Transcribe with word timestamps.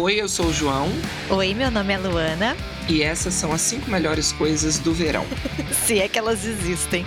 Oi, 0.00 0.14
eu 0.14 0.28
sou 0.28 0.46
o 0.46 0.52
João. 0.52 0.88
Oi, 1.28 1.54
meu 1.54 1.72
nome 1.72 1.92
é 1.92 1.98
Luana. 1.98 2.56
E 2.88 3.02
essas 3.02 3.34
são 3.34 3.52
as 3.52 3.60
cinco 3.60 3.90
melhores 3.90 4.30
coisas 4.30 4.78
do 4.78 4.94
verão. 4.94 5.26
Se 5.84 5.98
é 5.98 6.06
que 6.06 6.16
elas 6.16 6.44
existem. 6.44 7.04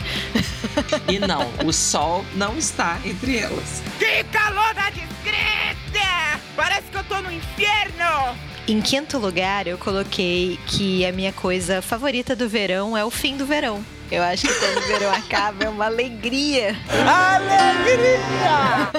e 1.09 1.17
não, 1.17 1.49
o 1.65 1.71
sol 1.71 2.25
não 2.35 2.57
está 2.57 2.99
entre 3.05 3.37
elas. 3.37 3.81
Que 3.97 4.25
calor 4.25 4.73
da 4.73 4.89
desgraça! 4.89 6.41
Parece 6.53 6.91
que 6.91 6.97
eu 6.97 7.03
tô 7.05 7.21
no 7.21 7.31
inferno! 7.31 8.35
Em 8.67 8.81
quinto 8.81 9.17
lugar, 9.17 9.67
eu 9.67 9.77
coloquei 9.77 10.59
que 10.67 11.05
a 11.05 11.13
minha 11.13 11.31
coisa 11.31 11.81
favorita 11.81 12.35
do 12.35 12.49
verão 12.49 12.97
é 12.97 13.05
o 13.05 13.09
fim 13.09 13.37
do 13.37 13.45
verão. 13.45 13.81
Eu 14.11 14.21
acho 14.21 14.45
que 14.45 14.53
quando 14.53 14.79
o 14.79 14.87
verão 14.87 15.13
acaba 15.13 15.63
é 15.63 15.69
uma 15.69 15.85
alegria. 15.85 16.75
Alegria! 17.07 18.91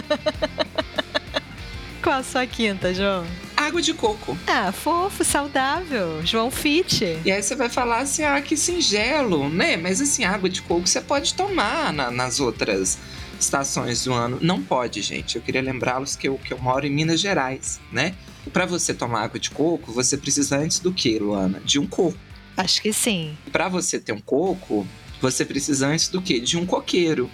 Qual 2.02 2.16
a 2.16 2.22
sua 2.22 2.46
quinta, 2.46 2.94
João? 2.94 3.26
Água 3.62 3.80
de 3.80 3.94
coco. 3.94 4.36
Ah, 4.46 4.72
fofo, 4.72 5.24
saudável. 5.24 6.24
João 6.24 6.50
Fit. 6.50 7.18
E 7.24 7.30
aí 7.30 7.42
você 7.42 7.54
vai 7.54 7.68
falar 7.68 8.00
assim, 8.00 8.22
ah, 8.24 8.40
que 8.40 8.56
singelo, 8.56 9.48
né? 9.48 9.76
Mas 9.76 10.00
assim, 10.00 10.24
água 10.24 10.48
de 10.48 10.60
coco 10.62 10.86
você 10.86 11.00
pode 11.00 11.34
tomar 11.34 11.92
na, 11.92 12.10
nas 12.10 12.40
outras 12.40 12.98
estações 13.38 14.04
do 14.04 14.12
ano. 14.12 14.38
Não 14.40 14.62
pode, 14.62 15.00
gente. 15.02 15.36
Eu 15.36 15.42
queria 15.42 15.62
lembrá-los 15.62 16.16
que 16.16 16.28
eu, 16.28 16.38
que 16.38 16.52
eu 16.52 16.58
moro 16.58 16.86
em 16.86 16.90
Minas 16.90 17.20
Gerais, 17.20 17.80
né? 17.90 18.14
Para 18.52 18.66
você 18.66 18.92
tomar 18.92 19.22
água 19.22 19.38
de 19.38 19.50
coco, 19.50 19.92
você 19.92 20.16
precisa 20.16 20.56
antes 20.56 20.80
do 20.80 20.92
que, 20.92 21.18
Luana? 21.18 21.60
De 21.64 21.78
um 21.78 21.86
coco. 21.86 22.18
Acho 22.56 22.82
que 22.82 22.92
sim. 22.92 23.36
Para 23.50 23.68
você 23.68 23.98
ter 23.98 24.12
um 24.12 24.20
coco, 24.20 24.86
você 25.20 25.44
precisa 25.44 25.86
antes 25.86 26.08
do 26.08 26.20
que? 26.20 26.40
De 26.40 26.58
um 26.58 26.66
coqueiro 26.66 27.30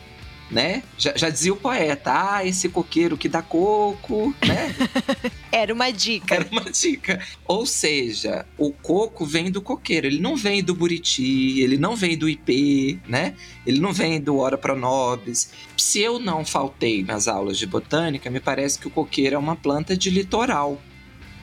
né? 0.50 0.82
Já, 0.96 1.14
já, 1.16 1.28
dizia 1.28 1.52
o 1.52 1.56
poeta, 1.56 2.36
ah, 2.36 2.46
esse 2.46 2.68
coqueiro 2.68 3.16
que 3.16 3.28
dá 3.28 3.42
coco, 3.42 4.34
né? 4.46 4.74
Era 5.52 5.74
uma 5.74 5.90
dica. 5.90 6.34
Era 6.34 6.48
uma 6.50 6.70
dica. 6.70 7.20
Ou 7.46 7.66
seja, 7.66 8.46
o 8.56 8.72
coco 8.72 9.26
vem 9.26 9.50
do 9.50 9.60
coqueiro, 9.60 10.06
ele 10.06 10.20
não 10.20 10.36
vem 10.36 10.62
do 10.62 10.74
buriti, 10.74 11.60
ele 11.60 11.76
não 11.76 11.94
vem 11.94 12.16
do 12.16 12.28
IP, 12.28 13.00
né? 13.06 13.34
Ele 13.66 13.78
não 13.78 13.92
vem 13.92 14.20
do 14.20 14.38
Ora 14.38 14.56
Pronobis. 14.56 15.50
Se 15.76 16.00
eu 16.00 16.18
não 16.18 16.44
faltei 16.44 17.02
nas 17.02 17.28
aulas 17.28 17.58
de 17.58 17.66
botânica, 17.66 18.30
me 18.30 18.40
parece 18.40 18.78
que 18.78 18.86
o 18.86 18.90
coqueiro 18.90 19.36
é 19.36 19.38
uma 19.38 19.56
planta 19.56 19.96
de 19.96 20.08
litoral, 20.08 20.80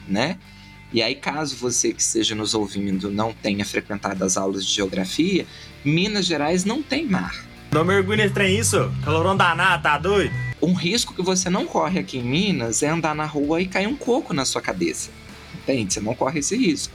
né? 0.08 0.38
E 0.92 1.02
aí, 1.02 1.14
caso 1.14 1.56
você 1.56 1.92
que 1.92 2.00
esteja 2.00 2.34
nos 2.34 2.54
ouvindo 2.54 3.10
não 3.10 3.32
tenha 3.32 3.64
frequentado 3.64 4.24
as 4.24 4.36
aulas 4.36 4.64
de 4.64 4.72
geografia, 4.72 5.46
Minas 5.84 6.26
Gerais 6.26 6.64
não 6.64 6.82
tem 6.82 7.04
mar. 7.06 7.45
Não 7.76 7.84
mergulha 7.84 8.22
nesse 8.22 8.32
trem 8.32 8.58
isso, 8.58 8.90
calorão 9.04 9.36
danado, 9.36 9.82
tá 9.82 9.98
doido? 9.98 10.32
Um 10.62 10.72
risco 10.72 11.12
que 11.12 11.20
você 11.20 11.50
não 11.50 11.66
corre 11.66 12.00
aqui 12.00 12.16
em 12.16 12.22
Minas 12.22 12.82
é 12.82 12.88
andar 12.88 13.14
na 13.14 13.26
rua 13.26 13.60
e 13.60 13.66
cair 13.66 13.86
um 13.86 13.94
coco 13.94 14.32
na 14.32 14.46
sua 14.46 14.62
cabeça. 14.62 15.10
Entende? 15.54 15.92
Você 15.92 16.00
não 16.00 16.14
corre 16.14 16.38
esse 16.38 16.56
risco. 16.56 16.94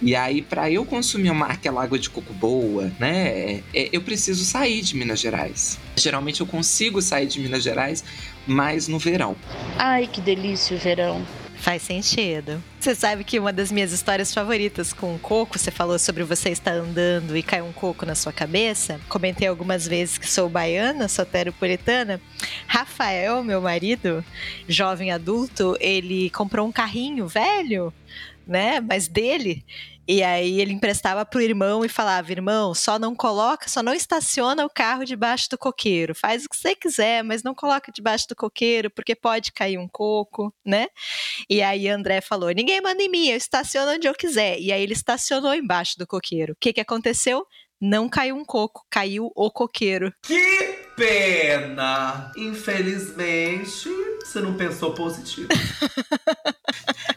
E 0.00 0.14
aí, 0.14 0.40
para 0.40 0.70
eu 0.70 0.84
consumir 0.84 1.30
uma 1.30 1.46
aquela 1.46 1.82
água 1.82 1.98
de 1.98 2.08
coco 2.08 2.32
boa, 2.32 2.92
né, 3.00 3.64
é, 3.74 3.88
eu 3.92 4.02
preciso 4.02 4.44
sair 4.44 4.82
de 4.82 4.96
Minas 4.96 5.18
Gerais. 5.18 5.80
Geralmente 5.96 6.40
eu 6.40 6.46
consigo 6.46 7.02
sair 7.02 7.26
de 7.26 7.40
Minas 7.40 7.64
Gerais, 7.64 8.04
mas 8.46 8.86
no 8.86 9.00
verão. 9.00 9.34
Ai, 9.76 10.06
que 10.06 10.20
delícia 10.20 10.76
o 10.76 10.78
verão. 10.78 11.26
Faz 11.64 11.80
sentido. 11.80 12.62
Você 12.78 12.94
sabe 12.94 13.24
que 13.24 13.38
uma 13.38 13.50
das 13.50 13.72
minhas 13.72 13.90
histórias 13.90 14.34
favoritas 14.34 14.92
com 14.92 15.14
o 15.14 15.18
coco, 15.18 15.58
você 15.58 15.70
falou 15.70 15.98
sobre 15.98 16.22
você 16.22 16.50
estar 16.50 16.72
andando 16.72 17.34
e 17.34 17.42
cai 17.42 17.62
um 17.62 17.72
coco 17.72 18.04
na 18.04 18.14
sua 18.14 18.34
cabeça. 18.34 19.00
Comentei 19.08 19.48
algumas 19.48 19.88
vezes 19.88 20.18
que 20.18 20.30
sou 20.30 20.46
baiana, 20.46 21.08
soteropolitana. 21.08 22.20
Rafael, 22.66 23.42
meu 23.42 23.62
marido, 23.62 24.22
jovem 24.68 25.10
adulto, 25.10 25.74
ele 25.80 26.28
comprou 26.28 26.68
um 26.68 26.72
carrinho 26.72 27.26
velho, 27.26 27.90
né? 28.46 28.78
Mas 28.78 29.08
dele. 29.08 29.64
E 30.06 30.22
aí 30.22 30.60
ele 30.60 30.72
emprestava 30.72 31.24
pro 31.24 31.40
irmão 31.40 31.84
e 31.84 31.88
falava: 31.88 32.30
irmão, 32.30 32.74
só 32.74 32.98
não 32.98 33.14
coloca, 33.14 33.68
só 33.68 33.82
não 33.82 33.94
estaciona 33.94 34.64
o 34.64 34.70
carro 34.70 35.04
debaixo 35.04 35.48
do 35.50 35.58
coqueiro. 35.58 36.14
Faz 36.14 36.44
o 36.44 36.48
que 36.48 36.56
você 36.56 36.74
quiser, 36.74 37.24
mas 37.24 37.42
não 37.42 37.54
coloca 37.54 37.90
debaixo 37.92 38.28
do 38.28 38.36
coqueiro, 38.36 38.90
porque 38.90 39.14
pode 39.14 39.52
cair 39.52 39.78
um 39.78 39.88
coco, 39.88 40.54
né? 40.64 40.88
E 41.48 41.62
aí 41.62 41.88
André 41.88 42.20
falou: 42.20 42.50
ninguém 42.50 42.80
manda 42.80 43.02
em 43.02 43.10
mim, 43.10 43.28
eu 43.28 43.36
estaciono 43.36 43.92
onde 43.92 44.06
eu 44.06 44.14
quiser. 44.14 44.58
E 44.60 44.72
aí 44.72 44.82
ele 44.82 44.92
estacionou 44.92 45.54
embaixo 45.54 45.98
do 45.98 46.06
coqueiro. 46.06 46.52
O 46.52 46.56
que, 46.60 46.72
que 46.72 46.80
aconteceu? 46.80 47.46
Não 47.80 48.08
caiu 48.08 48.36
um 48.36 48.44
coco, 48.44 48.84
caiu 48.90 49.30
o 49.34 49.50
coqueiro. 49.50 50.12
Que 50.22 50.83
pena! 50.96 52.30
Infelizmente, 52.36 53.88
você 54.24 54.40
não 54.40 54.54
pensou 54.54 54.92
positivo. 54.92 55.48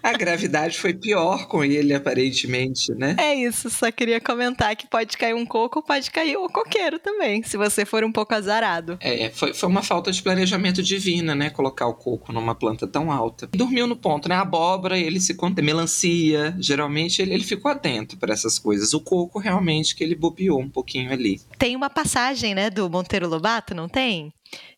A 0.07 0.13
gravidade 0.13 0.77
foi 0.77 0.93
pior 0.93 1.47
com 1.47 1.63
ele, 1.63 1.93
aparentemente, 1.93 2.93
né? 2.93 3.15
É 3.19 3.35
isso, 3.35 3.69
só 3.69 3.91
queria 3.91 4.21
comentar 4.21 4.73
que 4.75 4.88
pode 4.88 5.17
cair 5.17 5.33
um 5.33 5.45
coco, 5.45 5.81
pode 5.81 6.09
cair 6.11 6.38
o 6.38 6.47
coqueiro 6.47 6.97
também, 6.97 7.43
se 7.43 7.57
você 7.57 7.85
for 7.85 8.05
um 8.05 8.11
pouco 8.11 8.33
azarado. 8.33 8.97
É, 9.01 9.29
foi, 9.29 9.53
foi 9.53 9.67
uma 9.67 9.83
falta 9.83 10.09
de 10.09 10.21
planejamento 10.21 10.81
divina, 10.81 11.35
né? 11.35 11.49
Colocar 11.49 11.88
o 11.88 11.94
coco 11.94 12.31
numa 12.31 12.55
planta 12.55 12.88
tão 12.88 13.11
alta. 13.11 13.47
Dormiu 13.47 13.85
no 13.85 13.97
ponto, 13.97 14.29
né? 14.29 14.35
A 14.35 14.41
abóbora, 14.41 14.97
ele 14.97 15.19
se 15.19 15.33
conta, 15.33 15.61
melancia, 15.61 16.55
geralmente 16.57 17.21
ele, 17.21 17.33
ele 17.33 17.44
ficou 17.44 17.69
atento 17.69 18.15
para 18.15 18.33
essas 18.33 18.57
coisas. 18.57 18.94
O 18.94 19.01
coco, 19.01 19.39
realmente, 19.39 19.94
que 19.94 20.03
ele 20.03 20.15
bobeou 20.15 20.61
um 20.61 20.69
pouquinho 20.69 21.11
ali. 21.11 21.41
Tem 21.57 21.75
uma 21.75 21.89
passagem, 21.89 22.55
né, 22.55 22.69
do 22.69 22.89
Monteiro 22.89 23.27
Lobato, 23.27 23.66
não 23.73 23.88
tem? 23.88 24.33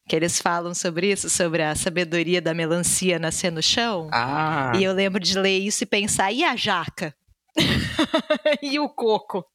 que 0.10 0.16
eles 0.16 0.42
falam 0.42 0.74
sobre 0.74 1.12
isso, 1.12 1.30
sobre 1.30 1.62
a 1.62 1.76
sabedoria 1.76 2.42
da 2.42 2.52
melancia 2.52 3.20
nascer 3.20 3.52
no 3.52 3.62
chão. 3.62 4.10
Ah. 4.12 4.72
E 4.76 4.84
eu 4.84 4.92
lembro 4.92 5.20
de 5.20 5.38
ler 5.38 5.60
isso 5.60 5.84
e 5.84 5.88
pensar, 5.88 6.32
e 6.32 6.44
a 6.44 6.56
jaca? 6.56 7.14
e 8.62 8.80
o 8.80 8.90
coco? 8.90 9.46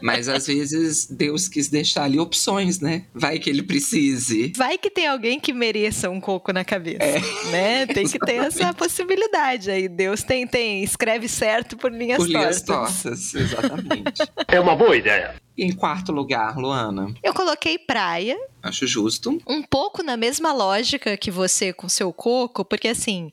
Mas 0.00 0.28
às 0.28 0.46
vezes 0.46 1.06
Deus 1.06 1.48
quis 1.48 1.68
deixar 1.68 2.04
ali 2.04 2.18
opções, 2.18 2.80
né? 2.80 3.06
Vai 3.14 3.38
que 3.38 3.48
ele 3.48 3.62
precise. 3.62 4.52
Vai 4.56 4.78
que 4.78 4.90
tem 4.90 5.06
alguém 5.06 5.38
que 5.38 5.52
mereça 5.52 6.10
um 6.10 6.20
coco 6.20 6.52
na 6.52 6.64
cabeça, 6.64 7.02
é, 7.02 7.20
né? 7.50 7.86
Tem 7.86 8.06
que 8.08 8.18
ter 8.18 8.36
essa 8.36 8.72
possibilidade 8.74 9.70
aí. 9.70 9.88
Deus 9.88 10.22
tem, 10.22 10.46
tem, 10.46 10.82
escreve 10.82 11.28
certo 11.28 11.76
por 11.76 11.92
linhas 11.92 12.18
por 12.18 12.30
tortas. 12.30 12.62
Por 12.62 12.74
linhas 12.74 12.92
tortas, 13.02 13.34
exatamente. 13.34 14.22
É 14.48 14.60
uma 14.60 14.74
boa 14.74 14.96
ideia. 14.96 15.34
Em 15.56 15.72
quarto 15.72 16.12
lugar, 16.12 16.56
Luana? 16.56 17.12
Eu 17.22 17.34
coloquei 17.34 17.78
praia. 17.78 18.38
Acho 18.62 18.86
justo. 18.86 19.38
Um 19.46 19.62
pouco 19.62 20.02
na 20.02 20.16
mesma 20.16 20.52
lógica 20.52 21.16
que 21.16 21.30
você 21.30 21.72
com 21.72 21.88
seu 21.88 22.12
coco, 22.12 22.64
porque 22.64 22.88
assim, 22.88 23.30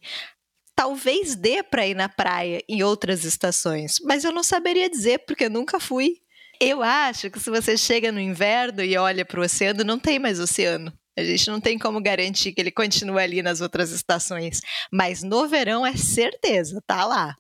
talvez 0.80 1.36
dê 1.36 1.62
para 1.62 1.86
ir 1.86 1.94
na 1.94 2.08
praia 2.08 2.64
em 2.70 2.84
outras 2.84 3.26
estações, 3.26 3.98
mas 4.02 4.24
eu 4.24 4.32
não 4.32 4.42
saberia 4.42 4.90
dizer 4.90 5.26
porque 5.28 5.44
eu 5.44 5.50
nunca 5.50 5.78
fui. 5.78 6.14
Eu 6.58 6.82
acho 6.82 7.30
que 7.30 7.38
se 7.38 7.50
você 7.50 7.76
chega 7.76 8.14
no 8.14 8.20
inverno 8.20 8.82
e 8.82 8.96
olha 8.96 9.26
para 9.26 9.42
o 9.42 9.44
oceano, 9.44 9.84
não 9.84 10.00
tem 10.00 10.18
mais 10.20 10.40
oceano. 10.40 10.94
A 11.18 11.22
gente 11.22 11.52
não 11.52 11.60
tem 11.60 11.78
como 11.78 12.02
garantir 12.02 12.54
que 12.54 12.62
ele 12.62 12.72
continue 12.72 13.22
ali 13.22 13.42
nas 13.42 13.60
outras 13.60 13.92
estações. 13.92 14.62
Mas 14.90 15.22
no 15.22 15.50
verão 15.50 15.86
é 15.86 15.98
certeza, 15.98 16.82
tá 16.88 17.04
lá. 17.04 17.36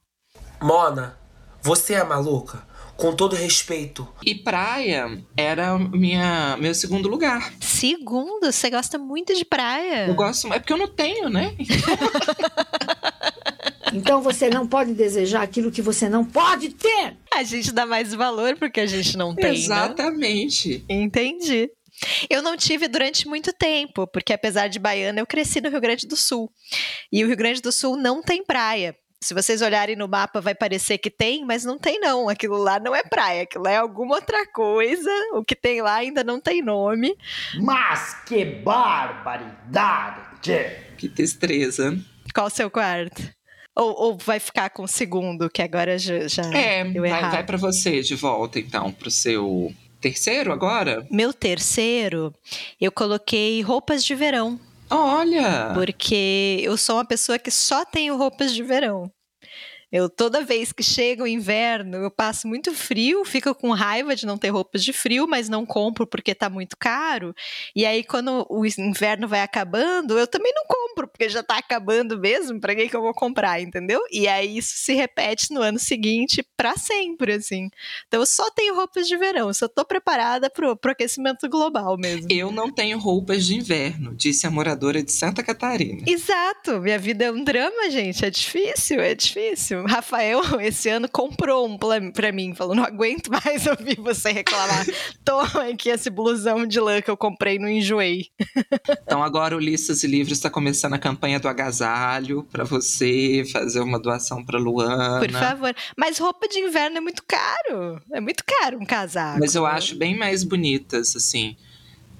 Mona, 0.61 1.17
você 1.61 1.93
é 1.93 2.03
maluca? 2.03 2.67
Com 2.97 3.15
todo 3.15 3.37
respeito. 3.37 4.05
E 4.21 4.35
praia 4.35 5.23
era 5.37 5.79
minha, 5.79 6.57
meu 6.57 6.75
segundo 6.75 7.07
lugar. 7.07 7.53
Segundo? 7.61 8.51
Você 8.51 8.69
gosta 8.69 8.97
muito 8.97 9.33
de 9.33 9.45
praia? 9.45 10.07
Eu 10.07 10.15
gosto, 10.15 10.51
é 10.51 10.59
porque 10.59 10.73
eu 10.73 10.77
não 10.77 10.89
tenho, 10.89 11.29
né? 11.29 11.55
Então 13.93 14.21
você 14.21 14.49
não 14.49 14.67
pode 14.67 14.93
desejar 14.93 15.41
aquilo 15.41 15.71
que 15.71 15.81
você 15.81 16.07
não 16.09 16.23
pode 16.25 16.69
ter. 16.69 17.17
A 17.33 17.43
gente 17.43 17.71
dá 17.71 17.85
mais 17.85 18.13
valor 18.13 18.57
porque 18.57 18.79
a 18.79 18.85
gente 18.85 19.17
não 19.17 19.35
tem. 19.35 19.51
Né? 19.51 19.57
Exatamente. 19.57 20.85
Né? 20.89 20.95
Entendi. 20.95 21.69
Eu 22.29 22.41
não 22.41 22.55
tive 22.55 22.87
durante 22.87 23.27
muito 23.27 23.51
tempo, 23.51 24.07
porque 24.07 24.31
apesar 24.31 24.67
de 24.67 24.79
baiana, 24.79 25.19
eu 25.19 25.27
cresci 25.27 25.59
no 25.59 25.69
Rio 25.69 25.81
Grande 25.81 26.07
do 26.07 26.15
Sul. 26.15 26.49
E 27.11 27.23
o 27.23 27.27
Rio 27.27 27.35
Grande 27.35 27.61
do 27.61 27.71
Sul 27.71 27.97
não 27.97 28.21
tem 28.21 28.43
praia. 28.43 28.95
Se 29.21 29.33
vocês 29.33 29.61
olharem 29.61 29.97
no 29.97 30.07
mapa, 30.07 30.39
vai 30.39 30.55
parecer 30.55 30.97
que 30.97 31.09
tem, 31.09 31.43
mas 31.45 31.65
não 31.65 31.77
tem, 31.77 31.99
não. 31.99 32.29
Aquilo 32.29 32.55
lá 32.57 32.79
não 32.79 32.95
é 32.95 33.03
praia, 33.03 33.43
aquilo 33.43 33.67
é 33.67 33.75
alguma 33.75 34.15
outra 34.15 34.47
coisa. 34.47 35.11
O 35.33 35.43
que 35.43 35.57
tem 35.57 35.81
lá 35.81 35.95
ainda 35.95 36.23
não 36.23 36.39
tem 36.39 36.61
nome. 36.61 37.17
Mas 37.61 38.13
que 38.25 38.45
barbaridade! 38.45 40.21
Que 40.97 41.09
destreza. 41.09 41.99
Qual 42.33 42.47
o 42.47 42.49
seu 42.49 42.71
quarto? 42.71 43.38
Ou, 43.79 43.95
ou, 43.97 44.17
vai 44.17 44.39
ficar 44.39 44.69
com 44.71 44.83
o 44.83 44.87
segundo, 44.87 45.49
que 45.49 45.61
agora 45.61 45.97
já, 45.97 46.27
já 46.27 46.43
é, 46.53 46.83
deu 46.83 47.03
vai, 47.03 47.11
errado? 47.11 47.31
vai 47.31 47.45
para 47.45 47.57
você 47.57 48.01
de 48.01 48.13
volta, 48.13 48.59
então, 48.59 48.91
pro 48.91 49.09
seu 49.09 49.73
terceiro 50.01 50.51
agora? 50.51 51.07
Meu 51.09 51.31
terceiro, 51.31 52.33
eu 52.79 52.91
coloquei 52.91 53.61
roupas 53.61 54.03
de 54.03 54.15
verão. 54.15 54.59
Olha! 54.89 55.71
Porque 55.73 56.59
eu 56.61 56.75
sou 56.75 56.97
uma 56.97 57.05
pessoa 57.05 57.39
que 57.39 57.51
só 57.51 57.85
tenho 57.85 58.17
roupas 58.17 58.53
de 58.53 58.63
verão. 58.63 59.09
Eu 59.91 60.09
toda 60.09 60.43
vez 60.43 60.71
que 60.71 60.83
chega 60.83 61.23
o 61.23 61.27
inverno, 61.27 61.97
eu 61.97 62.11
passo 62.11 62.47
muito 62.47 62.73
frio, 62.73 63.25
fico 63.25 63.55
com 63.55 63.71
raiva 63.71 64.15
de 64.15 64.25
não 64.25 64.37
ter 64.37 64.49
roupas 64.49 64.83
de 64.83 64.93
frio, 64.93 65.27
mas 65.27 65.49
não 65.49 65.65
compro 65.65 66.05
porque 66.05 66.35
tá 66.35 66.49
muito 66.49 66.77
caro. 66.77 67.33
E 67.75 67.85
aí 67.85 68.03
quando 68.03 68.45
o 68.49 68.65
inverno 68.65 69.27
vai 69.27 69.41
acabando, 69.41 70.17
eu 70.17 70.27
também 70.27 70.53
não 70.53 70.63
compro 70.67 71.07
porque 71.07 71.27
já 71.27 71.41
tá 71.41 71.57
acabando 71.57 72.19
mesmo, 72.19 72.59
para 72.59 72.75
que 72.75 72.87
que 72.87 72.95
eu 72.95 73.01
vou 73.01 73.13
comprar, 73.13 73.61
entendeu? 73.61 74.01
E 74.11 74.27
aí 74.27 74.57
isso 74.57 74.73
se 74.75 74.93
repete 74.93 75.51
no 75.51 75.61
ano 75.61 75.79
seguinte 75.79 76.45
para 76.55 76.75
sempre, 76.77 77.33
assim. 77.33 77.69
Então 78.07 78.19
eu 78.19 78.25
só 78.25 78.49
tenho 78.51 78.75
roupas 78.75 79.07
de 79.07 79.17
verão, 79.17 79.51
só 79.53 79.67
tô 79.67 79.83
preparada 79.83 80.49
pro, 80.49 80.75
pro 80.75 80.91
aquecimento 80.91 81.49
global 81.49 81.97
mesmo. 81.97 82.27
Eu 82.29 82.51
não 82.51 82.71
tenho 82.71 82.99
roupas 82.99 83.45
de 83.45 83.55
inverno, 83.55 84.15
disse 84.15 84.45
a 84.45 84.51
moradora 84.51 85.01
de 85.01 85.11
Santa 85.11 85.41
Catarina. 85.41 86.03
Exato, 86.07 86.79
minha 86.79 86.99
vida 86.99 87.25
é 87.25 87.31
um 87.31 87.43
drama, 87.43 87.89
gente, 87.89 88.23
é 88.23 88.29
difícil, 88.29 88.99
é 88.99 89.15
difícil. 89.15 89.78
Rafael, 89.85 90.41
esse 90.61 90.89
ano, 90.89 91.09
comprou 91.09 91.67
um 91.67 91.77
pra 92.11 92.31
mim, 92.31 92.53
falou: 92.53 92.75
não 92.75 92.83
aguento 92.83 93.29
mais 93.29 93.65
ouvir 93.67 93.99
você 93.99 94.31
reclamar. 94.31 94.85
Toma 95.23 95.69
aqui 95.69 95.89
esse 95.89 96.09
blusão 96.09 96.65
de 96.65 96.79
lã 96.79 97.01
que 97.01 97.09
eu 97.09 97.17
comprei 97.17 97.59
no 97.59 97.69
Enjoei. 97.69 98.27
então 99.03 99.23
agora 99.23 99.55
o 99.55 99.59
Listas 99.59 100.03
e 100.03 100.07
Livros 100.07 100.37
está 100.37 100.49
começando 100.49 100.93
a 100.93 100.99
campanha 100.99 101.39
do 101.39 101.47
agasalho 101.47 102.43
para 102.51 102.63
você 102.63 103.43
fazer 103.51 103.79
uma 103.79 103.99
doação 103.99 104.43
para 104.43 104.59
Luana. 104.59 105.19
Por 105.19 105.31
favor. 105.31 105.75
Mas 105.97 106.17
roupa 106.17 106.47
de 106.47 106.59
inverno 106.59 106.97
é 106.97 107.01
muito 107.01 107.23
caro. 107.27 108.01
É 108.11 108.19
muito 108.19 108.43
caro 108.45 108.77
um 108.79 108.85
casaco. 108.85 109.39
Mas 109.39 109.55
eu 109.55 109.65
acho 109.65 109.95
bem 109.95 110.17
mais 110.17 110.43
bonitas, 110.43 111.15
assim. 111.15 111.55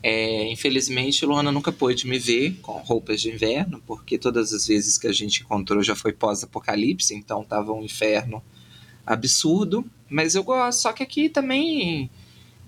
É, 0.02 0.50
infelizmente, 0.50 1.26
Luana 1.26 1.52
nunca 1.52 1.72
pôde 1.72 2.08
me 2.08 2.18
ver 2.18 2.58
com 2.62 2.74
roupas 2.74 3.22
de 3.22 3.30
inverno, 3.30 3.82
porque 3.86 4.18
todas 4.18 4.54
as 4.54 4.68
vezes 4.68 4.98
que 4.98 5.08
a 5.08 5.12
gente 5.12 5.42
encontrou 5.42 5.84
já 5.84 5.96
foi 5.96 6.14
pós-apocalipse, 6.14 7.14
então 7.14 7.44
tava 7.44 7.74
um 7.74 7.84
inferno 7.84 8.42
absurdo. 9.06 9.86
Mas 10.10 10.36
eu 10.36 10.44
gosto, 10.44 10.82
só 10.82 10.94
que 10.94 11.04
aqui 11.04 11.30
também 11.30 12.10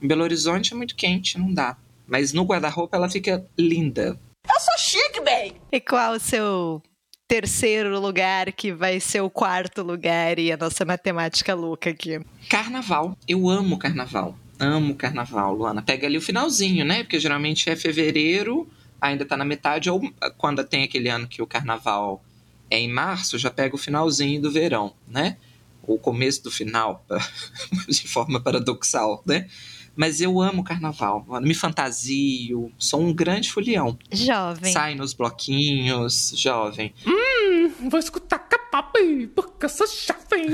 em 0.01 0.07
Belo 0.07 0.23
Horizonte 0.23 0.73
é 0.73 0.75
muito 0.75 0.95
quente, 0.95 1.37
não 1.37 1.53
dá. 1.53 1.77
Mas 2.07 2.33
no 2.33 2.43
guarda-roupa 2.43 2.97
ela 2.97 3.09
fica 3.09 3.45
linda. 3.57 4.19
Eu 4.47 4.59
sou 4.59 4.77
chique, 4.77 5.21
bem! 5.21 5.53
E 5.71 5.79
qual 5.79 6.15
o 6.15 6.19
seu 6.19 6.81
terceiro 7.27 7.97
lugar 7.97 8.51
que 8.51 8.73
vai 8.73 8.99
ser 8.99 9.21
o 9.21 9.29
quarto 9.29 9.81
lugar 9.81 10.37
e 10.37 10.51
a 10.51 10.57
nossa 10.57 10.83
matemática 10.83 11.53
louca 11.55 11.91
aqui? 11.91 12.19
Carnaval. 12.49 13.15
Eu 13.25 13.47
amo 13.47 13.77
carnaval. 13.77 14.35
Amo 14.61 14.93
carnaval, 14.93 15.55
Luana. 15.55 15.81
Pega 15.81 16.05
ali 16.05 16.19
o 16.19 16.21
finalzinho, 16.21 16.85
né? 16.85 17.01
Porque 17.01 17.19
geralmente 17.19 17.67
é 17.67 17.75
fevereiro, 17.75 18.69
ainda 19.01 19.25
tá 19.25 19.35
na 19.35 19.43
metade, 19.43 19.89
ou 19.89 19.99
quando 20.37 20.63
tem 20.63 20.83
aquele 20.83 21.09
ano 21.09 21.27
que 21.27 21.41
o 21.41 21.47
carnaval 21.47 22.23
é 22.69 22.77
em 22.77 22.87
março, 22.87 23.39
já 23.39 23.49
pega 23.49 23.73
o 23.73 23.79
finalzinho 23.79 24.39
do 24.39 24.51
verão, 24.51 24.93
né? 25.07 25.37
O 25.81 25.97
começo 25.97 26.43
do 26.43 26.51
final, 26.51 27.03
de 27.89 28.07
forma 28.07 28.39
paradoxal, 28.39 29.23
né? 29.25 29.49
Mas 29.95 30.21
eu 30.21 30.41
amo 30.41 30.63
carnaval, 30.63 31.25
me 31.41 31.53
fantasio, 31.53 32.71
sou 32.77 33.01
um 33.01 33.13
grande 33.13 33.51
folião. 33.51 33.97
Jovem. 34.11 34.71
Sai 34.71 34.95
nos 34.95 35.13
bloquinhos, 35.13 36.33
jovem. 36.35 36.93
Hum, 37.05 37.89
vou 37.89 37.99
escutar 37.99 38.39
capapi, 38.39 39.27
porque 39.35 39.65
eu 39.65 39.69
sou 39.69 39.85
jovem. 39.87 40.47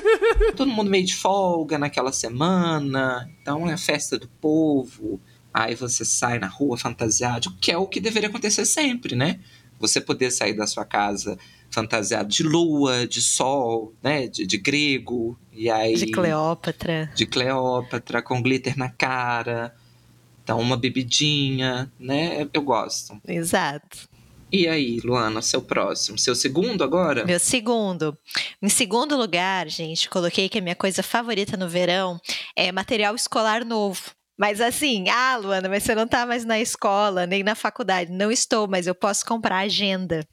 Todo 0.54 0.70
mundo 0.70 0.90
meio 0.90 1.06
de 1.06 1.14
folga 1.14 1.78
naquela 1.78 2.12
semana, 2.12 3.30
então 3.40 3.68
é 3.68 3.72
a 3.72 3.78
festa 3.78 4.18
do 4.18 4.28
povo. 4.40 5.20
Aí 5.52 5.74
você 5.74 6.04
sai 6.04 6.38
na 6.38 6.48
rua 6.48 6.76
fantasiado, 6.76 7.54
que 7.60 7.72
é 7.72 7.78
o 7.78 7.86
que 7.86 8.00
deveria 8.00 8.28
acontecer 8.28 8.66
sempre, 8.66 9.14
né? 9.14 9.40
Você 9.78 10.00
poder 10.00 10.30
sair 10.30 10.54
da 10.54 10.66
sua 10.66 10.84
casa 10.84 11.38
fantasiado 11.74 12.28
de 12.28 12.42
lua, 12.44 13.06
de 13.06 13.20
sol, 13.20 13.92
né? 14.02 14.28
De, 14.28 14.46
de 14.46 14.56
grego. 14.56 15.38
E 15.52 15.68
aí, 15.68 15.94
de 15.94 16.06
Cleópatra. 16.06 17.10
De 17.14 17.26
Cleópatra, 17.26 18.22
com 18.22 18.40
glitter 18.40 18.78
na 18.78 18.88
cara. 18.88 19.74
Então, 20.42 20.60
uma 20.60 20.76
bebidinha, 20.76 21.92
né? 21.98 22.48
Eu 22.52 22.62
gosto. 22.62 23.20
Exato. 23.26 24.08
E 24.52 24.68
aí, 24.68 25.00
Luana, 25.00 25.42
seu 25.42 25.60
próximo? 25.60 26.16
Seu 26.16 26.34
segundo 26.34 26.84
agora? 26.84 27.24
Meu 27.24 27.40
segundo. 27.40 28.16
Em 28.62 28.68
segundo 28.68 29.16
lugar, 29.16 29.68
gente, 29.68 30.08
coloquei 30.08 30.48
que 30.48 30.58
a 30.58 30.62
minha 30.62 30.76
coisa 30.76 31.02
favorita 31.02 31.56
no 31.56 31.68
verão 31.68 32.20
é 32.54 32.70
material 32.70 33.16
escolar 33.16 33.64
novo. 33.64 34.12
Mas 34.38 34.60
assim, 34.60 35.08
ah, 35.08 35.36
Luana, 35.36 35.68
mas 35.68 35.82
você 35.82 35.94
não 35.94 36.06
tá 36.06 36.26
mais 36.26 36.44
na 36.44 36.60
escola, 36.60 37.26
nem 37.26 37.42
na 37.42 37.54
faculdade. 37.54 38.12
Não 38.12 38.30
estou, 38.30 38.68
mas 38.68 38.86
eu 38.86 38.94
posso 38.94 39.24
comprar 39.24 39.58
agenda. 39.58 40.24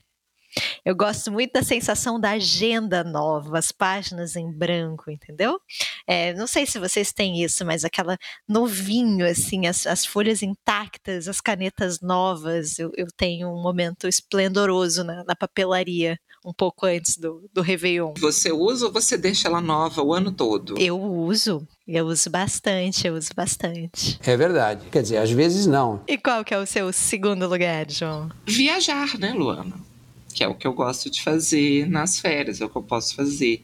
Eu 0.86 0.96
gosto 0.96 1.32
muito 1.32 1.54
da 1.54 1.64
sensação 1.64 2.20
da 2.20 2.32
agenda 2.32 3.04
nova, 3.04 3.58
as 3.58 3.72
páginas 3.72 4.36
em 4.36 4.52
branco, 4.52 5.10
entendeu? 5.10 5.60
É, 6.08 6.34
não 6.34 6.48
sei 6.48 6.66
se 6.66 6.80
vocês 6.80 7.12
têm 7.12 7.44
isso, 7.44 7.66
mas 7.66 7.86
aquela 7.86 8.18
novinho, 8.48 9.26
assim, 9.26 9.68
as, 9.68 9.86
as 9.86 10.06
folhas 10.06 10.42
intactas, 10.42 11.28
as 11.28 11.40
canetas 11.40 12.02
novas. 12.02 12.80
Eu, 12.80 12.92
eu 12.96 13.08
tenho 13.16 13.50
um 13.50 13.62
momento 13.62 14.08
esplendoroso 14.08 15.04
na, 15.04 15.24
na, 15.24 15.36
papelaria, 15.36 16.18
um 16.46 16.54
pouco 16.54 16.86
antes 16.86 17.18
do, 17.18 17.50
do 17.54 17.62
Réveillon. 17.62 18.14
Você 18.20 18.52
usa 18.52 18.88
ou 18.88 18.92
você 18.92 19.18
deixa 19.18 19.48
ela 19.48 19.62
nova 19.62 20.02
o 20.02 20.14
ano 20.14 20.32
todo? 20.32 20.78
Eu 20.80 21.00
uso. 21.00 21.68
Eu 21.88 22.08
uso 22.08 22.30
bastante, 22.30 23.06
eu 23.06 23.16
uso 23.16 23.32
bastante. 23.36 24.20
É 24.24 24.38
verdade. 24.38 24.88
Quer 24.90 25.02
dizer, 25.02 25.18
às 25.18 25.30
vezes 25.30 25.66
não. 25.66 26.02
E 26.08 26.18
qual 26.18 26.44
que 26.44 26.54
é 26.54 26.58
o 26.58 26.66
seu 26.66 26.92
segundo 26.94 27.48
lugar, 27.48 27.90
João? 27.90 28.30
Viajar, 28.46 29.18
né, 29.20 29.34
Luana? 29.34 29.91
Que 30.32 30.44
é 30.44 30.48
o 30.48 30.56
que 30.56 30.66
eu 30.66 30.74
gosto 30.74 31.10
de 31.10 31.22
fazer 31.22 31.88
nas 31.90 32.20
férias, 32.20 32.62
é 32.62 32.66
o 32.66 32.70
que 32.70 32.76
eu 32.76 32.84
posso 32.84 33.16
fazer. 33.16 33.64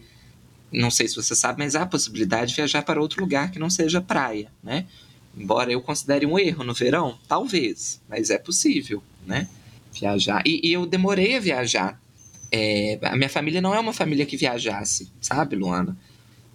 Não 0.72 0.92
sei 0.92 1.08
se 1.08 1.16
você 1.16 1.36
sabe, 1.36 1.60
mas 1.60 1.76
há 1.76 1.84
a 1.84 1.86
possibilidade 1.86 2.50
de 2.50 2.56
viajar 2.56 2.84
para 2.84 3.02
outro 3.02 3.22
lugar 3.22 3.52
que 3.52 3.60
não 3.60 3.70
seja 3.70 4.02
praia, 4.02 4.52
né? 4.62 4.86
Embora 5.36 5.72
eu 5.72 5.82
considere 5.82 6.26
um 6.26 6.38
erro 6.38 6.64
no 6.64 6.74
verão, 6.74 7.18
talvez, 7.28 8.02
mas 8.10 8.30
é 8.30 8.38
possível, 8.38 9.02
né? 9.26 9.48
Viajar. 9.94 10.44
E, 10.46 10.68
e 10.68 10.74
eu 10.74 10.86
demorei 10.86 11.38
a 11.38 11.40
viajar. 11.40 12.02
É, 12.52 13.00
a 13.04 13.16
minha 13.16 13.30
família 13.30 13.62
não 13.62 13.74
é 13.74 13.80
uma 13.80 13.94
família 13.94 14.26
que 14.26 14.36
viajasse, 14.36 15.12
sabe, 15.22 15.56
Luana? 15.56 15.98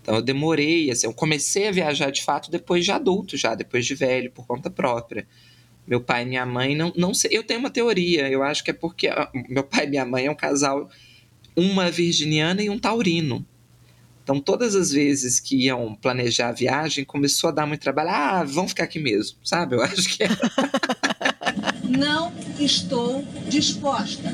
Então 0.03 0.17
eu 0.17 0.23
demorei, 0.23 0.91
assim, 0.91 1.07
eu 1.07 1.15
comecei 1.15 1.69
a 1.69 1.73
viajar 1.73 2.11
de 2.11 2.23
fato 2.23 2.51
depois 2.51 2.85
de 2.85 2.91
adulto, 2.91 3.37
já, 3.37 3.55
depois 3.55 3.87
de 3.87 3.95
velho, 3.95 4.31
por 4.33 4.47
conta 4.47 4.69
própria 4.69 5.27
meu 5.87 6.01
pai 6.01 6.23
e 6.23 6.27
minha 6.27 6.47
mãe, 6.47 6.77
não, 6.77 6.93
não 6.97 7.13
sei. 7.13 7.31
Eu 7.33 7.43
tenho 7.43 7.61
uma 7.61 7.71
teoria, 7.71 8.29
eu 8.29 8.43
acho 8.43 8.63
que 8.63 8.71
é 8.71 8.75
porque 8.75 9.09
meu 9.49 9.65
pai 9.65 9.87
e 9.87 9.91
minha 9.91 10.05
mãe 10.05 10.27
é 10.27 10.31
um 10.31 10.35
casal, 10.35 10.89
uma 11.57 11.91
virginiana 11.91 12.63
e 12.63 12.71
um 12.71 12.79
taurino. 12.79 13.45
Então, 14.23 14.41
todas 14.41 14.77
as 14.77 14.93
vezes 14.93 15.41
que 15.41 15.65
iam 15.65 15.95
planejar 15.97 16.49
a 16.49 16.53
viagem, 16.53 17.05
começou 17.05 17.51
a 17.51 17.53
dar 17.53 17.67
muito 17.67 17.81
trabalho. 17.81 18.11
Ah, 18.11 18.45
vamos 18.45 18.71
ficar 18.71 18.85
aqui 18.85 19.01
mesmo, 19.01 19.37
sabe? 19.43 19.75
Eu 19.75 19.83
acho 19.85 20.09
que 20.17 20.23
é. 20.23 20.29
não 21.89 22.33
estou 22.59 23.25
disposta. 23.49 24.33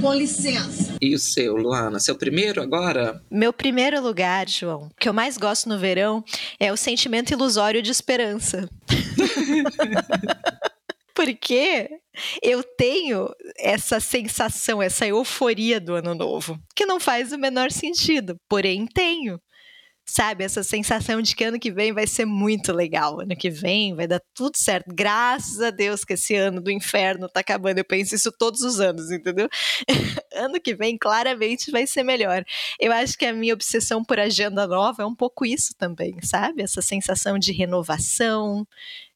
Com 0.00 0.14
licença. 0.14 0.96
E 0.98 1.14
o 1.14 1.18
seu, 1.18 1.56
Luana? 1.56 2.00
Seu 2.00 2.16
primeiro 2.16 2.62
agora? 2.62 3.22
Meu 3.30 3.52
primeiro 3.52 4.00
lugar, 4.00 4.48
João, 4.48 4.90
que 4.98 5.06
eu 5.06 5.12
mais 5.12 5.36
gosto 5.36 5.68
no 5.68 5.78
verão 5.78 6.24
é 6.58 6.72
o 6.72 6.76
sentimento 6.76 7.32
ilusório 7.32 7.82
de 7.82 7.90
esperança. 7.90 8.66
Porque 11.20 11.86
eu 12.42 12.62
tenho 12.62 13.28
essa 13.58 14.00
sensação, 14.00 14.80
essa 14.80 15.06
euforia 15.06 15.78
do 15.78 15.94
ano 15.94 16.14
novo, 16.14 16.58
que 16.74 16.86
não 16.86 16.98
faz 16.98 17.30
o 17.30 17.36
menor 17.36 17.70
sentido, 17.70 18.36
porém 18.48 18.86
tenho. 18.86 19.38
Sabe, 20.02 20.44
essa 20.44 20.64
sensação 20.64 21.20
de 21.20 21.36
que 21.36 21.44
ano 21.44 21.60
que 21.60 21.70
vem 21.70 21.92
vai 21.92 22.06
ser 22.06 22.24
muito 22.24 22.72
legal. 22.72 23.20
Ano 23.20 23.36
que 23.36 23.50
vem 23.50 23.94
vai 23.94 24.08
dar 24.08 24.20
tudo 24.34 24.56
certo. 24.56 24.86
Graças 24.92 25.60
a 25.60 25.70
Deus 25.70 26.02
que 26.02 26.14
esse 26.14 26.34
ano 26.34 26.60
do 26.60 26.70
inferno 26.70 27.28
tá 27.28 27.40
acabando. 27.40 27.78
Eu 27.78 27.84
penso 27.84 28.14
isso 28.14 28.32
todos 28.32 28.62
os 28.62 28.80
anos, 28.80 29.10
entendeu? 29.10 29.46
ano 30.34 30.58
que 30.58 30.74
vem 30.74 30.96
claramente 30.96 31.70
vai 31.70 31.86
ser 31.86 32.02
melhor. 32.02 32.42
Eu 32.80 32.92
acho 32.92 33.16
que 33.16 33.26
a 33.26 33.32
minha 33.32 33.52
obsessão 33.52 34.02
por 34.02 34.18
agenda 34.18 34.66
nova 34.66 35.02
é 35.02 35.06
um 35.06 35.14
pouco 35.14 35.44
isso 35.44 35.74
também, 35.78 36.16
sabe? 36.22 36.62
Essa 36.62 36.80
sensação 36.80 37.38
de 37.38 37.52
renovação, 37.52 38.66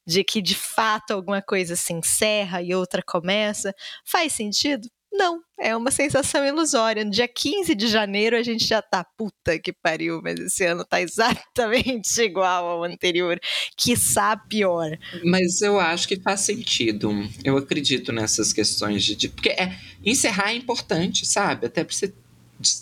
de 0.06 0.22
que 0.24 0.42
de 0.42 0.54
fato 0.54 1.12
alguma 1.12 1.42
coisa 1.42 1.76
se 1.76 1.92
encerra 1.92 2.62
e 2.62 2.74
outra 2.74 3.02
começa, 3.02 3.74
faz 4.04 4.32
sentido? 4.32 4.88
Não, 5.16 5.40
é 5.60 5.76
uma 5.76 5.92
sensação 5.92 6.44
ilusória. 6.44 7.04
No 7.04 7.10
dia 7.10 7.28
15 7.28 7.72
de 7.76 7.86
janeiro 7.86 8.36
a 8.36 8.42
gente 8.42 8.66
já 8.66 8.82
tá 8.82 9.04
puta 9.16 9.56
que 9.60 9.72
pariu, 9.72 10.20
mas 10.20 10.40
esse 10.40 10.64
ano 10.64 10.84
tá 10.84 11.00
exatamente 11.00 12.20
igual 12.20 12.66
ao 12.66 12.82
anterior, 12.82 13.38
quiçá 13.76 14.36
pior. 14.36 14.98
Mas 15.24 15.62
eu 15.62 15.78
acho 15.78 16.08
que 16.08 16.20
faz 16.20 16.40
sentido. 16.40 17.12
Eu 17.44 17.56
acredito 17.56 18.12
nessas 18.12 18.52
questões 18.52 19.04
de, 19.04 19.28
porque 19.28 19.50
é, 19.50 19.78
encerrar 20.04 20.50
é 20.50 20.56
importante, 20.56 21.24
sabe? 21.24 21.66
Até 21.66 21.84
pra 21.84 21.94
você 21.94 22.12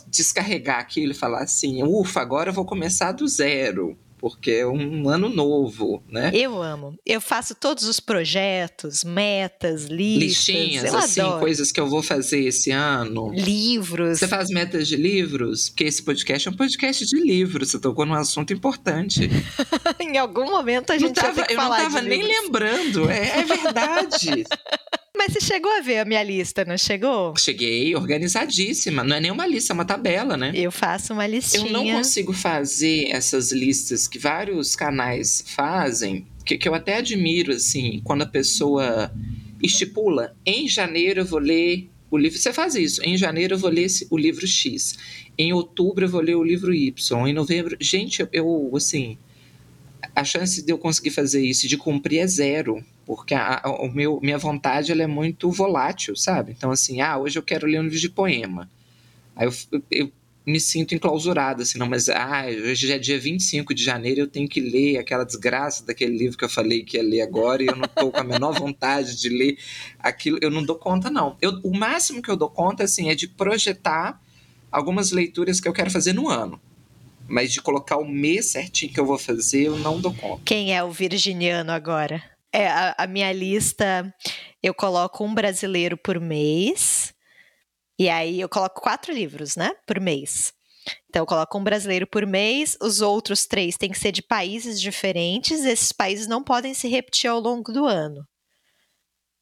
descarregar 0.07 0.79
aquilo 0.79 1.13
e 1.13 1.15
falar 1.15 1.43
assim, 1.43 1.83
ufa, 1.83 2.21
agora 2.21 2.49
eu 2.49 2.55
vou 2.55 2.65
começar 2.65 3.13
do 3.13 3.29
zero 3.29 3.97
porque 4.23 4.53
é 4.53 4.67
um 4.67 5.09
ano 5.09 5.29
novo, 5.29 6.01
né? 6.09 6.31
Eu 6.33 6.63
amo. 6.63 6.97
Eu 7.05 7.21
faço 7.21 7.57
todos 7.57 7.83
os 7.89 7.99
projetos, 7.99 9.03
metas, 9.03 9.87
listas. 9.87 10.47
Listinhas, 10.47 10.95
assim, 10.95 11.21
adoro. 11.23 11.41
coisas 11.41 11.73
que 11.73 11.81
eu 11.81 11.89
vou 11.89 12.05
fazer 12.05 12.45
esse 12.45 12.71
ano. 12.71 13.33
Livros. 13.35 14.21
Você 14.21 14.29
faz 14.29 14.49
metas 14.49 14.87
de 14.87 14.95
livros? 14.95 15.71
Porque 15.71 15.83
esse 15.83 16.01
podcast 16.05 16.47
é 16.47 16.51
um 16.53 16.57
podcast 16.57 17.05
de 17.05 17.17
livros. 17.21 17.73
Você 17.73 17.81
tocou 17.81 18.07
num 18.07 18.15
assunto 18.15 18.53
importante. 18.53 19.29
em 19.99 20.17
algum 20.17 20.49
momento 20.49 20.91
a 20.93 20.95
Não 20.95 21.01
gente 21.09 21.17
vai 21.21 21.35
tava- 21.35 21.47
eu 21.51 21.57
não 21.57 21.63
falar 21.65 21.77
tava 21.83 22.01
de 22.01 22.09
nem 22.09 22.23
livros. 22.23 22.43
lembrando. 22.45 23.11
É, 23.11 23.41
é 23.41 23.45
verdade. 23.45 24.45
Mas 25.25 25.35
você 25.35 25.41
chegou 25.41 25.71
a 25.71 25.81
ver 25.81 25.99
a 25.99 26.05
minha 26.05 26.23
lista, 26.25 26.65
não 26.65 26.77
chegou? 26.77 27.37
Cheguei 27.37 27.95
organizadíssima. 27.95 29.05
Não 29.05 29.15
é 29.15 29.21
nem 29.21 29.31
uma 29.31 29.47
lista, 29.47 29.73
é 29.73 29.75
uma 29.75 29.85
tabela, 29.85 30.37
né? 30.37 30.51
Eu 30.53 30.73
faço 30.73 31.13
uma 31.13 31.25
listinha. 31.29 31.65
Eu 31.65 31.73
não 31.73 31.93
consigo 31.93 32.33
fazer 32.33 33.07
essas 33.09 33.53
listas 33.53 34.09
que 34.09 34.19
vários 34.19 34.75
canais 34.75 35.45
fazem, 35.47 36.27
que, 36.45 36.59
que 36.59 36.69
eu 36.69 36.75
até 36.75 36.97
admiro, 36.97 37.53
assim, 37.53 38.01
quando 38.03 38.23
a 38.23 38.27
pessoa 38.27 39.13
estipula, 39.63 40.35
em 40.45 40.67
janeiro 40.67 41.21
eu 41.21 41.25
vou 41.25 41.39
ler 41.39 41.89
o 42.11 42.19
livro. 42.19 42.37
Você 42.37 42.53
faz 42.53 42.75
isso, 42.75 43.01
em 43.05 43.17
janeiro 43.17 43.55
eu 43.55 43.59
vou 43.59 43.71
ler 43.71 43.87
o 44.11 44.19
livro 44.19 44.45
X, 44.45 44.99
em 45.39 45.53
outubro 45.53 46.05
eu 46.05 46.09
vou 46.09 46.21
ler 46.21 46.35
o 46.35 46.43
livro 46.43 46.75
Y, 46.75 47.29
em 47.29 47.33
novembro. 47.33 47.77
Gente, 47.79 48.23
eu, 48.23 48.29
eu 48.33 48.73
assim. 48.75 49.17
A 50.15 50.25
chance 50.25 50.63
de 50.63 50.71
eu 50.73 50.79
conseguir 50.79 51.11
fazer 51.11 51.45
isso, 51.45 51.67
de 51.67 51.77
cumprir, 51.77 52.19
é 52.19 52.27
zero. 52.27 52.85
Porque 53.07 53.35
a, 53.35 53.61
a- 53.65 53.71
o 53.83 53.91
meu, 53.93 54.21
minha 54.23 54.39
vontade 54.39 54.93
ela 54.93 55.03
é 55.03 55.07
muito 55.07 55.51
volátil, 55.51 56.15
sabe? 56.15 56.53
Então, 56.53 56.71
assim, 56.71 57.01
ah, 57.01 57.19
hoje 57.19 57.39
eu 57.39 57.43
quero 57.43 57.67
ler 57.67 57.81
um 57.81 57.85
livro 57.85 57.99
de 57.99 58.09
poema. 58.11 58.71
Aí 59.35 59.47
eu, 59.47 59.55
eu 59.91 60.13
me 60.45 60.59
sinto 60.61 60.95
enclausurado, 60.95 61.63
assim, 61.63 61.79
não, 61.79 61.87
mas 61.89 62.09
ah, 62.09 62.45
hoje 62.49 62.93
é 62.93 62.99
dia 62.99 63.19
25 63.19 63.73
de 63.73 63.83
janeiro, 63.85 64.21
eu 64.21 64.27
tenho 64.27 64.49
que 64.49 64.61
ler 64.61 64.99
aquela 64.99 65.25
desgraça 65.25 65.87
daquele 65.87 66.17
livro 66.19 66.37
que 66.37 66.45
eu 66.45 66.49
falei 66.49 66.83
que 66.85 66.97
ia 66.97 67.03
ler 67.03 67.21
agora, 67.23 67.63
e 67.63 67.67
eu 67.69 67.77
não 67.77 67.87
tô 67.89 68.11
com 68.11 68.21
a 68.21 68.25
menor 68.25 68.53
vontade 68.53 69.21
de 69.21 69.29
ler 69.29 69.57
aquilo, 70.01 70.39
eu 70.43 70.51
não 70.51 70.65
dou 70.65 70.77
conta, 70.77 71.09
não. 71.11 71.37
Eu, 71.41 71.61
o 71.63 71.73
máximo 71.77 72.21
que 72.21 72.29
eu 72.29 72.37
dou 72.37 72.51
conta, 72.51 72.83
assim, 72.85 73.09
é 73.09 73.15
de 73.15 73.29
projetar 73.29 74.21
algumas 74.71 75.13
leituras 75.13 75.61
que 75.61 75.69
eu 75.69 75.73
quero 75.73 75.91
fazer 75.91 76.13
no 76.13 76.29
ano. 76.29 76.61
Mas 77.33 77.51
de 77.51 77.63
colocar 77.63 77.97
o 77.97 78.05
mês 78.05 78.53
certinho 78.53 78.93
que 78.93 79.01
eu 79.01 79.07
vou 79.07 79.19
fazer, 79.19 79.63
eu 79.69 79.79
não 79.79 79.99
dou 79.99 80.13
conta. 80.13 80.43
Quem 80.45 80.77
é 80.77 80.85
o 80.85 80.91
virginiano 80.91 81.73
agora? 81.73 82.23
É, 82.53 82.69
a, 82.69 82.95
a 82.99 83.07
minha 83.07 83.33
lista, 83.33 84.15
eu 84.63 84.75
coloco 84.75 85.25
um 85.25 85.33
brasileiro 85.33 85.97
por 85.97 86.21
mês. 86.21 87.15
E 87.99 88.11
aí 88.11 88.39
eu 88.39 88.51
coloco 88.51 88.83
quatro 88.83 89.15
livros, 89.15 89.57
né? 89.57 89.73
Por 89.87 89.99
mês. 89.99 90.53
Então 91.09 91.23
eu 91.23 91.27
coloco 91.27 91.57
um 91.57 91.65
brasileiro 91.65 92.07
por 92.07 92.27
mês, 92.27 92.77
os 92.83 93.01
outros 93.01 93.47
três 93.47 93.79
têm 93.79 93.91
que 93.91 93.99
ser 93.99 94.13
de 94.13 94.21
países 94.21 94.79
diferentes, 94.79 95.65
esses 95.65 95.91
países 95.91 96.27
não 96.27 96.45
podem 96.45 96.75
se 96.75 96.87
repetir 96.87 97.31
ao 97.31 97.41
longo 97.41 97.73
do 97.73 97.87
ano. 97.87 98.29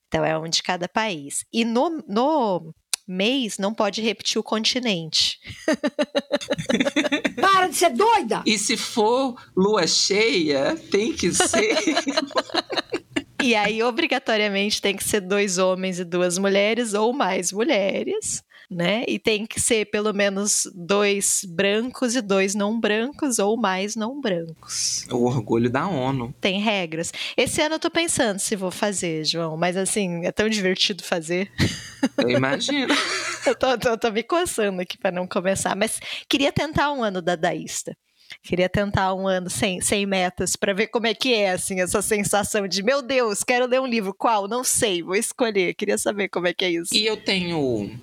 Então 0.07 0.25
é 0.25 0.39
um 0.39 0.49
de 0.49 0.63
cada 0.63 0.89
país. 0.89 1.45
E 1.53 1.65
no, 1.65 2.05
no 2.07 2.73
mês 3.11 3.59
não 3.59 3.75
pode 3.75 4.00
repetir 4.00 4.38
o 4.38 4.43
continente. 4.43 5.40
Para 7.40 7.67
de 7.67 7.76
ser 7.76 7.90
doida! 7.90 8.43
E 8.47 8.59
se 8.59 8.76
for 8.76 9.35
lua 9.57 9.87
cheia, 9.87 10.76
tem 10.90 11.12
que 11.12 11.33
ser. 11.33 11.76
E 13.43 13.55
aí, 13.55 13.83
obrigatoriamente, 13.83 14.83
tem 14.83 14.95
que 14.95 15.02
ser 15.02 15.23
dois 15.23 15.57
homens 15.57 15.99
e 15.99 16.05
duas 16.05 16.37
mulheres, 16.37 16.93
ou 16.93 17.11
mais 17.11 17.50
mulheres, 17.50 18.45
né? 18.71 19.05
E 19.09 19.19
tem 19.19 19.45
que 19.47 19.61
ser 19.61 19.87
pelo 19.87 20.12
menos 20.12 20.71
dois 20.75 21.41
brancos 21.49 22.15
e 22.15 22.21
dois 22.21 22.55
não 22.55 22.79
brancos, 22.79 23.39
ou 23.39 23.57
mais 23.57 23.97
não 23.97 24.21
brancos. 24.21 25.07
o 25.11 25.25
orgulho 25.25 25.69
da 25.69 25.89
ONU. 25.89 26.33
Tem 26.41 26.61
regras. 26.61 27.12
Esse 27.37 27.61
ano 27.61 27.75
eu 27.75 27.81
tô 27.81 27.91
pensando 27.91 28.39
se 28.39 28.55
vou 28.55 28.71
fazer, 28.71 29.25
João, 29.25 29.57
mas 29.57 29.77
assim, 29.77 30.25
é 30.25 30.31
tão 30.33 30.49
divertido 30.49 31.03
fazer. 31.03 31.50
Eu 32.19 32.31
imagino. 32.31 32.95
Eu 33.47 33.55
tô, 33.55 33.77
tô- 33.79 33.97
tô 33.97 34.11
me 34.11 34.23
coçando 34.23 34.83
aqui 34.83 34.99
para 34.99 35.11
não 35.11 35.27
começar, 35.27 35.75
mas 35.75 35.99
queria 36.29 36.53
tentar 36.53 36.93
um 36.93 37.03
ano 37.03 37.23
dadaísta. 37.23 37.97
Queria 38.43 38.69
tentar 38.69 39.15
um 39.15 39.27
ano 39.27 39.49
sem, 39.50 39.81
sem 39.81 40.05
metas 40.07 40.55
para 40.57 40.75
ver 40.75 40.89
como 40.89 41.07
é 41.07 41.15
que 41.15 41.33
é, 41.35 41.50
assim, 41.53 41.81
essa 41.81 42.00
sensação 42.03 42.69
de 42.69 42.83
meu 42.83 43.00
Deus, 43.03 43.43
quero 43.43 43.67
ler 43.67 43.81
um 43.81 43.87
livro. 43.87 44.15
Qual? 44.15 44.47
Não 44.47 44.62
sei, 44.62 45.03
vou 45.03 45.17
escolher. 45.17 45.75
Queria 45.75 45.97
saber 45.99 46.29
como 46.29 46.47
é 46.47 46.53
que 46.55 46.65
é 46.67 46.71
isso. 46.71 46.95
E 46.95 47.07
eu 47.07 47.17
tenho 47.17 47.99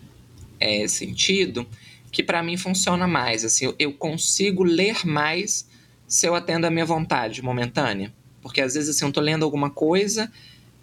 é, 0.60 0.88
sentido 0.88 1.68
que 2.12 2.24
para 2.24 2.42
mim 2.42 2.58
funciona 2.58 3.08
mais. 3.08 3.46
Assim, 3.46 3.74
eu, 3.78 3.94
consigo 3.94 4.64
ler 4.64 5.06
mais 5.06 5.68
se 6.08 6.26
eu 6.26 6.36
atendo 6.36 6.66
a 6.68 6.72
minha 6.72 6.86
vontade 6.86 7.42
momentânea. 7.42 8.14
Porque 8.42 8.62
às 8.62 8.74
vezes 8.74 8.96
assim, 8.96 9.06
eu 9.06 9.12
tô 9.12 9.22
lendo 9.22 9.44
alguma 9.44 9.70
coisa 9.70 10.32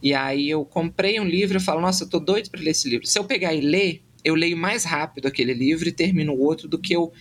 e 0.02 0.14
aí 0.14 0.50
eu 0.50 0.64
comprei 0.64 1.18
um 1.18 1.24
livro 1.24 1.56
e 1.56 1.60
falo, 1.60 1.80
nossa, 1.80 2.04
eu 2.04 2.08
tô 2.08 2.20
doido 2.20 2.50
para 2.50 2.60
ler 2.60 2.70
esse 2.70 2.88
livro. 2.88 3.06
Se 3.06 3.18
eu 3.18 3.24
pegar 3.24 3.54
e 3.54 3.60
ler, 3.60 4.02
eu 4.22 4.34
leio 4.34 4.56
mais 4.56 4.84
rápido 4.84 5.26
aquele 5.26 5.54
livro 5.54 5.88
e 5.88 5.92
termino 5.92 6.32
o 6.32 6.40
outro 6.40 6.68
do 6.68 6.78
que 6.78 6.94
eu 6.94 7.12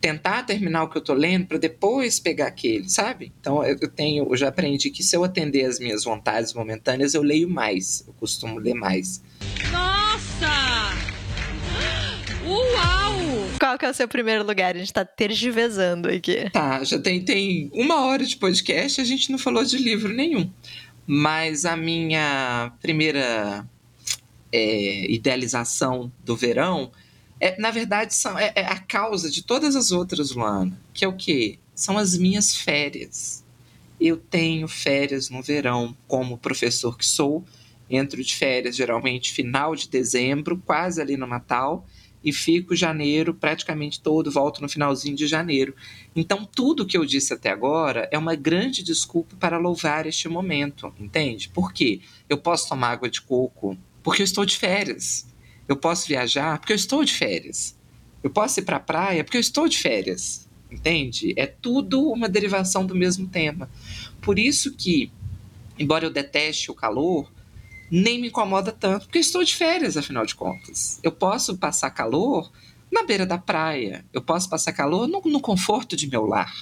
tentar 0.00 0.42
terminar 0.44 0.84
o 0.84 0.88
que 0.88 0.96
eu 0.96 1.02
tô 1.02 1.12
lendo 1.12 1.46
para 1.46 1.58
depois 1.58 2.18
pegar 2.18 2.46
aquele, 2.46 2.88
sabe? 2.88 3.32
Então 3.38 3.62
eu 3.62 3.88
tenho, 3.88 4.26
eu 4.30 4.36
já 4.36 4.48
aprendi 4.48 4.90
que 4.90 5.02
se 5.02 5.14
eu 5.14 5.22
atender 5.22 5.64
as 5.64 5.78
minhas 5.78 6.04
vontades 6.04 6.54
momentâneas, 6.54 7.12
eu 7.14 7.22
leio 7.22 7.48
mais, 7.48 8.02
eu 8.06 8.14
costumo 8.14 8.58
ler 8.58 8.74
mais. 8.74 9.22
Nossa! 9.70 11.09
Uau! 12.46 13.14
Qual 13.58 13.78
que 13.78 13.84
é 13.84 13.90
o 13.90 13.94
seu 13.94 14.08
primeiro 14.08 14.46
lugar? 14.46 14.74
A 14.74 14.78
gente 14.78 14.92
tá 14.92 15.04
tergiversando 15.04 16.08
aqui. 16.08 16.48
Tá, 16.50 16.82
já 16.84 16.98
tem, 16.98 17.24
tem 17.24 17.70
uma 17.74 18.06
hora 18.06 18.24
de 18.24 18.36
podcast 18.36 19.00
e 19.00 19.02
a 19.02 19.06
gente 19.06 19.30
não 19.30 19.38
falou 19.38 19.64
de 19.64 19.76
livro 19.76 20.12
nenhum. 20.12 20.50
Mas 21.06 21.64
a 21.64 21.76
minha 21.76 22.72
primeira 22.80 23.66
é, 24.52 25.10
idealização 25.10 26.10
do 26.24 26.36
verão 26.36 26.90
é, 27.40 27.58
na 27.58 27.70
verdade, 27.70 28.14
são, 28.14 28.38
é, 28.38 28.52
é 28.54 28.66
a 28.66 28.78
causa 28.78 29.30
de 29.30 29.42
todas 29.42 29.74
as 29.74 29.90
outras, 29.90 30.32
Luana. 30.32 30.78
Que 30.92 31.06
é 31.06 31.08
o 31.08 31.16
quê? 31.16 31.58
São 31.74 31.96
as 31.96 32.16
minhas 32.16 32.54
férias. 32.54 33.42
Eu 33.98 34.18
tenho 34.18 34.68
férias 34.68 35.30
no 35.30 35.42
verão, 35.42 35.96
como 36.06 36.36
professor 36.36 36.96
que 36.98 37.06
sou. 37.06 37.42
Entro 37.88 38.22
de 38.22 38.36
férias 38.36 38.76
geralmente 38.76 39.32
final 39.32 39.74
de 39.74 39.88
dezembro, 39.88 40.62
quase 40.64 41.00
ali 41.00 41.16
no 41.16 41.26
Natal, 41.26 41.86
e 42.22 42.32
fico 42.32 42.76
janeiro 42.76 43.34
praticamente 43.34 44.00
todo, 44.00 44.30
volto 44.30 44.60
no 44.60 44.68
finalzinho 44.68 45.16
de 45.16 45.26
janeiro. 45.26 45.74
Então, 46.14 46.44
tudo 46.44 46.86
que 46.86 46.96
eu 46.96 47.04
disse 47.04 47.32
até 47.32 47.50
agora 47.50 48.08
é 48.12 48.18
uma 48.18 48.34
grande 48.34 48.82
desculpa 48.82 49.34
para 49.36 49.58
louvar 49.58 50.06
este 50.06 50.28
momento, 50.28 50.92
entende? 50.98 51.48
Por 51.48 51.72
quê? 51.72 52.00
Eu 52.28 52.38
posso 52.38 52.68
tomar 52.68 52.90
água 52.90 53.08
de 53.08 53.20
coco 53.20 53.76
porque 54.02 54.22
eu 54.22 54.24
estou 54.24 54.44
de 54.44 54.56
férias. 54.56 55.26
Eu 55.66 55.76
posso 55.76 56.06
viajar 56.06 56.58
porque 56.58 56.72
eu 56.72 56.76
estou 56.76 57.04
de 57.04 57.12
férias. 57.12 57.78
Eu 58.22 58.30
posso 58.30 58.60
ir 58.60 58.64
para 58.64 58.76
a 58.76 58.80
praia 58.80 59.24
porque 59.24 59.36
eu 59.36 59.40
estou 59.40 59.66
de 59.66 59.78
férias, 59.78 60.48
entende? 60.70 61.32
É 61.36 61.46
tudo 61.46 62.10
uma 62.10 62.28
derivação 62.28 62.84
do 62.84 62.94
mesmo 62.94 63.26
tema. 63.26 63.70
Por 64.20 64.38
isso 64.38 64.74
que, 64.74 65.10
embora 65.78 66.04
eu 66.04 66.10
deteste 66.10 66.70
o 66.70 66.74
calor, 66.74 67.30
nem 67.90 68.20
me 68.20 68.28
incomoda 68.28 68.70
tanto, 68.70 69.06
porque 69.06 69.18
estou 69.18 69.42
de 69.42 69.54
férias, 69.54 69.96
afinal 69.96 70.24
de 70.24 70.34
contas. 70.34 71.00
Eu 71.02 71.10
posso 71.10 71.56
passar 71.56 71.90
calor 71.90 72.50
na 72.90 73.02
beira 73.02 73.26
da 73.26 73.38
praia. 73.38 74.04
Eu 74.12 74.22
posso 74.22 74.48
passar 74.48 74.72
calor 74.72 75.08
no, 75.08 75.20
no 75.20 75.40
conforto 75.40 75.96
de 75.96 76.08
meu 76.08 76.24
lar. 76.26 76.52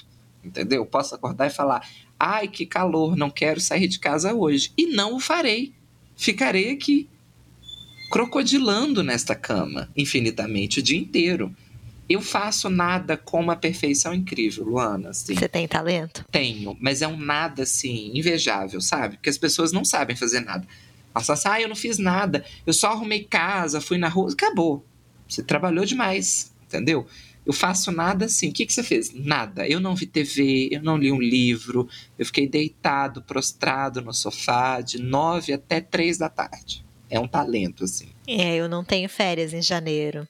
Entendeu? 0.43 0.81
Eu 0.81 0.85
posso 0.85 1.13
acordar 1.13 1.47
e 1.47 1.51
falar: 1.51 1.87
ai, 2.19 2.47
que 2.47 2.65
calor, 2.65 3.15
não 3.15 3.29
quero 3.29 3.59
sair 3.59 3.87
de 3.87 3.99
casa 3.99 4.33
hoje. 4.33 4.71
E 4.77 4.87
não 4.87 5.15
o 5.15 5.19
farei. 5.19 5.73
Ficarei 6.15 6.71
aqui, 6.71 7.07
crocodilando 8.11 9.03
nesta 9.03 9.35
cama, 9.35 9.89
infinitamente, 9.95 10.79
o 10.79 10.83
dia 10.83 10.97
inteiro. 10.97 11.55
Eu 12.09 12.21
faço 12.21 12.69
nada 12.69 13.15
com 13.15 13.39
uma 13.39 13.55
perfeição 13.55 14.13
incrível, 14.13 14.65
Luana. 14.65 15.09
Assim. 15.09 15.35
Você 15.35 15.47
tem 15.47 15.67
talento? 15.67 16.25
Tenho, 16.31 16.75
mas 16.81 17.03
é 17.03 17.07
um 17.07 17.15
nada 17.15 17.63
assim, 17.63 18.11
invejável, 18.15 18.81
sabe? 18.81 19.15
Porque 19.17 19.29
as 19.29 19.37
pessoas 19.37 19.71
não 19.71 19.85
sabem 19.85 20.15
fazer 20.15 20.39
nada. 20.39 20.67
Assim, 21.13 21.47
ah, 21.49 21.61
eu 21.61 21.67
não 21.67 21.75
fiz 21.75 21.97
nada, 21.97 22.45
eu 22.65 22.73
só 22.73 22.89
arrumei 22.89 23.23
casa, 23.23 23.81
fui 23.81 23.97
na 23.97 24.07
rua, 24.07 24.31
acabou. 24.31 24.85
Você 25.27 25.43
trabalhou 25.43 25.85
demais, 25.85 26.53
entendeu? 26.65 27.05
Eu 27.45 27.53
faço 27.53 27.91
nada 27.91 28.25
assim. 28.25 28.49
O 28.49 28.53
que, 28.53 28.65
que 28.65 28.73
você 28.73 28.83
fez? 28.83 29.11
Nada. 29.13 29.67
Eu 29.67 29.79
não 29.79 29.95
vi 29.95 30.05
TV, 30.05 30.69
eu 30.71 30.83
não 30.83 30.97
li 30.97 31.11
um 31.11 31.19
livro, 31.19 31.87
eu 32.17 32.25
fiquei 32.25 32.47
deitado, 32.47 33.21
prostrado 33.23 34.01
no 34.01 34.13
sofá 34.13 34.81
de 34.81 35.01
nove 35.01 35.51
até 35.53 35.81
três 35.81 36.17
da 36.17 36.29
tarde. 36.29 36.85
É 37.09 37.19
um 37.19 37.27
talento, 37.27 37.85
assim. 37.85 38.09
É, 38.27 38.55
eu 38.55 38.69
não 38.69 38.83
tenho 38.83 39.09
férias 39.09 39.51
em 39.53 39.61
janeiro. 39.61 40.27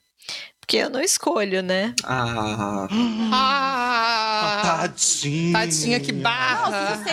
Porque 0.70 0.78
eu 0.78 0.90
não 0.92 1.02
escolho, 1.02 1.64
né? 1.64 1.96
Ah. 2.04 2.88
Ah, 3.34 4.62
Tadinha. 4.82 5.52
tadinha, 5.52 6.00
que 6.00 6.12
barra. 6.12 7.04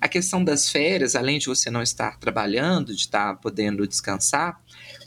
A 0.00 0.08
questão 0.08 0.42
das 0.42 0.68
férias, 0.68 1.14
além 1.14 1.38
de 1.38 1.46
você 1.46 1.70
não 1.70 1.80
estar 1.80 2.18
trabalhando, 2.18 2.92
de 2.92 3.02
estar 3.02 3.36
podendo 3.36 3.86
descansar, 3.86 4.60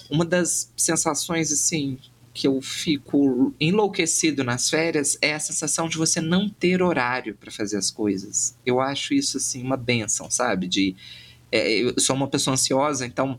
uma 0.10 0.24
das 0.24 0.72
sensações 0.78 1.52
assim 1.52 1.98
que 2.34 2.48
eu 2.48 2.62
fico 2.62 3.54
enlouquecido 3.60 4.42
nas 4.42 4.70
férias 4.70 5.18
é 5.22 5.34
a 5.34 5.40
sensação 5.42 5.90
de 5.90 5.98
você 5.98 6.22
não 6.22 6.48
ter 6.48 6.82
horário 6.82 7.36
para 7.36 7.52
fazer 7.52 7.76
as 7.76 7.92
coisas. 7.92 8.58
Eu 8.66 8.80
acho 8.80 9.14
isso 9.14 9.36
assim 9.36 9.62
uma 9.62 9.76
benção, 9.76 10.32
sabe? 10.32 10.70
De 10.70 10.96
é, 11.52 11.70
eu 11.80 12.00
sou 12.00 12.16
uma 12.16 12.30
pessoa 12.30 12.54
ansiosa, 12.54 13.06
então 13.06 13.38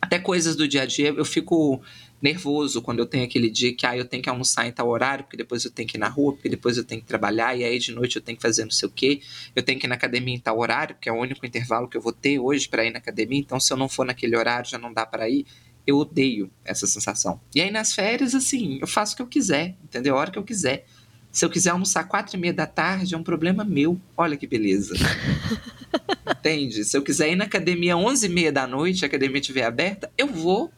até 0.00 0.18
coisas 0.18 0.56
do 0.56 0.66
dia 0.66 0.82
a 0.82 0.86
dia 0.86 1.10
eu 1.10 1.24
fico 1.26 1.82
nervoso 2.20 2.82
quando 2.82 2.98
eu 2.98 3.06
tenho 3.06 3.24
aquele 3.24 3.48
dia 3.48 3.74
que 3.74 3.86
ah, 3.86 3.96
eu 3.96 4.04
tenho 4.04 4.22
que 4.22 4.28
almoçar 4.28 4.66
em 4.66 4.72
tal 4.72 4.88
horário, 4.88 5.24
porque 5.24 5.36
depois 5.36 5.64
eu 5.64 5.70
tenho 5.70 5.88
que 5.88 5.96
ir 5.96 6.00
na 6.00 6.08
rua, 6.08 6.32
porque 6.32 6.48
depois 6.48 6.76
eu 6.76 6.84
tenho 6.84 7.00
que 7.00 7.06
trabalhar, 7.06 7.56
e 7.56 7.64
aí 7.64 7.78
de 7.78 7.92
noite 7.92 8.16
eu 8.16 8.22
tenho 8.22 8.36
que 8.36 8.42
fazer 8.42 8.64
não 8.64 8.70
sei 8.70 8.88
o 8.88 8.92
quê, 8.92 9.20
eu 9.54 9.62
tenho 9.62 9.78
que 9.78 9.86
ir 9.86 9.88
na 9.88 9.94
academia 9.94 10.34
em 10.34 10.40
tal 10.40 10.58
horário, 10.58 10.96
que 11.00 11.08
é 11.08 11.12
o 11.12 11.16
único 11.16 11.44
intervalo 11.46 11.88
que 11.88 11.96
eu 11.96 12.00
vou 12.00 12.12
ter 12.12 12.38
hoje 12.38 12.68
para 12.68 12.84
ir 12.84 12.90
na 12.90 12.98
academia, 12.98 13.38
então 13.38 13.58
se 13.60 13.72
eu 13.72 13.76
não 13.76 13.88
for 13.88 14.04
naquele 14.04 14.36
horário 14.36 14.68
já 14.68 14.78
não 14.78 14.92
dá 14.92 15.06
para 15.06 15.28
ir. 15.28 15.46
Eu 15.86 15.96
odeio 15.96 16.50
essa 16.66 16.86
sensação. 16.86 17.40
E 17.54 17.62
aí 17.62 17.70
nas 17.70 17.94
férias, 17.94 18.34
assim, 18.34 18.78
eu 18.78 18.86
faço 18.86 19.14
o 19.14 19.16
que 19.16 19.22
eu 19.22 19.26
quiser, 19.26 19.74
entendeu? 19.82 20.16
A 20.16 20.20
hora 20.20 20.30
que 20.30 20.38
eu 20.38 20.44
quiser. 20.44 20.84
Se 21.32 21.44
eu 21.44 21.50
quiser 21.50 21.70
almoçar 21.70 22.04
quatro 22.04 22.36
e 22.36 22.38
meia 22.38 22.52
da 22.52 22.66
tarde, 22.66 23.14
é 23.14 23.18
um 23.18 23.22
problema 23.22 23.64
meu. 23.64 23.98
Olha 24.14 24.36
que 24.36 24.46
beleza. 24.46 24.94
Entende? 26.28 26.84
Se 26.84 26.96
eu 26.96 27.02
quiser 27.02 27.30
ir 27.30 27.36
na 27.36 27.44
academia 27.44 27.96
onze 27.96 28.26
e 28.26 28.28
meia 28.28 28.52
da 28.52 28.66
noite, 28.66 29.04
a 29.04 29.08
academia 29.08 29.40
estiver 29.40 29.64
aberta, 29.64 30.10
eu 30.18 30.26
vou. 30.26 30.70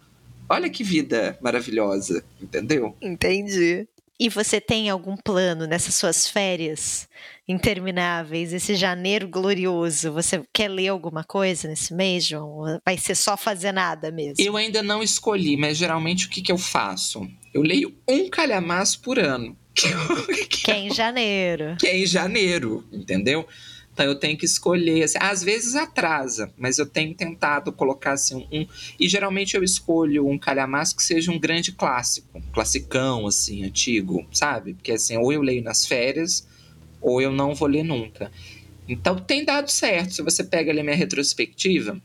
Olha 0.51 0.69
que 0.69 0.83
vida 0.83 1.39
maravilhosa, 1.41 2.25
entendeu? 2.43 2.97
Entendi. 3.01 3.87
E 4.19 4.29
você 4.29 4.61
tem 4.61 4.91
algum 4.91 5.17
plano 5.17 5.65
nessas 5.67 5.95
suas 5.95 6.29
férias 6.29 7.09
intermináveis, 7.49 8.53
esse 8.53 8.75
janeiro 8.75 9.27
glorioso? 9.27 10.13
Você 10.13 10.43
quer 10.53 10.69
ler 10.69 10.89
alguma 10.89 11.25
coisa 11.25 11.69
nesse 11.69 11.95
mês, 11.95 12.27
João? 12.27 12.81
Vai 12.85 12.99
ser 12.99 13.15
só 13.15 13.37
fazer 13.37 13.73
nada 13.73 14.11
mesmo? 14.11 14.35
Eu 14.45 14.57
ainda 14.57 14.83
não 14.83 15.03
escolhi, 15.03 15.57
mas 15.57 15.79
geralmente 15.79 16.27
o 16.27 16.29
que, 16.29 16.43
que 16.43 16.53
eu 16.53 16.59
faço? 16.59 17.27
Eu 17.55 17.63
leio 17.63 17.97
um 18.07 18.29
calhamaço 18.29 19.01
por 19.01 19.19
ano. 19.19 19.57
Que 20.51 20.71
é 20.71 20.77
em 20.77 20.93
janeiro. 20.93 21.77
Que 21.79 21.87
é 21.87 21.97
em 21.97 22.05
janeiro, 22.05 22.85
entendeu? 22.93 23.47
Então 24.01 24.09
eu 24.09 24.15
tenho 24.15 24.35
que 24.35 24.47
escolher. 24.47 25.03
Assim, 25.03 25.19
às 25.21 25.43
vezes 25.43 25.77
atrasa, 25.77 26.51
mas 26.57 26.79
eu 26.79 26.87
tenho 26.87 27.15
tentado 27.15 27.71
colocar 27.71 28.13
assim 28.13 28.49
um. 28.51 28.67
E 28.99 29.07
geralmente 29.07 29.55
eu 29.55 29.63
escolho 29.63 30.27
um 30.27 30.39
calhamaço 30.39 30.97
que 30.97 31.03
seja 31.03 31.31
um 31.31 31.39
grande 31.39 31.71
clássico, 31.71 32.39
um 32.39 32.41
classicão, 32.41 33.27
assim, 33.27 33.63
antigo, 33.63 34.27
sabe? 34.33 34.73
Porque 34.73 34.93
assim, 34.93 35.19
ou 35.19 35.31
eu 35.31 35.43
leio 35.43 35.63
nas 35.63 35.85
férias, 35.85 36.49
ou 36.99 37.21
eu 37.21 37.31
não 37.31 37.55
vou 37.55 37.69
ler 37.69 37.83
nunca. 37.83 38.33
Então 38.89 39.17
tem 39.17 39.45
dado 39.45 39.71
certo. 39.71 40.15
Se 40.15 40.23
você 40.23 40.43
pega 40.43 40.71
ali 40.71 40.83
minha 40.83 40.97
retrospectiva, 40.97 42.01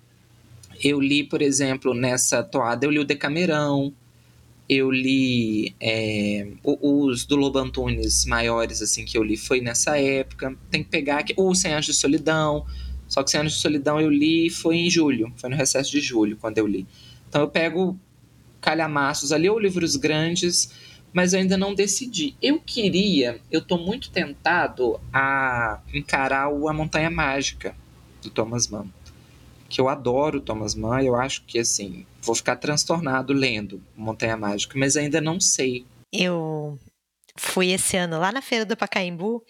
eu 0.84 1.00
li, 1.00 1.24
por 1.24 1.42
exemplo, 1.42 1.94
nessa 1.94 2.44
toada, 2.44 2.86
eu 2.86 2.92
li 2.92 3.00
o 3.00 3.06
Decamerão, 3.06 3.94
eu 4.68 4.92
li 4.92 5.76
é, 5.80 6.48
os 6.64 7.26
do 7.26 7.36
Lobo 7.36 7.60
Antunes 7.60 8.26
maiores, 8.26 8.82
assim, 8.82 9.06
que 9.06 9.18
eu 9.18 9.24
li 9.24 9.38
foi 9.38 9.62
nessa 9.62 10.00
época. 10.00 10.56
Tem 10.72 10.84
que 10.84 10.90
pegar 10.90 11.20
aqui, 11.20 11.34
o 11.38 11.54
Cem 11.54 11.74
Anos 11.74 11.86
de 11.86 11.94
Solidão. 11.94 12.66
Só 13.08 13.24
que 13.24 13.30
Cem 13.30 13.42
Anos 13.42 13.54
de 13.54 13.60
Solidão 13.60 14.00
eu 14.00 14.10
li 14.10 14.50
foi 14.50 14.78
em 14.78 14.90
julho, 14.90 15.32
foi 15.38 15.50
no 15.50 15.56
recesso 15.56 15.92
de 15.92 16.02
julho 16.02 16.38
quando 16.38 16.58
eu 16.58 16.66
li. 16.66 16.88
Então 17.30 17.42
eu 17.42 17.48
pego 17.48 18.00
calhamaços 18.60 19.32
ali, 19.32 19.48
ou 19.48 19.60
livros 19.60 19.96
grandes, 19.96 20.72
mas 21.14 21.34
eu 21.34 21.40
ainda 21.40 21.56
não 21.56 21.76
decidi. 21.76 22.36
Eu 22.42 22.60
queria, 22.60 23.40
eu 23.52 23.62
tô 23.62 23.78
muito 23.78 24.10
tentado 24.10 25.00
a 25.14 25.80
encarar 25.94 26.50
o 26.50 26.68
A 26.68 26.74
Montanha 26.74 27.12
Mágica, 27.12 27.76
do 28.24 28.32
Thomas 28.32 28.68
Mann 28.68 28.88
que 29.76 29.82
eu 29.82 29.90
adoro 29.90 30.40
Thomas 30.40 30.74
Mann, 30.74 31.02
eu 31.02 31.18
acho 31.18 31.44
que 31.44 31.60
assim, 31.60 32.06
vou 32.22 32.34
ficar 32.34 32.56
transtornado 32.56 33.34
lendo 33.34 33.84
Montanha 33.94 34.38
Mágica, 34.38 34.80
mas 34.80 34.96
ainda 34.96 35.20
não 35.20 35.38
sei. 35.38 35.86
Eu 36.14 36.80
fui 37.38 37.72
esse 37.72 37.98
ano 37.98 38.18
lá 38.18 38.32
na 38.32 38.42
feira 38.42 38.64
do 38.64 38.78
Pacaembu, 38.78 39.44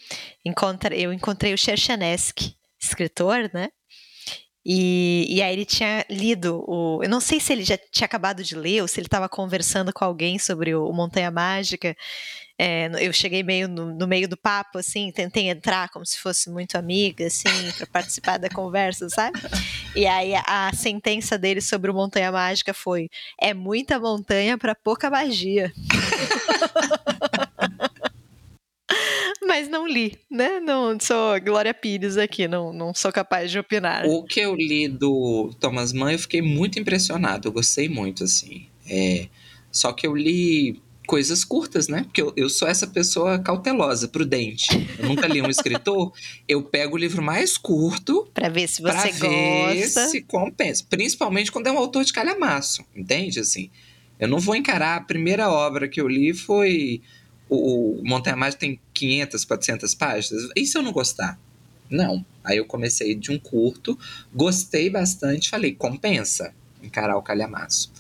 encontrei, 0.44 1.06
eu 1.06 1.14
encontrei 1.14 1.54
o 1.54 1.58
Cherchanesky, 1.58 2.56
escritor, 2.82 3.52
né? 3.54 3.70
E, 4.66 5.28
e 5.30 5.44
aí 5.44 5.54
ele 5.54 5.64
tinha 5.64 6.04
lido 6.10 6.66
o. 6.68 7.04
Eu 7.04 7.10
não 7.10 7.22
sei 7.22 7.40
se 7.40 7.54
ele 7.54 7.64
já 7.64 7.78
tinha 7.78 8.08
acabado 8.08 8.44
de 8.44 8.56
ler 8.56 8.82
ou 8.82 8.88
se 8.88 9.00
ele 9.00 9.06
estava 9.06 9.30
conversando 9.30 9.94
com 9.94 10.04
alguém 10.04 10.40
sobre 10.40 10.74
o, 10.74 10.88
o 10.88 10.92
Montanha 10.92 11.30
Mágica. 11.30 11.96
É, 12.58 12.90
eu 13.06 13.12
cheguei 13.12 13.44
meio 13.44 13.68
no, 13.68 13.94
no, 13.94 14.08
meio 14.08 14.30
do 14.30 14.38
papo, 14.38 14.78
assim, 14.78 15.12
tentei 15.12 15.50
entrar 15.50 15.90
como 15.90 16.06
se 16.06 16.18
fosse 16.18 16.50
muito 16.50 16.78
amiga, 16.78 17.28
assim, 17.28 17.50
para 17.78 17.86
participar 17.86 18.38
da 18.38 18.50
conversa, 18.50 19.10
sabe? 19.10 19.38
E 19.94 20.06
aí 20.06 20.34
a, 20.36 20.72
sentença 20.74 21.38
dele 21.38 21.60
sobre 21.60 21.92
o 21.92 21.94
Montanha 21.94 22.32
Mágica 22.32 22.74
foi: 22.74 23.10
é 23.40 23.54
muita 23.54 24.00
montanha 24.00 24.58
para 24.58 24.74
pouca 24.74 25.10
magia. 25.10 25.74
Mas 29.46 29.68
não 29.68 29.86
li, 29.86 30.18
né? 30.30 30.60
Não 30.60 30.98
sou 31.00 31.40
Glória 31.42 31.74
Pires 31.74 32.18
aqui, 32.18 32.48
não, 32.48 32.72
não 32.72 32.94
sou 32.94 33.12
capaz 33.12 33.52
de 33.52 33.60
opinar. 33.60 34.06
O 34.06 34.24
que 34.24 34.40
eu 34.40 34.56
li 34.56 34.88
do 34.88 35.54
Thomas 35.60 35.92
Mann, 35.94 36.12
eu 36.12 36.20
fiquei 36.20 36.42
muito 36.42 36.80
impressionado, 36.80 37.48
eu 37.48 37.52
gostei 37.52 37.88
muito, 37.90 38.24
assim. 38.24 38.68
É, 38.90 39.28
só 39.72 39.92
que 39.92 40.08
eu 40.08 40.16
li 40.16 40.82
coisas 41.06 41.44
curtas, 41.44 41.88
né? 41.88 42.04
Porque 42.04 42.22
eu, 42.22 42.34
eu 42.36 42.50
sou 42.50 42.68
essa 42.68 42.88
pessoa 42.88 43.40
cautelosa, 43.40 44.08
prudente. 44.08 44.68
Eu 45.00 45.08
nunca 45.08 45.28
li 45.28 45.42
um 45.42 45.50
escritor, 45.50 46.14
eu 46.48 46.64
pego 46.64 46.96
o 46.96 46.98
livro 46.98 47.22
mais 47.22 47.58
curto 47.58 48.28
para 48.34 48.50
ver 48.50 48.68
se 48.68 48.82
você 48.82 48.92
pra 48.92 49.12
gosta. 49.12 49.28
Ver 49.30 49.88
se 49.88 50.22
compensa. 50.22 50.86
Principalmente 50.90 51.52
quando 51.52 51.68
é 51.68 51.72
um 51.72 51.78
autor 51.78 52.04
de 52.04 52.14
calhamaço, 52.14 52.84
entende? 52.96 53.40
Assim, 53.40 53.70
eu 54.20 54.28
não 54.28 54.40
vou 54.40 54.56
encarar 54.56 54.98
a 54.98 55.02
primeira 55.02 55.50
obra 55.50 55.88
que 55.88 56.00
eu 56.00 56.08
li 56.08 56.34
foi 56.34 57.02
o, 57.50 58.00
o 58.00 58.02
Montanha 58.04 58.36
Mágica 58.36 58.62
tem 58.62 58.80
500, 58.94 59.46
400 59.46 59.96
páginas. 59.96 60.50
E 60.56 60.66
se 60.66 60.78
eu 60.78 60.82
não 60.82 60.92
gostar? 60.92 61.40
Não. 61.90 62.26
Aí 62.44 62.58
eu 62.58 62.66
comecei 62.66 63.16
de 63.16 63.32
um 63.32 63.40
curto, 63.40 63.98
gostei 64.34 64.90
bastante, 64.90 65.50
falei, 65.50 65.74
compensa 65.74 66.54
encarar 66.82 67.18
o 67.18 67.22
calhamaço. 67.22 67.92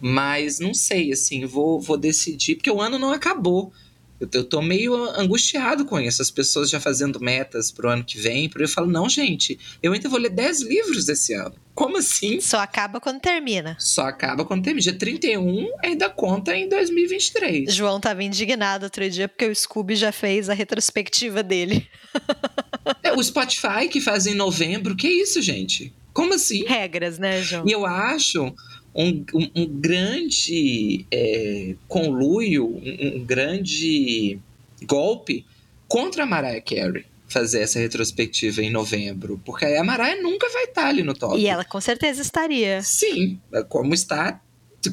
Mas 0.00 0.58
não 0.58 0.74
sei, 0.74 1.12
assim, 1.12 1.44
vou, 1.46 1.80
vou 1.80 1.96
decidir, 1.96 2.56
porque 2.56 2.70
o 2.70 2.80
ano 2.80 2.98
não 2.98 3.12
acabou. 3.12 3.72
Eu, 4.20 4.28
eu 4.32 4.44
tô 4.44 4.62
meio 4.62 4.94
angustiado 5.18 5.84
com 5.84 6.00
isso. 6.00 6.22
As 6.22 6.30
pessoas 6.30 6.70
já 6.70 6.80
fazendo 6.80 7.20
metas 7.20 7.70
pro 7.70 7.90
ano 7.90 8.04
que 8.04 8.18
vem. 8.18 8.50
Eu 8.54 8.68
falo, 8.68 8.90
não, 8.90 9.08
gente, 9.08 9.58
eu 9.82 9.92
ainda 9.92 10.08
vou 10.08 10.18
ler 10.18 10.30
10 10.30 10.62
livros 10.62 11.08
esse 11.08 11.34
ano. 11.34 11.54
Como 11.74 11.98
assim? 11.98 12.40
Só 12.40 12.58
acaba 12.58 13.00
quando 13.00 13.20
termina. 13.20 13.76
Só 13.78 14.02
acaba 14.02 14.44
quando 14.44 14.64
termina. 14.64 14.82
Dia 14.82 14.98
31 14.98 15.68
ainda 15.82 16.08
conta 16.08 16.56
em 16.56 16.68
2023. 16.68 17.72
João 17.74 18.00
tava 18.00 18.24
indignado 18.24 18.84
outro 18.84 19.08
dia 19.10 19.28
porque 19.28 19.46
o 19.46 19.54
Scooby 19.54 19.94
já 19.94 20.12
fez 20.12 20.48
a 20.48 20.54
retrospectiva 20.54 21.42
dele. 21.42 21.86
é, 23.02 23.12
o 23.12 23.22
Spotify 23.22 23.88
que 23.90 24.00
faz 24.00 24.26
em 24.26 24.34
novembro. 24.34 24.96
Que 24.96 25.08
isso, 25.08 25.42
gente? 25.42 25.92
Como 26.14 26.32
assim? 26.32 26.64
Regras, 26.64 27.18
né, 27.18 27.42
João? 27.42 27.64
E 27.66 27.72
eu 27.72 27.84
acho 27.84 28.54
um, 28.96 29.24
um, 29.34 29.50
um 29.54 29.66
grande 29.66 31.06
é, 31.10 31.74
conluio, 31.86 32.66
um, 32.66 33.18
um, 33.18 33.24
grande 33.24 34.38
golpe 34.84 35.44
contra 35.86 36.22
a 36.22 36.26
Mariah 36.26 36.62
Carey 36.62 37.04
fazer 37.28 37.60
essa 37.60 37.78
retrospectiva 37.78 38.62
em 38.62 38.70
novembro, 38.70 39.40
porque 39.44 39.64
aí 39.64 39.76
a 39.76 39.84
Mariah 39.84 40.22
nunca 40.22 40.48
vai 40.48 40.64
estar 40.64 40.86
ali 40.86 41.02
no 41.02 41.12
top. 41.12 41.36
E 41.36 41.46
ela 41.46 41.64
com 41.64 41.80
certeza 41.80 42.22
estaria. 42.22 42.82
Sim, 42.82 43.40
como 43.68 43.92
está 43.92 44.40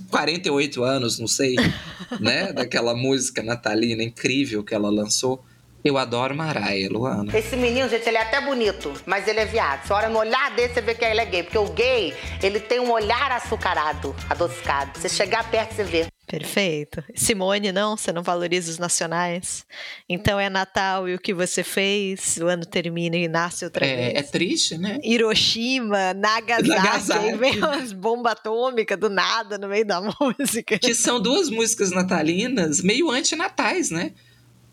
48 0.09 0.83
anos, 0.83 1.19
não 1.19 1.27
sei, 1.27 1.55
né, 2.19 2.51
daquela 2.51 2.95
música 2.95 3.43
natalina 3.43 4.03
incrível 4.03 4.63
que 4.63 4.73
ela 4.73 4.89
lançou. 4.89 5.43
Eu 5.83 5.97
adoro 5.97 6.33
Maraia, 6.33 6.87
Luana. 6.89 7.37
Esse 7.37 7.57
menino, 7.57 7.89
gente, 7.89 8.07
ele 8.07 8.17
é 8.17 8.21
até 8.21 8.39
bonito, 8.39 8.93
mas 9.05 9.27
ele 9.27 9.41
é 9.41 9.45
viado. 9.45 9.85
Você 9.85 9.91
olha 9.91 10.07
no 10.07 10.19
olhar 10.19 10.55
dele, 10.55 10.73
você 10.73 10.81
vê 10.81 10.95
que 10.95 11.03
ele 11.03 11.19
é 11.19 11.25
gay. 11.25 11.43
Porque 11.43 11.57
o 11.57 11.67
gay, 11.69 12.13
ele 12.41 12.61
tem 12.61 12.79
um 12.79 12.89
olhar 12.89 13.31
açucarado, 13.33 14.15
adocicado. 14.29 14.97
Você 14.97 15.09
chegar 15.09 15.51
perto, 15.51 15.75
você 15.75 15.83
vê. 15.83 16.07
Perfeito. 16.25 17.03
Simone, 17.13 17.73
não, 17.73 17.97
você 17.97 18.13
não 18.13 18.23
valoriza 18.23 18.71
os 18.71 18.77
nacionais. 18.77 19.65
Então 20.07 20.39
é 20.39 20.49
Natal 20.49 21.07
e 21.07 21.15
o 21.15 21.19
que 21.19 21.33
você 21.33 21.63
fez, 21.63 22.37
o 22.41 22.47
ano 22.47 22.65
termina 22.65 23.17
e 23.17 23.27
nasce 23.27 23.65
outra 23.65 23.85
é, 23.85 23.95
vez. 23.95 24.15
É 24.15 24.21
triste, 24.23 24.77
né? 24.77 24.99
Hiroshima, 25.03 26.13
Nagasaki, 26.13 26.69
Nagasaki. 26.69 27.35
vem 27.35 27.57
umas 27.57 27.91
bombas 27.91 28.31
atômicas 28.31 28.97
do 28.97 29.09
nada 29.09 29.57
no 29.57 29.67
meio 29.67 29.85
da 29.85 29.99
música. 30.39 30.79
Que 30.79 30.95
são 30.95 31.21
duas 31.21 31.49
músicas 31.49 31.91
natalinas 31.91 32.81
meio 32.81 33.11
antinatais, 33.11 33.91
né? 33.91 34.13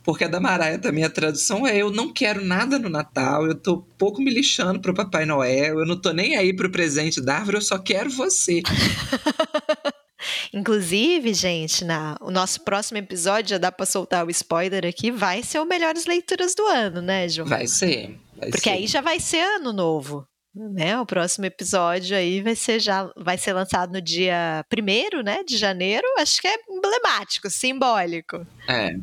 Porque 0.03 0.25
a 0.25 0.29
da 0.29 0.41
Maraia 0.41 0.79
também, 0.79 1.05
a 1.05 1.11
tradução 1.11 1.67
é: 1.67 1.77
eu 1.77 1.91
não 1.91 2.13
quero 2.13 2.45
nada 2.45 2.79
no 2.79 2.89
Natal, 2.89 3.47
eu 3.47 3.55
tô 3.55 3.79
pouco 3.99 4.23
me 4.23 4.31
lixando 4.31 4.81
pro 4.81 4.95
Papai 4.95 5.27
Noel, 5.27 5.79
eu 5.79 5.87
não 5.87 6.01
tô 6.01 6.13
nem 6.13 6.37
aí 6.37 6.55
pro 6.55 6.71
presente 6.71 7.21
da 7.21 7.37
árvore, 7.37 7.59
eu 7.59 7.63
só 7.63 7.79
quero 7.79 8.11
você. 8.11 8.63
Inclusive, 10.53 11.33
gente, 11.33 11.85
na, 11.85 12.17
o 12.21 12.31
nosso 12.31 12.63
próximo 12.63 12.99
episódio, 12.99 13.51
já 13.51 13.59
dá 13.59 13.73
pra 13.73 13.87
soltar 13.87 14.27
o 14.27 14.31
spoiler 14.31 14.85
aqui, 14.85 15.11
vai 15.11 15.43
ser 15.43 15.61
o 15.61 15.65
Melhores 15.65 16.07
Leituras 16.07 16.55
do 16.55 16.67
Ano, 16.67 17.01
né, 17.01 17.29
João? 17.29 17.49
Vai 17.49 17.67
ser. 17.67 18.19
Vai 18.37 18.51
Porque 18.51 18.69
ser. 18.69 18.77
aí 18.77 18.87
já 18.87 19.01
vai 19.01 19.21
ser 19.21 19.41
ano 19.41 19.73
novo. 19.73 20.27
né? 20.55 20.99
O 21.01 21.07
próximo 21.07 21.47
episódio 21.47 22.17
aí 22.17 22.43
vai 22.43 22.57
ser 22.57 22.81
já 22.81 23.11
vai 23.17 23.39
ser 23.39 23.53
lançado 23.53 23.93
no 23.93 24.01
dia 24.01 24.65
1 24.73 25.23
né, 25.23 25.43
de 25.45 25.57
janeiro. 25.57 26.07
Acho 26.19 26.41
que 26.41 26.49
é 26.49 26.57
emblemático, 26.69 27.49
simbólico. 27.49 28.47
É. 28.69 28.97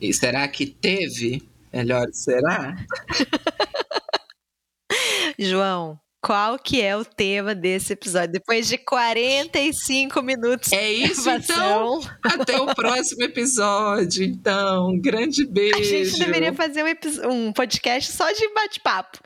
E 0.00 0.12
será 0.14 0.46
que 0.48 0.66
teve? 0.66 1.42
Melhor 1.72 2.06
será? 2.12 2.74
João, 5.38 5.98
qual 6.22 6.58
que 6.58 6.82
é 6.82 6.96
o 6.96 7.04
tema 7.04 7.54
desse 7.54 7.92
episódio? 7.92 8.32
Depois 8.32 8.68
de 8.68 8.76
45 8.76 10.22
minutos 10.22 10.72
É 10.72 10.92
isso, 10.92 11.30
então. 11.30 12.00
Até 12.22 12.60
o 12.60 12.74
próximo 12.74 13.22
episódio, 13.22 14.24
então. 14.24 14.90
Um 14.90 15.00
grande 15.00 15.46
beijo. 15.46 15.78
a 15.78 15.82
gente 15.82 16.18
deveria 16.18 16.52
fazer 16.52 16.84
um, 16.84 17.30
um 17.30 17.52
podcast 17.52 18.12
só 18.12 18.30
de 18.32 18.46
bate-papo. 18.52 19.18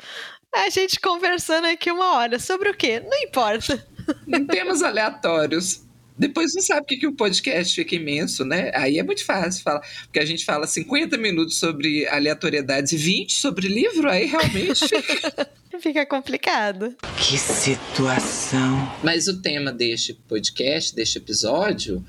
A 0.55 0.69
gente 0.71 1.01
conversando 1.01 1.67
aqui 1.67 1.91
uma 1.91 2.17
hora 2.17 2.39
sobre 2.39 2.69
o 2.69 2.75
quê? 2.75 3.01
Não 3.01 3.19
importa. 3.23 3.85
Em 4.29 4.47
temas 4.47 4.83
aleatórios. 4.83 5.83
Depois 6.17 6.55
não 6.55 6.63
sabe 6.63 6.83
o 6.83 6.85
que, 6.85 6.97
que 6.97 7.07
o 7.07 7.13
podcast 7.13 7.75
fica 7.75 7.97
imenso, 7.97 8.45
né? 8.45 8.71
Aí 8.75 8.99
é 8.99 9.03
muito 9.03 9.25
fácil 9.25 9.63
falar. 9.63 9.81
Porque 10.05 10.21
a 10.21 10.25
gente 10.25 10.45
fala 10.45 10.67
50 10.67 11.17
minutos 11.19 11.59
sobre 11.59 12.07
aleatoriedades 12.07 12.93
e 12.93 12.97
20 12.97 13.33
sobre 13.33 13.67
livro, 13.67 14.09
aí 14.09 14.27
realmente 14.27 14.87
fica. 14.87 15.51
Fica 15.81 16.07
complicado. 16.07 16.97
Que 17.19 17.37
situação. 17.37 18.97
Mas 19.03 19.27
o 19.27 19.43
tema 19.43 19.73
deste 19.73 20.15
podcast, 20.15 20.95
deste 20.95 21.19
episódio, 21.19 22.05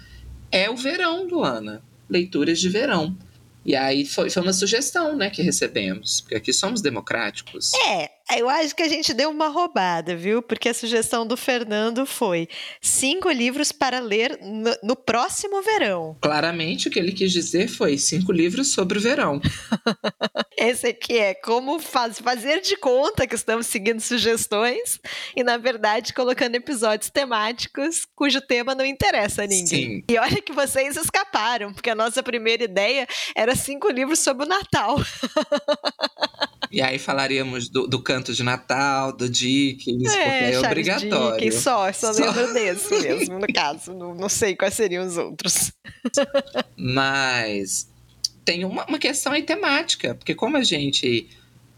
é 0.52 0.70
o 0.70 0.78
verão, 0.78 1.26
Luana. 1.26 1.82
Leituras 2.08 2.60
de 2.60 2.70
verão. 2.70 3.18
E 3.66 3.76
aí 3.76 4.06
foi, 4.06 4.30
foi 4.30 4.44
uma 4.44 4.54
sugestão, 4.54 5.16
né, 5.18 5.32
que 5.32 5.42
recebemos. 5.42 6.22
Porque 6.22 6.36
aqui 6.36 6.54
somos 6.54 6.82
democráticos. 6.82 7.74
É, 7.88 8.12
eu 8.38 8.50
acho 8.50 8.76
que 8.76 8.82
a 8.84 8.88
gente 8.90 9.14
deu 9.14 9.30
uma 9.30 9.48
roubada, 9.50 10.16
viu? 10.16 10.42
Porque 10.42 10.70
a 10.70 10.74
sugestão 10.74 11.26
do 11.28 11.38
Fernando 11.38 12.06
foi 12.06 12.48
cinco 12.82 13.30
livros 13.30 13.72
para 13.72 14.00
ler 14.00 14.40
no, 14.42 14.76
no 14.84 14.96
próximo 14.96 15.62
verão. 15.62 16.18
Claramente 16.22 16.88
o 16.88 16.92
que 16.92 16.98
ele 17.00 17.12
quis 17.12 17.32
dizer 17.32 17.68
foi 17.68 17.98
cinco 17.98 18.32
livros 18.32 18.72
sobre 18.74 18.98
o 18.98 19.02
verão. 19.02 19.40
Esse 20.58 20.88
aqui 20.88 21.18
é 21.18 21.34
como 21.34 21.80
faz- 21.80 22.20
fazer 22.20 22.62
de 22.62 22.76
conta 22.78 23.28
que 23.28 23.36
estamos 23.36 23.68
seguindo 23.68 24.00
sugestões 24.00 25.00
e, 25.36 25.44
na 25.44 25.58
verdade, 25.58 26.14
colocando 26.14 26.56
episódios 26.56 27.10
temáticos 27.10 28.06
cujo 28.16 28.42
tema 28.42 28.74
não 28.74 28.86
interessa 28.86 29.44
a 29.44 29.48
ninguém. 29.48 29.68
Sim. 29.68 30.04
E 30.10 30.18
olha 30.18 30.42
que 30.42 30.54
vocês 30.54 30.96
escaparam, 30.96 31.74
porque 31.74 31.90
a 31.90 31.96
nossa 31.96 32.24
primeira 32.24 32.64
ideia 32.64 33.08
era 33.36 33.56
cinco 33.56 33.90
livros 33.90 34.20
sobre 34.20 34.46
o 34.46 34.50
Natal. 34.50 34.96
E 36.76 36.82
aí 36.82 37.00
falaríamos 37.00 37.70
do, 37.70 37.88
do 37.88 38.02
canto 38.02 38.34
de 38.34 38.44
Natal, 38.44 39.16
do 39.16 39.30
Dickens, 39.30 40.12
porque 40.12 40.20
é 40.20 40.52
Charles 40.52 40.64
obrigatório. 40.66 41.40
Dickens, 41.40 41.64
só, 41.64 41.94
só, 41.94 42.12
Só. 42.12 42.26
lembro 42.26 42.54
desse 42.54 42.94
mesmo, 43.00 43.40
no 43.40 43.48
caso. 43.48 43.94
Não, 43.94 44.14
não 44.14 44.28
sei 44.28 44.58
quais 44.58 44.74
seriam 44.74 45.08
os 45.08 45.16
outros. 45.16 45.72
Mas 46.76 47.88
tem 48.44 48.66
uma, 48.66 48.84
uma 48.88 49.00
questão 49.00 49.32
aí 49.32 49.44
temática, 49.44 50.16
porque 50.16 50.36
como 50.36 50.58
a 50.58 50.66
gente 50.66 51.30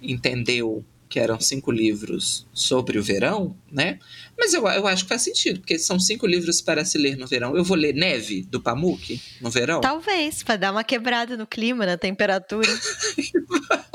entendeu 0.01 0.83
que 1.07 1.19
eram 1.19 1.39
cinco 1.39 1.71
livros 1.71 2.47
sobre 2.51 2.97
o 2.97 3.03
verão, 3.03 3.55
né? 3.71 3.99
Mas 4.35 4.53
eu, 4.53 4.67
eu 4.67 4.87
acho 4.87 5.03
que 5.03 5.09
faz 5.09 5.21
sentido, 5.21 5.59
porque 5.59 5.77
são 5.77 5.99
cinco 5.99 6.25
livros 6.25 6.59
para 6.59 6.83
se 6.83 6.97
ler 6.97 7.15
no 7.15 7.27
verão. 7.27 7.55
Eu 7.55 7.63
vou 7.63 7.77
ler 7.77 7.93
Neve, 7.93 8.41
do 8.49 8.59
Pamuk, 8.59 9.21
no 9.39 9.51
verão? 9.51 9.79
Talvez, 9.79 10.41
para 10.41 10.57
dar 10.57 10.71
uma 10.71 10.83
quebrada 10.83 11.37
no 11.37 11.45
clima, 11.45 11.85
na 11.85 11.97
temperatura. 11.97 12.67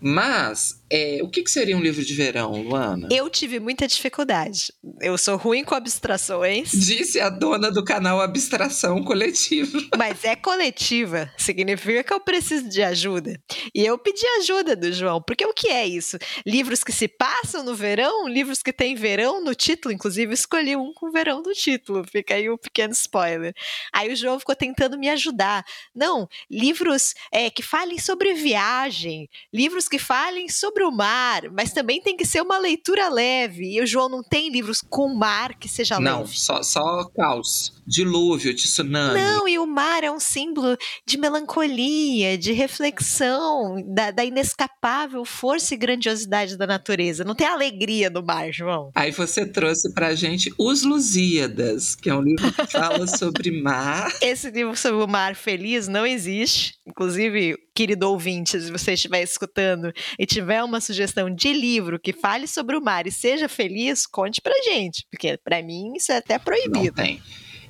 Mas, 0.00 0.77
é, 0.90 1.20
o 1.22 1.28
que, 1.28 1.42
que 1.42 1.50
seria 1.50 1.76
um 1.76 1.80
livro 1.80 2.04
de 2.04 2.14
verão, 2.14 2.52
Luana? 2.62 3.08
Eu 3.10 3.28
tive 3.28 3.60
muita 3.60 3.86
dificuldade. 3.86 4.72
Eu 5.00 5.18
sou 5.18 5.36
ruim 5.36 5.62
com 5.62 5.74
abstrações. 5.74 6.70
Disse 6.72 7.20
a 7.20 7.28
dona 7.28 7.70
do 7.70 7.84
canal 7.84 8.20
Abstração 8.20 9.04
Coletiva. 9.04 9.78
Mas 9.96 10.24
é 10.24 10.34
coletiva, 10.34 11.30
significa 11.36 12.02
que 12.02 12.12
eu 12.12 12.20
preciso 12.20 12.68
de 12.68 12.82
ajuda. 12.82 13.40
E 13.74 13.84
eu 13.84 13.98
pedi 13.98 14.26
ajuda 14.40 14.74
do 14.74 14.92
João, 14.92 15.20
porque 15.20 15.44
o 15.44 15.52
que 15.52 15.68
é 15.68 15.86
isso? 15.86 16.18
Livros 16.46 16.82
que 16.82 16.92
se 16.92 17.06
passam 17.06 17.62
no 17.62 17.74
verão, 17.74 18.26
livros 18.26 18.62
que 18.62 18.72
têm 18.72 18.94
verão 18.94 19.42
no 19.44 19.54
título, 19.54 19.92
inclusive 19.92 20.32
escolhi 20.32 20.76
um 20.76 20.92
com 20.94 21.10
verão 21.10 21.42
no 21.42 21.52
título, 21.52 22.04
fica 22.10 22.34
aí 22.34 22.48
um 22.48 22.56
pequeno 22.56 22.92
spoiler. 22.92 23.54
Aí 23.92 24.10
o 24.10 24.16
João 24.16 24.38
ficou 24.38 24.54
tentando 24.54 24.98
me 24.98 25.08
ajudar. 25.10 25.64
Não, 25.94 26.28
livros 26.50 27.14
é, 27.30 27.50
que 27.50 27.62
falem 27.62 27.98
sobre 27.98 28.32
viagem, 28.34 29.28
livros 29.52 29.88
que 29.88 29.98
falem 29.98 30.48
sobre 30.48 30.77
o 30.82 30.90
mar, 30.90 31.42
mas 31.52 31.72
também 31.72 32.00
tem 32.00 32.16
que 32.16 32.24
ser 32.26 32.40
uma 32.42 32.58
leitura 32.58 33.08
leve. 33.08 33.74
E 33.76 33.80
o 33.80 33.86
João 33.86 34.08
não 34.08 34.22
tem 34.22 34.50
livros 34.50 34.80
com 34.80 35.14
mar 35.14 35.54
que 35.58 35.68
seja 35.68 35.98
Não, 36.00 36.20
leve. 36.20 36.38
só, 36.38 36.62
só 36.62 37.04
caos. 37.16 37.72
Dilúvio, 37.86 38.54
tsunami. 38.54 39.18
Não, 39.18 39.48
e 39.48 39.58
o 39.58 39.66
mar 39.66 40.04
é 40.04 40.10
um 40.10 40.20
símbolo 40.20 40.76
de 41.06 41.16
melancolia, 41.16 42.36
de 42.36 42.52
reflexão, 42.52 43.82
da, 43.94 44.10
da 44.10 44.24
inescapável 44.24 45.24
força 45.24 45.72
e 45.74 45.76
grandiosidade 45.76 46.56
da 46.56 46.66
natureza. 46.66 47.24
Não 47.24 47.34
tem 47.34 47.46
alegria 47.46 48.10
no 48.10 48.22
mar, 48.22 48.52
João. 48.52 48.90
Aí 48.94 49.10
você 49.10 49.46
trouxe 49.46 49.92
pra 49.94 50.14
gente 50.14 50.52
Os 50.58 50.82
Lusíadas, 50.82 51.94
que 51.94 52.10
é 52.10 52.14
um 52.14 52.20
livro 52.22 52.52
que 52.52 52.66
fala 52.72 53.06
sobre 53.06 53.50
mar. 53.62 54.12
Esse 54.20 54.50
livro 54.50 54.76
sobre 54.76 55.02
o 55.02 55.08
mar 55.08 55.34
feliz 55.34 55.88
não 55.88 56.06
existe. 56.06 56.74
Inclusive, 56.86 57.56
querido 57.78 58.10
ouvinte, 58.10 58.60
se 58.60 58.72
você 58.72 58.94
estiver 58.94 59.22
escutando 59.22 59.92
e 60.18 60.26
tiver 60.26 60.64
uma 60.64 60.80
sugestão 60.80 61.32
de 61.32 61.52
livro 61.52 61.96
que 61.96 62.12
fale 62.12 62.48
sobre 62.48 62.76
o 62.76 62.80
mar 62.82 63.06
e 63.06 63.12
seja 63.12 63.48
feliz, 63.48 64.04
conte 64.04 64.40
pra 64.40 64.52
gente, 64.64 65.06
porque 65.08 65.38
pra 65.44 65.62
mim 65.62 65.92
isso 65.94 66.10
é 66.10 66.16
até 66.16 66.38
Não 66.38 66.44
proibido. 66.44 66.96
tem. 66.96 67.22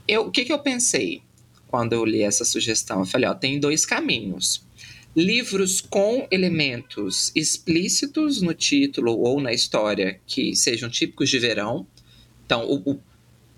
Eu, 0.08 0.22
o 0.22 0.30
que, 0.30 0.46
que 0.46 0.52
eu 0.52 0.60
pensei 0.60 1.20
quando 1.66 1.92
eu 1.92 2.06
li 2.06 2.22
essa 2.22 2.42
sugestão? 2.42 3.00
Eu 3.00 3.04
falei, 3.04 3.28
ó, 3.28 3.34
tem 3.34 3.60
dois 3.60 3.84
caminhos. 3.84 4.66
Livros 5.14 5.82
com 5.82 6.26
elementos 6.30 7.30
explícitos 7.36 8.40
no 8.40 8.54
título 8.54 9.12
ou 9.20 9.42
na 9.42 9.52
história 9.52 10.18
que 10.26 10.56
sejam 10.56 10.88
típicos 10.88 11.28
de 11.28 11.38
verão. 11.38 11.86
Então, 12.46 12.64
o, 12.64 12.92
o 12.92 13.00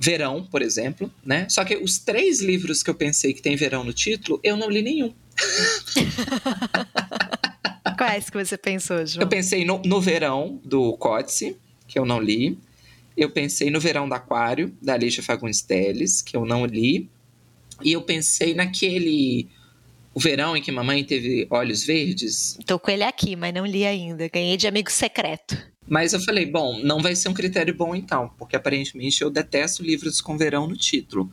verão, 0.00 0.44
por 0.50 0.62
exemplo, 0.62 1.12
né? 1.24 1.46
Só 1.48 1.64
que 1.64 1.76
os 1.76 1.98
três 1.98 2.40
livros 2.40 2.82
que 2.82 2.90
eu 2.90 2.94
pensei 2.96 3.32
que 3.32 3.40
tem 3.40 3.54
verão 3.54 3.84
no 3.84 3.92
título, 3.92 4.40
eu 4.42 4.56
não 4.56 4.68
li 4.68 4.82
nenhum. 4.82 5.14
Quais 7.96 8.30
que 8.30 8.44
você 8.44 8.56
pensou, 8.56 9.04
João? 9.04 9.22
Eu 9.22 9.28
pensei 9.28 9.64
no, 9.64 9.80
no 9.84 10.00
Verão, 10.00 10.60
do 10.64 10.96
Coetzee, 10.96 11.56
que 11.86 11.98
eu 11.98 12.04
não 12.04 12.20
li. 12.20 12.58
Eu 13.16 13.30
pensei 13.30 13.70
no 13.70 13.80
Verão 13.80 14.08
do 14.08 14.14
Aquário, 14.14 14.74
da 14.80 14.94
Alicia 14.94 15.22
Fagundes 15.22 15.60
Telles, 15.60 16.22
que 16.22 16.36
eu 16.36 16.46
não 16.46 16.64
li. 16.64 17.08
E 17.82 17.92
eu 17.92 18.02
pensei 18.02 18.54
naquele... 18.54 19.48
O 20.12 20.18
verão 20.18 20.56
em 20.56 20.62
que 20.62 20.72
mamãe 20.72 21.04
teve 21.04 21.46
olhos 21.50 21.84
verdes. 21.84 22.58
Tô 22.66 22.80
com 22.80 22.90
ele 22.90 23.04
aqui, 23.04 23.36
mas 23.36 23.54
não 23.54 23.64
li 23.64 23.86
ainda. 23.86 24.28
Ganhei 24.28 24.56
de 24.56 24.66
amigo 24.66 24.90
secreto. 24.90 25.56
Mas 25.86 26.12
eu 26.12 26.20
falei, 26.20 26.46
bom, 26.46 26.80
não 26.82 27.00
vai 27.00 27.14
ser 27.14 27.28
um 27.28 27.34
critério 27.34 27.74
bom 27.74 27.94
então, 27.94 28.30
porque 28.36 28.56
aparentemente 28.56 29.22
eu 29.22 29.30
detesto 29.30 29.82
livros 29.82 30.20
com 30.20 30.36
verão 30.36 30.66
no 30.66 30.76
título. 30.76 31.30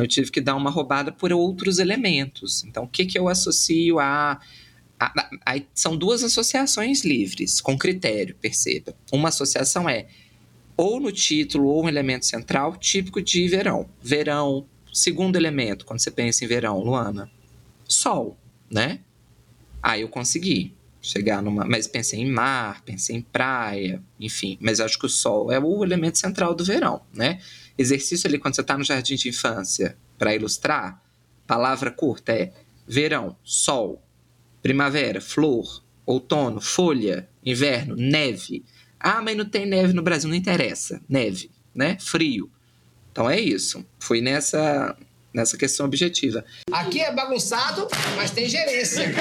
Eu 0.00 0.06
tive 0.06 0.30
que 0.30 0.40
dar 0.40 0.54
uma 0.56 0.70
roubada 0.70 1.10
por 1.12 1.32
outros 1.32 1.78
elementos. 1.78 2.64
Então 2.64 2.84
o 2.84 2.88
que, 2.88 3.06
que 3.06 3.18
eu 3.18 3.28
associo 3.28 3.98
a. 3.98 4.40
a- 4.98 5.12
a- 5.20 5.30
a- 5.54 5.62
são 5.74 5.96
duas 5.96 6.22
associações 6.24 7.04
livres, 7.04 7.60
com 7.60 7.76
critério, 7.76 8.34
perceba. 8.40 8.94
Uma 9.12 9.28
associação 9.28 9.88
é 9.88 10.06
ou 10.76 11.00
no 11.00 11.10
título 11.10 11.68
ou 11.68 11.84
um 11.84 11.88
elemento 11.88 12.26
central 12.26 12.76
típico 12.76 13.22
de 13.22 13.48
verão. 13.48 13.88
Verão, 14.02 14.66
segundo 14.92 15.36
elemento, 15.36 15.86
quando 15.86 16.00
você 16.00 16.10
pensa 16.10 16.44
em 16.44 16.48
verão, 16.48 16.80
Luana, 16.80 17.30
sol, 17.88 18.36
né? 18.70 19.00
Aí 19.82 20.00
eu 20.02 20.08
consegui 20.08 20.74
chegar 21.00 21.40
numa. 21.42 21.64
Mas 21.64 21.86
pensei 21.86 22.20
em 22.20 22.30
mar, 22.30 22.82
pensei 22.84 23.16
em 23.16 23.22
praia, 23.22 24.02
enfim. 24.18 24.58
Mas 24.60 24.80
acho 24.80 24.98
que 24.98 25.06
o 25.06 25.08
sol 25.08 25.52
é 25.52 25.58
o 25.60 25.84
elemento 25.84 26.18
central 26.18 26.54
do 26.54 26.64
verão, 26.64 27.00
né? 27.14 27.40
Exercício 27.78 28.28
ali 28.28 28.38
quando 28.38 28.54
você 28.54 28.60
está 28.60 28.76
no 28.76 28.84
jardim 28.84 29.16
de 29.16 29.28
infância, 29.28 29.96
para 30.18 30.34
ilustrar, 30.34 31.02
palavra 31.46 31.90
curta 31.90 32.32
é 32.32 32.52
verão, 32.86 33.36
sol, 33.44 34.02
primavera, 34.62 35.20
flor, 35.20 35.82
outono, 36.04 36.60
folha, 36.60 37.28
inverno, 37.44 37.94
neve. 37.96 38.64
Ah, 38.98 39.20
mas 39.20 39.36
não 39.36 39.44
tem 39.44 39.66
neve 39.66 39.92
no 39.92 40.02
Brasil, 40.02 40.28
não 40.28 40.36
interessa. 40.36 41.00
Neve, 41.08 41.50
né? 41.74 41.98
Frio. 42.00 42.50
Então 43.12 43.28
é 43.28 43.38
isso. 43.38 43.84
Fui 43.98 44.20
nessa 44.20 44.96
nessa 45.36 45.58
questão 45.58 45.84
objetiva. 45.84 46.42
Aqui 46.72 46.98
é 46.98 47.12
bagunçado, 47.12 47.86
mas 48.16 48.30
tem 48.30 48.48
gerência. 48.48 49.04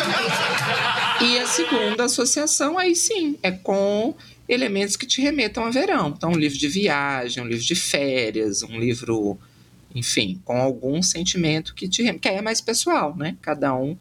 E 1.22 1.40
a 1.40 1.48
segunda 1.48 2.06
associação, 2.06 2.78
aí 2.78 2.94
sim, 2.94 3.38
é 3.42 3.50
com 3.50 4.14
elementos 4.48 4.96
que 4.96 5.06
te 5.06 5.22
remetam 5.22 5.66
a 5.66 5.70
verão. 5.70 6.14
Então, 6.16 6.32
um 6.32 6.38
livro 6.38 6.58
de 6.58 6.68
viagem, 6.68 7.44
um 7.44 7.48
livro 7.48 7.66
de 7.66 7.76
férias, 7.76 8.64
um 8.64 8.80
livro, 8.80 9.38
enfim, 9.94 10.42
com 10.44 10.58
algum 10.58 11.02
sentimento 11.02 11.74
que 11.74 11.88
te 11.88 12.14
que 12.14 12.30
é 12.30 12.42
mais 12.42 12.62
pessoal, 12.62 13.16
né? 13.16 13.36
Cada 13.42 13.76
um 13.76 13.98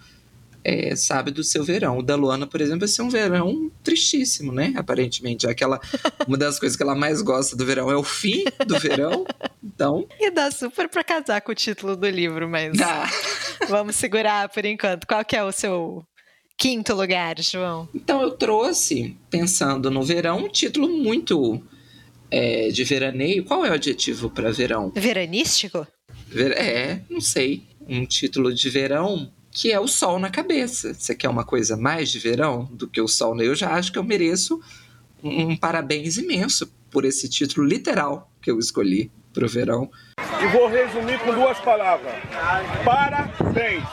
é, 0.64 0.96
sabe 0.96 1.30
do 1.30 1.44
seu 1.44 1.62
verão. 1.62 1.98
O 1.98 2.02
da 2.02 2.16
Luana, 2.16 2.46
por 2.46 2.60
exemplo, 2.60 2.80
vai 2.80 2.88
ser 2.88 3.02
um 3.02 3.10
verão 3.10 3.70
tristíssimo, 3.82 4.50
né? 4.50 4.72
Aparentemente. 4.76 5.46
Aquela, 5.46 5.78
uma 6.26 6.38
das 6.38 6.58
coisas 6.58 6.74
que 6.74 6.82
ela 6.82 6.94
mais 6.94 7.20
gosta 7.20 7.54
do 7.54 7.66
verão 7.66 7.90
é 7.90 7.96
o 7.96 8.02
fim 8.02 8.44
do 8.66 8.78
verão. 8.78 9.26
Então. 9.62 10.06
E 10.18 10.30
dá 10.30 10.50
super 10.50 10.88
pra 10.88 11.04
casar 11.04 11.40
com 11.42 11.52
o 11.52 11.54
título 11.54 11.96
do 11.96 12.08
livro, 12.08 12.48
mas. 12.48 12.76
Dá. 12.76 13.10
Vamos 13.68 13.96
segurar 13.96 14.48
por 14.48 14.64
enquanto. 14.64 15.06
Qual 15.06 15.22
que 15.24 15.36
é 15.36 15.44
o 15.44 15.52
seu 15.52 16.02
quinto 16.56 16.94
lugar, 16.94 17.40
João? 17.40 17.88
Então 17.94 18.22
eu 18.22 18.32
trouxe, 18.32 19.16
pensando 19.30 19.90
no 19.90 20.02
verão, 20.02 20.38
um 20.38 20.48
título 20.48 20.88
muito 20.88 21.62
é, 22.30 22.68
de 22.68 22.84
veraneio. 22.84 23.44
Qual 23.44 23.64
é 23.64 23.70
o 23.70 23.74
adjetivo 23.74 24.30
para 24.30 24.52
verão? 24.52 24.92
Veranístico? 24.94 25.86
Ver 26.28 26.52
é, 26.52 27.02
não 27.08 27.20
sei. 27.20 27.62
Um 27.86 28.04
título 28.06 28.52
de 28.52 28.70
verão 28.70 29.30
que 29.50 29.70
é 29.70 29.78
o 29.78 29.86
sol 29.86 30.18
na 30.18 30.30
cabeça. 30.30 30.92
Você 30.92 31.14
quer 31.14 31.28
uma 31.28 31.44
coisa 31.44 31.76
mais 31.76 32.10
de 32.10 32.18
verão 32.18 32.68
do 32.72 32.88
que 32.88 33.00
o 33.00 33.06
sol? 33.06 33.40
Eu 33.40 33.54
já 33.54 33.72
acho 33.72 33.92
que 33.92 33.98
eu 33.98 34.04
mereço 34.04 34.60
um, 35.22 35.50
um 35.50 35.56
parabéns 35.56 36.16
imenso 36.16 36.72
por 36.90 37.04
esse 37.04 37.28
título 37.28 37.66
literal 37.66 38.30
que 38.42 38.50
eu 38.50 38.58
escolhi 38.58 39.10
para 39.32 39.44
o 39.44 39.48
verão. 39.48 39.90
E 40.42 40.46
vou 40.48 40.68
resumir 40.68 41.18
com 41.20 41.32
duas 41.32 41.58
palavras: 41.60 42.14
parabéns. 42.84 43.84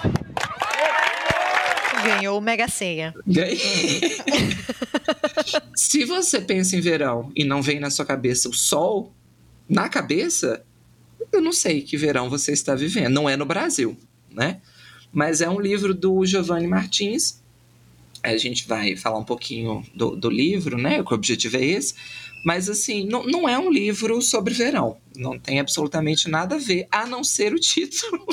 Ganhou 2.03 2.37
o 2.37 2.41
Mega 2.41 2.67
Senha. 2.67 3.13
Ganhei. 3.25 3.57
Se 5.75 6.05
você 6.05 6.41
pensa 6.41 6.75
em 6.75 6.81
verão 6.81 7.31
e 7.35 7.43
não 7.43 7.61
vem 7.61 7.79
na 7.79 7.89
sua 7.89 8.05
cabeça 8.05 8.49
o 8.49 8.53
sol 8.53 9.13
na 9.67 9.87
cabeça, 9.87 10.63
eu 11.31 11.41
não 11.41 11.53
sei 11.53 11.81
que 11.81 11.95
verão 11.95 12.29
você 12.29 12.51
está 12.51 12.75
vivendo. 12.75 13.13
Não 13.13 13.29
é 13.29 13.37
no 13.37 13.45
Brasil, 13.45 13.97
né? 14.29 14.59
Mas 15.11 15.41
é 15.41 15.49
um 15.49 15.59
livro 15.59 15.93
do 15.93 16.25
Giovanni 16.25 16.67
Martins. 16.67 17.41
A 18.21 18.37
gente 18.37 18.67
vai 18.67 18.95
falar 18.95 19.17
um 19.17 19.23
pouquinho 19.23 19.83
do, 19.95 20.15
do 20.15 20.29
livro, 20.29 20.77
né? 20.77 21.01
O 21.01 21.13
objetivo 21.13 21.57
é 21.57 21.65
esse. 21.65 21.95
Mas, 22.43 22.69
assim, 22.69 23.05
não, 23.05 23.23
não 23.23 23.47
é 23.47 23.57
um 23.57 23.69
livro 23.69 24.21
sobre 24.21 24.53
verão. 24.53 24.97
Não 25.15 25.37
tem 25.37 25.59
absolutamente 25.59 26.29
nada 26.29 26.55
a 26.55 26.57
ver, 26.57 26.87
a 26.91 27.05
não 27.05 27.23
ser 27.23 27.53
o 27.53 27.59
título. 27.59 28.25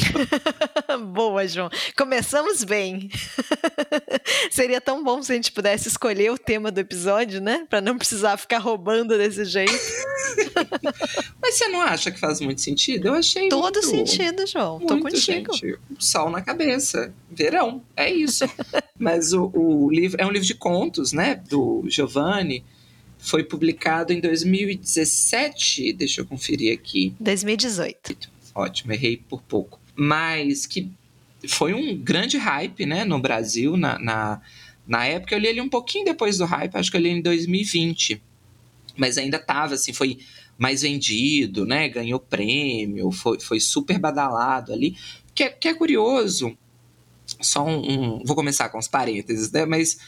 Boa, 1.12 1.46
João. 1.46 1.68
Começamos 1.96 2.64
bem. 2.64 3.10
Seria 4.50 4.80
tão 4.80 5.02
bom 5.02 5.22
se 5.22 5.32
a 5.32 5.34
gente 5.34 5.52
pudesse 5.52 5.88
escolher 5.88 6.30
o 6.30 6.38
tema 6.38 6.70
do 6.70 6.78
episódio, 6.78 7.40
né? 7.40 7.66
Para 7.68 7.80
não 7.80 7.98
precisar 7.98 8.36
ficar 8.36 8.58
roubando 8.58 9.18
desse 9.18 9.44
jeito. 9.44 9.72
Mas 11.42 11.56
você 11.56 11.68
não 11.68 11.82
acha 11.82 12.10
que 12.10 12.20
faz 12.20 12.40
muito 12.40 12.60
sentido? 12.60 13.08
Eu 13.08 13.14
achei. 13.14 13.48
Todo 13.48 13.80
muito, 13.82 14.08
sentido, 14.08 14.46
João. 14.46 14.78
Tô 14.78 14.96
muito, 14.96 15.14
contigo. 15.14 15.54
Gente. 15.54 15.78
Sol 15.98 16.30
na 16.30 16.40
cabeça. 16.40 17.12
Verão. 17.30 17.82
É 17.96 18.10
isso. 18.10 18.44
Mas 18.96 19.32
o, 19.32 19.50
o 19.52 19.90
livro 19.90 20.20
é 20.20 20.24
um 20.24 20.30
livro 20.30 20.46
de 20.46 20.54
contos, 20.54 21.12
né? 21.12 21.42
Do 21.48 21.84
Giovanni 21.88 22.64
foi 23.18 23.42
publicado 23.44 24.12
em 24.12 24.20
2017, 24.20 25.92
deixa 25.92 26.20
eu 26.20 26.26
conferir 26.26 26.72
aqui. 26.72 27.14
2018. 27.20 28.30
Ótimo, 28.54 28.92
errei 28.92 29.16
por 29.16 29.42
pouco. 29.42 29.80
Mas 29.94 30.66
que 30.66 30.90
foi 31.46 31.74
um 31.74 31.96
grande 31.96 32.38
hype, 32.38 32.86
né, 32.86 33.04
no 33.04 33.20
Brasil, 33.20 33.76
na, 33.76 33.98
na, 33.98 34.40
na 34.86 35.04
época. 35.04 35.34
Eu 35.34 35.38
li 35.38 35.48
ele 35.48 35.60
um 35.60 35.68
pouquinho 35.68 36.04
depois 36.04 36.38
do 36.38 36.44
hype, 36.44 36.74
acho 36.76 36.90
que 36.90 36.96
eu 36.96 37.00
li 37.00 37.10
em 37.10 37.20
2020. 37.20 38.22
Mas 38.96 39.18
ainda 39.18 39.38
tava, 39.38 39.74
assim, 39.74 39.92
foi 39.92 40.18
mais 40.56 40.82
vendido, 40.82 41.64
né, 41.64 41.88
ganhou 41.88 42.18
prêmio, 42.18 43.12
foi, 43.12 43.38
foi 43.38 43.60
super 43.60 43.98
badalado 43.98 44.72
ali. 44.72 44.96
Que 45.34 45.44
é, 45.44 45.48
que 45.50 45.68
é 45.68 45.74
curioso, 45.74 46.56
só 47.40 47.64
um, 47.64 48.16
um, 48.16 48.22
Vou 48.24 48.34
começar 48.34 48.68
com 48.68 48.78
os 48.78 48.88
parênteses, 48.88 49.50
né? 49.52 49.64
Mas 49.64 49.98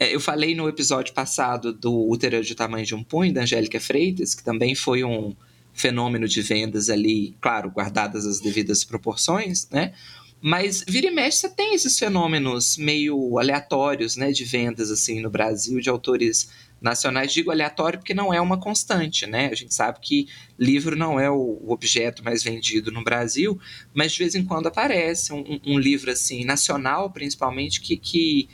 é, 0.00 0.14
eu 0.14 0.18
falei 0.18 0.54
no 0.54 0.66
episódio 0.66 1.12
passado 1.12 1.74
do 1.74 2.08
Útero 2.08 2.42
de 2.42 2.54
Tamanho 2.54 2.86
de 2.86 2.94
um 2.94 3.04
Punho, 3.04 3.34
da 3.34 3.42
Angélica 3.42 3.78
Freitas, 3.78 4.34
que 4.34 4.42
também 4.42 4.74
foi 4.74 5.04
um 5.04 5.36
fenômeno 5.74 6.26
de 6.26 6.40
vendas 6.40 6.88
ali, 6.88 7.36
claro, 7.38 7.70
guardadas 7.70 8.24
as 8.24 8.40
devidas 8.40 8.82
proporções, 8.82 9.68
né? 9.68 9.92
Mas 10.40 10.82
vira 10.88 11.08
e 11.08 11.10
mexe, 11.10 11.40
você 11.40 11.50
tem 11.50 11.74
esses 11.74 11.98
fenômenos 11.98 12.78
meio 12.78 13.38
aleatórios, 13.38 14.16
né, 14.16 14.32
de 14.32 14.42
vendas 14.42 14.90
assim 14.90 15.20
no 15.20 15.28
Brasil 15.28 15.78
de 15.80 15.90
autores 15.90 16.48
nacionais. 16.80 17.30
Digo 17.30 17.50
aleatório 17.50 17.98
porque 17.98 18.14
não 18.14 18.32
é 18.32 18.40
uma 18.40 18.58
constante, 18.58 19.26
né? 19.26 19.50
A 19.52 19.54
gente 19.54 19.74
sabe 19.74 19.98
que 20.00 20.28
livro 20.58 20.96
não 20.96 21.20
é 21.20 21.30
o 21.30 21.60
objeto 21.68 22.24
mais 22.24 22.42
vendido 22.42 22.90
no 22.90 23.04
Brasil, 23.04 23.60
mas 23.92 24.12
de 24.12 24.18
vez 24.18 24.34
em 24.34 24.42
quando 24.42 24.68
aparece 24.68 25.30
um, 25.30 25.60
um 25.66 25.78
livro 25.78 26.10
assim 26.10 26.42
nacional, 26.42 27.10
principalmente 27.10 27.82
que, 27.82 27.98
que 27.98 28.48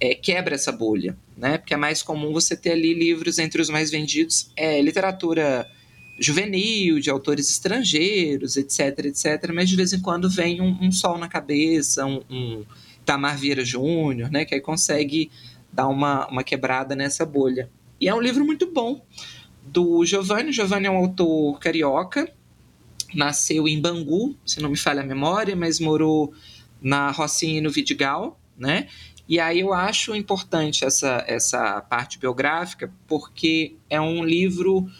é, 0.00 0.14
quebra 0.14 0.54
essa 0.54 0.70
bolha, 0.70 1.16
né? 1.36 1.58
Porque 1.58 1.74
é 1.74 1.76
mais 1.76 2.02
comum 2.02 2.32
você 2.32 2.56
ter 2.56 2.72
ali 2.72 2.94
livros 2.94 3.38
entre 3.38 3.60
os 3.60 3.68
mais 3.68 3.90
vendidos, 3.90 4.50
é 4.56 4.80
literatura 4.80 5.68
juvenil, 6.20 6.98
de 6.98 7.10
autores 7.10 7.48
estrangeiros, 7.50 8.56
etc, 8.56 9.06
etc. 9.06 9.50
Mas 9.54 9.68
de 9.68 9.76
vez 9.76 9.92
em 9.92 10.00
quando 10.00 10.28
vem 10.28 10.60
um, 10.60 10.76
um 10.80 10.90
sol 10.90 11.16
na 11.16 11.28
cabeça, 11.28 12.04
um, 12.04 12.22
um 12.28 12.64
Tamar 13.04 13.38
Vieira 13.38 13.64
Júnior, 13.64 14.30
né? 14.30 14.44
Que 14.44 14.54
aí 14.54 14.60
consegue 14.60 15.30
dar 15.72 15.88
uma, 15.88 16.26
uma 16.28 16.42
quebrada 16.42 16.96
nessa 16.96 17.24
bolha. 17.24 17.70
E 18.00 18.08
é 18.08 18.14
um 18.14 18.20
livro 18.20 18.44
muito 18.44 18.70
bom 18.72 19.04
do 19.62 20.04
Giovanni. 20.04 20.52
Giovanni 20.52 20.86
é 20.86 20.90
um 20.90 20.96
autor 20.96 21.58
carioca, 21.58 22.32
nasceu 23.14 23.68
em 23.68 23.80
Bangu, 23.80 24.36
se 24.44 24.60
não 24.60 24.70
me 24.70 24.76
falha 24.76 25.02
a 25.02 25.06
memória, 25.06 25.54
mas 25.56 25.80
morou 25.80 26.32
na 26.80 27.10
Rocinha 27.10 27.58
e 27.58 27.60
no 27.60 27.70
Vidigal, 27.70 28.40
né? 28.56 28.88
E 29.28 29.38
aí 29.38 29.60
eu 29.60 29.74
acho 29.74 30.14
importante 30.16 30.86
essa, 30.86 31.22
essa 31.26 31.82
parte 31.82 32.18
biográfica, 32.18 32.90
porque 33.06 33.76
é 33.90 34.00
um 34.00 34.24
livro 34.24 34.90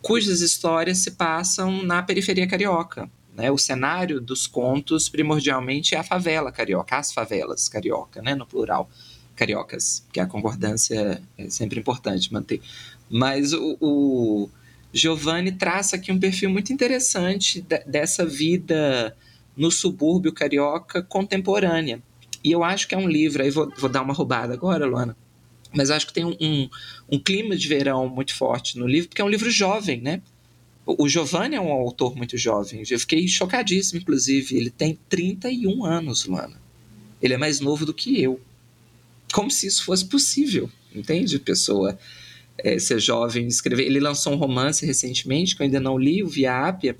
cujas 0.00 0.40
histórias 0.40 0.98
se 0.98 1.10
passam 1.10 1.82
na 1.82 2.02
periferia 2.02 2.48
carioca. 2.48 3.10
Né? 3.34 3.50
O 3.50 3.58
cenário 3.58 4.18
dos 4.18 4.46
contos, 4.46 5.10
primordialmente, 5.10 5.94
é 5.94 5.98
a 5.98 6.02
favela 6.02 6.50
carioca, 6.50 6.96
as 6.96 7.12
favelas 7.12 7.68
carioca, 7.68 8.22
né? 8.22 8.34
no 8.34 8.46
plural, 8.46 8.88
cariocas, 9.36 10.06
que 10.10 10.20
a 10.20 10.26
concordância 10.26 11.22
é 11.36 11.50
sempre 11.50 11.78
importante 11.78 12.32
manter. 12.32 12.62
Mas 13.10 13.52
o, 13.52 13.76
o 13.78 14.50
Giovanni 14.90 15.52
traça 15.52 15.96
aqui 15.96 16.10
um 16.10 16.18
perfil 16.18 16.48
muito 16.48 16.72
interessante 16.72 17.62
dessa 17.86 18.24
vida 18.24 19.14
no 19.54 19.70
subúrbio 19.70 20.32
carioca 20.32 21.02
contemporânea 21.02 22.02
e 22.42 22.52
eu 22.52 22.64
acho 22.64 22.88
que 22.88 22.94
é 22.94 22.98
um 22.98 23.08
livro, 23.08 23.42
aí 23.42 23.50
vou, 23.50 23.70
vou 23.76 23.90
dar 23.90 24.02
uma 24.02 24.14
roubada 24.14 24.54
agora, 24.54 24.86
Luana, 24.86 25.16
mas 25.74 25.90
acho 25.90 26.06
que 26.06 26.12
tem 26.12 26.24
um, 26.24 26.36
um, 26.40 26.68
um, 27.12 27.18
clima 27.18 27.56
de 27.56 27.68
verão 27.68 28.08
muito 28.08 28.34
forte 28.34 28.78
no 28.78 28.86
livro, 28.86 29.08
porque 29.08 29.22
é 29.22 29.24
um 29.24 29.28
livro 29.28 29.50
jovem, 29.50 30.00
né? 30.00 30.22
O, 30.84 31.08
Giovanni 31.08 31.54
é 31.54 31.60
um 31.60 31.70
autor 31.70 32.16
muito 32.16 32.36
jovem. 32.36 32.82
Eu 32.88 32.98
fiquei 32.98 33.28
chocadíssimo, 33.28 34.00
inclusive. 34.00 34.56
Ele 34.56 34.70
tem 34.70 34.98
31 35.08 35.84
anos, 35.84 36.24
Luana. 36.24 36.60
Ele 37.22 37.34
é 37.34 37.36
mais 37.36 37.60
novo 37.60 37.86
do 37.86 37.94
que 37.94 38.20
eu. 38.20 38.40
Como 39.32 39.50
se 39.50 39.68
isso 39.68 39.84
fosse 39.84 40.04
possível, 40.06 40.68
entende? 40.92 41.38
Pessoa 41.38 41.96
é, 42.58 42.78
ser 42.78 42.98
jovem, 42.98 43.46
escrever. 43.46 43.84
Ele 43.84 44.00
lançou 44.00 44.32
um 44.32 44.36
romance 44.36 44.84
recentemente, 44.84 45.54
que 45.54 45.62
eu 45.62 45.66
ainda 45.66 45.78
não 45.78 45.96
li, 45.96 46.24
o 46.24 46.28
Via 46.28 46.66
Ápia, 46.66 46.96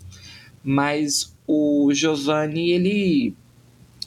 mas 0.62 1.35
o 1.46 1.90
Giovanni, 1.92 2.70
ele 2.70 3.35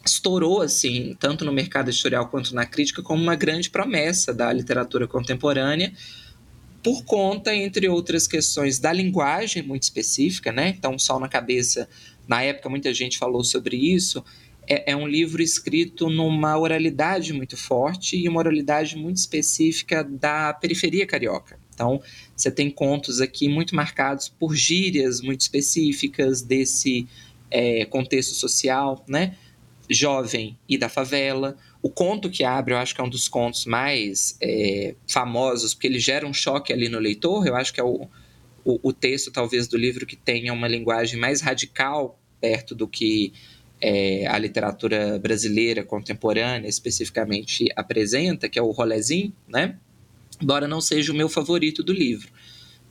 estourou 0.05 0.61
assim, 0.61 1.15
tanto 1.19 1.45
no 1.45 1.51
mercado 1.51 1.89
editorial 1.89 2.27
quanto 2.27 2.53
na 2.53 2.65
crítica, 2.65 3.01
como 3.01 3.21
uma 3.21 3.35
grande 3.35 3.69
promessa 3.69 4.33
da 4.33 4.51
literatura 4.51 5.07
contemporânea, 5.07 5.93
por 6.83 7.05
conta, 7.05 7.55
entre 7.55 7.87
outras 7.87 8.27
questões, 8.27 8.77
da 8.77 8.91
linguagem 8.91 9.63
muito 9.63 9.83
específica, 9.83 10.51
né? 10.51 10.75
Então, 10.77 10.99
Sol 10.99 11.19
na 11.19 11.29
Cabeça, 11.29 11.87
na 12.27 12.43
época 12.43 12.69
muita 12.69 12.93
gente 12.93 13.17
falou 13.17 13.43
sobre 13.43 13.77
isso. 13.77 14.23
É, 14.67 14.91
é 14.91 14.95
um 14.95 15.07
livro 15.07 15.41
escrito 15.41 16.09
numa 16.09 16.57
oralidade 16.57 17.31
muito 17.31 17.55
forte 17.55 18.17
e 18.17 18.27
uma 18.27 18.39
oralidade 18.39 18.97
muito 18.97 19.17
específica 19.17 20.03
da 20.03 20.53
periferia 20.53 21.07
carioca. 21.07 21.57
Então, 21.73 22.01
você 22.35 22.51
tem 22.51 22.69
contos 22.69 23.21
aqui 23.21 23.47
muito 23.47 23.73
marcados 23.75 24.27
por 24.27 24.53
gírias 24.53 25.21
muito 25.21 25.41
específicas 25.41 26.41
desse 26.41 27.07
é, 27.49 27.85
contexto 27.85 28.33
social, 28.33 29.03
né? 29.07 29.37
Jovem 29.89 30.57
e 30.67 30.77
da 30.77 30.89
favela. 30.89 31.57
O 31.81 31.89
conto 31.89 32.29
que 32.29 32.43
abre, 32.43 32.73
eu 32.73 32.77
acho 32.77 32.95
que 32.95 33.01
é 33.01 33.03
um 33.03 33.09
dos 33.09 33.27
contos 33.27 33.65
mais 33.65 34.37
é, 34.41 34.95
famosos, 35.07 35.73
porque 35.73 35.87
ele 35.87 35.99
gera 35.99 36.25
um 36.25 36.33
choque 36.33 36.71
ali 36.71 36.89
no 36.89 36.99
leitor. 36.99 37.45
Eu 37.45 37.55
acho 37.55 37.73
que 37.73 37.79
é 37.79 37.83
o, 37.83 38.07
o, 38.63 38.79
o, 38.81 38.93
texto, 38.93 39.31
talvez, 39.31 39.67
do 39.67 39.77
livro 39.77 40.05
que 40.05 40.15
tenha 40.15 40.53
uma 40.53 40.67
linguagem 40.67 41.19
mais 41.19 41.41
radical 41.41 42.19
perto 42.39 42.75
do 42.75 42.87
que 42.87 43.33
é, 43.81 44.25
a 44.27 44.37
literatura 44.37 45.19
brasileira 45.19 45.83
contemporânea 45.83 46.69
especificamente 46.69 47.65
apresenta, 47.75 48.47
que 48.47 48.57
é 48.57 48.61
o 48.61 48.71
Rolezinho, 48.71 49.33
né? 49.47 49.77
Embora 50.41 50.67
não 50.67 50.79
seja 50.79 51.11
o 51.11 51.15
meu 51.15 51.27
favorito 51.27 51.83
do 51.83 51.91
livro. 51.91 52.31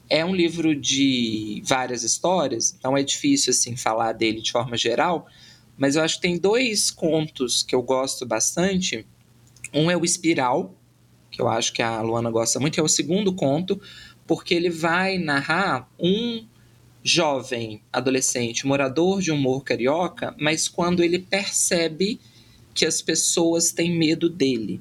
É 0.08 0.22
um 0.24 0.34
livro 0.34 0.74
de 0.74 1.62
várias 1.64 2.02
histórias, 2.02 2.74
então 2.78 2.96
é 2.96 3.02
difícil 3.02 3.50
assim 3.50 3.76
falar 3.76 4.12
dele 4.12 4.42
de 4.42 4.52
forma 4.52 4.76
geral, 4.76 5.26
Mas 5.76 5.96
eu 5.96 6.02
acho 6.02 6.16
que 6.16 6.22
tem 6.22 6.38
dois 6.38 6.90
contos 6.90 7.62
que 7.62 7.74
eu 7.74 7.82
gosto 7.82 8.26
bastante. 8.26 9.06
Um 9.72 9.90
é 9.90 9.96
o 9.96 10.04
Espiral, 10.04 10.74
que 11.30 11.40
eu 11.40 11.48
acho 11.48 11.72
que 11.72 11.82
a 11.82 12.00
Luana 12.02 12.30
gosta 12.30 12.60
muito, 12.60 12.78
é 12.78 12.82
o 12.82 12.88
segundo 12.88 13.32
conto, 13.32 13.80
porque 14.26 14.54
ele 14.54 14.70
vai 14.70 15.18
narrar 15.18 15.90
um 15.98 16.46
jovem 17.02 17.82
adolescente 17.92 18.66
morador 18.66 19.20
de 19.20 19.32
um 19.32 19.36
morro 19.36 19.62
carioca, 19.62 20.34
mas 20.38 20.68
quando 20.68 21.02
ele 21.02 21.18
percebe 21.18 22.20
que 22.74 22.86
as 22.86 23.02
pessoas 23.02 23.72
têm 23.72 23.96
medo 23.96 24.28
dele. 24.28 24.80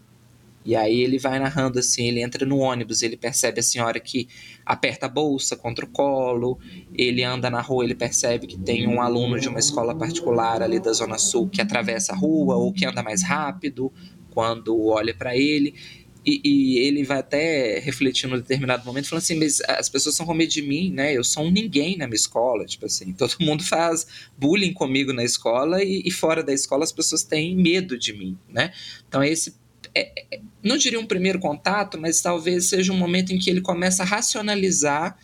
E 0.63 0.75
aí 0.75 1.01
ele 1.01 1.17
vai 1.17 1.39
narrando 1.39 1.79
assim, 1.79 2.07
ele 2.07 2.21
entra 2.21 2.45
no 2.45 2.59
ônibus, 2.59 3.01
ele 3.01 3.17
percebe 3.17 3.59
a 3.59 3.63
senhora 3.63 3.99
que 3.99 4.27
aperta 4.65 5.05
a 5.05 5.09
bolsa 5.09 5.55
contra 5.55 5.85
o 5.85 5.87
colo, 5.87 6.59
ele 6.93 7.23
anda 7.23 7.49
na 7.49 7.61
rua, 7.61 7.83
ele 7.83 7.95
percebe 7.95 8.47
que 8.47 8.57
tem 8.57 8.87
um 8.87 9.01
aluno 9.01 9.39
de 9.39 9.47
uma 9.47 9.59
escola 9.59 9.95
particular 9.95 10.61
ali 10.61 10.79
da 10.79 10.93
Zona 10.93 11.17
Sul 11.17 11.49
que 11.49 11.61
atravessa 11.61 12.13
a 12.13 12.15
rua 12.15 12.55
ou 12.55 12.71
que 12.71 12.85
anda 12.85 13.03
mais 13.03 13.23
rápido 13.23 13.91
quando 14.31 14.87
olha 14.87 15.13
para 15.13 15.35
ele. 15.35 15.75
E, 16.23 16.39
e, 16.43 16.77
ele 16.79 17.03
vai 17.03 17.17
até 17.17 17.79
refletir 17.79 18.27
num 18.27 18.37
determinado 18.37 18.85
momento, 18.85 19.09
falando 19.09 19.23
assim: 19.23 19.39
mas 19.39 19.59
as 19.61 19.89
pessoas 19.89 20.13
estão 20.13 20.25
com 20.25 20.35
medo 20.35 20.51
de 20.51 20.61
mim, 20.61 20.91
né? 20.91 21.17
Eu 21.17 21.23
sou 21.23 21.43
um 21.43 21.49
ninguém 21.49 21.97
na 21.97 22.05
minha 22.05 22.15
escola. 22.15 22.63
Tipo 22.65 22.85
assim, 22.85 23.11
todo 23.17 23.35
mundo 23.39 23.63
faz 23.63 24.05
bullying 24.37 24.71
comigo 24.71 25.11
na 25.13 25.23
escola 25.23 25.83
e, 25.83 26.03
e 26.05 26.11
fora 26.11 26.43
da 26.43 26.53
escola 26.53 26.83
as 26.83 26.91
pessoas 26.91 27.23
têm 27.23 27.55
medo 27.55 27.97
de 27.97 28.13
mim, 28.13 28.37
né? 28.47 28.71
Então, 29.07 29.23
esse. 29.23 29.59
É, 29.93 30.35
é, 30.35 30.39
não 30.63 30.77
diria 30.77 30.99
um 30.99 31.05
primeiro 31.05 31.39
contato, 31.39 31.99
mas 31.99 32.21
talvez 32.21 32.69
seja 32.69 32.93
um 32.93 32.97
momento 32.97 33.33
em 33.33 33.39
que 33.39 33.49
ele 33.49 33.61
começa 33.61 34.03
a 34.03 34.05
racionalizar 34.05 35.17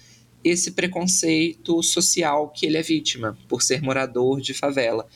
esse 0.43 0.71
preconceito 0.71 1.81
social 1.83 2.49
que 2.49 2.65
ele 2.65 2.77
é 2.77 2.81
vítima, 2.81 3.37
por 3.47 3.61
ser 3.61 3.81
morador 3.81 4.41
de 4.41 4.53
favela. 4.53 5.07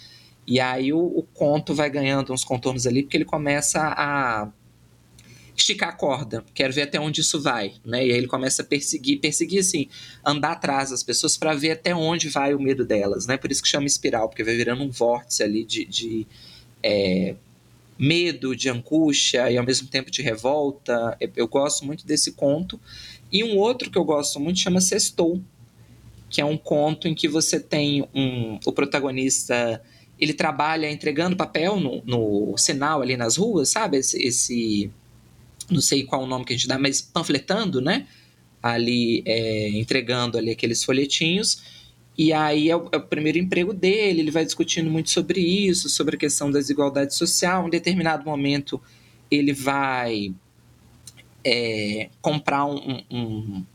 E 0.48 0.60
aí 0.60 0.92
o, 0.92 1.00
o 1.00 1.24
conto 1.34 1.74
vai 1.74 1.90
ganhando 1.90 2.34
uns 2.34 2.44
contornos 2.44 2.88
ali, 2.88 3.04
porque 3.04 3.18
ele 3.18 3.26
começa 3.26 3.80
a 3.80 4.52
esticar 5.56 5.90
a 5.90 5.94
corda, 5.94 6.44
quero 6.54 6.74
ver 6.74 6.84
até 6.84 7.00
onde 7.00 7.22
isso 7.22 7.42
vai, 7.42 7.74
né? 7.86 8.06
E 8.06 8.12
aí 8.12 8.18
ele 8.18 8.28
começa 8.28 8.62
a 8.62 8.66
perseguir, 8.66 9.20
perseguir 9.20 9.60
assim, 9.60 9.88
andar 10.26 10.54
atrás 10.54 10.90
das 10.90 11.04
pessoas 11.04 11.38
para 11.38 11.54
ver 11.54 11.72
até 11.72 11.94
onde 11.94 12.30
vai 12.30 12.54
o 12.54 12.60
medo 12.60 12.86
delas, 12.86 13.28
né? 13.28 13.38
Por 13.38 13.52
isso 13.52 13.62
que 13.62 13.70
chama 13.70 13.86
espiral, 13.86 14.28
porque 14.28 14.44
vai 14.44 14.56
virando 14.56 14.84
um 14.84 14.90
vórtice 14.90 15.44
ali 15.44 15.64
de, 15.64 15.86
de 15.86 16.28
é, 16.82 17.36
medo, 18.02 18.56
de 18.56 18.68
angústia 18.68 19.52
e 19.52 19.60
ao 19.60 19.64
mesmo 19.64 19.88
tempo 19.88 20.10
de 20.10 20.24
revolta. 20.24 21.16
Eu 21.36 21.48
gosto 21.48 21.86
muito 21.86 22.04
desse 22.04 22.32
conto. 22.32 22.82
E 23.32 23.44
um 23.44 23.58
outro 23.60 23.92
que 23.92 23.98
eu 23.98 24.04
gosto 24.04 24.40
muito 24.40 24.58
chama 24.58 24.82
Sextou, 24.82 25.40
que 26.28 26.42
é 26.42 26.46
um 26.46 26.58
conto 26.58 27.08
em 27.08 27.14
que 27.14 27.28
você 27.28 27.60
tem 27.60 28.04
um, 28.12 28.60
o 28.66 28.72
protagonista 28.72 29.80
ele 30.20 30.34
trabalha 30.34 30.90
entregando 30.90 31.36
papel 31.36 31.80
no, 31.80 32.02
no 32.04 32.58
sinal 32.58 33.02
ali 33.02 33.16
nas 33.16 33.38
ruas, 33.38 33.70
sabe? 33.70 33.98
Esse, 33.98 34.22
esse 34.22 34.92
não 35.70 35.82
sei 35.82 36.04
qual 36.04 36.24
o 36.24 36.28
nome 36.28 36.46
que 36.46 36.54
a 36.54 36.56
gente 36.56 36.68
dá, 36.68 36.78
mas 36.78 37.02
panfletando, 37.02 37.82
né? 37.82 38.08
Ali, 38.62 39.24
é, 39.26 39.70
entregando 39.70 40.38
ali 40.38 40.52
aqueles 40.52 40.84
folhetinhos. 40.84 41.81
E 42.18 42.34
aí 42.34 42.70
é 42.70 42.76
o, 42.76 42.90
é 42.92 42.98
o, 42.98 43.02
primeiro 43.02 43.38
emprego 43.38 43.74
dele, 43.74 44.20
ele 44.20 44.32
vai 44.32 44.46
discutindo 44.46 44.90
muito 44.90 45.10
sobre 45.10 45.40
isso, 45.40 45.90
sobre 45.90 46.16
a 46.16 46.20
questão 46.20 46.52
da 46.52 46.60
desigualdade 46.60 47.16
social. 47.16 47.68
Em 47.68 47.70
determinado 47.70 48.26
momento, 48.26 48.82
ele 49.30 49.54
vai 49.54 50.34
é, 51.44 52.10
comprar 52.22 52.66
um, 52.66 53.02
um, 53.10 53.66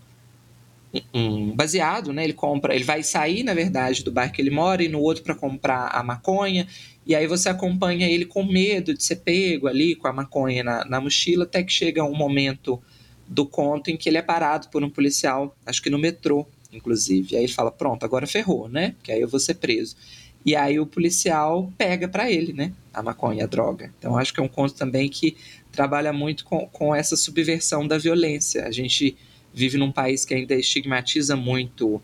um, 1.15 1.57
baseado, 1.57 2.13
né? 2.13 2.25
Ele 2.25 2.35
compra, 2.35 2.75
ele 2.75 2.85
vai 2.85 3.03
sair, 3.03 3.43
na 3.43 3.55
verdade, 3.55 4.05
do 4.05 4.13
bairro 4.13 4.33
que 4.33 4.43
ele 4.43 4.51
mora 4.51 4.83
e 4.83 4.89
no 4.89 5.01
outro 5.01 5.25
para 5.25 5.35
comprar 5.35 5.89
a 5.89 6.03
maconha. 6.03 6.69
E 7.07 7.15
aí 7.15 7.27
você 7.27 7.49
acompanha 7.49 8.07
ele 8.07 8.27
com 8.27 8.45
medo 8.45 8.93
de 8.93 9.03
ser 9.03 9.17
pego 9.17 9.67
ali 9.67 9.95
com 9.95 10.09
a 10.09 10.13
maconha 10.13 10.63
na, 10.63 10.85
na 10.85 11.01
mochila, 11.01 11.45
até 11.45 11.63
que 11.63 11.73
chega 11.73 12.05
um 12.05 12.15
momento 12.15 12.81
do 13.29 13.47
conto 13.47 13.91
em 13.91 13.97
que 13.97 14.09
ele 14.09 14.19
é 14.19 14.23
parado 14.23 14.69
por 14.69 14.85
um 14.85 14.91
policial, 14.91 15.57
acho 15.65 15.83
que 15.83 15.91
no 15.91 15.99
metrô, 15.99 16.47
inclusive. 16.77 17.35
E 17.35 17.37
aí 17.37 17.45
ele 17.45 17.53
fala: 17.53 17.71
Pronto, 17.71 18.05
agora 18.05 18.27
ferrou, 18.27 18.69
né? 18.69 18.95
Que 19.03 19.13
aí 19.13 19.21
eu 19.21 19.29
vou 19.29 19.41
ser 19.41 19.55
preso. 19.55 19.97
E 20.45 20.55
aí 20.55 20.79
o 20.79 20.87
policial 20.87 21.73
pega 21.77 22.07
para 22.07 22.31
ele, 22.31 22.53
né? 22.53 22.73
A 22.95 23.03
maconha, 23.03 23.45
a 23.45 23.47
droga. 23.49 23.93
Então 23.99 24.17
acho 24.17 24.33
que 24.33 24.39
é 24.39 24.43
um 24.43 24.49
conto 24.49 24.75
também 24.75 25.09
que 25.09 25.37
trabalha 25.73 26.13
muito 26.13 26.45
com, 26.45 26.67
com 26.69 26.95
essa 26.95 27.17
subversão 27.17 27.87
da 27.87 27.99
violência. 27.99 28.65
A 28.65 28.71
gente 28.71 29.17
vive 29.53 29.77
num 29.77 29.91
país 29.91 30.25
que 30.25 30.35
ainda 30.35 30.55
estigmatiza 30.55 31.35
muito 31.35 32.01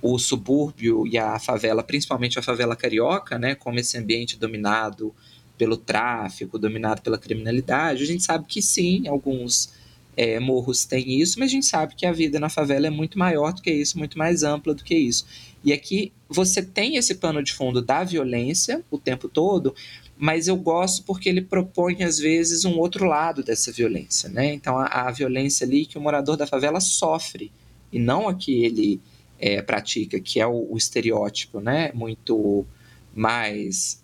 o 0.00 0.18
subúrbio 0.18 1.06
e 1.06 1.18
a 1.18 1.38
favela, 1.38 1.82
principalmente 1.82 2.38
a 2.38 2.42
favela 2.42 2.74
carioca, 2.74 3.38
né, 3.38 3.54
como 3.54 3.78
esse 3.78 3.96
ambiente 3.96 4.36
dominado 4.36 5.14
pelo 5.56 5.76
tráfico, 5.76 6.58
dominado 6.58 7.02
pela 7.02 7.16
criminalidade, 7.16 8.02
a 8.02 8.06
gente 8.06 8.24
sabe 8.24 8.46
que 8.48 8.60
sim, 8.60 9.06
alguns 9.06 9.72
é, 10.16 10.38
morros 10.38 10.84
têm 10.84 11.20
isso, 11.20 11.38
mas 11.38 11.50
a 11.50 11.52
gente 11.52 11.66
sabe 11.66 11.94
que 11.94 12.04
a 12.04 12.12
vida 12.12 12.38
na 12.38 12.48
favela 12.48 12.86
é 12.86 12.90
muito 12.90 13.18
maior 13.18 13.52
do 13.52 13.62
que 13.62 13.70
isso, 13.70 13.98
muito 13.98 14.18
mais 14.18 14.42
ampla 14.42 14.74
do 14.74 14.84
que 14.84 14.94
isso. 14.94 15.26
E 15.64 15.72
aqui 15.72 16.12
você 16.28 16.62
tem 16.62 16.96
esse 16.96 17.14
pano 17.14 17.42
de 17.42 17.52
fundo 17.52 17.80
da 17.80 18.04
violência 18.04 18.84
o 18.90 18.98
tempo 18.98 19.28
todo, 19.28 19.74
mas 20.16 20.48
eu 20.48 20.56
gosto 20.56 21.04
porque 21.04 21.28
ele 21.28 21.40
propõe, 21.40 22.02
às 22.02 22.18
vezes, 22.18 22.64
um 22.64 22.78
outro 22.78 23.06
lado 23.06 23.42
dessa 23.42 23.72
violência. 23.72 24.28
Né? 24.28 24.52
Então, 24.52 24.78
a, 24.78 24.86
a 24.86 25.10
violência 25.10 25.66
ali 25.66 25.86
que 25.86 25.98
o 25.98 26.00
morador 26.00 26.36
da 26.36 26.46
favela 26.46 26.80
sofre, 26.80 27.50
e 27.92 27.98
não 27.98 28.28
a 28.28 28.34
que 28.34 28.64
ele 28.64 29.00
é, 29.38 29.60
pratica, 29.60 30.20
que 30.20 30.40
é 30.40 30.46
o, 30.46 30.68
o, 30.70 30.78
estereótipo, 30.78 31.60
né? 31.60 31.90
Muito 31.92 32.64
mais 33.12 34.00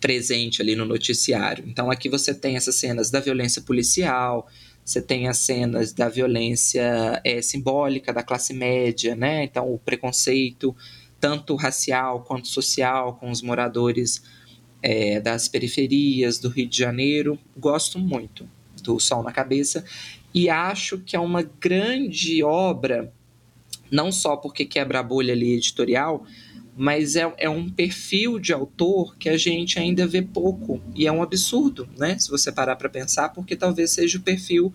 presente 0.00 0.62
ali 0.62 0.74
no 0.74 0.86
noticiário. 0.86 1.64
Então 1.68 1.90
aqui 1.90 2.08
você 2.08 2.34
tem 2.34 2.56
essas 2.56 2.76
cenas 2.76 3.10
da 3.10 3.20
violência 3.20 3.60
policial, 3.62 4.48
você 4.84 5.00
tem 5.00 5.28
as 5.28 5.38
cenas 5.38 5.92
da 5.92 6.08
violência 6.08 7.20
é, 7.24 7.40
simbólica 7.40 8.12
da 8.12 8.22
classe 8.22 8.52
média, 8.52 9.16
né? 9.16 9.44
Então 9.44 9.72
o 9.72 9.78
preconceito 9.78 10.76
tanto 11.18 11.56
racial 11.56 12.22
quanto 12.22 12.48
social 12.48 13.14
com 13.14 13.30
os 13.30 13.40
moradores 13.40 14.22
é, 14.82 15.18
das 15.20 15.48
periferias 15.48 16.38
do 16.38 16.50
Rio 16.50 16.68
de 16.68 16.76
Janeiro. 16.76 17.38
Gosto 17.56 17.98
muito 17.98 18.46
do 18.82 19.00
Sol 19.00 19.22
na 19.22 19.32
Cabeça 19.32 19.82
e 20.34 20.50
acho 20.50 20.98
que 20.98 21.16
é 21.16 21.20
uma 21.20 21.42
grande 21.42 22.42
obra 22.42 23.10
não 23.90 24.12
só 24.12 24.36
porque 24.36 24.64
quebra 24.64 25.00
a 25.00 25.02
bolha 25.02 25.32
ali 25.32 25.54
editorial, 25.54 26.26
mas 26.76 27.14
é, 27.14 27.32
é 27.38 27.48
um 27.48 27.68
perfil 27.68 28.38
de 28.38 28.52
autor 28.52 29.16
que 29.16 29.28
a 29.28 29.36
gente 29.36 29.78
ainda 29.78 30.06
vê 30.06 30.22
pouco. 30.22 30.80
E 30.94 31.06
é 31.06 31.12
um 31.12 31.22
absurdo, 31.22 31.88
né? 31.96 32.18
Se 32.18 32.28
você 32.30 32.50
parar 32.50 32.76
para 32.76 32.88
pensar, 32.88 33.28
porque 33.28 33.54
talvez 33.54 33.92
seja 33.92 34.18
o 34.18 34.22
perfil 34.22 34.72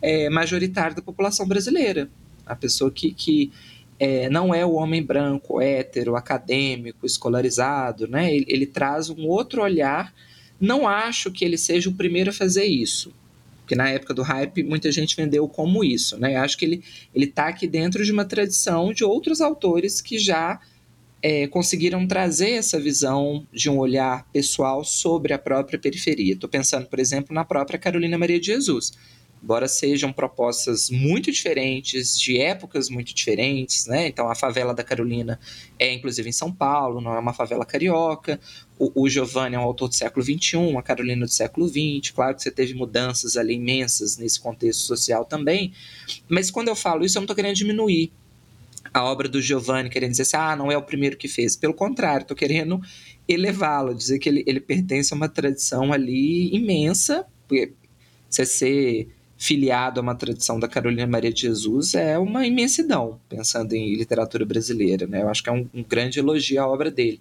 é, 0.00 0.30
majoritário 0.30 0.94
da 0.94 1.02
população 1.02 1.46
brasileira. 1.46 2.08
A 2.46 2.54
pessoa 2.54 2.90
que, 2.90 3.12
que 3.12 3.50
é, 3.98 4.28
não 4.30 4.54
é 4.54 4.64
o 4.64 4.74
homem 4.74 5.02
branco, 5.02 5.60
hétero, 5.60 6.14
acadêmico, 6.14 7.04
escolarizado, 7.04 8.06
né? 8.06 8.32
Ele, 8.32 8.46
ele 8.48 8.66
traz 8.66 9.10
um 9.10 9.26
outro 9.26 9.62
olhar. 9.62 10.14
Não 10.60 10.86
acho 10.86 11.32
que 11.32 11.44
ele 11.44 11.58
seja 11.58 11.90
o 11.90 11.94
primeiro 11.94 12.30
a 12.30 12.34
fazer 12.34 12.64
isso 12.64 13.12
porque 13.70 13.76
na 13.76 13.88
época 13.88 14.12
do 14.12 14.22
hype 14.22 14.64
muita 14.64 14.90
gente 14.90 15.14
vendeu 15.14 15.46
como 15.46 15.84
isso, 15.84 16.18
né? 16.18 16.34
Acho 16.34 16.58
que 16.58 16.64
ele 16.64 16.82
ele 17.14 17.26
está 17.26 17.46
aqui 17.46 17.68
dentro 17.68 18.04
de 18.04 18.10
uma 18.10 18.24
tradição 18.24 18.92
de 18.92 19.04
outros 19.04 19.40
autores 19.40 20.00
que 20.00 20.18
já 20.18 20.58
é, 21.22 21.46
conseguiram 21.46 22.06
trazer 22.06 22.50
essa 22.52 22.78
visão 22.78 23.46
de 23.52 23.68
um 23.68 23.78
olhar 23.78 24.26
pessoal 24.32 24.84
sobre 24.84 25.32
a 25.32 25.38
própria 25.38 25.78
periferia. 25.78 26.34
Estou 26.34 26.48
pensando, 26.48 26.86
por 26.86 26.98
exemplo, 26.98 27.34
na 27.34 27.44
própria 27.44 27.78
Carolina 27.78 28.16
Maria 28.16 28.40
de 28.40 28.46
Jesus 28.46 28.92
embora 29.42 29.66
sejam 29.66 30.12
propostas 30.12 30.90
muito 30.90 31.32
diferentes, 31.32 32.18
de 32.18 32.38
épocas 32.38 32.88
muito 32.90 33.14
diferentes, 33.14 33.86
né? 33.86 34.06
Então 34.06 34.28
a 34.28 34.34
favela 34.34 34.74
da 34.74 34.84
Carolina 34.84 35.40
é 35.78 35.92
inclusive 35.92 36.28
em 36.28 36.32
São 36.32 36.52
Paulo, 36.52 37.00
não 37.00 37.14
é 37.14 37.18
uma 37.18 37.32
favela 37.32 37.64
carioca. 37.64 38.38
O, 38.78 39.04
o 39.04 39.08
Giovanni 39.08 39.56
é 39.56 39.58
um 39.58 39.62
autor 39.62 39.88
do 39.88 39.94
século 39.94 40.24
XXI, 40.24 40.76
a 40.76 40.82
Carolina 40.82 41.24
do 41.24 41.32
século 41.32 41.68
XX. 41.68 42.10
Claro 42.14 42.34
que 42.34 42.42
você 42.42 42.50
teve 42.50 42.74
mudanças 42.74 43.36
ali 43.36 43.54
imensas 43.54 44.16
nesse 44.18 44.38
contexto 44.38 44.80
social 44.80 45.24
também, 45.24 45.72
mas 46.28 46.50
quando 46.50 46.68
eu 46.68 46.76
falo 46.76 47.04
isso, 47.04 47.16
eu 47.16 47.20
não 47.20 47.24
estou 47.24 47.36
querendo 47.36 47.56
diminuir 47.56 48.12
a 48.92 49.04
obra 49.04 49.28
do 49.28 49.40
Giovanni, 49.40 49.88
querendo 49.88 50.10
dizer 50.10 50.22
assim, 50.22 50.36
ah, 50.36 50.56
não 50.56 50.70
é 50.70 50.76
o 50.76 50.82
primeiro 50.82 51.16
que 51.16 51.28
fez. 51.28 51.56
Pelo 51.56 51.74
contrário, 51.74 52.22
estou 52.22 52.36
querendo 52.36 52.80
elevá-lo, 53.28 53.94
dizer 53.94 54.18
que 54.18 54.28
ele, 54.28 54.42
ele 54.46 54.60
pertence 54.60 55.12
a 55.12 55.16
uma 55.16 55.28
tradição 55.28 55.92
ali 55.92 56.54
imensa, 56.54 57.24
porque 57.46 57.72
você 58.28 58.44
ser 58.44 59.08
filiado 59.36 59.98
a 59.98 60.02
uma 60.02 60.14
tradição 60.14 60.60
da 60.60 60.68
Carolina 60.68 61.06
Maria 61.06 61.32
de 61.32 61.40
Jesus 61.42 61.94
é 61.94 62.18
uma 62.18 62.46
imensidão, 62.46 63.18
pensando 63.26 63.72
em 63.72 63.94
literatura 63.94 64.44
brasileira. 64.44 65.06
Né? 65.06 65.22
Eu 65.22 65.30
acho 65.30 65.42
que 65.42 65.48
é 65.48 65.52
um, 65.52 65.66
um 65.72 65.82
grande 65.82 66.18
elogio 66.18 66.60
à 66.60 66.68
obra 66.68 66.90
dele. 66.90 67.20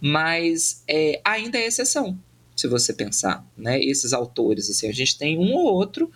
Mas 0.00 0.82
é, 0.88 1.20
ainda 1.22 1.58
é 1.58 1.66
exceção, 1.66 2.18
se 2.56 2.66
você 2.66 2.94
pensar. 2.94 3.44
Né? 3.58 3.78
Esses 3.78 4.14
autores, 4.14 4.70
assim, 4.70 4.88
a 4.88 4.92
gente 4.92 5.18
tem 5.18 5.38
um 5.38 5.52
ou 5.52 5.74
outro, 5.74 6.10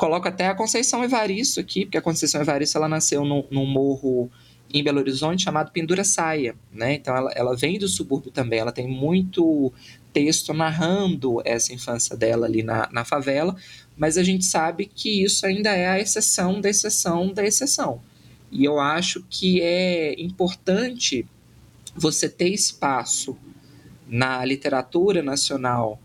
coloca 0.00 0.30
até 0.30 0.46
a 0.46 0.54
Conceição 0.54 1.04
Evaristo 1.04 1.60
aqui, 1.60 1.84
porque 1.84 1.98
a 1.98 2.00
Conceição 2.00 2.40
Evaristo 2.40 2.78
ela 2.78 2.88
nasceu 2.88 3.22
num, 3.22 3.44
num 3.50 3.66
morro 3.66 4.30
em 4.72 4.82
Belo 4.82 4.98
Horizonte 4.98 5.42
chamado 5.42 5.70
Pendura 5.72 6.04
Saia, 6.04 6.56
né? 6.72 6.94
Então 6.94 7.14
ela, 7.14 7.30
ela 7.32 7.54
vem 7.54 7.78
do 7.78 7.86
subúrbio 7.86 8.30
também, 8.30 8.60
ela 8.60 8.72
tem 8.72 8.88
muito 8.88 9.70
texto 10.10 10.54
narrando 10.54 11.42
essa 11.44 11.74
infância 11.74 12.16
dela 12.16 12.46
ali 12.46 12.62
na, 12.62 12.88
na 12.90 13.04
favela, 13.04 13.54
mas 13.94 14.16
a 14.16 14.22
gente 14.22 14.46
sabe 14.46 14.86
que 14.86 15.22
isso 15.22 15.44
ainda 15.44 15.68
é 15.68 15.86
a 15.86 16.00
exceção 16.00 16.62
da 16.62 16.70
exceção 16.70 17.30
da 17.30 17.44
exceção. 17.44 18.00
E 18.50 18.64
eu 18.64 18.80
acho 18.80 19.22
que 19.28 19.60
é 19.60 20.18
importante 20.18 21.26
você 21.94 22.26
ter 22.26 22.48
espaço 22.48 23.36
na 24.08 24.42
literatura 24.46 25.22
nacional 25.22 26.00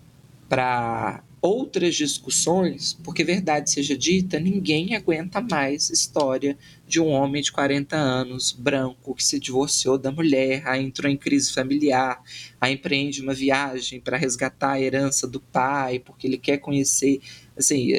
para 0.49 1.23
outras 1.45 1.95
discussões, 1.95 2.97
porque 3.03 3.23
verdade 3.23 3.69
seja 3.69 3.95
dita, 3.95 4.39
ninguém 4.39 4.95
aguenta 4.95 5.39
mais 5.39 5.89
história 5.89 6.57
de 6.87 6.99
um 6.99 7.09
homem 7.09 7.41
de 7.41 7.51
40 7.51 7.95
anos, 7.95 8.51
branco, 8.51 9.13
que 9.13 9.23
se 9.23 9.39
divorciou 9.39 9.97
da 9.97 10.11
mulher, 10.11 10.67
aí 10.67 10.83
entrou 10.83 11.11
em 11.11 11.15
crise 11.15 11.53
familiar, 11.53 12.21
aí 12.59 12.73
empreende 12.73 13.21
uma 13.21 13.33
viagem 13.33 13.99
para 13.99 14.17
resgatar 14.17 14.71
a 14.71 14.81
herança 14.81 15.27
do 15.27 15.39
pai, 15.39 15.99
porque 15.99 16.25
ele 16.25 16.37
quer 16.37 16.57
conhecer, 16.57 17.19
assim, 17.55 17.91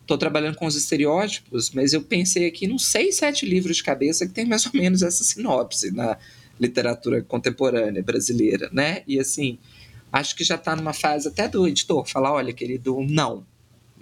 estou 0.00 0.16
trabalhando 0.16 0.56
com 0.56 0.66
os 0.66 0.76
estereótipos, 0.76 1.70
mas 1.70 1.92
eu 1.92 2.02
pensei 2.02 2.46
aqui 2.46 2.66
nos 2.66 2.86
seis, 2.86 3.16
sete 3.16 3.44
livros 3.44 3.76
de 3.76 3.82
cabeça 3.82 4.26
que 4.26 4.32
tem 4.32 4.46
mais 4.46 4.64
ou 4.64 4.72
menos 4.74 5.02
essa 5.02 5.24
sinopse 5.24 5.90
na 5.90 6.16
literatura 6.58 7.22
contemporânea 7.22 8.02
brasileira, 8.02 8.70
né? 8.72 9.02
E 9.06 9.18
assim, 9.18 9.58
acho 10.14 10.36
que 10.36 10.44
já 10.44 10.54
está 10.54 10.76
numa 10.76 10.92
fase 10.92 11.26
até 11.26 11.48
do 11.48 11.66
editor 11.66 12.06
falar, 12.06 12.32
olha, 12.32 12.52
querido, 12.52 13.04
não. 13.08 13.44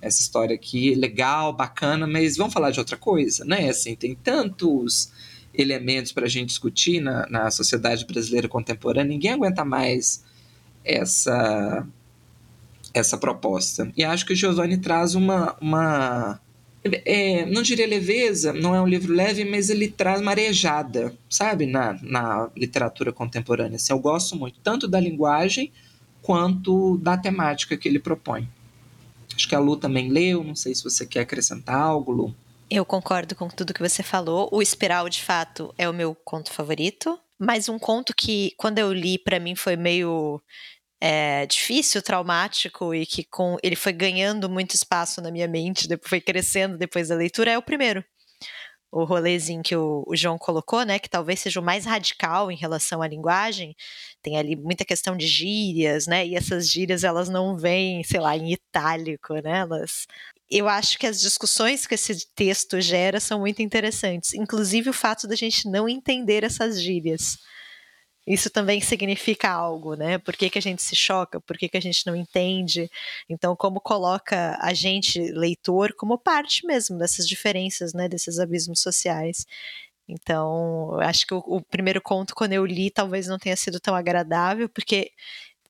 Essa 0.01 0.21
história 0.21 0.55
aqui 0.55 0.93
é 0.93 0.97
legal, 0.97 1.55
bacana, 1.55 2.07
mas 2.07 2.37
vamos 2.37 2.53
falar 2.53 2.71
de 2.71 2.79
outra 2.79 2.99
coisa, 2.99 3.47
né? 3.47 3.71
Assim, 3.71 3.97
tem 3.97 4.15
tantos 4.15 5.11
elementos 5.55 6.13
para 6.13 6.27
a 6.27 6.29
gente 6.29 6.49
discutir 6.49 7.01
na, 7.01 7.27
na 7.31 7.51
sociedade 7.51 8.05
brasileira 8.05 8.47
contemporânea, 8.47 9.09
ninguém 9.09 9.31
aguenta 9.31 9.65
mais 9.65 10.23
essa 10.85 11.87
essa 12.93 13.17
proposta. 13.17 13.91
E 13.97 14.05
acho 14.05 14.27
que 14.27 14.35
o 14.35 14.37
Giovanni 14.37 14.77
traz 14.77 15.15
uma, 15.15 15.57
uma 15.63 16.39
é, 16.85 17.47
não 17.47 17.63
diria 17.63 17.87
leveza, 17.87 18.53
não 18.53 18.75
é 18.75 18.83
um 18.83 18.87
livro 18.87 19.15
leve, 19.15 19.47
mas 19.47 19.71
ele 19.71 19.89
traz 19.89 20.21
marejada, 20.21 21.15
sabe, 21.31 21.65
na, 21.65 21.99
na 22.03 22.51
literatura 22.55 23.11
contemporânea. 23.13 23.77
Assim, 23.77 23.95
eu 23.95 23.99
gosto 23.99 24.37
muito 24.37 24.61
tanto 24.61 24.87
da 24.87 25.01
linguagem 25.01 25.73
quanto 26.23 26.97
da 26.99 27.17
temática 27.17 27.77
que 27.77 27.89
ele 27.89 27.99
propõe. 27.99 28.49
Acho 29.35 29.49
que 29.49 29.55
a 29.55 29.59
Lu 29.59 29.77
também 29.77 30.09
leu, 30.09 30.45
não 30.45 30.55
sei 30.55 30.75
se 30.75 30.85
você 30.85 31.05
quer 31.05 31.21
acrescentar 31.21 31.75
algo, 31.75 32.13
Lu. 32.13 32.35
Eu 32.71 32.87
concordo 32.87 33.35
com 33.35 33.49
tudo 33.49 33.75
que 33.75 33.87
você 33.87 34.03
falou. 34.03 34.49
O 34.51 34.63
Espiral, 34.63 35.09
de 35.09 35.23
fato, 35.23 35.75
é 35.77 35.89
o 35.89 35.93
meu 35.93 36.15
conto 36.15 36.51
favorito. 36.51 37.19
Mas 37.39 37.69
um 37.69 37.79
conto 37.79 38.15
que, 38.17 38.55
quando 38.57 38.79
eu 38.79 38.93
li, 38.93 39.19
para 39.19 39.41
mim 39.41 39.57
foi 39.57 39.77
meio 39.77 40.41
é, 41.01 41.45
difícil, 41.47 42.01
traumático 42.01 42.95
e 42.95 43.05
que 43.05 43.25
com 43.25 43.57
ele 43.63 43.75
foi 43.75 43.93
ganhando 43.93 44.49
muito 44.49 44.75
espaço 44.77 45.21
na 45.21 45.31
minha 45.31 45.49
mente, 45.49 45.89
depois 45.89 46.09
foi 46.09 46.21
crescendo 46.21 46.79
depois 46.79 47.09
da 47.09 47.17
leitura, 47.17 47.51
é 47.51 47.59
o 47.59 47.63
primeiro 47.63 48.05
o 48.93 49.05
rolezinho 49.05 49.63
que 49.63 49.75
o, 49.75 50.05
o, 50.07 50.15
João 50.15 50.37
colocou, 50.37 50.85
né, 50.85 50.99
que 50.99 51.09
talvez 51.09 51.41
seja 51.41 51.59
o 51.59 51.63
mais 51.63 51.87
radical 51.87 52.53
em 52.53 52.57
relação 52.57 53.01
à 53.01 53.09
linguagem, 53.09 53.75
tem 54.23 54.39
ali 54.39 54.57
muita 54.57 54.85
questão 54.85 55.17
de 55.17 55.27
gírias, 55.27 56.07
né, 56.07 56.27
e 56.27 56.37
essas 56.37 56.69
gírias 56.71 57.05
elas 57.05 57.29
não 57.29 57.57
vêm, 57.57 58.03
sei 58.05 58.21
lá, 58.21 58.37
em 58.37 58.53
itálico, 58.53 59.35
né, 59.35 59.61
elas... 59.61 60.07
Eu 60.51 60.69
acho 60.69 60.99
que 60.99 61.07
as 61.07 61.21
discussões 61.21 61.87
que 61.87 61.95
esse 61.95 62.27
texto 62.35 62.81
gera 62.81 63.19
são 63.21 63.41
muito 63.41 63.63
interessantes, 63.63 64.35
inclusive 64.35 64.91
o 64.91 64.93
fato 64.93 65.27
da 65.27 65.35
gente 65.35 65.69
não 65.69 65.89
entender 65.89 66.45
essas 66.45 66.81
gírias 66.81 67.39
isso 68.27 68.49
também 68.51 68.81
significa 68.81 69.51
algo, 69.51 69.95
né? 69.95 70.17
Por 70.19 70.37
que, 70.37 70.49
que 70.49 70.59
a 70.59 70.63
gente 70.63 70.83
se 70.83 70.95
choca? 70.95 71.41
Por 71.41 71.59
que, 71.59 71.69
que 71.69 71.77
a 71.77 71.81
gente 71.81 72.07
não 72.07 72.15
entende? 72.15 72.89
Então, 73.29 73.57
como 73.57 73.81
coloca 73.81 74.57
a 74.61 74.73
gente, 74.73 75.21
leitor, 75.33 75.93
como 75.95 76.17
parte 76.17 76.65
mesmo 76.65 76.99
dessas 76.99 77.27
diferenças, 77.27 77.93
né? 77.93 78.09
Desses 78.09 78.39
abismos 78.39 78.81
sociais. 78.81 79.45
Então, 80.09 80.99
acho 81.01 81.27
que 81.27 81.35
o, 81.35 81.39
o 81.39 81.63
primeiro 81.63 82.01
conto, 82.01 82.35
quando 82.35 82.53
eu 82.53 82.67
li, 82.67 82.91
talvez 82.91 83.27
não 83.27 83.39
tenha 83.39 83.57
sido 83.57 83.81
tão 83.81 83.95
agradável, 83.95 84.69
porque 84.69 85.11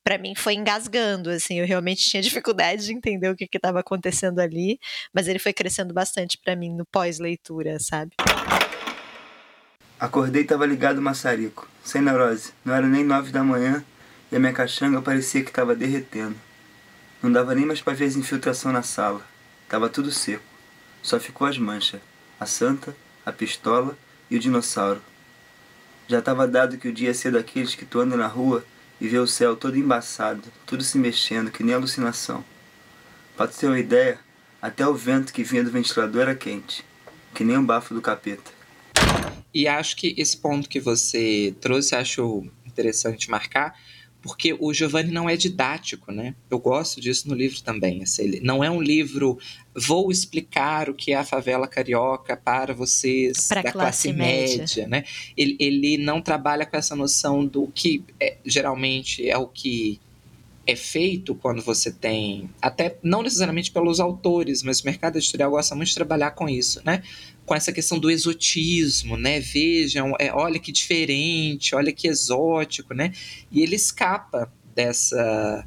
para 0.03 0.17
mim 0.17 0.35
foi 0.35 0.55
engasgando, 0.55 1.29
assim, 1.29 1.59
eu 1.59 1.65
realmente 1.65 2.09
tinha 2.09 2.21
dificuldade 2.21 2.85
de 2.85 2.93
entender 2.93 3.29
o 3.29 3.35
que 3.35 3.47
estava 3.51 3.79
acontecendo 3.79 4.39
ali, 4.39 4.79
mas 5.13 5.27
ele 5.27 5.39
foi 5.39 5.53
crescendo 5.53 5.93
bastante 5.93 6.37
para 6.37 6.55
mim 6.55 6.75
no 6.75 6.85
pós-leitura, 6.85 7.79
sabe? 7.79 8.11
Acordei 9.97 10.41
e 10.41 10.43
estava 10.43 10.65
ligado 10.65 10.97
o 10.97 11.01
maçarico, 11.01 11.69
sem 11.83 12.01
neurose. 12.01 12.51
Não 12.65 12.73
era 12.73 12.85
nem 12.85 13.05
nove 13.05 13.31
da 13.31 13.43
manhã 13.43 13.83
e 14.29 14.35
a 14.35 14.39
minha 14.39 14.51
caixanga 14.51 15.01
parecia 15.01 15.43
que 15.43 15.49
estava 15.49 15.73
derretendo. 15.73 16.35
Não 17.21 17.31
dava 17.31 17.55
nem 17.55 17.65
mais 17.65 17.81
para 17.81 17.93
ver 17.93 18.05
as 18.05 18.17
infiltrações 18.17 18.73
na 18.73 18.83
sala. 18.83 19.25
Tava 19.69 19.87
tudo 19.87 20.11
seco. 20.11 20.43
Só 21.01 21.19
ficou 21.19 21.47
as 21.47 21.57
manchas. 21.57 22.01
A 22.37 22.45
santa, 22.45 22.93
a 23.25 23.31
pistola 23.31 23.97
e 24.33 24.35
o 24.35 24.39
dinossauro. 24.39 24.99
Já 26.07 26.17
estava 26.17 26.47
dado 26.47 26.79
que 26.79 26.87
o 26.87 26.91
dia 26.91 27.09
ia 27.09 27.13
ser 27.13 27.31
daqueles 27.31 27.75
que 27.75 27.85
tu 27.85 27.99
anda 27.99 28.17
na 28.17 28.25
rua 28.25 28.65
e 28.99 29.07
vê 29.07 29.19
o 29.19 29.27
céu 29.27 29.55
todo 29.55 29.77
embaçado, 29.77 30.41
tudo 30.65 30.83
se 30.83 30.97
mexendo, 30.97 31.51
que 31.51 31.63
nem 31.63 31.75
alucinação. 31.75 32.43
Pra 33.37 33.47
tu 33.47 33.55
ter 33.55 33.67
uma 33.67 33.79
ideia, 33.79 34.19
até 34.59 34.87
o 34.87 34.95
vento 34.95 35.31
que 35.31 35.43
vinha 35.43 35.63
do 35.63 35.69
ventilador 35.69 36.23
era 36.23 36.35
quente, 36.35 36.83
que 37.31 37.43
nem 37.43 37.57
o 37.57 37.63
bafo 37.63 37.93
do 37.93 38.01
capeta. 38.01 38.51
E 39.53 39.67
acho 39.67 39.95
que 39.95 40.15
esse 40.17 40.35
ponto 40.35 40.67
que 40.67 40.79
você 40.79 41.53
trouxe, 41.61 41.95
acho 41.95 42.43
interessante 42.65 43.29
marcar, 43.29 43.79
porque 44.23 44.55
o 44.57 44.73
Giovanni 44.73 45.11
não 45.11 45.29
é 45.29 45.35
didático, 45.35 46.11
né? 46.11 46.33
Eu 46.49 46.57
gosto 46.57 47.01
disso 47.01 47.27
no 47.27 47.35
livro 47.35 47.61
também. 47.61 48.01
Assim, 48.01 48.23
ele 48.23 48.39
não 48.39 48.63
é 48.63 48.71
um 48.71 48.81
livro, 48.81 49.37
vou 49.75 50.09
explicar 50.09 50.89
o 50.89 50.93
que 50.93 51.11
é 51.11 51.17
a 51.17 51.25
favela 51.25 51.67
carioca 51.67 52.37
para 52.37 52.73
vocês 52.73 53.49
pra 53.49 53.61
da 53.61 53.71
classe, 53.73 54.07
classe 54.07 54.13
média, 54.13 54.57
média, 54.59 54.87
né? 54.87 55.03
Ele, 55.35 55.57
ele 55.59 55.97
não 55.97 56.21
trabalha 56.21 56.65
com 56.65 56.77
essa 56.77 56.95
noção 56.95 57.45
do 57.45 57.67
que 57.67 58.01
é, 58.17 58.37
geralmente 58.45 59.29
é 59.29 59.37
o 59.37 59.45
que 59.45 59.99
é 60.65 60.75
feito 60.75 61.35
quando 61.35 61.61
você 61.61 61.91
tem, 61.91 62.49
até 62.61 62.97
não 63.03 63.21
necessariamente 63.21 63.69
pelos 63.69 63.99
autores, 63.99 64.63
mas 64.63 64.79
o 64.79 64.85
mercado 64.85 65.17
editorial 65.17 65.51
gosta 65.51 65.75
muito 65.75 65.89
de 65.89 65.95
trabalhar 65.95 66.31
com 66.31 66.47
isso, 66.47 66.81
né? 66.85 67.03
Com 67.45 67.53
essa 67.55 67.73
questão 67.73 67.99
do 67.99 68.09
exotismo, 68.09 69.17
né? 69.17 69.39
Vejam, 69.39 70.13
é, 70.19 70.33
olha 70.33 70.59
que 70.59 70.71
diferente, 70.71 71.75
olha 71.75 71.91
que 71.91 72.07
exótico, 72.07 72.93
né? 72.93 73.13
E 73.51 73.61
ele 73.61 73.75
escapa 73.75 74.51
dessa 74.73 75.65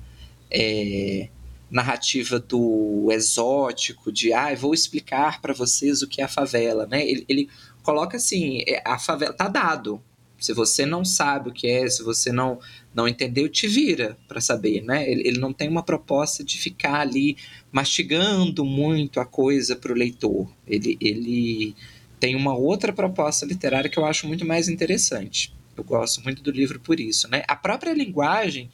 é, 0.50 1.28
narrativa 1.70 2.38
do 2.38 3.08
exótico, 3.10 4.10
de 4.10 4.32
ah, 4.32 4.54
vou 4.54 4.72
explicar 4.72 5.40
para 5.40 5.52
vocês 5.52 6.02
o 6.02 6.08
que 6.08 6.20
é 6.20 6.24
a 6.24 6.28
favela, 6.28 6.86
né? 6.86 7.06
Ele, 7.06 7.24
ele 7.28 7.48
coloca 7.82 8.16
assim, 8.16 8.62
é, 8.66 8.82
a 8.84 8.98
favela 8.98 9.32
tá 9.32 9.48
dado, 9.48 10.02
se 10.46 10.52
você 10.52 10.86
não 10.86 11.04
sabe 11.04 11.48
o 11.48 11.52
que 11.52 11.66
é, 11.66 11.88
se 11.88 12.04
você 12.04 12.30
não 12.30 12.60
não 12.94 13.08
entendeu, 13.08 13.48
te 13.48 13.66
vira 13.66 14.16
para 14.28 14.40
saber, 14.40 14.80
né? 14.80 15.10
Ele, 15.10 15.28
ele, 15.28 15.38
não 15.38 15.52
tem 15.52 15.68
uma 15.68 15.82
proposta 15.82 16.42
de 16.42 16.56
ficar 16.56 17.00
ali 17.00 17.36
mastigando 17.70 18.64
muito 18.64 19.20
a 19.20 19.26
coisa 19.26 19.76
para 19.76 19.92
o 19.92 19.94
leitor. 19.94 20.48
Ele, 20.66 20.96
ele 20.98 21.74
tem 22.18 22.34
uma 22.34 22.56
outra 22.56 22.94
proposta 22.94 23.44
literária 23.44 23.90
que 23.90 23.98
eu 23.98 24.06
acho 24.06 24.26
muito 24.26 24.46
mais 24.46 24.68
interessante. 24.68 25.52
Eu 25.76 25.84
gosto 25.84 26.22
muito 26.22 26.42
do 26.42 26.50
livro 26.50 26.80
por 26.80 26.98
isso, 26.98 27.28
né? 27.28 27.42
A 27.48 27.56
própria 27.56 27.92
linguagem, 27.92 28.70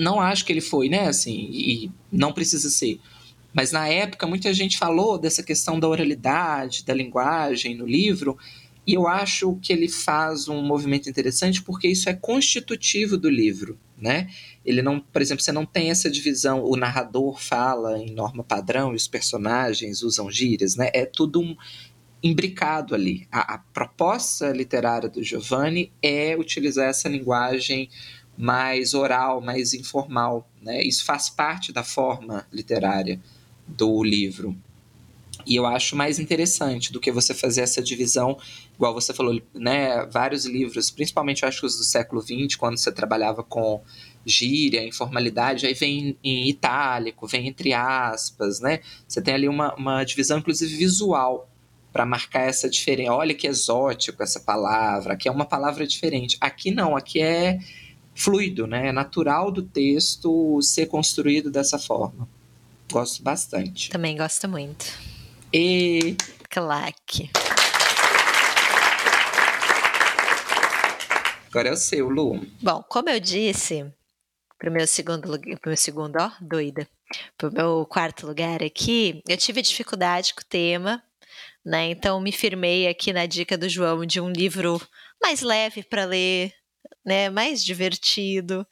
não 0.00 0.18
acho 0.18 0.44
que 0.44 0.52
ele 0.52 0.62
foi, 0.62 0.88
né? 0.88 1.06
Assim, 1.06 1.48
e 1.52 1.90
não 2.10 2.32
precisa 2.32 2.68
ser. 2.68 2.98
Mas 3.52 3.70
na 3.70 3.86
época 3.86 4.26
muita 4.26 4.52
gente 4.52 4.76
falou 4.76 5.18
dessa 5.18 5.42
questão 5.42 5.78
da 5.78 5.86
oralidade, 5.86 6.84
da 6.84 6.94
linguagem 6.94 7.76
no 7.76 7.86
livro 7.86 8.36
e 8.86 8.94
eu 8.94 9.08
acho 9.08 9.56
que 9.56 9.72
ele 9.72 9.88
faz 9.88 10.48
um 10.48 10.62
movimento 10.62 11.10
interessante 11.10 11.60
porque 11.60 11.88
isso 11.88 12.08
é 12.08 12.14
constitutivo 12.14 13.16
do 13.16 13.28
livro, 13.28 13.78
né? 13.98 14.30
Ele 14.64 14.80
não, 14.80 15.00
por 15.00 15.20
exemplo, 15.20 15.42
você 15.42 15.50
não 15.50 15.66
tem 15.66 15.90
essa 15.90 16.08
divisão, 16.08 16.62
o 16.62 16.76
narrador 16.76 17.40
fala 17.40 17.98
em 17.98 18.12
norma 18.12 18.44
padrão 18.44 18.92
e 18.92 18.96
os 18.96 19.08
personagens 19.08 20.02
usam 20.02 20.30
gírias, 20.30 20.76
né? 20.76 20.90
É 20.94 21.04
tudo 21.04 21.40
um 21.40 21.56
imbricado 22.22 22.94
ali. 22.94 23.26
A, 23.30 23.54
a 23.54 23.58
proposta 23.58 24.50
literária 24.52 25.08
do 25.08 25.22
Giovanni 25.22 25.92
é 26.00 26.36
utilizar 26.36 26.88
essa 26.88 27.08
linguagem 27.08 27.90
mais 28.38 28.94
oral, 28.94 29.40
mais 29.40 29.74
informal, 29.74 30.48
né? 30.62 30.80
Isso 30.82 31.04
faz 31.04 31.28
parte 31.28 31.72
da 31.72 31.82
forma 31.82 32.46
literária 32.52 33.20
do 33.66 34.02
livro. 34.04 34.56
E 35.46 35.54
eu 35.54 35.64
acho 35.64 35.94
mais 35.94 36.18
interessante 36.18 36.92
do 36.92 37.00
que 37.00 37.12
você 37.12 37.32
fazer 37.32 37.60
essa 37.60 37.80
divisão, 37.80 38.36
igual 38.76 38.94
você 38.94 39.12
falou, 39.12 39.40
né? 39.54 40.06
Vários 40.06 40.44
livros, 40.44 40.90
principalmente 40.90 41.42
eu 41.42 41.48
acho 41.48 41.60
que 41.60 41.66
os 41.66 41.76
do 41.76 41.84
século 41.84 42.22
XX, 42.22 42.54
quando 42.56 42.76
você 42.78 42.92
trabalhava 42.92 43.42
com 43.42 43.82
gíria, 44.24 44.86
informalidade, 44.86 45.66
aí 45.66 45.74
vem 45.74 46.16
em 46.22 46.48
itálico, 46.48 47.26
vem 47.26 47.48
entre 47.48 47.72
aspas, 47.72 48.60
né? 48.60 48.80
Você 49.06 49.22
tem 49.22 49.34
ali 49.34 49.48
uma, 49.48 49.74
uma 49.74 50.04
divisão, 50.04 50.38
inclusive 50.38 50.76
visual, 50.76 51.48
para 51.92 52.04
marcar 52.04 52.42
essa 52.42 52.68
diferença. 52.68 53.12
Olha 53.12 53.34
que 53.34 53.46
exótico 53.46 54.22
essa 54.22 54.40
palavra, 54.40 55.14
aqui 55.14 55.28
é 55.28 55.32
uma 55.32 55.46
palavra 55.46 55.86
diferente. 55.86 56.36
Aqui 56.40 56.70
não, 56.70 56.96
aqui 56.96 57.22
é 57.22 57.58
fluido, 58.14 58.66
né? 58.66 58.88
É 58.88 58.92
natural 58.92 59.50
do 59.50 59.62
texto 59.62 60.60
ser 60.60 60.86
construído 60.86 61.50
dessa 61.50 61.78
forma. 61.78 62.28
Gosto 62.92 63.22
bastante. 63.22 63.90
Também 63.90 64.16
gosto 64.16 64.48
muito. 64.48 64.86
E 65.52 66.16
claque. 66.50 67.30
Agora 71.48 71.68
é 71.68 71.72
o 71.72 71.76
seu, 71.76 72.08
Lu. 72.08 72.46
Bom, 72.60 72.82
como 72.88 73.08
eu 73.08 73.20
disse, 73.20 73.86
pro 74.58 74.70
meu 74.70 74.86
segundo 74.86 75.30
lugar, 75.30 75.58
meu 75.64 75.76
segundo, 75.76 76.16
ó, 76.16 76.30
doida. 76.40 76.86
Pro 77.38 77.52
meu 77.52 77.86
quarto 77.86 78.26
lugar 78.26 78.62
aqui, 78.62 79.22
eu 79.28 79.36
tive 79.36 79.62
dificuldade 79.62 80.34
com 80.34 80.40
o 80.40 80.48
tema, 80.48 81.02
né? 81.64 81.90
Então 81.90 82.20
me 82.20 82.32
firmei 82.32 82.88
aqui 82.88 83.12
na 83.12 83.26
dica 83.26 83.56
do 83.56 83.68
João 83.68 84.04
de 84.04 84.20
um 84.20 84.30
livro 84.30 84.80
mais 85.22 85.40
leve 85.40 85.82
para 85.82 86.04
ler, 86.04 86.52
né? 87.04 87.30
Mais 87.30 87.64
divertido. 87.64 88.66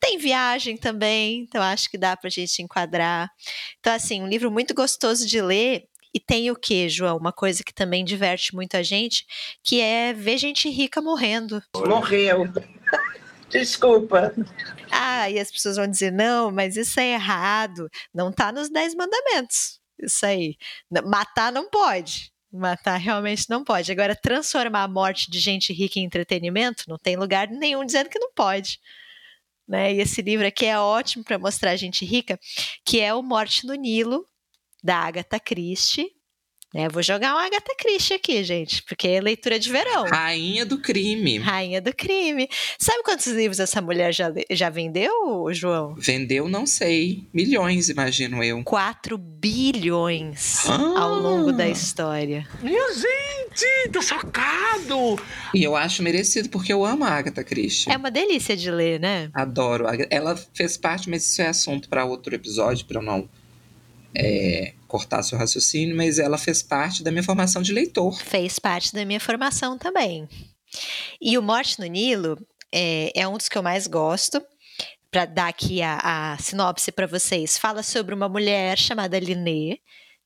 Tem 0.00 0.18
viagem 0.18 0.76
também, 0.76 1.42
então 1.42 1.62
acho 1.62 1.88
que 1.88 1.96
dá 1.96 2.16
pra 2.16 2.28
gente 2.28 2.60
enquadrar. 2.60 3.30
Então, 3.78 3.92
assim, 3.92 4.20
um 4.20 4.26
livro 4.26 4.50
muito 4.50 4.74
gostoso 4.74 5.26
de 5.26 5.40
ler. 5.40 5.84
E 6.14 6.20
tem 6.20 6.50
o 6.50 6.56
que, 6.56 6.88
João? 6.88 7.16
Uma 7.16 7.32
coisa 7.32 7.64
que 7.64 7.72
também 7.72 8.04
diverte 8.04 8.54
muito 8.54 8.76
a 8.76 8.82
gente, 8.82 9.26
que 9.62 9.80
é 9.80 10.12
ver 10.12 10.38
gente 10.38 10.68
rica 10.68 11.00
morrendo. 11.00 11.62
Morreu. 11.74 12.44
Desculpa. 13.48 14.34
Ah, 14.90 15.28
e 15.30 15.38
as 15.38 15.50
pessoas 15.50 15.76
vão 15.76 15.86
dizer: 15.86 16.10
não, 16.10 16.50
mas 16.50 16.76
isso 16.76 16.98
é 16.98 17.12
errado. 17.12 17.88
Não 18.12 18.32
tá 18.32 18.50
nos 18.50 18.70
Dez 18.70 18.94
Mandamentos. 18.94 19.80
Isso 19.98 20.24
aí. 20.24 20.56
Matar 21.04 21.52
não 21.52 21.68
pode. 21.68 22.32
Matar 22.50 22.96
realmente 22.98 23.48
não 23.48 23.64
pode. 23.64 23.90
Agora, 23.90 24.14
transformar 24.14 24.82
a 24.82 24.88
morte 24.88 25.30
de 25.30 25.38
gente 25.38 25.72
rica 25.72 25.98
em 25.98 26.04
entretenimento, 26.04 26.84
não 26.88 26.98
tem 26.98 27.16
lugar 27.16 27.48
nenhum 27.48 27.84
dizendo 27.84 28.10
que 28.10 28.18
não 28.18 28.30
pode. 28.34 28.78
Né? 29.66 29.94
E 29.94 30.00
esse 30.00 30.20
livro 30.20 30.46
aqui 30.46 30.66
é 30.66 30.78
ótimo 30.78 31.24
para 31.24 31.38
mostrar 31.38 31.70
a 31.70 31.76
gente 31.76 32.04
rica, 32.04 32.38
que 32.84 33.00
é 33.00 33.14
o 33.14 33.22
Morte 33.22 33.66
no 33.66 33.74
Nilo, 33.74 34.26
da 34.82 34.96
Agatha 34.96 35.38
Christie. 35.38 36.10
É, 36.74 36.88
vou 36.88 37.02
jogar 37.02 37.34
uma 37.34 37.44
Agatha 37.44 37.74
Christie 37.76 38.14
aqui, 38.14 38.42
gente, 38.42 38.82
porque 38.84 39.06
é 39.06 39.20
leitura 39.20 39.58
de 39.58 39.70
verão. 39.70 40.06
Rainha 40.06 40.64
do 40.64 40.78
crime. 40.78 41.36
Rainha 41.36 41.82
do 41.82 41.94
crime. 41.94 42.48
Sabe 42.78 43.02
quantos 43.02 43.26
livros 43.26 43.60
essa 43.60 43.82
mulher 43.82 44.10
já, 44.14 44.32
já 44.50 44.70
vendeu, 44.70 45.12
João? 45.50 45.94
Vendeu, 45.96 46.48
não 46.48 46.66
sei. 46.66 47.28
Milhões, 47.32 47.90
imagino 47.90 48.42
eu. 48.42 48.64
4 48.64 49.18
bilhões 49.18 50.66
ah. 50.66 50.98
ao 50.98 51.14
longo 51.16 51.52
da 51.52 51.68
história. 51.68 52.48
Minha 52.62 52.94
gente, 52.94 53.90
tá 53.92 54.00
sacado! 54.00 55.20
E 55.54 55.62
eu 55.62 55.76
acho 55.76 56.02
merecido, 56.02 56.48
porque 56.48 56.72
eu 56.72 56.86
amo 56.86 57.04
a 57.04 57.10
Agatha 57.10 57.44
Christie. 57.44 57.92
É 57.92 57.98
uma 57.98 58.10
delícia 58.10 58.56
de 58.56 58.70
ler, 58.70 58.98
né? 58.98 59.28
Adoro. 59.34 59.84
Ela 60.08 60.34
fez 60.54 60.78
parte, 60.78 61.10
mas 61.10 61.30
isso 61.30 61.42
é 61.42 61.48
assunto 61.48 61.90
para 61.90 62.06
outro 62.06 62.34
episódio, 62.34 62.86
para 62.86 62.98
eu 62.98 63.02
não 63.02 63.28
é, 64.16 64.74
cortar 64.86 65.22
seu 65.22 65.38
raciocínio, 65.38 65.96
mas 65.96 66.18
ela 66.18 66.38
fez 66.38 66.62
parte 66.62 67.02
da 67.02 67.10
minha 67.10 67.22
formação 67.22 67.62
de 67.62 67.72
leitor. 67.72 68.18
Fez 68.20 68.58
parte 68.58 68.92
da 68.92 69.04
minha 69.04 69.20
formação 69.20 69.78
também. 69.78 70.28
E 71.20 71.36
o 71.36 71.42
Morte 71.42 71.78
no 71.80 71.86
Nilo 71.86 72.38
é, 72.72 73.12
é 73.14 73.28
um 73.28 73.36
dos 73.36 73.48
que 73.48 73.56
eu 73.56 73.62
mais 73.62 73.86
gosto. 73.86 74.42
Para 75.10 75.26
dar 75.26 75.48
aqui 75.48 75.82
a, 75.82 75.98
a 76.32 76.38
sinopse 76.38 76.90
para 76.90 77.06
vocês, 77.06 77.58
fala 77.58 77.82
sobre 77.82 78.14
uma 78.14 78.30
mulher 78.30 78.78
chamada 78.78 79.18
Linné, 79.18 79.76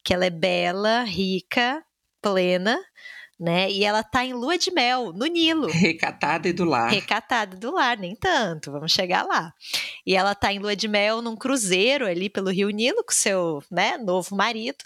que 0.05 0.15
ela 0.15 0.25
é 0.25 0.31
bela, 0.31 1.03
rica, 1.03 1.83
plena, 2.23 2.79
né? 3.39 3.71
E 3.71 3.85
ela 3.85 4.03
tá 4.03 4.25
em 4.25 4.33
lua 4.33 4.57
de 4.57 4.71
mel 4.71 5.13
no 5.13 5.27
Nilo. 5.27 5.69
Recatada 5.69 6.49
e 6.49 6.53
do 6.53 6.65
lar. 6.65 6.91
Recatada 6.91 7.57
do 7.57 7.73
lar, 7.73 7.99
nem 7.99 8.17
tanto, 8.17 8.73
vamos 8.73 8.93
chegar 8.93 9.25
lá. 9.25 9.53
E 10.07 10.17
ela 10.17 10.35
tá 10.35 10.53
em 10.53 10.59
lua 10.59 10.75
de 10.75 10.89
mel 10.89 11.21
num 11.21 11.37
cruzeiro 11.37 12.07
ali 12.07 12.31
pelo 12.31 12.51
Rio 12.51 12.71
Nilo 12.71 13.05
com 13.05 13.13
seu, 13.13 13.63
né, 13.71 13.99
novo 13.99 14.35
marido. 14.35 14.83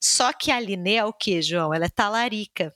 Só 0.00 0.32
que 0.32 0.50
a 0.50 0.58
Liné 0.58 0.96
é 0.96 1.04
o 1.04 1.12
que, 1.12 1.40
João? 1.40 1.72
Ela 1.72 1.86
é 1.86 1.88
talarica. 1.88 2.74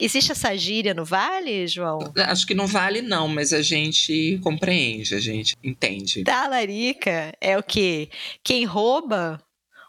Existe 0.00 0.32
essa 0.32 0.56
gíria 0.56 0.94
no 0.94 1.04
Vale, 1.04 1.66
João? 1.68 2.12
Acho 2.16 2.46
que 2.46 2.54
no 2.54 2.66
Vale 2.66 3.02
não, 3.02 3.28
mas 3.28 3.52
a 3.52 3.62
gente 3.62 4.40
compreende, 4.42 5.14
a 5.14 5.20
gente 5.20 5.54
entende. 5.62 6.24
Talarica 6.24 7.32
é 7.40 7.56
o 7.58 7.62
que? 7.62 8.08
Quem 8.42 8.64
rouba 8.64 9.40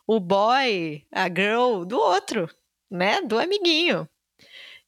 o 0.06 0.20
boy, 0.20 1.04
a 1.12 1.28
girl 1.30 1.86
do 1.86 1.98
outro, 1.98 2.50
né? 2.92 3.22
Do 3.22 3.40
amiguinho. 3.40 4.08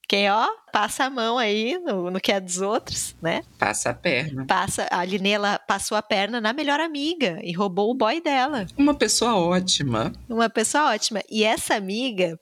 Quem, 0.07 0.29
ó, 0.29 0.47
passa 0.71 1.05
a 1.05 1.09
mão 1.09 1.37
aí 1.37 1.79
no, 1.79 2.11
no 2.11 2.19
que 2.19 2.31
é 2.31 2.39
dos 2.39 2.61
outros, 2.61 3.15
né? 3.21 3.43
Passa 3.57 3.89
a 3.89 3.93
perna. 3.93 4.45
Passa, 4.45 4.87
a 4.91 5.03
Linela 5.03 5.59
passou 5.67 5.97
a 5.97 6.01
perna 6.01 6.39
na 6.39 6.53
melhor 6.53 6.79
amiga 6.79 7.39
e 7.43 7.51
roubou 7.53 7.89
o 7.89 7.95
boy 7.95 8.21
dela. 8.21 8.67
Uma 8.77 8.93
pessoa 8.93 9.35
ótima. 9.35 10.13
Uma 10.29 10.49
pessoa 10.49 10.93
ótima. 10.93 11.21
E 11.29 11.43
essa 11.43 11.75
amiga, 11.75 12.39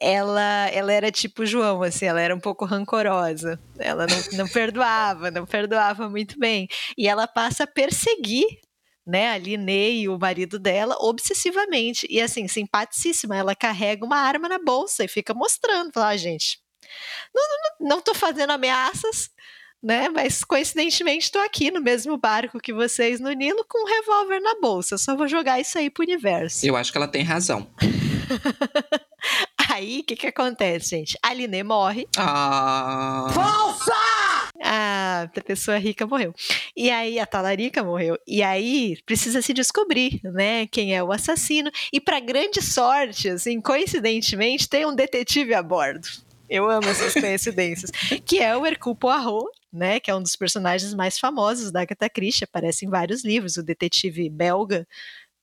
ela, 0.00 0.68
ela 0.70 0.92
era 0.92 1.10
tipo 1.10 1.46
João, 1.46 1.82
assim, 1.82 2.04
ela 2.04 2.20
era 2.20 2.34
um 2.34 2.40
pouco 2.40 2.66
rancorosa. 2.66 3.58
Ela 3.78 4.06
não, 4.06 4.38
não 4.38 4.48
perdoava, 4.52 5.30
não 5.30 5.46
perdoava 5.46 6.10
muito 6.10 6.38
bem. 6.38 6.68
E 6.96 7.08
ela 7.08 7.26
passa 7.26 7.64
a 7.64 7.66
perseguir 7.66 8.46
né, 9.06 9.30
a 9.30 9.38
Linê 9.38 9.92
e 9.92 10.08
o 10.10 10.18
marido 10.18 10.58
dela 10.58 10.94
obsessivamente. 11.00 12.06
E 12.10 12.20
assim, 12.20 12.46
simpaticíssima, 12.46 13.34
ela 13.34 13.54
carrega 13.54 14.04
uma 14.04 14.18
arma 14.18 14.46
na 14.48 14.58
bolsa 14.58 15.04
e 15.04 15.08
fica 15.08 15.32
mostrando, 15.32 15.90
fala, 15.94 16.08
ah, 16.08 16.16
gente, 16.16 16.58
não, 17.34 17.42
não, 17.42 17.88
não 17.88 18.00
tô 18.00 18.14
fazendo 18.14 18.50
ameaças, 18.50 19.30
né? 19.82 20.08
Mas 20.08 20.42
coincidentemente 20.42 21.26
estou 21.26 21.42
aqui 21.42 21.70
no 21.70 21.80
mesmo 21.80 22.16
barco 22.16 22.60
que 22.60 22.72
vocês 22.72 23.20
no 23.20 23.30
Nilo 23.32 23.64
com 23.68 23.82
um 23.82 23.86
revólver 23.86 24.40
na 24.40 24.60
bolsa. 24.60 24.98
Só 24.98 25.16
vou 25.16 25.28
jogar 25.28 25.60
isso 25.60 25.78
aí 25.78 25.88
pro 25.88 26.04
universo. 26.04 26.66
Eu 26.66 26.76
acho 26.76 26.90
que 26.90 26.98
ela 26.98 27.08
tem 27.08 27.22
razão. 27.22 27.68
aí, 29.70 30.00
o 30.00 30.04
que 30.04 30.16
que 30.16 30.26
acontece, 30.26 30.90
gente? 30.90 31.18
A 31.22 31.32
Linê 31.32 31.62
morre. 31.62 32.08
Ah. 32.16 33.26
Falsa! 33.32 33.94
A 34.60 35.28
pessoa 35.44 35.78
rica 35.78 36.06
morreu. 36.06 36.34
E 36.76 36.90
aí 36.90 37.18
a 37.18 37.26
talarica 37.26 37.82
morreu. 37.82 38.18
E 38.26 38.42
aí 38.42 38.96
precisa 39.06 39.40
se 39.40 39.52
descobrir, 39.52 40.20
né, 40.24 40.66
quem 40.66 40.96
é 40.96 41.02
o 41.02 41.12
assassino. 41.12 41.70
E 41.92 42.00
para 42.00 42.20
grande 42.20 42.60
sorte, 42.60 43.28
assim, 43.28 43.60
coincidentemente, 43.60 44.68
tem 44.68 44.84
um 44.84 44.94
detetive 44.94 45.54
a 45.54 45.62
bordo. 45.62 46.08
Eu 46.48 46.68
amo 46.68 46.88
essas 46.88 47.14
coincidências. 47.14 47.90
que 48.24 48.38
é 48.38 48.56
o 48.56 48.66
Hercule 48.66 48.96
Poirot, 48.96 49.50
né? 49.72 50.00
Que 50.00 50.10
é 50.10 50.14
um 50.14 50.22
dos 50.22 50.36
personagens 50.36 50.94
mais 50.94 51.18
famosos 51.18 51.70
da 51.70 51.82
Agatha 51.82 52.08
Christie. 52.08 52.44
Aparece 52.44 52.86
em 52.86 52.90
vários 52.90 53.24
livros. 53.24 53.56
O 53.56 53.62
detetive 53.62 54.28
belga, 54.30 54.86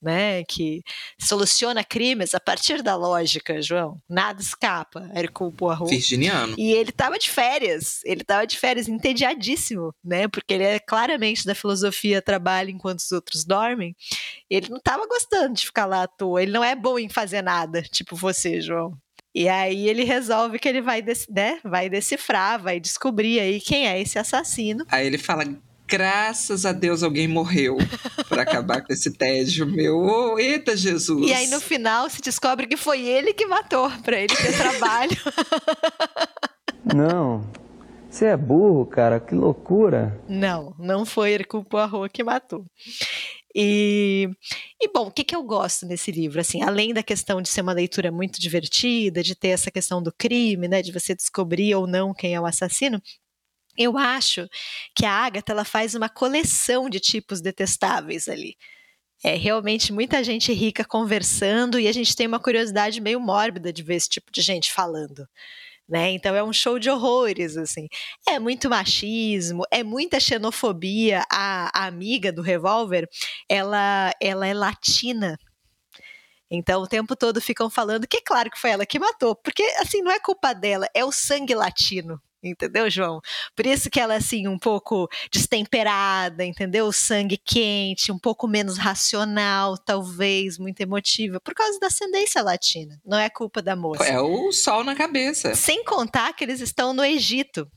né? 0.01 0.43
Que 0.43 0.83
soluciona 1.19 1.83
crimes 1.83 2.35
a 2.35 2.39
partir 2.39 2.81
da 2.81 2.95
lógica, 2.95 3.61
João. 3.61 4.01
Nada 4.07 4.41
escapa. 4.41 5.09
Hercule 5.15 5.51
Poirot. 5.51 5.89
Virginiano. 5.89 6.55
E 6.57 6.71
ele 6.71 6.91
tava 6.91 7.17
de 7.17 7.29
férias. 7.29 8.01
Ele 8.05 8.23
tava 8.23 8.45
de 8.45 8.57
férias, 8.57 8.87
entediadíssimo, 8.87 9.93
né? 10.03 10.27
Porque 10.27 10.53
ele 10.53 10.63
é 10.63 10.79
claramente 10.79 11.45
da 11.45 11.55
filosofia 11.55 12.21
trabalha 12.21 12.71
enquanto 12.71 12.99
os 12.99 13.11
outros 13.11 13.43
dormem. 13.43 13.95
Ele 14.49 14.69
não 14.69 14.79
tava 14.79 15.07
gostando 15.07 15.55
de 15.55 15.65
ficar 15.65 15.85
lá 15.85 16.03
à 16.03 16.07
toa. 16.07 16.41
Ele 16.41 16.51
não 16.51 16.63
é 16.63 16.75
bom 16.75 16.99
em 16.99 17.09
fazer 17.09 17.41
nada, 17.41 17.81
tipo 17.81 18.15
você, 18.15 18.61
João. 18.61 18.97
E 19.35 19.49
aí 19.49 19.89
ele 19.89 20.05
resolve 20.05 20.57
que 20.57 20.69
ele 20.69 20.81
vai, 20.81 21.03
né, 21.29 21.59
vai 21.61 21.89
decifrar, 21.89 22.57
vai 22.57 22.79
descobrir 22.79 23.41
aí 23.41 23.59
quem 23.59 23.85
é 23.85 24.01
esse 24.01 24.17
assassino. 24.17 24.85
Aí 24.89 25.05
ele 25.05 25.17
fala: 25.17 25.43
graças 25.85 26.65
a 26.65 26.71
Deus 26.71 27.03
alguém 27.03 27.27
morreu 27.27 27.75
para 28.29 28.43
acabar 28.43 28.81
com 28.81 28.93
esse 28.93 29.11
tédio 29.11 29.65
meu. 29.65 29.97
Oh, 29.97 30.39
eita 30.39 30.77
Jesus! 30.77 31.27
E 31.27 31.33
aí 31.33 31.47
no 31.47 31.59
final 31.59 32.09
se 32.09 32.21
descobre 32.21 32.65
que 32.65 32.77
foi 32.77 33.01
ele 33.01 33.33
que 33.33 33.45
matou 33.45 33.91
para 34.03 34.17
ele 34.17 34.33
ter 34.33 34.55
trabalho. 34.55 35.17
Não. 36.95 37.45
Você 38.09 38.27
é 38.27 38.37
burro, 38.37 38.85
cara, 38.85 39.19
que 39.19 39.35
loucura. 39.35 40.17
Não, 40.29 40.73
não 40.79 41.05
foi 41.05 41.33
Hercule 41.33 41.65
Poirot 41.65 42.09
que 42.09 42.23
matou. 42.23 42.65
E, 43.55 44.29
e 44.81 44.89
bom, 44.89 45.07
o 45.07 45.11
que, 45.11 45.23
que 45.23 45.35
eu 45.35 45.41
gosto 45.41 45.85
nesse 45.85 46.11
livro? 46.11 46.41
Assim, 46.41 46.61
além 46.61 46.93
da 46.93 47.01
questão 47.01 47.41
de 47.41 47.47
ser 47.47 47.61
uma 47.61 47.71
leitura 47.71 48.11
muito 48.11 48.39
divertida, 48.39 49.23
de 49.23 49.33
ter 49.33 49.49
essa 49.49 49.71
questão 49.71 50.03
do 50.03 50.11
crime, 50.11 50.67
né, 50.67 50.81
de 50.81 50.91
você 50.91 51.15
descobrir 51.15 51.73
ou 51.73 51.87
não 51.87 52.13
quem 52.13 52.35
é 52.35 52.41
o 52.41 52.45
assassino, 52.45 53.01
eu 53.77 53.97
acho 53.97 54.49
que 54.95 55.05
a 55.05 55.11
Agatha 55.11 55.53
ela 55.53 55.65
faz 55.65 55.95
uma 55.95 56.09
coleção 56.09 56.89
de 56.89 56.99
tipos 56.99 57.41
detestáveis 57.41 58.27
ali. 58.27 58.57
É 59.23 59.35
realmente 59.35 59.93
muita 59.93 60.23
gente 60.23 60.51
rica 60.53 60.83
conversando 60.83 61.79
e 61.79 61.87
a 61.87 61.91
gente 61.93 62.15
tem 62.15 62.27
uma 62.27 62.39
curiosidade 62.39 62.99
meio 63.01 63.19
mórbida 63.21 63.71
de 63.71 63.83
ver 63.83 63.95
esse 63.95 64.09
tipo 64.09 64.31
de 64.31 64.41
gente 64.41 64.71
falando 64.73 65.27
né? 65.87 66.11
Então 66.11 66.35
é 66.35 66.43
um 66.43 66.53
show 66.53 66.79
de 66.79 66.89
horrores, 66.89 67.57
assim. 67.57 67.87
É 68.27 68.39
muito 68.39 68.69
machismo, 68.69 69.63
é 69.71 69.83
muita 69.83 70.19
xenofobia. 70.19 71.23
A, 71.31 71.69
a 71.73 71.85
amiga 71.85 72.31
do 72.31 72.41
revólver, 72.41 73.07
ela, 73.49 74.11
ela 74.21 74.47
é 74.47 74.53
latina. 74.53 75.37
Então 76.49 76.81
o 76.81 76.87
tempo 76.87 77.15
todo 77.15 77.41
ficam 77.41 77.69
falando 77.69 78.07
que 78.07 78.17
é 78.17 78.21
claro 78.21 78.49
que 78.49 78.59
foi 78.59 78.69
ela 78.71 78.85
que 78.85 78.99
matou, 78.99 79.35
porque 79.35 79.63
assim 79.79 80.01
não 80.01 80.11
é 80.11 80.19
culpa 80.19 80.53
dela, 80.53 80.87
é 80.93 81.03
o 81.03 81.11
sangue 81.11 81.55
latino. 81.55 82.21
Entendeu, 82.43 82.89
João? 82.89 83.19
Por 83.55 83.65
isso 83.65 83.89
que 83.89 83.99
ela 83.99 84.13
é 84.13 84.17
assim, 84.17 84.47
um 84.47 84.59
pouco 84.59 85.07
destemperada, 85.31 86.45
entendeu? 86.45 86.85
O 86.85 86.93
sangue 86.93 87.37
quente, 87.37 88.11
um 88.11 88.19
pouco 88.19 88.47
menos 88.47 88.77
racional, 88.77 89.77
talvez, 89.77 90.57
muito 90.57 90.79
emotiva, 90.79 91.39
por 91.39 91.53
causa 91.53 91.79
da 91.79 91.87
ascendência 91.87 92.41
latina. 92.41 92.99
Não 93.03 93.17
é 93.17 93.29
culpa 93.29 93.61
da 93.61 93.75
moça. 93.75 94.05
É 94.05 94.19
o 94.19 94.51
sol 94.51 94.83
na 94.83 94.95
cabeça. 94.95 95.55
Sem 95.55 95.83
contar 95.83 96.33
que 96.33 96.43
eles 96.43 96.61
estão 96.61 96.93
no 96.93 97.03
Egito. 97.03 97.67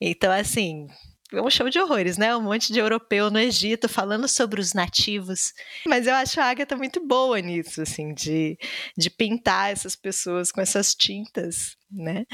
Então, 0.00 0.30
assim, 0.30 0.86
é 1.32 1.42
um 1.42 1.50
show 1.50 1.68
de 1.68 1.78
horrores, 1.78 2.16
né? 2.16 2.36
Um 2.36 2.42
monte 2.42 2.72
de 2.72 2.78
europeu 2.78 3.30
no 3.30 3.38
Egito 3.38 3.88
falando 3.88 4.28
sobre 4.28 4.60
os 4.60 4.72
nativos. 4.72 5.52
Mas 5.86 6.06
eu 6.06 6.14
acho 6.14 6.40
a 6.40 6.44
Agatha 6.44 6.76
muito 6.76 7.04
boa 7.04 7.40
nisso, 7.40 7.82
assim, 7.82 8.14
de, 8.14 8.56
de 8.96 9.10
pintar 9.10 9.72
essas 9.72 9.96
pessoas 9.96 10.52
com 10.52 10.60
essas 10.60 10.94
tintas, 10.94 11.76
né? 11.90 12.24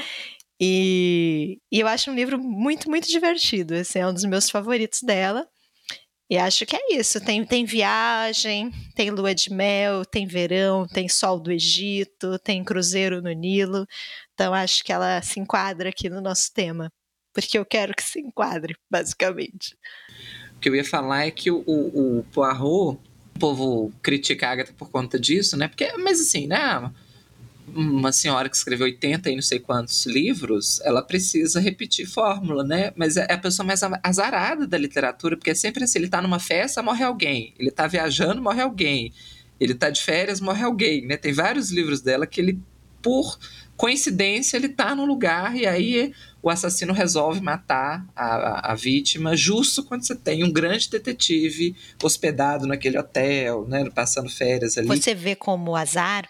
E, 0.59 1.59
e 1.71 1.79
eu 1.79 1.87
acho 1.87 2.11
um 2.11 2.15
livro 2.15 2.39
muito, 2.39 2.89
muito 2.89 3.07
divertido. 3.07 3.75
Esse 3.75 3.99
é 3.99 4.07
um 4.07 4.13
dos 4.13 4.25
meus 4.25 4.49
favoritos 4.49 5.01
dela. 5.01 5.47
E 6.29 6.37
acho 6.37 6.65
que 6.65 6.75
é 6.75 6.95
isso. 6.95 7.19
Tem, 7.19 7.45
tem 7.45 7.65
viagem, 7.65 8.71
tem 8.95 9.11
lua 9.11 9.35
de 9.35 9.51
mel, 9.51 10.05
tem 10.05 10.25
verão, 10.25 10.87
tem 10.87 11.09
sol 11.09 11.39
do 11.39 11.51
Egito, 11.51 12.39
tem 12.39 12.63
cruzeiro 12.63 13.21
no 13.21 13.31
Nilo. 13.31 13.85
Então 14.33 14.53
acho 14.53 14.83
que 14.83 14.91
ela 14.91 15.21
se 15.21 15.39
enquadra 15.39 15.89
aqui 15.89 16.09
no 16.09 16.21
nosso 16.21 16.51
tema 16.53 16.91
porque 17.33 17.57
eu 17.57 17.65
quero 17.65 17.93
que 17.95 18.03
se 18.03 18.19
enquadre, 18.19 18.75
basicamente. 18.89 19.75
O 20.55 20.59
que 20.59 20.69
eu 20.69 20.75
ia 20.75 20.85
falar 20.85 21.25
é 21.25 21.31
que 21.31 21.49
o, 21.49 21.63
o, 21.65 22.19
o 22.19 22.23
Poirot, 22.31 22.99
o 23.35 23.39
povo 23.39 23.91
critica 24.01 24.47
a 24.47 24.51
Agatha 24.51 24.73
por 24.73 24.89
conta 24.89 25.19
disso, 25.19 25.57
né? 25.57 25.67
Porque, 25.67 25.91
mas 25.97 26.21
assim, 26.21 26.47
né? 26.47 26.91
Uma 27.67 28.11
senhora 28.11 28.49
que 28.49 28.55
escreveu 28.55 28.85
80 28.85 29.29
e 29.29 29.35
não 29.35 29.41
sei 29.41 29.59
quantos 29.59 30.05
livros, 30.05 30.81
ela 30.81 31.01
precisa 31.01 31.59
repetir 31.59 32.05
fórmula, 32.05 32.63
né? 32.63 32.91
Mas 32.95 33.17
é 33.17 33.31
a 33.31 33.37
pessoa 33.37 33.65
mais 33.65 33.81
azarada 34.03 34.67
da 34.67 34.77
literatura, 34.77 35.37
porque 35.37 35.51
é 35.51 35.55
sempre 35.55 35.83
assim: 35.83 35.99
ele 35.99 36.09
tá 36.09 36.21
numa 36.21 36.39
festa, 36.39 36.83
morre 36.83 37.03
alguém. 37.03 37.53
Ele 37.57 37.71
tá 37.71 37.87
viajando, 37.87 38.41
morre 38.41 38.61
alguém. 38.61 39.13
Ele 39.59 39.73
tá 39.73 39.89
de 39.89 40.01
férias, 40.01 40.41
morre 40.41 40.63
alguém, 40.63 41.05
né? 41.05 41.15
Tem 41.15 41.31
vários 41.31 41.71
livros 41.71 42.01
dela 42.01 42.27
que 42.27 42.41
ele, 42.41 42.59
por 43.01 43.37
coincidência, 43.77 44.57
ele 44.57 44.69
tá 44.69 44.93
num 44.93 45.05
lugar 45.05 45.55
e 45.55 45.65
aí 45.65 46.13
o 46.41 46.49
assassino 46.49 46.91
resolve 46.91 47.41
matar 47.41 48.05
a, 48.15 48.71
a, 48.71 48.75
vítima 48.75 49.35
justo 49.35 49.83
quando 49.83 50.05
você 50.05 50.13
tem 50.13 50.43
um 50.43 50.51
grande 50.51 50.89
detetive 50.89 51.73
hospedado 52.03 52.67
naquele 52.67 52.97
hotel, 52.97 53.65
né, 53.67 53.89
passando 53.89 54.29
férias 54.29 54.77
ali. 54.77 54.87
Você 54.87 55.15
vê 55.15 55.35
como 55.35 55.75
azar 55.75 56.29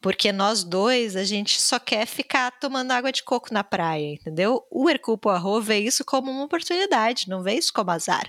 porque 0.00 0.30
nós 0.32 0.62
dois, 0.62 1.16
a 1.16 1.24
gente 1.24 1.60
só 1.60 1.78
quer 1.78 2.06
ficar 2.06 2.50
tomando 2.60 2.92
água 2.92 3.10
de 3.10 3.22
coco 3.22 3.52
na 3.52 3.64
praia, 3.64 4.14
entendeu? 4.14 4.64
O 4.70 4.88
Hercule 4.88 5.18
Poirot 5.18 5.64
vê 5.64 5.78
isso 5.78 6.04
como 6.04 6.30
uma 6.30 6.44
oportunidade, 6.44 7.28
não 7.28 7.42
vê 7.42 7.54
isso 7.54 7.72
como 7.72 7.90
azar. 7.90 8.28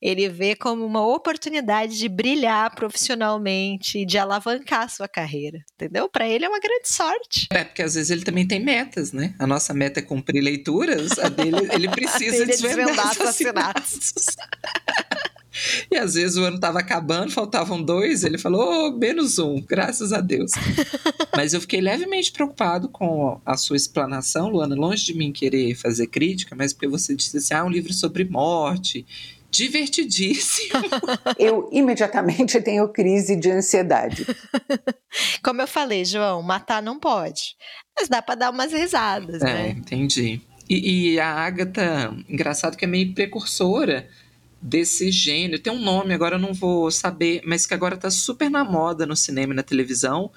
Ele 0.00 0.28
vê 0.28 0.56
como 0.56 0.84
uma 0.84 1.06
oportunidade 1.06 1.98
de 1.98 2.08
brilhar 2.08 2.74
profissionalmente, 2.74 4.06
de 4.06 4.16
alavancar 4.16 4.84
a 4.84 4.88
sua 4.88 5.06
carreira, 5.06 5.58
entendeu? 5.74 6.08
Para 6.08 6.26
ele 6.26 6.46
é 6.46 6.48
uma 6.48 6.58
grande 6.58 6.88
sorte. 6.88 7.48
É, 7.52 7.64
porque 7.64 7.82
às 7.82 7.94
vezes 7.94 8.10
ele 8.10 8.24
também 8.24 8.48
tem 8.48 8.60
metas, 8.60 9.12
né? 9.12 9.34
A 9.38 9.46
nossa 9.46 9.74
meta 9.74 10.00
é 10.00 10.02
cumprir 10.02 10.40
leituras, 10.40 11.18
a 11.18 11.28
dele 11.28 11.68
ele 11.72 11.88
precisa 11.90 12.30
dele 12.30 12.46
desvendar, 12.46 12.86
desvendar 12.86 13.10
assassinatos. 13.10 14.24
E 15.90 15.96
às 15.96 16.14
vezes 16.14 16.36
o 16.36 16.44
ano 16.44 16.56
estava 16.56 16.78
acabando, 16.78 17.32
faltavam 17.32 17.82
dois, 17.82 18.22
ele 18.22 18.38
falou, 18.38 18.88
oh, 18.88 18.92
menos 18.92 19.38
um, 19.38 19.60
graças 19.60 20.12
a 20.12 20.20
Deus. 20.20 20.52
Mas 21.36 21.52
eu 21.52 21.60
fiquei 21.60 21.80
levemente 21.80 22.32
preocupado 22.32 22.88
com 22.88 23.40
a 23.44 23.56
sua 23.56 23.76
explanação, 23.76 24.48
Luana, 24.48 24.74
longe 24.74 25.04
de 25.04 25.14
mim 25.14 25.32
querer 25.32 25.74
fazer 25.74 26.06
crítica, 26.06 26.54
mas 26.54 26.72
porque 26.72 26.88
você 26.88 27.14
disse 27.14 27.36
assim, 27.36 27.54
ah, 27.54 27.58
é 27.58 27.62
um 27.62 27.68
livro 27.68 27.92
sobre 27.92 28.24
morte, 28.24 29.06
divertidíssimo. 29.50 30.80
Eu 31.38 31.68
imediatamente 31.72 32.60
tenho 32.62 32.88
crise 32.88 33.36
de 33.36 33.50
ansiedade. 33.50 34.26
Como 35.42 35.60
eu 35.60 35.66
falei, 35.66 36.04
João, 36.04 36.42
matar 36.42 36.82
não 36.82 36.98
pode, 36.98 37.56
mas 37.98 38.08
dá 38.08 38.22
para 38.22 38.34
dar 38.36 38.50
umas 38.50 38.72
risadas, 38.72 39.42
é, 39.42 39.44
né? 39.44 39.68
entendi. 39.70 40.40
E, 40.68 41.14
e 41.14 41.20
a 41.20 41.28
Agatha, 41.28 42.14
engraçado 42.28 42.76
que 42.76 42.84
é 42.84 42.88
meio 42.88 43.12
precursora 43.12 44.08
desse 44.60 45.10
gênero. 45.10 45.62
Tem 45.62 45.72
um 45.72 45.80
nome, 45.80 46.12
agora 46.12 46.36
eu 46.36 46.40
não 46.40 46.52
vou 46.52 46.90
saber, 46.90 47.40
mas 47.44 47.66
que 47.66 47.74
agora 47.74 47.96
tá 47.96 48.10
super 48.10 48.50
na 48.50 48.64
moda 48.64 49.06
no 49.06 49.16
cinema 49.16 49.52
e 49.52 49.56
na 49.56 49.62
televisão, 49.62 50.30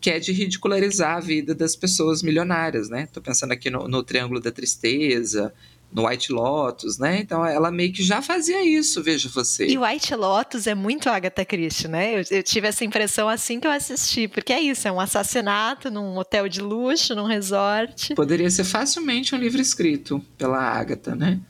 que 0.00 0.10
é 0.10 0.18
de 0.18 0.32
ridicularizar 0.32 1.16
a 1.16 1.20
vida 1.20 1.54
das 1.54 1.76
pessoas 1.76 2.22
milionárias, 2.22 2.88
né? 2.88 3.08
Tô 3.12 3.20
pensando 3.20 3.52
aqui 3.52 3.70
no, 3.70 3.88
no 3.88 4.02
Triângulo 4.02 4.40
da 4.40 4.50
Tristeza, 4.50 5.52
no 5.92 6.06
White 6.06 6.32
Lotus, 6.32 6.98
né? 6.98 7.20
Então 7.20 7.44
ela 7.44 7.70
meio 7.70 7.92
que 7.92 8.02
já 8.02 8.20
fazia 8.20 8.64
isso, 8.64 9.02
veja 9.02 9.28
você. 9.28 9.66
E 9.66 9.78
White 9.78 10.14
Lotus 10.14 10.66
é 10.66 10.74
muito 10.74 11.08
Agatha 11.08 11.44
Christie, 11.44 11.88
né? 11.88 12.20
Eu, 12.20 12.24
eu, 12.30 12.42
tive 12.42 12.68
essa 12.68 12.84
impressão 12.84 13.28
assim 13.28 13.60
que 13.60 13.66
eu 13.66 13.70
assisti, 13.70 14.28
porque 14.28 14.52
é 14.52 14.60
isso, 14.60 14.86
é 14.86 14.92
um 14.92 15.00
assassinato 15.00 15.90
num 15.90 16.16
hotel 16.16 16.48
de 16.48 16.60
luxo, 16.60 17.14
num 17.14 17.24
resort. 17.24 18.14
Poderia 18.14 18.50
ser 18.50 18.64
facilmente 18.64 19.34
um 19.34 19.38
livro 19.38 19.60
escrito 19.60 20.22
pela 20.36 20.58
Agatha, 20.58 21.14
né? 21.14 21.40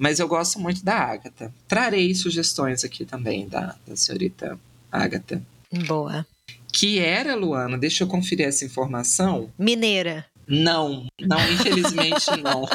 Mas 0.00 0.18
eu 0.18 0.26
gosto 0.26 0.58
muito 0.58 0.82
da 0.82 0.94
Agatha. 0.94 1.52
Trarei 1.68 2.14
sugestões 2.14 2.84
aqui 2.84 3.04
também 3.04 3.46
da, 3.46 3.76
da 3.86 3.94
senhorita 3.94 4.58
Agatha. 4.90 5.42
Boa. 5.86 6.26
Que 6.72 6.98
era, 6.98 7.34
Luana, 7.34 7.76
deixa 7.76 8.02
eu 8.02 8.08
conferir 8.08 8.46
essa 8.46 8.64
informação. 8.64 9.52
Mineira. 9.58 10.24
Não, 10.48 11.06
não, 11.20 11.52
infelizmente 11.52 12.30
não. 12.42 12.66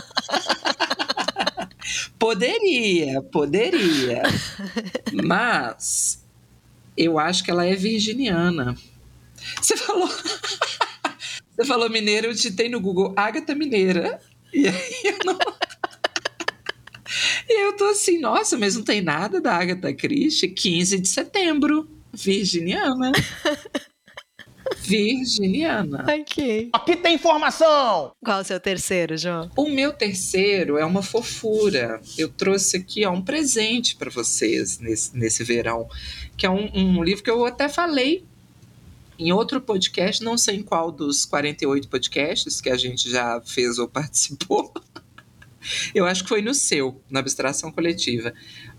poderia, 2.19 3.23
poderia. 3.23 4.21
Mas 5.11 6.23
eu 6.95 7.17
acho 7.17 7.43
que 7.43 7.49
ela 7.49 7.65
é 7.65 7.73
virginiana. 7.73 8.77
Você 9.59 9.75
falou. 9.75 10.07
Você 11.57 11.65
falou 11.65 11.89
mineira, 11.89 12.27
eu 12.27 12.33
digitei 12.33 12.67
no 12.67 12.81
Google 12.81 13.13
Agatha 13.15 13.55
Mineira. 13.55 14.19
E 14.53 14.67
aí 14.67 15.01
eu 15.05 15.17
não. 15.25 15.39
E 17.47 17.67
eu 17.67 17.73
tô 17.73 17.85
assim, 17.85 18.19
nossa, 18.19 18.57
mas 18.57 18.75
não 18.75 18.83
tem 18.83 19.01
nada 19.01 19.39
da 19.39 19.53
Agatha 19.55 19.93
Christie? 19.93 20.49
15 20.49 20.99
de 20.99 21.07
setembro, 21.07 21.87
virginiana. 22.13 23.11
Virginiana. 24.77 26.05
Ok. 26.07 26.69
Aqui 26.73 26.95
tem 26.95 27.15
informação! 27.15 28.11
Qual 28.23 28.41
o 28.41 28.43
seu 28.43 28.59
terceiro, 28.59 29.17
João? 29.17 29.49
O 29.55 29.69
meu 29.69 29.93
terceiro 29.93 30.77
é 30.77 30.85
uma 30.85 31.03
fofura. 31.03 32.01
Eu 32.17 32.29
trouxe 32.29 32.77
aqui 32.77 33.05
ó, 33.05 33.11
um 33.11 33.21
presente 33.21 33.95
para 33.95 34.09
vocês 34.09 34.79
nesse, 34.79 35.15
nesse 35.15 35.43
verão, 35.43 35.87
que 36.37 36.45
é 36.45 36.49
um, 36.49 36.69
um 36.73 37.03
livro 37.03 37.23
que 37.23 37.29
eu 37.29 37.45
até 37.45 37.69
falei 37.69 38.25
em 39.17 39.31
outro 39.31 39.61
podcast, 39.61 40.23
não 40.23 40.37
sei 40.37 40.57
em 40.57 40.63
qual 40.63 40.91
dos 40.91 41.25
48 41.25 41.87
podcasts 41.87 42.59
que 42.59 42.69
a 42.69 42.77
gente 42.77 43.09
já 43.09 43.41
fez 43.41 43.77
ou 43.77 43.87
participou. 43.89 44.73
Eu 45.93 46.05
acho 46.05 46.23
que 46.23 46.29
foi 46.29 46.41
no 46.41 46.53
seu, 46.53 47.01
na 47.09 47.19
abstração 47.19 47.71
coletiva. 47.71 48.33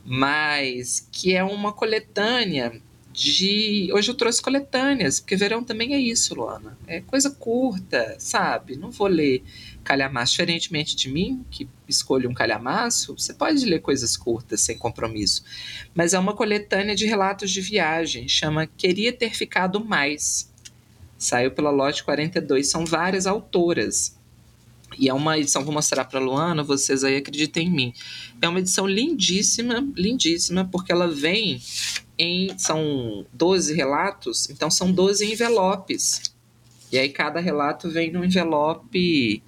Mas 0.04 1.06
que 1.10 1.34
é 1.34 1.42
uma 1.42 1.72
coletânea 1.72 2.80
de. 3.16 3.88
Hoje 3.94 4.10
eu 4.10 4.14
trouxe 4.14 4.42
coletâneas, 4.42 5.18
porque 5.18 5.36
verão 5.36 5.64
também 5.64 5.94
é 5.94 5.98
isso, 5.98 6.34
Luana. 6.34 6.76
É 6.86 7.00
coisa 7.00 7.30
curta, 7.30 8.14
sabe? 8.18 8.76
Não 8.76 8.90
vou 8.90 9.06
ler 9.06 9.42
calhamaço. 9.82 10.32
Diferentemente 10.32 10.94
de 10.94 11.08
mim, 11.08 11.44
que 11.50 11.66
escolho 11.88 12.28
um 12.28 12.34
calhamaço, 12.34 13.16
você 13.16 13.32
pode 13.32 13.64
ler 13.64 13.80
coisas 13.80 14.16
curtas, 14.16 14.60
sem 14.60 14.76
compromisso. 14.76 15.42
Mas 15.94 16.12
é 16.12 16.18
uma 16.18 16.34
coletânea 16.34 16.94
de 16.94 17.06
relatos 17.06 17.50
de 17.50 17.62
viagem, 17.62 18.28
chama 18.28 18.66
Queria 18.66 19.12
Ter 19.12 19.34
Ficado 19.34 19.82
Mais. 19.82 20.52
Saiu 21.16 21.50
pela 21.50 21.70
lote 21.70 22.04
42, 22.04 22.68
são 22.68 22.84
várias 22.84 23.26
autoras. 23.26 24.15
E 24.98 25.08
é 25.08 25.14
uma 25.14 25.38
edição, 25.38 25.64
vou 25.64 25.74
mostrar 25.74 26.04
para 26.04 26.20
Luana, 26.20 26.62
vocês 26.62 27.04
aí 27.04 27.16
acreditem 27.16 27.68
em 27.68 27.70
mim. 27.70 27.92
É 28.40 28.48
uma 28.48 28.60
edição 28.60 28.86
lindíssima, 28.86 29.86
lindíssima, 29.94 30.64
porque 30.64 30.92
ela 30.92 31.08
vem 31.08 31.60
em. 32.18 32.56
São 32.58 33.26
12 33.32 33.74
relatos, 33.74 34.48
então 34.48 34.70
são 34.70 34.90
12 34.90 35.30
envelopes. 35.30 36.34
E 36.90 36.98
aí 36.98 37.08
cada 37.08 37.40
relato 37.40 37.90
vem 37.90 38.12
num 38.12 38.24
envelope 38.24 39.42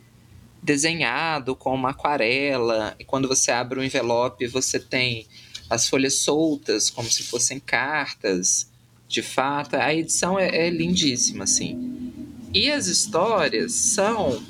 desenhado 0.63 1.55
com 1.55 1.75
uma 1.75 1.91
aquarela. 1.91 2.95
E 2.99 3.05
quando 3.05 3.29
você 3.29 3.51
abre 3.51 3.79
o 3.79 3.85
envelope, 3.85 4.47
você 4.47 4.79
tem 4.79 5.27
as 5.71 5.89
folhas 5.89 6.17
soltas, 6.17 6.91
como 6.91 7.11
se 7.11 7.23
fossem 7.23 7.61
cartas. 7.61 8.71
De 9.07 9.23
fato, 9.23 9.77
a 9.77 9.95
edição 9.95 10.39
é, 10.39 10.67
é 10.67 10.71
lindíssima, 10.71 11.45
assim. 11.45 12.13
E 12.53 12.71
as 12.71 12.87
histórias 12.87 13.73
são 13.73 14.43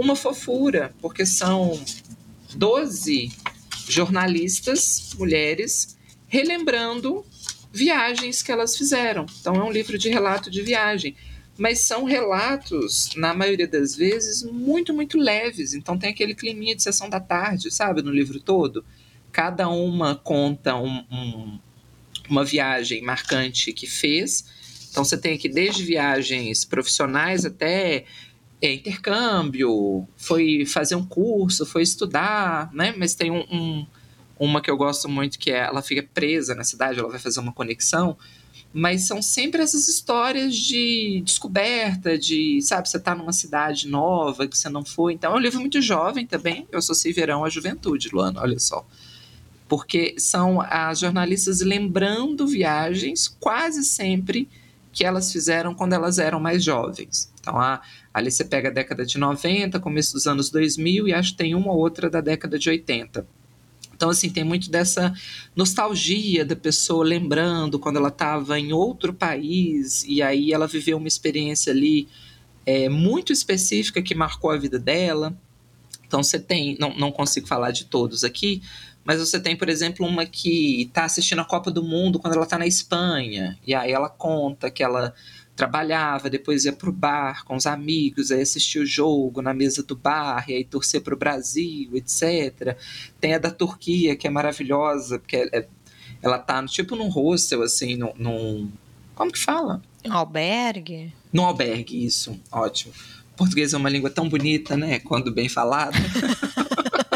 uma 0.00 0.16
fofura, 0.16 0.94
porque 1.00 1.26
são 1.26 1.80
12 2.54 3.30
jornalistas, 3.88 5.14
mulheres, 5.18 5.96
relembrando 6.28 7.24
viagens 7.72 8.42
que 8.42 8.50
elas 8.50 8.76
fizeram. 8.76 9.26
Então 9.40 9.54
é 9.54 9.64
um 9.64 9.70
livro 9.70 9.98
de 9.98 10.08
relato 10.08 10.50
de 10.50 10.62
viagem. 10.62 11.14
Mas 11.58 11.80
são 11.80 12.04
relatos, 12.04 13.10
na 13.16 13.34
maioria 13.34 13.68
das 13.68 13.94
vezes, 13.94 14.42
muito, 14.42 14.94
muito 14.94 15.18
leves. 15.18 15.74
Então 15.74 15.98
tem 15.98 16.10
aquele 16.10 16.34
climinha 16.34 16.74
de 16.74 16.82
sessão 16.82 17.08
da 17.08 17.20
tarde, 17.20 17.70
sabe, 17.70 18.00
no 18.00 18.10
livro 18.10 18.40
todo. 18.40 18.84
Cada 19.30 19.68
uma 19.68 20.14
conta 20.14 20.74
um, 20.76 21.04
um, 21.10 21.58
uma 22.30 22.44
viagem 22.44 23.02
marcante 23.02 23.72
que 23.72 23.86
fez. 23.86 24.44
Então 24.90 25.04
você 25.04 25.18
tem 25.18 25.34
aqui 25.34 25.48
desde 25.48 25.84
viagens 25.84 26.64
profissionais 26.64 27.44
até 27.44 28.06
é, 28.60 28.74
intercâmbio, 28.74 30.06
foi 30.16 30.66
fazer 30.66 30.94
um 30.94 31.04
curso, 31.04 31.64
foi 31.64 31.82
estudar, 31.82 32.70
né? 32.72 32.94
Mas 32.96 33.14
tem 33.14 33.30
um, 33.30 33.44
um, 33.50 33.86
uma 34.38 34.60
que 34.60 34.70
eu 34.70 34.76
gosto 34.76 35.08
muito 35.08 35.38
que 35.38 35.50
é 35.50 35.58
ela 35.58 35.82
fica 35.82 36.06
presa 36.14 36.54
na 36.54 36.64
cidade, 36.64 36.98
ela 36.98 37.08
vai 37.08 37.18
fazer 37.18 37.40
uma 37.40 37.52
conexão, 37.52 38.16
mas 38.72 39.06
são 39.06 39.20
sempre 39.20 39.62
essas 39.62 39.88
histórias 39.88 40.54
de 40.54 41.22
descoberta, 41.24 42.16
de, 42.16 42.60
sabe, 42.62 42.88
você 42.88 43.00
tá 43.00 43.14
numa 43.14 43.32
cidade 43.32 43.88
nova 43.88 44.46
que 44.46 44.56
você 44.56 44.68
não 44.68 44.84
foi. 44.84 45.14
Então 45.14 45.32
é 45.32 45.36
um 45.36 45.40
livro 45.40 45.58
muito 45.58 45.80
jovem 45.80 46.26
também. 46.26 46.68
Eu 46.70 46.78
associei 46.78 47.12
verão 47.12 47.44
à 47.44 47.48
juventude, 47.48 48.10
Luana, 48.12 48.40
olha 48.40 48.58
só. 48.58 48.86
Porque 49.68 50.14
são 50.18 50.60
as 50.60 51.00
jornalistas 51.00 51.60
lembrando 51.60 52.46
viagens 52.46 53.26
quase 53.40 53.84
sempre 53.84 54.48
que 54.92 55.04
elas 55.04 55.32
fizeram 55.32 55.74
quando 55.74 55.92
elas 55.92 56.18
eram 56.18 56.40
mais 56.40 56.62
jovens. 56.62 57.32
Então, 57.40 57.58
a, 57.58 57.80
ali 58.12 58.30
você 58.30 58.44
pega 58.44 58.68
a 58.68 58.72
década 58.72 59.04
de 59.06 59.18
90, 59.18 59.78
começo 59.80 60.12
dos 60.12 60.26
anos 60.26 60.50
2000 60.50 61.08
e 61.08 61.12
acho 61.12 61.32
que 61.32 61.38
tem 61.38 61.54
uma 61.54 61.72
ou 61.72 61.78
outra 61.78 62.10
da 62.10 62.20
década 62.20 62.58
de 62.58 62.68
80. 62.68 63.26
Então, 63.94 64.08
assim, 64.08 64.30
tem 64.30 64.42
muito 64.42 64.70
dessa 64.70 65.12
nostalgia 65.54 66.44
da 66.44 66.56
pessoa 66.56 67.04
lembrando 67.04 67.78
quando 67.78 67.98
ela 67.98 68.08
estava 68.08 68.58
em 68.58 68.72
outro 68.72 69.12
país 69.12 70.04
e 70.04 70.22
aí 70.22 70.52
ela 70.52 70.66
viveu 70.66 70.96
uma 70.96 71.06
experiência 71.06 71.70
ali 71.70 72.08
é, 72.64 72.88
muito 72.88 73.32
específica 73.32 74.00
que 74.00 74.14
marcou 74.14 74.50
a 74.50 74.56
vida 74.56 74.78
dela. 74.78 75.36
Então, 76.06 76.22
você 76.22 76.40
tem, 76.40 76.76
não, 76.80 76.96
não 76.96 77.12
consigo 77.12 77.46
falar 77.46 77.72
de 77.72 77.84
todos 77.84 78.24
aqui, 78.24 78.62
mas 79.04 79.20
você 79.20 79.38
tem, 79.38 79.54
por 79.54 79.68
exemplo, 79.68 80.06
uma 80.06 80.24
que 80.24 80.82
está 80.82 81.04
assistindo 81.04 81.40
a 81.40 81.44
Copa 81.44 81.70
do 81.70 81.82
Mundo 81.82 82.18
quando 82.18 82.34
ela 82.34 82.44
está 82.44 82.58
na 82.58 82.66
Espanha, 82.66 83.58
e 83.66 83.74
aí 83.74 83.92
ela 83.92 84.08
conta 84.08 84.70
que 84.70 84.82
ela 84.82 85.14
trabalhava, 85.60 86.30
depois 86.30 86.64
ia 86.64 86.72
pro 86.72 86.90
bar 86.90 87.44
com 87.44 87.54
os 87.54 87.66
amigos, 87.66 88.30
aí 88.30 88.40
assistia 88.40 88.80
o 88.80 88.86
jogo 88.86 89.42
na 89.42 89.52
mesa 89.52 89.82
do 89.82 89.94
bar, 89.94 90.48
e 90.48 90.54
aí 90.54 90.64
torcer 90.64 91.02
pro 91.02 91.18
Brasil, 91.18 91.90
etc. 91.96 92.78
Tem 93.20 93.34
a 93.34 93.38
da 93.38 93.50
Turquia, 93.50 94.16
que 94.16 94.26
é 94.26 94.30
maravilhosa, 94.30 95.18
porque 95.18 95.36
é, 95.36 95.58
é, 95.58 95.68
ela 96.22 96.38
tá 96.38 96.64
tipo 96.64 96.96
num 96.96 97.10
hostel, 97.10 97.62
assim, 97.62 97.94
num, 97.94 98.14
num... 98.16 98.72
Como 99.14 99.30
que 99.30 99.38
fala? 99.38 99.82
Um 100.02 100.14
albergue? 100.14 101.12
Num 101.30 101.44
albergue, 101.44 102.06
isso. 102.06 102.40
Ótimo. 102.50 102.94
O 103.34 103.36
português 103.36 103.74
é 103.74 103.76
uma 103.76 103.90
língua 103.90 104.08
tão 104.08 104.30
bonita, 104.30 104.78
né? 104.78 104.98
Quando 105.00 105.30
bem 105.30 105.50
falada. 105.50 105.98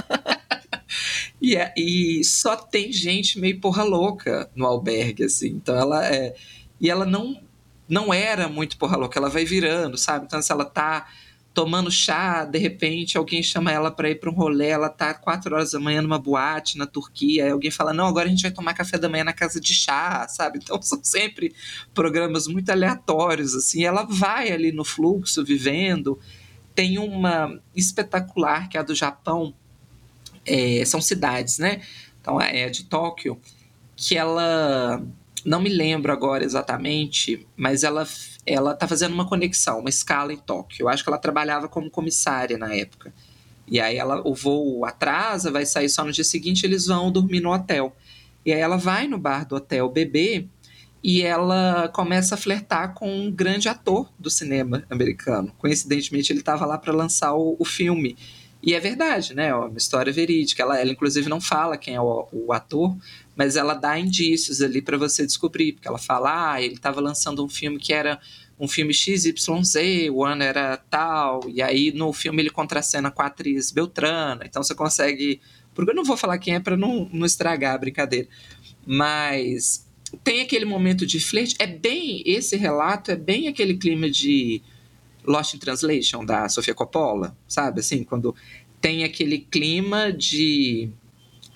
e, 1.40 1.56
é, 1.56 1.72
e 1.78 2.22
só 2.22 2.56
tem 2.56 2.92
gente 2.92 3.40
meio 3.40 3.58
porra 3.58 3.84
louca 3.84 4.50
no 4.54 4.66
albergue, 4.66 5.24
assim. 5.24 5.48
Então 5.48 5.74
ela 5.74 6.06
é... 6.06 6.34
E 6.78 6.90
ela 6.90 7.06
não 7.06 7.40
não 7.88 8.12
era 8.12 8.48
muito 8.48 8.76
porra 8.76 8.96
louca, 8.96 9.18
ela 9.18 9.28
vai 9.28 9.44
virando, 9.44 9.96
sabe? 9.96 10.26
Então, 10.26 10.40
se 10.40 10.50
ela 10.50 10.64
tá 10.64 11.06
tomando 11.54 11.88
chá, 11.88 12.44
de 12.44 12.58
repente 12.58 13.16
alguém 13.16 13.40
chama 13.40 13.70
ela 13.70 13.88
para 13.88 14.10
ir 14.10 14.16
para 14.16 14.28
um 14.28 14.34
rolê, 14.34 14.68
ela 14.68 14.88
tá 14.88 15.14
quatro 15.14 15.54
horas 15.54 15.70
da 15.70 15.78
manhã 15.78 16.02
numa 16.02 16.18
boate 16.18 16.76
na 16.76 16.84
Turquia, 16.84 17.52
alguém 17.52 17.70
fala, 17.70 17.92
não, 17.92 18.08
agora 18.08 18.26
a 18.26 18.28
gente 18.28 18.42
vai 18.42 18.50
tomar 18.50 18.74
café 18.74 18.98
da 18.98 19.08
manhã 19.08 19.22
na 19.22 19.32
casa 19.32 19.60
de 19.60 19.72
chá, 19.72 20.26
sabe? 20.28 20.58
Então 20.60 20.80
são 20.82 20.98
sempre 21.02 21.54
programas 21.94 22.48
muito 22.48 22.70
aleatórios, 22.70 23.54
assim, 23.54 23.84
ela 23.84 24.02
vai 24.02 24.50
ali 24.50 24.72
no 24.72 24.84
fluxo, 24.84 25.44
vivendo. 25.44 26.18
Tem 26.74 26.98
uma 26.98 27.60
espetacular 27.74 28.68
que 28.68 28.76
é 28.76 28.80
a 28.80 28.82
do 28.82 28.94
Japão, 28.94 29.54
é, 30.44 30.84
são 30.84 31.00
cidades, 31.00 31.58
né? 31.58 31.82
Então 32.20 32.40
é 32.40 32.64
a 32.64 32.68
de 32.68 32.84
Tóquio, 32.84 33.40
que 33.96 34.16
ela 34.16 35.00
não 35.44 35.60
me 35.60 35.68
lembro 35.68 36.12
agora 36.12 36.44
exatamente, 36.44 37.46
mas 37.56 37.82
ela 37.82 38.06
ela 38.46 38.74
tá 38.74 38.86
fazendo 38.86 39.14
uma 39.14 39.26
conexão, 39.26 39.80
uma 39.80 39.88
escala 39.88 40.32
em 40.32 40.36
Tóquio. 40.36 40.84
Eu 40.84 40.88
acho 40.88 41.02
que 41.02 41.08
ela 41.08 41.18
trabalhava 41.18 41.66
como 41.68 41.90
comissária 41.90 42.58
na 42.58 42.74
época. 42.74 43.12
E 43.66 43.80
aí 43.80 43.96
ela, 43.96 44.20
o 44.26 44.34
voo 44.34 44.84
atrasa, 44.84 45.50
vai 45.50 45.64
sair 45.64 45.88
só 45.88 46.04
no 46.04 46.12
dia 46.12 46.24
seguinte, 46.24 46.66
eles 46.66 46.86
vão 46.86 47.10
dormir 47.10 47.40
no 47.40 47.52
hotel. 47.52 47.96
E 48.44 48.52
aí 48.52 48.60
ela 48.60 48.76
vai 48.76 49.08
no 49.08 49.18
bar 49.18 49.46
do 49.46 49.56
hotel 49.56 49.88
beber 49.88 50.46
e 51.02 51.22
ela 51.22 51.88
começa 51.88 52.34
a 52.34 52.38
flertar 52.38 52.94
com 52.94 53.10
um 53.10 53.30
grande 53.30 53.68
ator 53.68 54.10
do 54.18 54.30
cinema 54.30 54.84
americano. 54.88 55.52
Coincidentemente, 55.58 56.32
ele 56.32 56.40
estava 56.40 56.64
lá 56.64 56.78
para 56.78 56.92
lançar 56.92 57.34
o, 57.34 57.56
o, 57.58 57.64
filme. 57.64 58.16
E 58.66 58.72
é 58.72 58.80
verdade, 58.80 59.34
né? 59.34 59.48
É 59.48 59.54
uma 59.54 59.76
história 59.76 60.10
verídica. 60.10 60.62
Ela, 60.62 60.80
ela, 60.80 60.90
inclusive, 60.90 61.28
não 61.28 61.38
fala 61.38 61.76
quem 61.76 61.96
é 61.96 62.00
o, 62.00 62.26
o 62.32 62.50
ator, 62.50 62.96
mas 63.36 63.56
ela 63.56 63.74
dá 63.74 63.98
indícios 63.98 64.62
ali 64.62 64.80
para 64.80 64.96
você 64.96 65.26
descobrir, 65.26 65.74
porque 65.74 65.86
ela 65.86 65.98
fala, 65.98 66.52
ah, 66.54 66.62
ele 66.62 66.74
estava 66.74 66.98
lançando 66.98 67.44
um 67.44 67.48
filme 67.48 67.78
que 67.78 67.92
era 67.92 68.18
um 68.58 68.66
filme 68.66 68.94
XYZ, 68.94 69.74
o 70.10 70.24
ano 70.24 70.42
era 70.42 70.78
tal, 70.78 71.42
e 71.46 71.60
aí 71.60 71.92
no 71.92 72.10
filme 72.12 72.40
ele 72.40 72.48
contracena 72.48 73.10
com 73.10 73.20
a 73.20 73.26
atriz 73.26 73.70
Beltrana, 73.70 74.44
então 74.46 74.62
você 74.62 74.74
consegue. 74.74 75.42
Porque 75.74 75.90
eu 75.90 75.94
não 75.94 76.04
vou 76.04 76.16
falar 76.16 76.38
quem 76.38 76.54
é 76.54 76.60
para 76.60 76.76
não, 76.76 77.06
não 77.12 77.26
estragar 77.26 77.74
a 77.74 77.78
brincadeira, 77.78 78.28
mas 78.86 79.86
tem 80.22 80.40
aquele 80.40 80.64
momento 80.64 81.04
de 81.04 81.20
flerte, 81.20 81.56
é 81.58 81.66
bem. 81.66 82.22
Esse 82.24 82.56
relato 82.56 83.10
é 83.10 83.16
bem 83.16 83.48
aquele 83.48 83.76
clima 83.76 84.08
de 84.08 84.62
Lost 85.26 85.54
in 85.54 85.58
Translation 85.58 86.24
da 86.24 86.48
Sofia 86.48 86.74
Coppola, 86.74 87.36
sabe? 87.48 87.80
Assim, 87.80 88.04
quando 88.04 88.34
tem 88.80 89.04
aquele 89.04 89.38
clima 89.38 90.12
de 90.12 90.88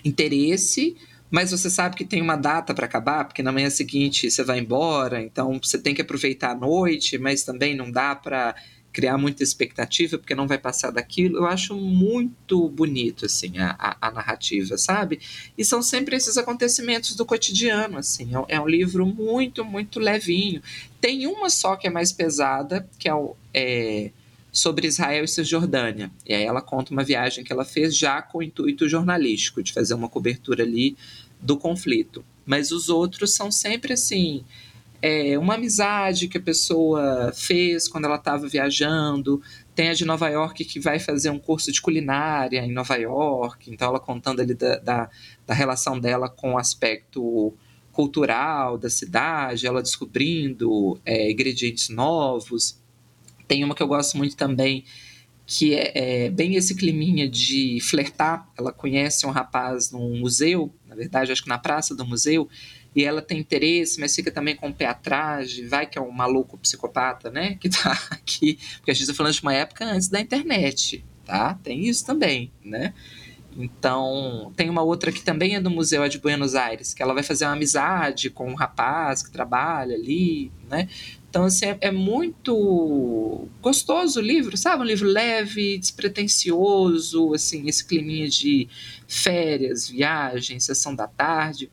interesse 0.04 0.96
mas 1.30 1.50
você 1.50 1.68
sabe 1.68 1.96
que 1.96 2.04
tem 2.04 2.22
uma 2.22 2.36
data 2.36 2.72
para 2.72 2.86
acabar, 2.86 3.24
porque 3.24 3.42
na 3.42 3.52
manhã 3.52 3.68
seguinte 3.68 4.30
você 4.30 4.42
vai 4.42 4.58
embora, 4.60 5.22
então 5.22 5.60
você 5.62 5.78
tem 5.78 5.94
que 5.94 6.00
aproveitar 6.00 6.52
a 6.52 6.54
noite, 6.54 7.18
mas 7.18 7.44
também 7.44 7.76
não 7.76 7.90
dá 7.90 8.14
para 8.14 8.54
criar 8.98 9.16
muita 9.16 9.44
expectativa, 9.44 10.18
porque 10.18 10.34
não 10.34 10.48
vai 10.48 10.58
passar 10.58 10.90
daquilo. 10.90 11.36
Eu 11.36 11.46
acho 11.46 11.76
muito 11.76 12.68
bonito, 12.68 13.26
assim, 13.26 13.56
a, 13.58 13.76
a, 13.78 14.08
a, 14.08 14.10
narrativa, 14.10 14.76
sabe? 14.76 15.20
E 15.56 15.64
são 15.64 15.80
sempre 15.80 16.16
esses 16.16 16.36
acontecimentos 16.36 17.14
do 17.14 17.24
cotidiano, 17.24 17.96
assim. 17.96 18.30
É, 18.34 18.56
é, 18.56 18.60
um 18.60 18.66
livro 18.66 19.06
muito, 19.06 19.64
muito 19.64 20.00
levinho. 20.00 20.60
Tem 21.00 21.28
uma 21.28 21.48
só 21.48 21.76
que 21.76 21.86
é 21.86 21.90
mais 21.90 22.10
pesada, 22.10 22.88
que 22.98 23.08
é, 23.08 23.14
o, 23.14 23.36
é 23.54 24.10
sobre 24.50 24.88
Israel 24.88 25.22
e 25.22 25.28
Cisjordânia. 25.28 26.10
E 26.26 26.34
aí 26.34 26.42
ela 26.42 26.60
conta 26.60 26.90
uma 26.90 27.04
viagem 27.04 27.44
que 27.44 27.52
ela 27.52 27.64
fez 27.64 27.96
já 27.96 28.20
com 28.20 28.38
o 28.38 28.42
intuito 28.42 28.88
jornalístico, 28.88 29.62
de 29.62 29.72
fazer 29.72 29.94
uma 29.94 30.08
cobertura 30.08 30.64
ali 30.64 30.96
do 31.40 31.56
conflito. 31.56 32.24
Mas 32.44 32.72
os 32.72 32.88
outros 32.88 33.32
são 33.32 33.52
sempre 33.52 33.92
assim. 33.92 34.44
É, 35.00 35.38
uma 35.38 35.54
amizade 35.54 36.26
que 36.26 36.38
a 36.38 36.42
pessoa 36.42 37.32
fez 37.32 37.86
quando 37.86 38.06
ela 38.06 38.16
estava 38.16 38.48
viajando. 38.48 39.40
Tem 39.74 39.90
a 39.90 39.94
de 39.94 40.04
Nova 40.04 40.28
York 40.28 40.64
que 40.64 40.80
vai 40.80 40.98
fazer 40.98 41.30
um 41.30 41.38
curso 41.38 41.70
de 41.70 41.80
culinária 41.80 42.64
em 42.64 42.72
Nova 42.72 42.96
York. 42.96 43.70
Então, 43.70 43.88
ela 43.88 44.00
contando 44.00 44.40
ali 44.40 44.54
da, 44.54 44.76
da, 44.78 45.10
da 45.46 45.54
relação 45.54 46.00
dela 46.00 46.28
com 46.28 46.54
o 46.54 46.58
aspecto 46.58 47.54
cultural 47.98 48.78
da 48.78 48.88
cidade, 48.88 49.66
ela 49.66 49.82
descobrindo 49.82 51.00
é, 51.04 51.32
ingredientes 51.32 51.88
novos. 51.88 52.80
Tem 53.48 53.64
uma 53.64 53.74
que 53.74 53.82
eu 53.82 53.88
gosto 53.88 54.16
muito 54.16 54.36
também, 54.36 54.84
que 55.44 55.74
é, 55.74 56.26
é, 56.26 56.30
bem 56.30 56.54
esse 56.54 56.76
climinha 56.76 57.28
de 57.28 57.80
flertar. 57.80 58.48
Ela 58.56 58.72
conhece 58.72 59.26
um 59.26 59.30
rapaz 59.30 59.90
num 59.90 60.16
museu, 60.20 60.72
na 60.86 60.94
verdade, 60.94 61.32
acho 61.32 61.42
que 61.42 61.48
na 61.48 61.58
praça 61.58 61.92
do 61.92 62.06
museu, 62.06 62.48
e 62.98 63.04
ela 63.04 63.22
tem 63.22 63.38
interesse, 63.38 64.00
mas 64.00 64.12
fica 64.12 64.28
também 64.28 64.56
com 64.56 64.70
o 64.70 64.74
pé 64.74 64.86
atrás, 64.86 65.56
vai 65.68 65.86
que 65.86 65.96
é 65.96 66.02
um 66.02 66.10
maluco 66.10 66.58
psicopata, 66.58 67.30
né, 67.30 67.56
que 67.60 67.68
tá 67.68 67.92
aqui, 68.10 68.58
porque 68.78 68.90
a 68.90 68.94
gente 68.94 69.04
está 69.04 69.14
falando 69.14 69.34
de 69.34 69.40
uma 69.40 69.54
época 69.54 69.84
antes 69.84 70.08
da 70.08 70.20
internet, 70.20 71.04
tá? 71.24 71.56
Tem 71.62 71.86
isso 71.86 72.04
também, 72.04 72.50
né? 72.64 72.92
Então, 73.56 74.52
tem 74.56 74.68
uma 74.68 74.82
outra 74.82 75.12
que 75.12 75.22
também 75.22 75.54
é 75.54 75.60
do 75.60 75.70
Museu 75.70 76.02
é 76.02 76.08
de 76.08 76.18
Buenos 76.18 76.56
Aires, 76.56 76.92
que 76.92 77.00
ela 77.00 77.14
vai 77.14 77.22
fazer 77.22 77.44
uma 77.44 77.52
amizade 77.52 78.30
com 78.30 78.50
um 78.50 78.54
rapaz 78.54 79.22
que 79.22 79.30
trabalha 79.30 79.94
ali, 79.94 80.50
né? 80.68 80.88
Então, 81.30 81.44
assim, 81.44 81.66
é, 81.66 81.78
é, 81.82 81.90
muito 81.92 83.46
gostoso 83.62 84.18
o 84.18 84.22
livro, 84.22 84.56
sabe? 84.56 84.82
Um 84.82 84.86
livro 84.86 85.06
leve, 85.06 85.78
despretensioso, 85.78 87.32
assim, 87.32 87.68
esse 87.68 87.84
climinha 87.84 88.28
de 88.28 88.68
férias, 89.06 89.88
viagem, 89.88 90.58
sessão 90.58 90.96
da 90.96 91.06
tarde. 91.06 91.70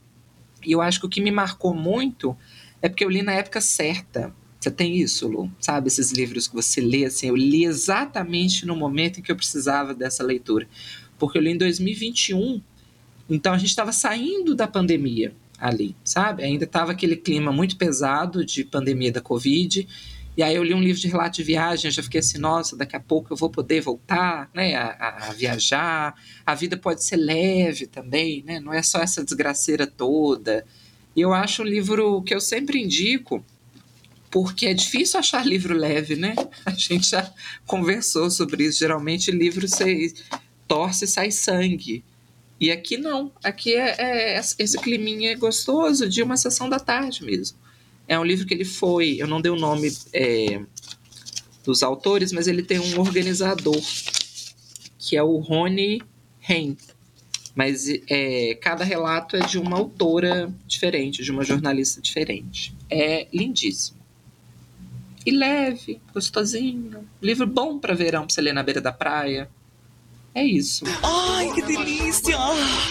E 0.66 0.72
eu 0.72 0.82
acho 0.82 0.99
que 0.99 1.05
o 1.05 1.09
que 1.09 1.22
me 1.22 1.32
marcou 1.32 1.74
muito 1.74 2.36
é 2.82 2.89
porque 2.89 3.05
eu 3.05 3.09
li 3.09 3.22
na 3.22 3.34
época 3.34 3.61
certa. 3.61 4.34
Você 4.59 4.72
tem 4.72 4.97
isso, 4.97 5.28
Lu? 5.28 5.51
Sabe, 5.59 5.88
esses 5.88 6.11
livros 6.11 6.47
que 6.47 6.55
você 6.55 6.82
lê, 6.82 7.05
assim, 7.05 7.28
eu 7.28 7.36
li 7.36 7.66
exatamente 7.66 8.66
no 8.66 8.76
momento 8.76 9.20
em 9.20 9.24
que 9.24 9.32
eu 9.32 9.36
precisava 9.36 9.93
dessa 9.93 10.24
leitura. 10.24 10.68
Porque 11.20 11.38
eu 11.38 11.41
li 11.41 11.51
em 11.51 11.57
2021, 11.57 12.61
então 13.30 13.53
a 13.53 13.57
gente 13.57 13.70
estava 13.70 13.91
saindo 13.91 14.55
da 14.55 14.68
pandemia. 14.68 15.34
ali, 15.57 15.95
sabe? 16.03 16.43
Ainda 16.43 16.66
estava 16.66 16.91
aquele 16.91 17.16
clima 17.16 17.51
muito 17.51 17.78
pesado 17.78 18.45
de 18.45 18.63
pandemia 18.63 19.11
da 19.11 19.22
Covid. 19.22 19.88
E 20.38 20.44
aí 20.44 20.56
eu 20.56 20.64
li 20.64 20.74
um 20.74 20.82
livro 20.82 21.02
de 21.02 21.08
relato 21.08 21.38
de 21.38 21.44
viagem, 21.44 21.90
já 21.90 22.04
fiquei 22.04 22.20
assim, 22.20 22.38
nossa, 22.38 22.76
daqui 22.76 22.96
a 22.96 23.00
pouco 23.00 23.32
eu 23.32 23.38
vou 23.38 23.50
poder 23.50 23.80
voltar, 23.80 24.50
né, 24.54 24.76
a, 24.76 25.30
a, 25.30 25.34
viajar. 25.34 26.14
A 26.46 26.54
vida 26.54 26.76
pode 26.76 27.04
ser 27.04 27.16
leve 27.16 27.88
também, 27.88 28.44
né? 28.44 28.60
Não 28.60 28.74
é 28.74 28.84
só 28.84 29.00
essa 29.00 29.24
desgraceira 29.24 29.88
toda. 29.88 30.66
E 31.16 31.22
eu 31.22 31.34
acho 31.34 31.62
um 31.62 31.66
livro 31.66 32.22
que 32.24 32.36
eu 32.36 32.42
sempre 32.42 32.84
indico, 32.84 33.44
porque 34.30 34.66
é 34.66 34.74
difícil 34.74 35.18
achar 35.18 35.46
livro 35.46 35.74
leve, 35.74 36.18
né? 36.18 36.36
A 36.66 36.72
gente 36.72 37.10
já 37.10 37.32
conversou 37.66 38.30
sobre 38.30 38.66
isso. 38.66 38.80
Geralmente 38.80 39.32
livro 39.32 39.66
você 39.66 40.14
torce 40.68 41.06
e 41.06 41.08
sai 41.08 41.32
sangue. 41.32 42.04
E 42.60 42.72
aqui 42.72 42.98
não. 42.98 43.32
Aqui 43.42 43.74
é, 43.74 43.96
é 43.98 44.38
esse 44.38 44.78
climinha 44.80 45.38
gostoso 45.38 46.10
de 46.10 46.22
uma 46.22 46.36
sessão 46.36 46.68
da 46.68 46.80
tarde 46.80 47.24
mesmo. 47.24 47.58
É 48.08 48.20
um 48.20 48.24
livro 48.24 48.45
que 48.45 48.53
ele 48.53 48.66
foi, 48.66 49.16
eu 49.20 49.28
não 49.28 49.41
dei 49.41 49.51
o 49.51 49.56
nome 49.56 49.91
é, 50.14 50.62
dos 51.64 51.82
autores, 51.82 52.32
mas 52.32 52.47
ele 52.47 52.62
tem 52.62 52.80
um 52.80 52.99
organizador, 52.99 53.82
que 54.99 55.18
é 55.18 55.24
o 55.24 55.38
Rony 55.38 56.01
Hen. 56.47 56.78
Mas 57.56 57.88
é, 58.10 58.56
cada 58.62 58.84
relato 58.84 59.38
é 59.38 59.39
de 59.39 59.58
uma 59.58 59.78
autora 59.78 60.53
diferente, 60.68 61.24
de 61.24 61.32
uma 61.32 61.43
jornalista 61.43 62.01
diferente. 62.01 62.76
É 62.89 63.28
lindíssimo. 63.34 63.97
E 65.26 65.32
leve, 65.32 65.99
gostosinho. 66.14 67.08
Livro 67.22 67.47
bom 67.47 67.80
para 67.80 67.95
verão, 67.95 68.28
para 68.28 68.34
você 68.34 68.41
ler 68.41 68.53
na 68.53 68.62
beira 68.62 68.82
da 68.82 68.91
praia. 68.91 69.49
É 70.36 70.44
isso. 70.44 70.84
Ai, 71.02 71.50
que 71.54 71.62
delícia! 71.62 72.36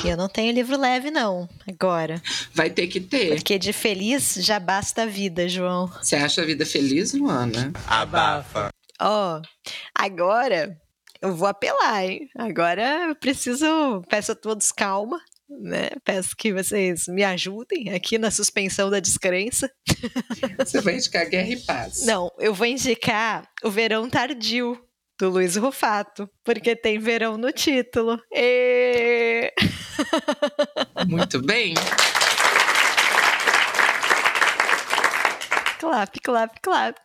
Eu 0.03 0.17
não 0.17 0.31
tenho 0.31 0.51
livro 0.51 0.81
leve, 0.81 1.11
não, 1.11 1.47
agora. 1.69 2.23
Vai 2.55 2.71
ter 2.71 2.87
que 2.87 2.99
ter. 2.99 3.35
Porque 3.35 3.59
de 3.59 3.71
feliz 3.71 4.37
já 4.41 4.59
basta 4.59 5.03
a 5.03 5.07
vida, 5.07 5.47
João. 5.47 5.87
Você 6.03 6.17
acha 6.17 6.41
a 6.41 6.47
vida 6.47 6.65
feliz, 6.65 7.13
Luana? 7.13 7.71
Abafa. 7.87 8.71
Ó, 8.99 9.39
oh, 9.39 9.43
agora 9.95 10.75
eu 11.21 11.37
vou 11.37 11.47
apelar, 11.47 12.07
hein? 12.07 12.31
Agora 12.35 13.09
eu 13.09 13.15
preciso. 13.15 14.03
Peço 14.09 14.33
a 14.33 14.35
todos 14.35 14.73
calma. 14.73 15.21
Né? 15.47 15.91
Peço 16.03 16.35
que 16.35 16.53
vocês 16.53 17.07
me 17.09 17.23
ajudem 17.23 17.91
aqui 17.91 18.17
na 18.17 18.31
suspensão 18.31 18.89
da 18.89 18.99
descrença. 18.99 19.71
Você 20.59 20.81
vai 20.81 20.95
indicar 20.95 21.29
Guerra 21.29 21.51
e 21.51 21.61
Paz. 21.61 22.07
Não, 22.07 22.31
eu 22.39 22.55
vou 22.55 22.67
indicar 22.67 23.47
o 23.63 23.71
Verão 23.71 24.09
Tardio, 24.09 24.83
do 25.19 25.31
Luiz 25.31 25.57
Rufato, 25.57 26.29
porque 26.45 26.75
tem 26.75 26.99
verão 26.99 27.37
no 27.37 27.53
título. 27.53 28.21
E... 28.33 29.53
Muito 31.07 31.41
bem. 31.41 31.75
Clap, 35.79 36.17
clap, 36.23 36.61
clap. 36.63 36.97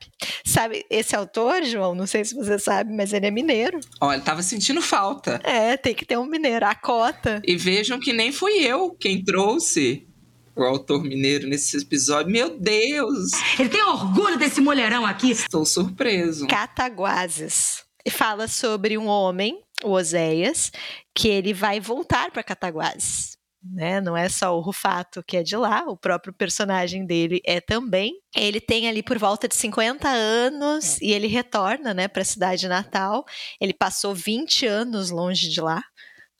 Sabe, 0.45 0.85
esse 0.89 1.15
autor, 1.15 1.63
João, 1.63 1.93
não 1.93 2.07
sei 2.07 2.25
se 2.25 2.33
você 2.33 2.57
sabe, 2.57 2.91
mas 2.91 3.13
ele 3.13 3.27
é 3.27 3.31
mineiro. 3.31 3.79
Olha, 4.01 4.15
ele 4.15 4.23
tava 4.23 4.41
sentindo 4.41 4.81
falta. 4.81 5.39
É, 5.43 5.77
tem 5.77 5.93
que 5.93 6.05
ter 6.05 6.17
um 6.17 6.25
mineiro, 6.25 6.65
a 6.65 6.73
cota. 6.73 7.41
E 7.45 7.55
vejam 7.55 7.99
que 7.99 8.13
nem 8.13 8.31
fui 8.31 8.53
eu 8.65 8.91
quem 8.91 9.23
trouxe 9.23 10.07
o 10.55 10.63
autor 10.63 11.03
mineiro 11.03 11.47
nesse 11.47 11.77
episódio. 11.77 12.31
Meu 12.31 12.57
Deus! 12.57 13.31
Ele 13.59 13.69
tem 13.69 13.83
orgulho 13.83 14.37
desse 14.39 14.59
mulherão 14.59 15.05
aqui. 15.05 15.31
Estou 15.31 15.65
surpreso. 15.65 16.47
Cataguases 16.47 17.88
fala 18.07 18.47
sobre 18.47 18.97
um 18.97 19.07
homem, 19.07 19.61
o 19.83 19.91
Oséias, 19.91 20.71
que 21.15 21.27
ele 21.27 21.53
vai 21.53 21.79
voltar 21.79 22.31
para 22.31 22.43
Cataguases. 22.43 23.39
Né? 23.61 23.99
Não 23.99 24.15
é 24.15 24.29
só 24.29 24.55
o 24.57 24.61
Rufato 24.61 25.21
que 25.21 25.35
é 25.35 25.43
de 25.43 25.57
lá, 25.57 25.83
o 25.85 25.97
próprio 25.97 26.33
personagem 26.33 27.05
dele 27.05 27.41
é 27.45 27.59
também. 27.59 28.13
Ele 28.33 28.61
tem 28.61 28.87
ali 28.87 29.03
por 29.03 29.17
volta 29.17 29.47
de 29.47 29.55
50 29.55 30.07
anos 30.07 30.99
e 31.01 31.11
ele 31.11 31.27
retorna 31.27 31.93
né, 31.93 32.07
para 32.07 32.21
a 32.21 32.25
cidade 32.25 32.67
natal. 32.67 33.25
Ele 33.59 33.73
passou 33.73 34.15
20 34.15 34.65
anos 34.65 35.09
longe 35.09 35.49
de 35.49 35.59
lá. 35.59 35.83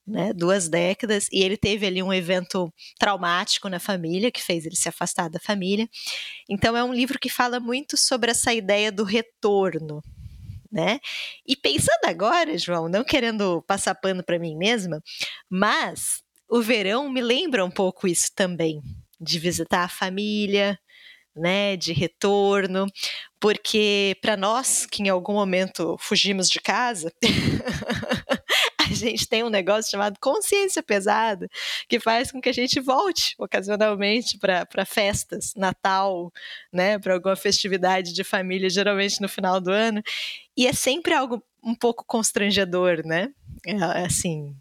Né, 0.07 0.33
duas 0.33 0.67
décadas, 0.67 1.27
e 1.31 1.43
ele 1.43 1.55
teve 1.55 1.85
ali 1.85 2.01
um 2.01 2.11
evento 2.11 2.73
traumático 2.97 3.69
na 3.69 3.79
família 3.79 4.31
que 4.31 4.41
fez 4.41 4.65
ele 4.65 4.75
se 4.75 4.89
afastar 4.89 5.29
da 5.29 5.39
família. 5.39 5.87
Então 6.49 6.75
é 6.75 6.83
um 6.83 6.91
livro 6.91 7.19
que 7.19 7.29
fala 7.29 7.59
muito 7.59 7.95
sobre 7.95 8.31
essa 8.31 8.51
ideia 8.51 8.91
do 8.91 9.03
retorno, 9.03 10.01
né? 10.71 10.99
E 11.45 11.55
pensando 11.55 12.05
agora, 12.05 12.57
João, 12.57 12.87
não 12.89 13.03
querendo 13.03 13.63
passar 13.67 13.95
pano 13.95 14.23
para 14.23 14.39
mim 14.39 14.55
mesma, 14.55 15.01
mas 15.49 16.21
o 16.49 16.61
verão 16.61 17.09
me 17.09 17.21
lembra 17.21 17.63
um 17.65 17.71
pouco 17.71 18.07
isso 18.07 18.29
também, 18.35 18.81
de 19.19 19.39
visitar 19.39 19.83
a 19.83 19.89
família, 19.89 20.77
né, 21.35 21.77
de 21.77 21.93
retorno, 21.93 22.87
porque 23.39 24.17
para 24.21 24.35
nós 24.37 24.85
que 24.85 25.03
em 25.03 25.09
algum 25.09 25.33
momento 25.33 25.95
fugimos 25.99 26.49
de 26.49 26.59
casa, 26.59 27.11
gente 29.09 29.27
tem 29.27 29.43
um 29.43 29.49
negócio 29.49 29.91
chamado 29.91 30.17
consciência 30.19 30.83
pesada, 30.83 31.47
que 31.87 31.99
faz 31.99 32.31
com 32.31 32.41
que 32.41 32.49
a 32.49 32.53
gente 32.53 32.79
volte 32.79 33.35
ocasionalmente 33.37 34.37
para 34.37 34.85
festas, 34.85 35.53
Natal, 35.55 36.31
né, 36.71 36.99
para 36.99 37.13
alguma 37.13 37.35
festividade 37.35 38.13
de 38.13 38.23
família, 38.23 38.69
geralmente 38.69 39.21
no 39.21 39.29
final 39.29 39.59
do 39.59 39.71
ano, 39.71 40.01
e 40.55 40.67
é 40.67 40.73
sempre 40.73 41.13
algo 41.13 41.43
um 41.63 41.75
pouco 41.75 42.05
constrangedor, 42.05 43.05
né? 43.05 43.29
É, 43.65 44.05
assim, 44.05 44.55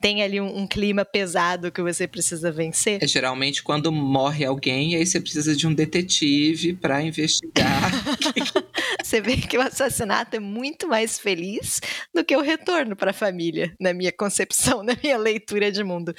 tem 0.00 0.22
ali 0.22 0.40
um, 0.40 0.60
um, 0.60 0.66
clima 0.66 1.04
pesado 1.04 1.70
que 1.70 1.82
você 1.82 2.08
precisa 2.08 2.50
vencer? 2.50 3.02
É 3.02 3.06
geralmente 3.06 3.62
quando 3.62 3.92
morre 3.92 4.44
alguém, 4.44 4.96
aí 4.96 5.06
você 5.06 5.20
precisa 5.20 5.54
de 5.54 5.66
um 5.66 5.74
detetive 5.74 6.74
para 6.74 7.02
investigar. 7.02 7.92
você 9.02 9.20
vê 9.20 9.36
que 9.36 9.56
o 9.56 9.60
assassinato 9.60 10.36
é 10.36 10.40
muito 10.40 10.88
mais 10.88 11.18
feliz 11.18 11.80
do 12.14 12.24
que 12.24 12.36
o 12.36 12.40
retorno 12.40 12.96
para 12.96 13.10
a 13.10 13.14
família, 13.14 13.74
na 13.80 13.92
minha 13.92 14.12
concepção, 14.12 14.82
na 14.84 14.96
minha 15.02 15.16
leitura 15.16 15.70
de 15.70 15.82
mundo. 15.82 16.14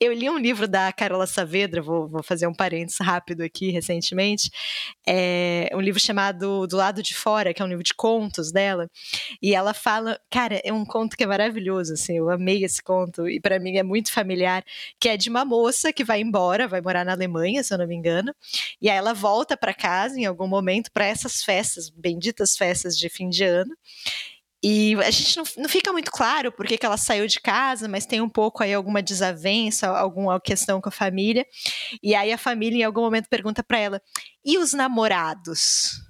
Eu 0.00 0.12
li 0.12 0.28
um 0.28 0.38
livro 0.38 0.66
da 0.66 0.92
Carola 0.92 1.26
Saavedra, 1.26 1.82
vou, 1.82 2.08
vou 2.08 2.22
fazer 2.22 2.46
um 2.46 2.54
parênteses 2.54 2.98
rápido 3.00 3.42
aqui, 3.42 3.70
recentemente, 3.70 4.50
é 5.06 5.70
um 5.74 5.80
livro 5.80 6.00
chamado 6.00 6.66
Do 6.66 6.76
Lado 6.76 7.02
de 7.02 7.14
Fora, 7.14 7.52
que 7.52 7.60
é 7.60 7.64
um 7.64 7.68
livro 7.68 7.84
de 7.84 7.94
contos 7.94 8.52
dela, 8.52 8.88
e 9.42 9.54
ela 9.54 9.74
fala, 9.74 10.18
cara, 10.30 10.60
é 10.64 10.72
um 10.72 10.84
conto 10.84 11.16
que 11.16 11.24
é 11.24 11.26
maravilhoso, 11.26 11.94
assim, 11.94 12.18
eu 12.18 12.30
amei 12.30 12.64
esse 12.64 12.82
conto, 12.82 13.28
e 13.28 13.40
para 13.40 13.58
mim 13.58 13.76
é 13.76 13.82
muito 13.82 14.12
familiar, 14.12 14.64
que 15.00 15.08
é 15.08 15.16
de 15.16 15.28
uma 15.28 15.44
moça 15.44 15.92
que 15.92 16.04
vai 16.04 16.20
embora, 16.20 16.68
vai 16.68 16.80
morar 16.80 17.04
na 17.04 17.12
Alemanha, 17.12 17.62
se 17.62 17.72
eu 17.72 17.78
não 17.78 17.86
me 17.86 17.94
engano, 17.94 18.34
e 18.80 18.88
aí 18.88 18.96
ela 18.96 19.12
volta 19.12 19.56
para 19.56 19.74
casa 19.74 20.18
em 20.18 20.24
algum 20.24 20.46
momento 20.46 20.90
para 20.92 21.06
essas 21.06 21.42
festas, 21.42 21.90
benditas 22.14 22.56
festas 22.56 22.96
de 22.96 23.08
fim 23.08 23.28
de 23.28 23.44
ano. 23.44 23.74
E 24.66 24.94
a 24.94 25.10
gente 25.10 25.36
não, 25.36 25.44
não 25.58 25.68
fica 25.68 25.92
muito 25.92 26.10
claro 26.10 26.50
por 26.50 26.66
que, 26.66 26.78
ela 26.80 26.96
saiu 26.96 27.26
de 27.26 27.38
casa, 27.38 27.86
mas 27.86 28.06
tem 28.06 28.22
um 28.22 28.28
pouco 28.30 28.62
aí 28.62 28.72
alguma 28.72 29.02
desavença, 29.02 29.88
alguma 29.88 30.40
questão 30.40 30.80
com 30.80 30.88
a 30.88 30.92
família. 30.92 31.46
E 32.02 32.14
aí 32.14 32.32
a 32.32 32.38
família 32.38 32.78
em 32.78 32.82
algum 32.82 33.02
momento 33.02 33.28
pergunta 33.28 33.62
para 33.62 33.78
ela: 33.78 34.02
"E 34.42 34.56
os 34.56 34.72
namorados?" 34.72 36.00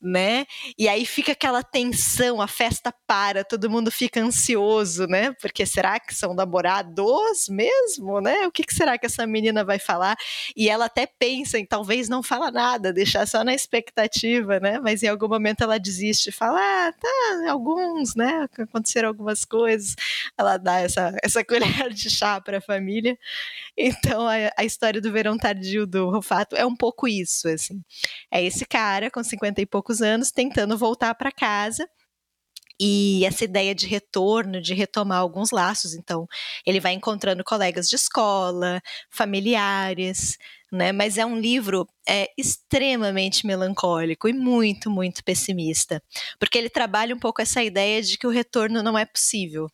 Né? 0.00 0.46
E 0.78 0.88
aí 0.88 1.06
fica 1.06 1.32
aquela 1.32 1.62
tensão, 1.62 2.40
a 2.40 2.48
festa 2.48 2.92
para, 3.06 3.44
todo 3.44 3.70
mundo 3.70 3.90
fica 3.90 4.20
ansioso, 4.20 5.06
né? 5.06 5.32
Porque 5.40 5.64
será 5.64 5.98
que 6.00 6.14
são 6.14 6.34
namorados 6.34 7.48
mesmo, 7.48 8.20
né? 8.20 8.46
O 8.46 8.52
que, 8.52 8.64
que 8.64 8.74
será 8.74 8.98
que 8.98 9.06
essa 9.06 9.26
menina 9.26 9.64
vai 9.64 9.78
falar? 9.78 10.16
E 10.56 10.68
ela 10.68 10.86
até 10.86 11.06
pensa 11.06 11.58
em 11.58 11.66
talvez 11.66 12.08
não 12.08 12.22
falar 12.22 12.50
nada, 12.50 12.92
deixar 12.92 13.26
só 13.26 13.44
na 13.44 13.54
expectativa, 13.54 14.58
né? 14.60 14.78
Mas 14.80 15.02
em 15.02 15.08
algum 15.08 15.28
momento 15.28 15.62
ela 15.62 15.78
desiste 15.78 16.32
fala, 16.32 16.58
ah, 16.60 16.92
tá, 16.92 17.50
alguns, 17.50 18.14
né? 18.14 18.48
Aconteceram 18.58 19.08
algumas 19.08 19.44
coisas. 19.44 19.94
Ela 20.36 20.56
dá 20.56 20.80
essa, 20.80 21.16
essa 21.22 21.42
colher 21.44 21.92
de 21.92 22.10
chá 22.10 22.40
para 22.40 22.58
a 22.58 22.60
família. 22.60 23.18
Então 23.76 24.26
a, 24.26 24.34
a 24.56 24.64
história 24.64 25.00
do 25.00 25.12
verão 25.12 25.36
tardio 25.38 25.86
do 25.86 26.10
Rufato 26.10 26.56
é 26.56 26.64
um 26.64 26.74
pouco 26.76 27.06
isso, 27.06 27.48
assim. 27.48 27.82
É 28.30 28.42
esse 28.42 28.64
cara 28.64 29.10
com 29.10 29.22
50 29.22 29.60
e 29.60 29.66
poucos 29.76 30.00
anos, 30.00 30.30
tentando 30.30 30.78
voltar 30.78 31.14
para 31.14 31.30
casa. 31.30 31.86
E 32.80 33.24
essa 33.26 33.44
ideia 33.44 33.74
de 33.74 33.86
retorno, 33.86 34.60
de 34.60 34.72
retomar 34.72 35.18
alguns 35.18 35.50
laços. 35.50 35.94
Então, 35.94 36.26
ele 36.64 36.80
vai 36.80 36.94
encontrando 36.94 37.44
colegas 37.44 37.88
de 37.88 37.96
escola, 37.96 38.80
familiares, 39.10 40.38
né? 40.72 40.92
Mas 40.92 41.18
é 41.18 41.26
um 41.26 41.38
livro 41.38 41.86
é, 42.08 42.30
extremamente 42.38 43.46
melancólico 43.46 44.28
e 44.28 44.32
muito, 44.32 44.90
muito 44.90 45.22
pessimista. 45.22 46.02
Porque 46.38 46.56
ele 46.56 46.70
trabalha 46.70 47.14
um 47.14 47.18
pouco 47.18 47.42
essa 47.42 47.62
ideia 47.62 48.02
de 48.02 48.16
que 48.16 48.26
o 48.26 48.30
retorno 48.30 48.82
não 48.82 48.96
é 48.96 49.04
possível 49.04 49.70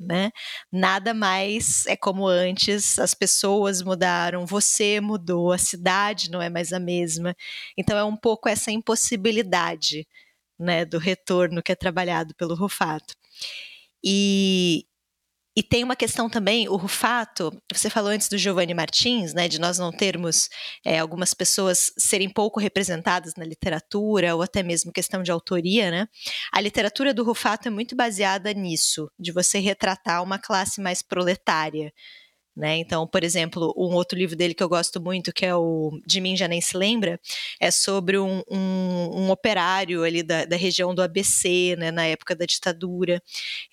né? 0.00 0.30
Nada 0.72 1.14
mais 1.14 1.86
é 1.86 1.96
como 1.96 2.26
antes, 2.26 2.98
as 2.98 3.14
pessoas 3.14 3.82
mudaram, 3.82 4.46
você 4.46 5.00
mudou, 5.00 5.52
a 5.52 5.58
cidade 5.58 6.30
não 6.30 6.42
é 6.42 6.50
mais 6.50 6.72
a 6.72 6.80
mesma. 6.80 7.34
Então 7.78 7.96
é 7.98 8.04
um 8.04 8.16
pouco 8.16 8.48
essa 8.48 8.70
impossibilidade, 8.72 10.06
né, 10.58 10.84
do 10.84 10.98
retorno 10.98 11.62
que 11.62 11.72
é 11.72 11.76
trabalhado 11.76 12.34
pelo 12.36 12.54
Rufato. 12.54 13.14
E, 14.04 14.84
E 15.60 15.62
tem 15.62 15.84
uma 15.84 15.94
questão 15.94 16.26
também, 16.30 16.70
o 16.70 16.76
Rufato, 16.76 17.52
você 17.70 17.90
falou 17.90 18.08
antes 18.10 18.30
do 18.30 18.38
Giovanni 18.38 18.72
Martins, 18.72 19.34
né, 19.34 19.46
de 19.46 19.60
nós 19.60 19.78
não 19.78 19.92
termos 19.92 20.48
é, 20.82 20.98
algumas 20.98 21.34
pessoas 21.34 21.92
serem 21.98 22.30
pouco 22.30 22.58
representadas 22.58 23.34
na 23.36 23.44
literatura, 23.44 24.34
ou 24.34 24.40
até 24.40 24.62
mesmo 24.62 24.90
questão 24.90 25.22
de 25.22 25.30
autoria, 25.30 25.90
né? 25.90 26.08
A 26.50 26.62
literatura 26.62 27.12
do 27.12 27.22
Rufato 27.22 27.68
é 27.68 27.70
muito 27.70 27.94
baseada 27.94 28.54
nisso, 28.54 29.10
de 29.18 29.32
você 29.32 29.58
retratar 29.58 30.22
uma 30.22 30.38
classe 30.38 30.80
mais 30.80 31.02
proletária, 31.02 31.92
né? 32.56 32.76
Então, 32.76 33.06
por 33.06 33.22
exemplo, 33.22 33.72
um 33.76 33.94
outro 33.94 34.18
livro 34.18 34.36
dele 34.36 34.54
que 34.54 34.62
eu 34.62 34.68
gosto 34.68 35.00
muito, 35.00 35.32
que 35.32 35.46
é 35.46 35.54
o 35.54 35.98
De 36.06 36.20
Mim 36.20 36.36
Já 36.36 36.48
Nem 36.48 36.60
Se 36.60 36.76
Lembra, 36.76 37.20
é 37.60 37.70
sobre 37.70 38.18
um, 38.18 38.42
um, 38.50 39.24
um 39.24 39.30
operário 39.30 40.02
ali 40.02 40.22
da, 40.22 40.44
da, 40.44 40.56
região 40.56 40.94
do 40.94 41.02
ABC, 41.02 41.76
né, 41.78 41.90
na 41.90 42.04
época 42.06 42.34
da 42.34 42.44
ditadura. 42.44 43.22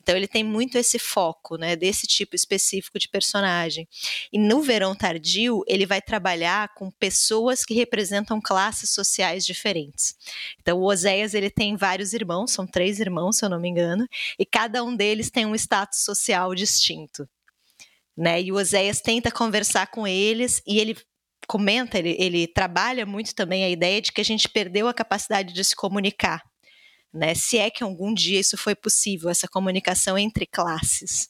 Então, 0.02 0.16
ele 0.16 0.28
tem 0.28 0.44
muito 0.44 0.78
esse 0.78 1.00
foco, 1.00 1.58
né, 1.58 1.76
desse 1.76 2.06
tipo 2.08 2.36
específico 2.36 3.00
de 3.00 3.10
personagem. 3.10 3.88
E 4.32 4.40
no 4.40 4.62
Verão 4.62 4.96
Tardio, 4.96 5.64
ele 5.68 5.86
vai 5.86 6.02
trabalhar 6.02 6.74
com 6.76 6.92
pessoas 6.92 7.66
que 7.66 7.74
representam 7.74 8.40
classes 8.40 8.92
sociais 8.92 9.46
diferentes. 9.46 10.16
Então, 10.62 10.78
o 10.78 10.84
Oséias, 10.84 11.34
ele 11.34 11.50
tem 11.50 11.76
vários 11.76 12.14
irmãos, 12.14 12.52
são 12.52 12.68
três 12.68 13.00
irmãos, 13.00 13.38
se 13.38 13.46
eu 13.46 13.50
não 13.50 13.60
me 13.60 13.70
engano, 13.70 14.08
e 14.38 14.46
cada 14.46 14.84
um 14.84 14.96
deles 14.96 15.32
tem 15.32 15.46
um 15.46 15.56
status 15.56 16.04
social 16.04 16.54
distinto 16.54 17.28
né? 18.18 18.42
E 18.42 18.52
o 18.52 18.56
Oséias 18.56 19.00
tenta 19.00 19.32
conversar 19.32 19.88
com 19.88 20.08
eles 20.08 20.62
e 20.66 20.80
ele 20.80 20.98
comenta, 21.48 21.98
ele, 21.98 22.16
ele 22.20 22.48
trabalha 22.48 23.06
muito 23.06 23.36
também 23.36 23.64
a 23.64 23.70
ideia 23.70 24.02
de 24.02 24.12
que 24.12 24.20
a 24.20 24.26
gente 24.26 24.50
perdeu 24.50 24.88
a 24.88 24.94
capacidade 24.94 25.54
de 25.54 25.64
se 25.64 25.76
comunicar, 25.76 26.44
né? 27.14 27.36
Se 27.36 27.58
é 27.58 27.70
que 27.70 27.84
algum 27.84 28.14
dia 28.14 28.40
isso 28.40 28.58
foi 28.58 28.76
possível, 28.76 29.30
essa 29.30 29.48
comunicação 29.48 30.18
entre 30.18 30.46
classes. 30.46 31.28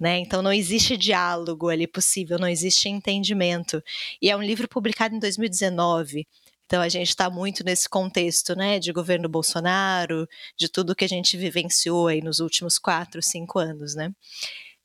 Né? 0.00 0.18
Então 0.18 0.42
não 0.42 0.52
existe 0.52 0.96
diálogo 0.96 1.68
ali 1.68 1.86
possível, 1.86 2.36
não 2.36 2.48
existe 2.48 2.88
entendimento. 2.88 3.80
E 4.20 4.28
é 4.28 4.36
um 4.36 4.42
livro 4.42 4.68
publicado 4.68 5.14
em 5.14 5.20
2019. 5.20 6.26
Então 6.66 6.82
a 6.82 6.88
gente 6.88 7.08
está 7.10 7.30
muito 7.30 7.62
nesse 7.62 7.88
contexto, 7.88 8.56
né, 8.56 8.78
de 8.78 8.92
governo 8.92 9.28
Bolsonaro, 9.28 10.26
de 10.58 10.68
tudo 10.68 10.94
que 10.94 11.04
a 11.04 11.08
gente 11.08 11.36
vivenciou 11.36 12.08
aí 12.08 12.20
nos 12.20 12.40
últimos 12.40 12.78
quatro, 12.78 13.22
cinco 13.22 13.58
anos, 13.58 13.94
né? 13.94 14.10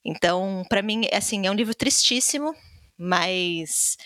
Então, 0.05 0.63
para 0.69 0.81
mim, 0.81 1.03
assim, 1.13 1.45
é 1.45 1.51
um 1.51 1.55
livro 1.55 1.75
tristíssimo, 1.75 2.53
mas 2.97 3.97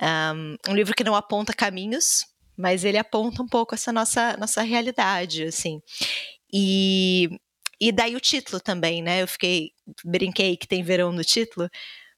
um, 0.00 0.70
um, 0.70 0.74
livro 0.74 0.94
que 0.94 1.04
não 1.04 1.14
aponta 1.14 1.52
caminhos, 1.52 2.24
mas 2.56 2.84
ele 2.84 2.98
aponta 2.98 3.42
um 3.42 3.48
pouco 3.48 3.74
essa 3.74 3.92
nossa, 3.92 4.36
nossa 4.36 4.62
realidade, 4.62 5.44
assim. 5.44 5.80
E, 6.52 7.28
e 7.80 7.92
daí 7.92 8.16
o 8.16 8.20
título 8.20 8.60
também, 8.60 9.02
né? 9.02 9.22
Eu 9.22 9.28
fiquei, 9.28 9.72
brinquei 10.04 10.56
que 10.56 10.68
tem 10.68 10.82
verão 10.82 11.12
no 11.12 11.24
título, 11.24 11.68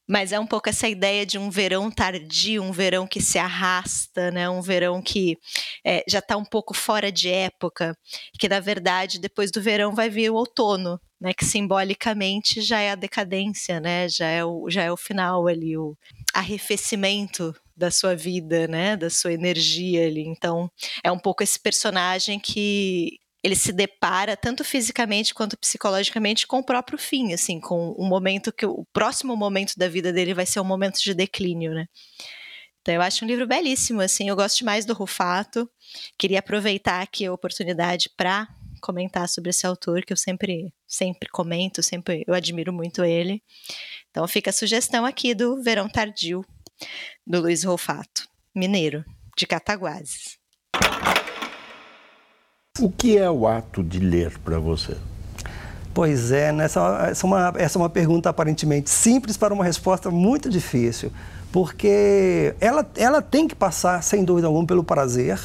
mas 0.07 0.31
é 0.31 0.39
um 0.39 0.47
pouco 0.47 0.69
essa 0.69 0.87
ideia 0.87 1.25
de 1.25 1.37
um 1.37 1.49
verão 1.49 1.91
tardio, 1.91 2.63
um 2.63 2.71
verão 2.71 3.05
que 3.05 3.21
se 3.21 3.37
arrasta, 3.37 4.31
né? 4.31 4.49
Um 4.49 4.61
verão 4.61 5.01
que 5.01 5.37
é, 5.85 6.03
já 6.07 6.19
está 6.19 6.37
um 6.37 6.45
pouco 6.45 6.73
fora 6.73 7.11
de 7.11 7.29
época, 7.29 7.97
que 8.39 8.47
na 8.47 8.59
verdade 8.59 9.19
depois 9.19 9.51
do 9.51 9.61
verão 9.61 9.93
vai 9.93 10.09
vir 10.09 10.29
o 10.29 10.35
outono, 10.35 10.99
né? 11.19 11.33
Que 11.33 11.43
simbolicamente 11.43 12.61
já 12.61 12.79
é 12.79 12.91
a 12.91 12.95
decadência, 12.95 13.81
né? 13.81 14.07
Já 14.07 14.27
é 14.27 14.45
o, 14.45 14.69
já 14.69 14.83
é 14.83 14.91
o 14.91 14.97
final 14.97 15.45
ali, 15.47 15.77
o 15.77 15.97
arrefecimento 16.33 17.53
da 17.75 17.91
sua 17.91 18.15
vida, 18.15 18.65
né? 18.67 18.95
Da 18.95 19.09
sua 19.09 19.33
energia 19.33 20.07
ali. 20.07 20.25
Então 20.25 20.71
é 21.03 21.11
um 21.11 21.19
pouco 21.19 21.43
esse 21.43 21.59
personagem 21.59 22.39
que 22.39 23.19
ele 23.47 23.55
se 23.55 23.71
depara 23.71 24.35
tanto 24.35 24.63
fisicamente 24.63 25.33
quanto 25.33 25.57
psicologicamente 25.57 26.45
com 26.45 26.59
o 26.59 26.63
próprio 26.63 26.97
fim, 26.97 27.33
assim, 27.33 27.61
com 27.61 27.91
o 27.91 28.05
momento 28.05 28.51
que 28.51 28.65
o 28.65 28.85
próximo 28.91 29.35
momento 29.37 29.73
da 29.77 29.87
vida 29.87 30.11
dele 30.11 30.33
vai 30.33 30.45
ser 30.45 30.59
um 30.59 30.65
momento 30.65 30.99
de 30.99 31.13
declínio, 31.13 31.73
né? 31.73 31.85
Então 32.81 32.93
eu 32.93 33.01
acho 33.01 33.23
um 33.23 33.27
livro 33.27 33.47
belíssimo, 33.47 34.01
assim, 34.01 34.27
eu 34.27 34.35
gosto 34.35 34.57
demais 34.57 34.85
do 34.85 34.93
Rufato. 34.93 35.69
Queria 36.17 36.39
aproveitar 36.39 37.01
aqui 37.01 37.25
a 37.25 37.33
oportunidade 37.33 38.09
para 38.17 38.47
comentar 38.81 39.27
sobre 39.29 39.49
esse 39.49 39.65
autor 39.65 40.03
que 40.03 40.11
eu 40.11 40.17
sempre 40.17 40.71
sempre 40.85 41.29
comento, 41.29 41.81
sempre 41.81 42.23
eu 42.27 42.33
admiro 42.33 42.73
muito 42.73 43.03
ele. 43.03 43.41
Então 44.09 44.27
fica 44.27 44.49
a 44.49 44.53
sugestão 44.53 45.05
aqui 45.05 45.33
do 45.33 45.61
Verão 45.63 45.87
Tardio 45.87 46.45
do 47.25 47.41
Luiz 47.41 47.63
Rufato, 47.63 48.27
mineiro 48.53 49.05
de 49.37 49.47
Cataguases. 49.47 50.37
O 52.79 52.89
que 52.91 53.17
é 53.17 53.29
o 53.29 53.47
ato 53.47 53.83
de 53.83 53.99
ler 53.99 54.37
para 54.39 54.59
você? 54.59 54.95
Pois 55.93 56.31
é, 56.31 56.51
né? 56.51 56.65
essa, 56.65 57.07
essa, 57.09 57.25
é 57.25 57.27
uma, 57.27 57.53
essa 57.57 57.79
é 57.79 57.81
uma 57.81 57.89
pergunta 57.89 58.29
aparentemente 58.29 58.87
simples 58.87 59.35
para 59.35 59.51
uma 59.51 59.63
resposta 59.63 60.11
muito 60.11 60.47
difícil, 60.47 61.11
porque 61.51 62.53
ela, 62.61 62.87
ela 62.95 63.19
tem 63.19 63.47
que 63.47 63.55
passar, 63.55 64.03
sem 64.03 64.23
dúvida 64.23 64.45
alguma, 64.45 64.67
pelo 64.67 64.83
prazer, 64.83 65.39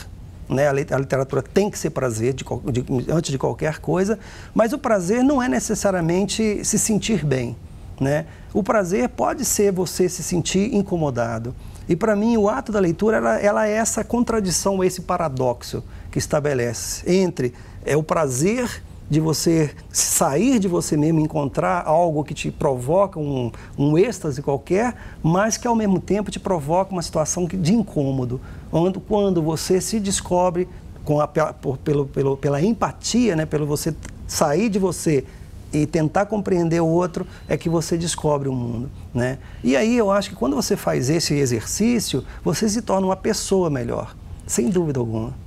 né? 0.50 0.68
A 0.68 0.72
literatura 0.72 1.40
tem 1.42 1.70
que 1.70 1.78
ser 1.78 1.88
prazer 1.88 2.34
de, 2.34 2.44
de, 2.44 3.10
antes 3.10 3.30
de 3.30 3.38
qualquer 3.38 3.78
coisa, 3.78 4.18
mas 4.54 4.74
o 4.74 4.78
prazer 4.78 5.24
não 5.24 5.42
é 5.42 5.48
necessariamente 5.48 6.62
se 6.64 6.78
sentir 6.78 7.24
bem. 7.24 7.56
Né? 7.98 8.26
O 8.52 8.62
prazer 8.62 9.08
pode 9.08 9.44
ser 9.44 9.72
você 9.72 10.08
se 10.08 10.22
sentir 10.22 10.74
incomodado. 10.74 11.54
E 11.88 11.94
para 11.94 12.16
mim, 12.16 12.36
o 12.36 12.48
ato 12.48 12.72
da 12.72 12.80
leitura 12.80 13.16
ela, 13.16 13.38
ela 13.38 13.68
é 13.68 13.72
essa 13.72 14.02
contradição, 14.04 14.82
esse 14.82 15.02
paradoxo 15.02 15.82
que 16.12 16.18
estabelece 16.18 17.10
entre 17.10 17.52
é, 17.84 17.96
o 17.96 18.02
prazer 18.02 18.82
de 19.10 19.20
você 19.20 19.70
sair 19.90 20.58
de 20.58 20.68
você 20.68 20.96
mesmo, 20.96 21.20
encontrar 21.20 21.84
algo 21.84 22.24
que 22.24 22.32
te 22.32 22.50
provoca 22.50 23.18
um, 23.18 23.50
um 23.76 23.98
êxtase 23.98 24.40
qualquer, 24.40 24.94
mas 25.22 25.58
que 25.58 25.66
ao 25.66 25.76
mesmo 25.76 26.00
tempo 26.00 26.30
te 26.30 26.40
provoca 26.40 26.92
uma 26.92 27.02
situação 27.02 27.44
de 27.44 27.74
incômodo. 27.74 28.40
Quando, 28.70 29.00
quando 29.00 29.42
você 29.42 29.82
se 29.82 30.00
descobre 30.00 30.66
com 31.04 31.20
a, 31.20 31.26
por, 31.26 31.76
pelo, 31.78 32.06
pelo, 32.06 32.36
pela 32.38 32.62
empatia, 32.62 33.36
né, 33.36 33.44
pelo 33.44 33.66
você 33.66 33.94
sair 34.26 34.70
de 34.70 34.78
você 34.78 35.24
e 35.72 35.84
tentar 35.84 36.24
compreender 36.26 36.80
o 36.80 36.86
outro, 36.86 37.26
é 37.46 37.56
que 37.56 37.68
você 37.68 37.98
descobre 37.98 38.48
o 38.48 38.52
mundo. 38.52 38.90
Né? 39.12 39.38
E 39.62 39.76
aí 39.76 39.94
eu 39.94 40.10
acho 40.10 40.30
que 40.30 40.36
quando 40.36 40.56
você 40.56 40.74
faz 40.76 41.10
esse 41.10 41.34
exercício, 41.34 42.24
você 42.42 42.66
se 42.66 42.80
torna 42.80 43.06
uma 43.06 43.16
pessoa 43.16 43.68
melhor, 43.68 44.16
sem 44.46 44.70
dúvida 44.70 45.00
alguma 45.00 45.41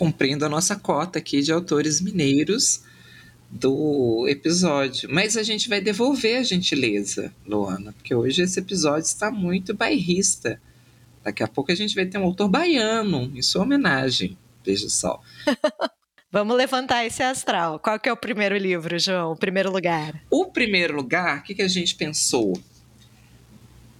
cumprindo 0.00 0.46
a 0.46 0.48
nossa 0.48 0.76
cota 0.76 1.18
aqui 1.18 1.42
de 1.42 1.52
autores 1.52 2.00
mineiros 2.00 2.82
do 3.50 4.26
episódio. 4.26 5.10
Mas 5.12 5.36
a 5.36 5.42
gente 5.42 5.68
vai 5.68 5.78
devolver 5.78 6.38
a 6.38 6.42
gentileza, 6.42 7.30
Luana, 7.46 7.92
porque 7.92 8.14
hoje 8.14 8.40
esse 8.40 8.58
episódio 8.58 9.04
está 9.04 9.30
muito 9.30 9.74
bairrista. 9.74 10.58
Daqui 11.22 11.42
a 11.42 11.46
pouco 11.46 11.70
a 11.70 11.74
gente 11.74 11.94
vai 11.94 12.06
ter 12.06 12.16
um 12.16 12.24
autor 12.24 12.48
baiano 12.48 13.30
em 13.34 13.42
sua 13.42 13.60
homenagem. 13.60 14.38
Veja 14.64 14.88
só. 14.88 15.20
Vamos 16.32 16.56
levantar 16.56 17.04
esse 17.04 17.22
astral. 17.22 17.78
Qual 17.78 18.00
que 18.00 18.08
é 18.08 18.12
o 18.12 18.16
primeiro 18.16 18.56
livro, 18.56 18.98
João? 18.98 19.32
O 19.32 19.36
primeiro 19.36 19.70
lugar? 19.70 20.18
O 20.30 20.46
primeiro 20.46 20.96
lugar, 20.96 21.40
o 21.40 21.42
que, 21.42 21.56
que 21.56 21.62
a 21.62 21.68
gente 21.68 21.94
pensou? 21.94 22.58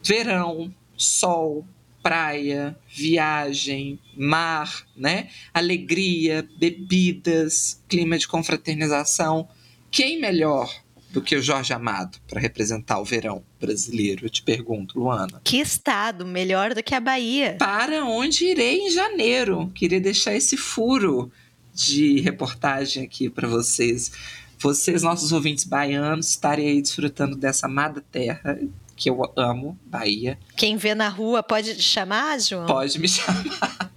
Verão, 0.03 0.73
sol, 0.97 1.67
praia, 2.03 2.77
viagem, 2.89 3.99
mar, 4.17 4.87
né? 4.97 5.29
Alegria, 5.53 6.49
bebidas, 6.59 7.83
clima 7.89 8.19
de 8.19 8.27
confraternização. 8.27 9.49
Quem 9.91 10.21
melhor 10.21 10.73
do 11.11 11.21
que 11.21 11.37
o 11.37 11.43
Jorge 11.43 11.73
Amado 11.73 12.19
para 12.29 12.41
representar 12.41 13.01
o 13.01 13.05
verão 13.05 13.43
brasileiro? 13.61 14.27
Eu 14.27 14.31
te 14.31 14.43
pergunto, 14.43 14.99
Luana. 14.99 15.41
Que 15.45 15.59
estado 15.59 16.25
melhor 16.25 16.75
do 16.75 16.83
que 16.83 16.95
a 16.95 17.01
Bahia? 17.01 17.57
Para 17.59 18.05
onde 18.05 18.47
irei 18.47 18.79
em 18.79 18.91
janeiro? 18.91 19.71
Queria 19.75 20.01
deixar 20.01 20.35
esse 20.35 20.57
furo 20.57 21.31
de 21.75 22.21
reportagem 22.21 23.05
aqui 23.05 23.29
para 23.29 23.49
vocês. 23.49 24.13
Vocês, 24.59 25.03
nossos 25.03 25.33
ouvintes 25.33 25.65
baianos, 25.65 26.31
estarem 26.31 26.69
aí 26.69 26.83
desfrutando 26.83 27.35
dessa 27.35 27.67
amada 27.67 28.05
terra 28.13 28.61
que 29.01 29.09
eu 29.09 29.33
amo, 29.35 29.79
Bahia. 29.87 30.39
Quem 30.55 30.77
vê 30.77 30.95
na 30.95 31.09
rua 31.09 31.43
pode 31.43 31.75
te 31.75 31.83
chamar, 31.83 32.39
João? 32.39 32.67
Pode 32.67 32.99
me 32.99 33.09
chamar. 33.09 33.91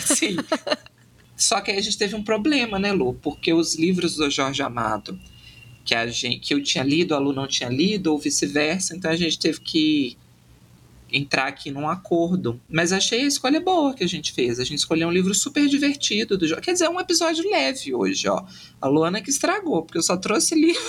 Sim. 0.00 0.36
Só 1.36 1.60
que 1.60 1.72
aí 1.72 1.78
a 1.78 1.80
gente 1.80 1.98
teve 1.98 2.14
um 2.14 2.22
problema, 2.22 2.78
né, 2.78 2.92
Lu? 2.92 3.14
Porque 3.14 3.52
os 3.52 3.74
livros 3.74 4.14
do 4.14 4.30
Jorge 4.30 4.62
Amado, 4.62 5.18
que, 5.84 5.92
a 5.92 6.06
gente, 6.06 6.38
que 6.38 6.54
eu 6.54 6.62
tinha 6.62 6.84
lido, 6.84 7.16
a 7.16 7.18
Lu 7.18 7.32
não 7.32 7.48
tinha 7.48 7.68
lido, 7.68 8.12
ou 8.12 8.18
vice-versa, 8.18 8.94
então 8.94 9.10
a 9.10 9.16
gente 9.16 9.36
teve 9.40 9.60
que 9.60 10.16
entrar 11.12 11.46
aqui 11.46 11.70
num 11.70 11.88
acordo. 11.88 12.60
Mas 12.68 12.92
achei 12.92 13.22
a 13.22 13.26
escolha 13.26 13.60
boa 13.60 13.94
que 13.94 14.02
a 14.02 14.08
gente 14.08 14.32
fez. 14.32 14.58
A 14.58 14.64
gente 14.64 14.78
escolheu 14.78 15.08
um 15.08 15.12
livro 15.12 15.34
super 15.34 15.66
divertido 15.68 16.38
do 16.38 16.60
Quer 16.60 16.72
dizer, 16.72 16.86
é 16.86 16.90
um 16.90 17.00
episódio 17.00 17.48
leve 17.50 17.94
hoje, 17.94 18.28
ó. 18.28 18.44
A 18.80 18.88
Luana 18.88 19.20
que 19.20 19.30
estragou, 19.30 19.82
porque 19.82 19.98
eu 19.98 20.02
só 20.02 20.16
trouxe 20.16 20.54
livro. 20.56 20.82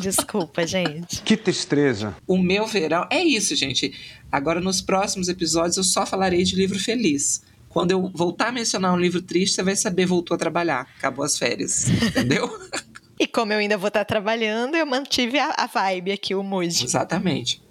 Desculpa, 0.00 0.66
gente. 0.66 1.22
Que 1.22 1.36
tristeza. 1.36 2.16
O 2.26 2.36
meu 2.36 2.66
verão. 2.66 3.06
É 3.10 3.22
isso, 3.22 3.54
gente. 3.54 3.94
Agora, 4.30 4.60
nos 4.60 4.80
próximos 4.80 5.28
episódios, 5.28 5.76
eu 5.76 5.84
só 5.84 6.04
falarei 6.04 6.42
de 6.42 6.56
livro 6.56 6.78
feliz. 6.78 7.42
Quando 7.68 7.90
eu 7.90 8.10
voltar 8.14 8.48
a 8.48 8.52
mencionar 8.52 8.92
um 8.92 8.98
livro 8.98 9.22
triste, 9.22 9.54
você 9.54 9.62
vai 9.62 9.76
saber, 9.76 10.04
voltou 10.04 10.34
a 10.34 10.38
trabalhar. 10.38 10.86
Acabou 10.98 11.24
as 11.24 11.38
férias. 11.38 11.88
Entendeu? 11.88 12.50
E 13.22 13.26
como 13.28 13.52
eu 13.52 13.60
ainda 13.60 13.78
vou 13.78 13.86
estar 13.86 14.04
trabalhando, 14.04 14.74
eu 14.74 14.84
mantive 14.84 15.38
a, 15.38 15.54
a 15.56 15.66
vibe 15.68 16.10
aqui, 16.10 16.34
o 16.34 16.42
mood. 16.42 16.84
Exatamente. 16.84 17.62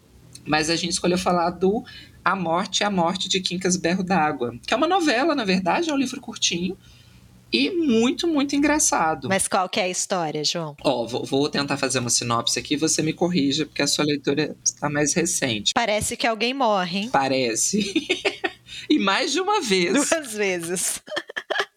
Mas 0.46 0.70
a 0.70 0.76
gente 0.76 0.92
escolheu 0.92 1.18
falar 1.18 1.52
do 1.52 1.84
A 2.24 2.36
Morte, 2.36 2.84
A 2.84 2.90
Morte 2.90 3.30
de 3.30 3.40
Quincas 3.40 3.78
Berro 3.78 4.04
d'Água, 4.04 4.56
que 4.66 4.74
é 4.74 4.78
uma 4.78 4.88
novela, 4.88 5.36
na 5.36 5.46
verdade, 5.46 5.90
é 5.90 5.94
um 5.94 5.98
livro 5.98 6.20
curtinho 6.20 6.78
e 7.52 7.70
muito, 7.70 8.28
muito 8.28 8.56
engraçado. 8.56 9.28
Mas 9.28 9.48
qual 9.48 9.68
que 9.68 9.80
é 9.80 9.84
a 9.84 9.90
história, 9.90 10.44
João? 10.44 10.76
Ó, 10.84 11.06
vou, 11.06 11.26
vou, 11.26 11.50
tentar 11.50 11.76
fazer 11.76 12.00
uma 12.00 12.10
sinopse 12.10 12.58
aqui, 12.58 12.78
você 12.78 13.02
me 13.02 13.12
corrija, 13.12 13.66
porque 13.66 13.82
a 13.82 13.88
sua 13.88 14.06
leitura 14.06 14.56
está 14.64 14.90
mais 14.90 15.14
recente. 15.14 15.74
Parece 15.76 16.16
que 16.16 16.26
alguém 16.26 16.54
morre, 16.54 17.00
hein? 17.00 17.10
Parece. 17.12 17.94
e 18.90 18.98
mais 18.98 19.34
de 19.34 19.42
uma 19.42 19.60
vez. 19.62 20.10
Duas 20.10 20.34
vezes. 20.34 21.02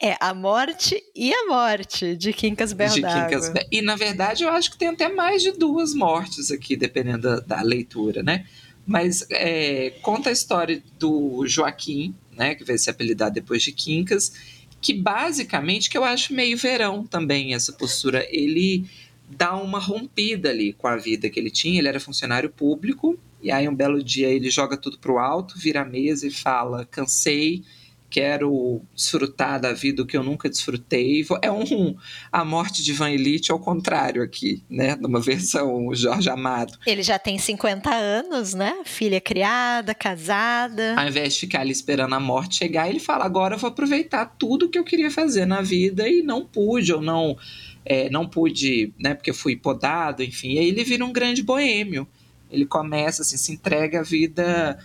É 0.00 0.16
a 0.20 0.34
morte 0.34 1.02
e 1.14 1.32
a 1.32 1.46
morte 1.46 2.16
de 2.16 2.32
Quincas 2.32 2.72
Berro 2.72 2.94
de 2.94 3.02
Quincas 3.02 3.48
Be 3.50 3.66
E 3.70 3.82
na 3.82 3.96
verdade 3.96 4.44
eu 4.44 4.50
acho 4.50 4.70
que 4.70 4.78
tem 4.78 4.88
até 4.88 5.08
mais 5.08 5.42
de 5.42 5.52
duas 5.52 5.94
mortes 5.94 6.50
aqui, 6.50 6.76
dependendo 6.76 7.22
da, 7.22 7.40
da 7.40 7.62
leitura, 7.62 8.22
né? 8.22 8.46
Mas 8.86 9.24
é, 9.30 9.94
conta 10.02 10.30
a 10.30 10.32
história 10.32 10.82
do 10.98 11.46
Joaquim, 11.46 12.14
né? 12.36 12.54
Que 12.54 12.64
vai 12.64 12.76
se 12.78 12.90
apelidar 12.90 13.30
depois 13.30 13.62
de 13.62 13.72
Quincas 13.72 14.32
que 14.80 14.94
basicamente, 14.94 15.90
que 15.90 15.98
eu 15.98 16.04
acho 16.04 16.32
meio 16.32 16.56
verão 16.56 17.06
também 17.06 17.54
essa 17.54 17.72
postura, 17.72 18.26
ele 18.30 18.86
dá 19.28 19.54
uma 19.54 19.78
rompida 19.78 20.48
ali 20.48 20.72
com 20.72 20.88
a 20.88 20.96
vida 20.96 21.28
que 21.28 21.38
ele 21.38 21.50
tinha, 21.50 21.78
ele 21.78 21.88
era 21.88 22.00
funcionário 22.00 22.50
público, 22.50 23.18
e 23.42 23.50
aí 23.50 23.68
um 23.68 23.74
belo 23.74 24.02
dia 24.02 24.28
ele 24.28 24.50
joga 24.50 24.76
tudo 24.76 24.98
pro 24.98 25.18
alto, 25.18 25.58
vira 25.58 25.82
a 25.82 25.84
mesa 25.84 26.26
e 26.26 26.30
fala, 26.30 26.84
cansei, 26.86 27.62
quero 28.10 28.82
desfrutar 28.94 29.60
da 29.60 29.72
vida 29.72 30.04
que 30.04 30.16
eu 30.16 30.22
nunca 30.22 30.50
desfrutei. 30.50 31.24
É 31.40 31.50
um 31.50 31.96
a 32.30 32.44
morte 32.44 32.82
de 32.82 32.92
Van 32.92 33.10
Elite 33.10 33.52
ao 33.52 33.60
contrário 33.60 34.22
aqui, 34.22 34.62
né? 34.68 34.96
Numa 34.96 35.20
versão 35.22 35.94
Jorge 35.94 36.28
Amado. 36.28 36.76
Ele 36.84 37.02
já 37.02 37.18
tem 37.18 37.38
50 37.38 37.88
anos, 37.88 38.52
né? 38.52 38.82
Filha 38.84 39.20
criada, 39.20 39.94
casada. 39.94 40.96
Ao 40.98 41.06
invés 41.06 41.34
de 41.34 41.40
ficar 41.40 41.60
ali 41.60 41.70
esperando 41.70 42.14
a 42.14 42.20
morte 42.20 42.56
chegar, 42.56 42.88
ele 42.90 43.00
fala: 43.00 43.24
agora 43.24 43.54
eu 43.54 43.58
vou 43.58 43.70
aproveitar 43.70 44.26
tudo 44.26 44.68
que 44.68 44.78
eu 44.78 44.84
queria 44.84 45.10
fazer 45.10 45.46
na 45.46 45.62
vida 45.62 46.08
e 46.08 46.22
não 46.22 46.44
pude, 46.44 46.92
ou 46.92 47.00
não. 47.00 47.38
É, 47.84 48.10
não 48.10 48.26
pude, 48.26 48.92
né? 48.98 49.14
Porque 49.14 49.32
fui 49.32 49.56
podado, 49.56 50.22
enfim. 50.22 50.54
E 50.54 50.58
aí 50.58 50.68
ele 50.68 50.84
vira 50.84 51.04
um 51.04 51.12
grande 51.12 51.42
boêmio. 51.42 52.06
Ele 52.50 52.66
começa, 52.66 53.22
assim, 53.22 53.36
se 53.36 53.52
entrega 53.52 54.00
a 54.00 54.02
vida 54.02 54.78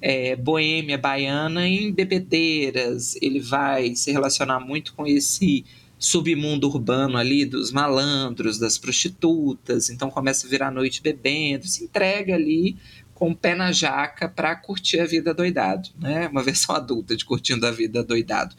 é, 0.00 0.36
boêmia 0.36 0.96
baiana 0.96 1.66
em 1.66 1.92
bebedeiras, 1.92 3.16
ele 3.20 3.40
vai 3.40 3.94
se 3.94 4.12
relacionar 4.12 4.60
muito 4.60 4.94
com 4.94 5.06
esse 5.06 5.64
submundo 5.98 6.68
urbano 6.68 7.16
ali 7.16 7.44
dos 7.44 7.72
malandros, 7.72 8.58
das 8.58 8.78
prostitutas, 8.78 9.90
então 9.90 10.10
começa 10.10 10.46
a 10.46 10.50
virar 10.50 10.70
noite 10.70 11.02
bebendo, 11.02 11.66
se 11.66 11.84
entrega 11.84 12.34
ali 12.34 12.76
com 13.14 13.30
o 13.30 13.36
pé 13.36 13.54
na 13.56 13.72
jaca 13.72 14.28
para 14.28 14.54
curtir 14.54 15.00
a 15.00 15.06
vida 15.06 15.34
doidado, 15.34 15.88
né? 15.98 16.28
Uma 16.28 16.42
versão 16.44 16.76
adulta 16.76 17.16
de 17.16 17.24
curtindo 17.24 17.66
a 17.66 17.70
vida 17.72 18.02
doidado. 18.04 18.54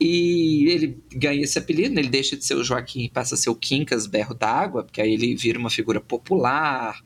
E 0.00 0.66
ele 0.68 0.98
ganha 1.14 1.42
esse 1.42 1.58
apelido, 1.58 1.94
né? 1.94 2.00
ele 2.00 2.08
deixa 2.08 2.36
de 2.36 2.44
ser 2.44 2.54
o 2.54 2.64
Joaquim 2.64 3.04
e 3.04 3.10
passa 3.10 3.34
a 3.34 3.38
ser 3.38 3.50
o 3.50 3.54
Quincas 3.54 4.06
Berro 4.06 4.34
d'Água, 4.34 4.82
porque 4.82 5.00
aí 5.00 5.12
ele 5.12 5.36
vira 5.36 5.58
uma 5.58 5.70
figura 5.70 6.00
popular 6.00 7.00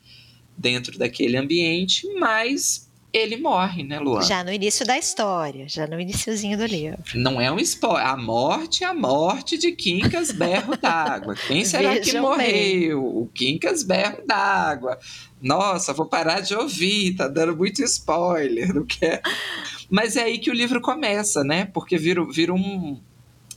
dentro 0.57 0.97
daquele 0.99 1.37
ambiente, 1.37 2.09
mas 2.19 2.86
ele 3.19 3.37
morre, 3.37 3.83
né, 3.83 3.99
Luan? 3.99 4.23
Já 4.23 4.43
no 4.45 4.53
início 4.53 4.87
da 4.87 4.99
história, 4.99 5.69
já 5.69 5.87
no 5.87 6.01
iníciozinho 6.01 6.57
do 6.57 6.67
livro. 6.67 6.99
Não 7.14 7.41
é 7.41 7.51
um 7.51 7.59
spoiler. 7.59 8.07
A 8.07 8.17
morte 8.17 8.85
é 8.85 8.87
a 8.87 8.95
morte 8.95 9.57
de 9.57 9.73
Quincas 9.73 10.31
Berro 10.33 10.77
d'Água. 10.77 11.35
Quem 11.35 11.64
será 11.67 11.95
Vejam 11.95 12.05
que 12.05 12.21
morreu? 12.21 12.37
Bem. 12.39 12.95
O 12.95 13.31
Quincas 13.35 13.83
Berro 13.83 14.23
d'Água. 14.27 14.99
Nossa, 15.41 15.93
vou 15.93 16.07
parar 16.07 16.41
de 16.41 16.55
ouvir, 16.55 17.14
tá 17.14 17.29
dando 17.29 17.57
muito 17.57 17.83
spoiler, 17.83 18.75
não 18.75 18.85
quer. 18.85 19.23
Mas 19.91 20.17
é 20.17 20.25
aí 20.25 20.39
que 20.39 20.51
o 20.51 20.55
livro 20.55 20.81
começa, 20.81 21.45
né? 21.45 21.67
Porque 21.67 21.97
vira, 21.97 22.25
vira 22.25 22.53
um. 22.53 23.01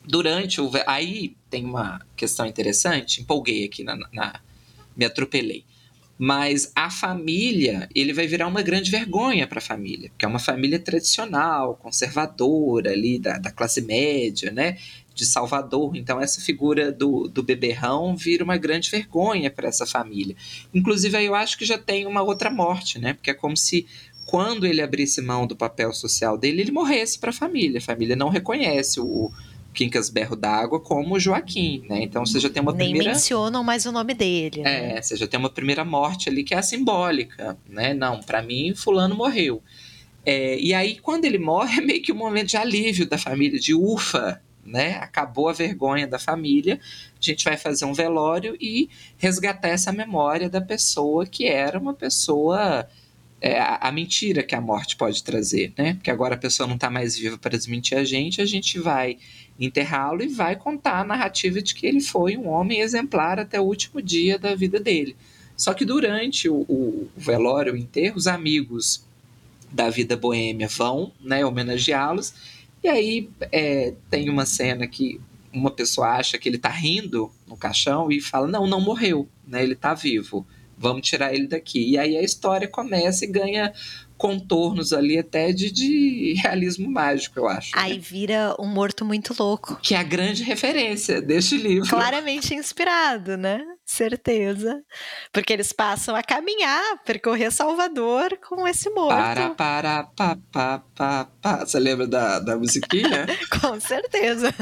Durante 0.06 0.60
o. 0.60 0.70
Aí 0.88 1.36
tem 1.50 1.66
uma 1.66 2.02
questão 2.16 2.46
interessante, 2.46 3.22
empolguei 3.22 3.66
aqui 3.66 3.84
na, 3.84 3.96
na 4.12 4.40
me 4.96 5.06
atropelei. 5.06 5.64
Mas 6.22 6.70
a 6.76 6.90
família, 6.90 7.88
ele 7.96 8.12
vai 8.12 8.28
virar 8.28 8.46
uma 8.46 8.62
grande 8.62 8.92
vergonha 8.92 9.48
para 9.48 9.60
a 9.60 9.62
família, 9.62 10.10
porque 10.10 10.26
é 10.26 10.28
uma 10.28 10.38
família 10.38 10.78
tradicional, 10.78 11.76
conservadora 11.76 12.92
ali, 12.92 13.18
da, 13.18 13.38
da 13.38 13.50
classe 13.50 13.80
média, 13.80 14.52
né? 14.52 14.78
De 15.16 15.26
Salvador. 15.26 15.96
Então, 15.96 16.20
essa 16.20 16.42
figura 16.42 16.92
do, 16.92 17.30
do 17.30 17.42
beberrão 17.42 18.18
vira 18.18 18.44
uma 18.44 18.58
grande 18.58 18.92
vergonha 18.92 19.50
para 19.50 19.70
essa 19.70 19.86
família. 19.86 20.36
Inclusive, 20.74 21.24
eu 21.24 21.34
acho 21.34 21.58
que 21.58 21.64
já 21.64 21.78
tem 21.78 22.06
uma 22.06 22.22
outra 22.22 22.50
morte, 22.50 23.00
né? 23.00 23.14
Porque 23.14 23.32
é 23.32 23.34
como 23.34 23.56
se 23.56 23.88
quando 24.26 24.68
ele 24.68 24.82
abrisse 24.82 25.22
mão 25.22 25.48
do 25.48 25.56
papel 25.56 25.94
social 25.94 26.38
dele, 26.38 26.62
ele 26.62 26.72
morresse 26.72 27.18
para 27.18 27.30
a 27.30 27.34
família. 27.34 27.80
A 27.80 27.82
família 27.82 28.16
não 28.18 28.28
reconhece 28.28 29.00
o, 29.00 29.32
Quincas 29.74 30.10
Berro 30.10 30.36
d'Água 30.36 30.80
como 30.80 31.20
Joaquim, 31.20 31.84
né? 31.88 32.02
Então 32.04 32.26
você 32.26 32.40
já 32.40 32.50
tem 32.50 32.62
uma 32.62 32.72
Nem 32.72 32.90
primeira... 32.90 33.14
mencionam 33.14 33.64
mais 33.64 33.86
o 33.86 33.92
nome 33.92 34.14
dele. 34.14 34.62
Né? 34.62 34.98
É, 34.98 35.02
você 35.02 35.16
já 35.16 35.28
tem 35.28 35.40
uma 35.40 35.50
primeira 35.50 35.86
morte 35.86 36.30
ali 36.30 36.44
que 36.44 36.54
é 36.54 36.58
a 36.58 36.64
simbólica, 36.64 37.58
né? 37.68 37.94
Não, 37.94 38.20
para 38.20 38.42
mim 38.42 38.74
fulano 38.76 39.16
morreu. 39.16 39.62
É, 40.26 40.60
e 40.60 40.74
aí 40.74 41.00
quando 41.00 41.26
ele 41.26 41.38
morre 41.38 41.78
é 41.82 41.82
meio 41.82 42.02
que 42.02 42.12
um 42.12 42.18
momento 42.18 42.50
de 42.50 42.58
alívio 42.58 43.08
da 43.08 43.18
família, 43.18 43.60
de 43.60 43.74
ufa, 43.74 44.42
né? 44.66 44.98
Acabou 44.98 45.50
a 45.50 45.54
vergonha 45.54 46.08
da 46.08 46.20
família, 46.20 46.80
a 47.20 47.26
gente 47.26 47.44
vai 47.44 47.58
fazer 47.58 47.86
um 47.86 47.94
velório 47.94 48.56
e 48.60 48.90
resgatar 49.18 49.70
essa 49.70 49.92
memória 49.92 50.50
da 50.50 50.62
pessoa 50.62 51.26
que 51.26 51.46
era 51.46 51.80
uma 51.80 51.94
pessoa 51.94 52.88
é, 53.42 53.60
a, 53.60 53.92
mentira 53.92 54.44
que 54.44 54.54
a 54.54 54.62
morte 54.62 54.96
pode 54.96 55.24
trazer, 55.24 55.74
né? 55.78 55.94
Porque 55.94 56.12
agora 56.12 56.36
a 56.36 56.38
pessoa 56.38 56.68
não 56.68 56.76
está 56.76 56.90
mais 56.90 57.18
viva 57.18 57.38
para 57.38 57.58
desmentir 57.58 57.98
a 57.98 58.04
gente, 58.04 58.42
a 58.42 58.46
gente 58.46 58.78
vai 58.80 59.18
enterrá-lo 59.60 60.22
e 60.22 60.28
vai 60.28 60.56
contar 60.56 61.00
a 61.00 61.04
narrativa 61.04 61.62
de 61.62 61.74
que 61.74 61.86
ele 61.86 62.02
foi 62.02 62.38
um 62.38 62.48
homem 62.48 62.82
exemplar 62.82 63.40
até 63.40 63.60
o 63.60 63.64
último 63.64 64.02
dia 64.02 64.38
da 64.38 64.56
vida 64.56 64.80
dele. 64.80 65.16
Só 65.56 65.74
que 65.74 65.84
durante 65.86 66.48
o, 66.48 66.66
o 66.70 67.10
velório, 67.16 67.74
o 67.74 67.78
enterro, 67.78 68.18
os 68.18 68.28
amigos 68.28 69.06
da 69.72 69.90
vida 69.90 70.16
boêmia 70.16 70.68
vão 70.68 71.12
né, 71.22 71.46
homenageá-los. 71.46 72.34
E 72.84 72.88
aí 72.88 73.30
é, 73.52 73.94
tem 74.10 74.30
uma 74.30 74.46
cena 74.46 74.88
que 74.88 75.20
uma 75.52 75.72
pessoa 75.72 76.10
acha 76.10 76.38
que 76.38 76.48
ele 76.48 76.56
está 76.56 76.70
rindo 76.70 77.32
no 77.48 77.58
caixão 77.58 78.12
e 78.12 78.22
fala: 78.22 78.48
Não, 78.48 78.68
não 78.68 78.80
morreu, 78.80 79.28
né, 79.48 79.64
ele 79.64 79.74
está 79.74 79.94
vivo, 79.94 80.46
vamos 80.80 81.08
tirar 81.08 81.34
ele 81.34 81.48
daqui. 81.48 81.92
E 81.92 81.98
aí 81.98 82.18
a 82.18 82.24
história 82.24 82.68
começa 82.68 83.26
e 83.26 83.28
ganha 83.28 83.74
contornos 84.20 84.92
ali 84.92 85.18
até 85.18 85.54
de, 85.54 85.72
de 85.72 86.34
realismo 86.44 86.92
mágico, 86.92 87.40
eu 87.40 87.48
acho. 87.48 87.72
Aí 87.74 87.94
né? 87.94 88.00
vira 88.00 88.56
um 88.60 88.68
morto 88.68 89.06
muito 89.06 89.34
louco. 89.40 89.80
Que 89.82 89.96
é 89.96 89.98
a 89.98 90.04
grande 90.04 90.44
referência 90.44 91.22
deste 91.22 91.58
livro. 91.58 91.90
Claramente 91.90 92.54
inspirado, 92.54 93.38
né? 93.38 93.64
Certeza. 93.86 94.84
Porque 95.32 95.54
eles 95.54 95.72
passam 95.72 96.16
a 96.16 96.22
caminhar, 96.22 97.02
percorrer 97.04 97.52
Salvador 97.52 98.38
com 98.48 98.68
esse 98.68 98.90
morto. 98.90 99.16
Para, 99.16 99.50
para, 99.52 100.04
pa, 100.04 100.38
pa, 100.52 100.84
pa, 100.94 101.26
pa. 101.42 101.66
Você 101.66 101.80
lembra 101.80 102.06
da, 102.06 102.40
da 102.40 102.58
musiquinha? 102.58 103.26
com 103.60 103.80
certeza. 103.80 104.54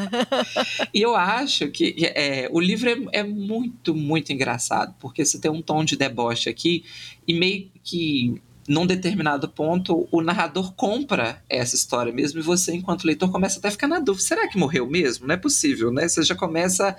e 0.93 1.01
eu 1.01 1.15
acho 1.15 1.67
que 1.69 1.95
é, 2.15 2.47
o 2.51 2.59
livro 2.59 2.89
é, 2.89 3.19
é 3.19 3.23
muito, 3.23 3.95
muito 3.95 4.31
engraçado, 4.31 4.95
porque 4.99 5.25
você 5.25 5.41
tem 5.41 5.49
um 5.49 5.63
tom 5.63 5.83
de 5.83 5.97
deboche 5.97 6.47
aqui 6.47 6.85
e 7.27 7.33
meio 7.33 7.69
que 7.83 8.41
num 8.67 8.85
determinado 8.85 9.47
ponto, 9.47 10.07
o 10.11 10.21
narrador 10.21 10.73
compra 10.73 11.41
essa 11.49 11.73
história 11.73 12.11
mesmo 12.11 12.39
e 12.39 12.43
você, 12.43 12.73
enquanto 12.73 13.05
leitor, 13.05 13.31
começa 13.31 13.59
até 13.59 13.69
a 13.69 13.71
ficar 13.71 13.87
na 13.87 13.99
dúvida: 13.99 14.27
será 14.27 14.47
que 14.47 14.57
morreu 14.57 14.85
mesmo? 14.85 15.25
Não 15.25 15.33
é 15.33 15.37
possível, 15.37 15.91
né? 15.91 16.07
Você 16.07 16.21
já 16.21 16.35
começa. 16.35 16.95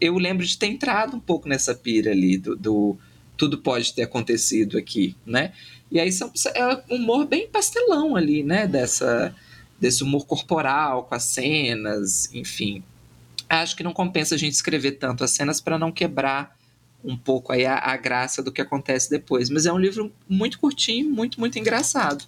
Eu 0.00 0.16
lembro 0.16 0.46
de 0.46 0.56
ter 0.56 0.68
entrado 0.68 1.16
um 1.16 1.20
pouco 1.20 1.48
nessa 1.48 1.74
pira 1.74 2.12
ali 2.12 2.38
do, 2.38 2.56
do 2.56 2.96
tudo 3.36 3.58
pode 3.58 3.92
ter 3.92 4.02
acontecido 4.02 4.78
aqui, 4.78 5.14
né? 5.26 5.52
E 5.90 6.00
aí 6.00 6.10
são, 6.10 6.32
é 6.54 6.82
um 6.90 6.96
humor 6.96 7.26
bem 7.26 7.46
pastelão 7.46 8.16
ali, 8.16 8.42
né? 8.42 8.66
Dessa, 8.66 9.34
desse 9.78 10.02
humor 10.02 10.24
corporal 10.24 11.04
com 11.04 11.14
as 11.14 11.24
cenas, 11.24 12.32
enfim. 12.32 12.82
Acho 13.50 13.76
que 13.76 13.82
não 13.82 13.92
compensa 13.92 14.34
a 14.34 14.38
gente 14.38 14.54
escrever 14.54 14.92
tanto 14.92 15.22
as 15.24 15.32
cenas 15.32 15.60
para 15.60 15.78
não 15.78 15.92
quebrar 15.92 16.56
um 17.04 17.16
pouco 17.16 17.52
aí 17.52 17.66
a, 17.66 17.76
a 17.76 17.96
graça 17.96 18.42
do 18.42 18.52
que 18.52 18.60
acontece 18.60 19.10
depois. 19.10 19.50
Mas 19.50 19.66
é 19.66 19.72
um 19.72 19.78
livro 19.78 20.12
muito 20.28 20.58
curtinho, 20.58 21.10
muito, 21.10 21.40
muito 21.40 21.58
engraçado. 21.58 22.24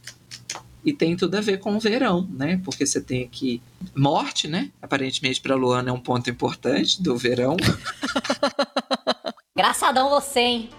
E 0.85 0.93
tem 0.93 1.17
tudo 1.17 1.37
a 1.37 1.41
ver 1.41 1.59
com 1.59 1.75
o 1.75 1.81
verão, 1.81 2.29
né? 2.31 2.61
Porque 2.63 2.85
você 2.85 3.01
tem 3.01 3.25
aqui 3.25 3.63
morte, 3.97 4.47
né? 4.47 4.71
Aparentemente 4.83 5.41
para 5.41 5.55
Luana 5.55 5.89
é 5.89 5.93
um 5.93 6.01
ponto 6.01 6.29
importante 6.29 7.03
do 7.03 7.17
verão. 7.17 7.57
Engraçadão 9.57 10.11
você, 10.11 10.41
hein? 10.41 10.71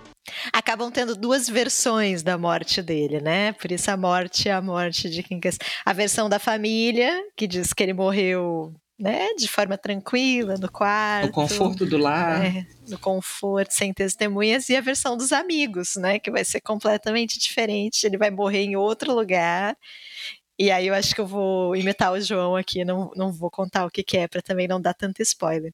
Acabam 0.54 0.92
tendo 0.92 1.16
duas 1.16 1.48
versões 1.48 2.22
da 2.22 2.38
morte 2.38 2.82
dele, 2.82 3.20
né? 3.20 3.54
Por 3.54 3.72
isso 3.72 3.90
a 3.90 3.98
morte 3.98 4.50
é 4.50 4.54
a 4.54 4.62
morte 4.62 5.10
de 5.10 5.24
Quincas. 5.24 5.58
A 5.84 5.94
versão 5.94 6.30
da 6.30 6.40
família, 6.40 7.24
que 7.36 7.48
diz 7.48 7.74
que 7.74 7.82
ele 7.82 7.94
morreu 7.94 8.74
né? 8.98 9.34
De 9.36 9.48
forma 9.48 9.78
tranquila, 9.78 10.56
no 10.58 10.72
quarto. 10.72 11.28
No 11.28 11.34
conforto 11.34 11.86
do 11.86 11.98
lar. 11.98 12.46
É, 12.46 12.66
no 12.88 12.98
conforto, 12.98 13.72
sem 13.72 13.94
testemunhas, 13.94 14.70
e 14.70 14.76
a 14.76 14.82
versão 14.82 15.18
dos 15.18 15.32
amigos, 15.32 15.96
né? 15.96 16.20
Que 16.20 16.32
vai 16.32 16.46
ser 16.46 16.62
completamente 16.62 17.40
diferente. 17.40 18.06
Ele 18.06 18.18
vai 18.18 18.32
morrer 18.32 18.64
em 18.64 18.76
outro 18.76 19.14
lugar. 19.14 19.78
E 20.58 20.72
aí 20.72 20.88
eu 20.88 20.94
acho 20.94 21.14
que 21.14 21.20
eu 21.20 21.28
vou 21.28 21.76
imitar 21.76 22.14
o 22.14 22.22
João 22.22 22.56
aqui, 22.56 22.86
não, 22.86 23.12
não 23.16 23.32
vou 23.32 23.52
contar 23.52 23.86
o 23.86 23.92
que, 23.92 24.02
que 24.02 24.18
é 24.18 24.28
para 24.28 24.42
também 24.42 24.68
não 24.68 24.80
dar 24.80 24.94
tanto 24.94 25.22
spoiler. 25.22 25.74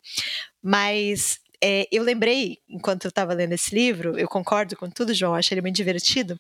Mas 0.62 1.40
é, 1.64 1.88
eu 1.92 2.02
lembrei, 2.02 2.58
enquanto 2.68 3.06
eu 3.06 3.10
estava 3.10 3.34
lendo 3.34 3.54
esse 3.54 3.76
livro, 3.76 4.18
eu 4.18 4.28
concordo 4.28 4.76
com 4.76 4.90
tudo, 4.90 5.14
João, 5.14 5.36
acho 5.36 5.54
ele 5.54 5.62
muito 5.62 5.76
divertido. 5.76 6.36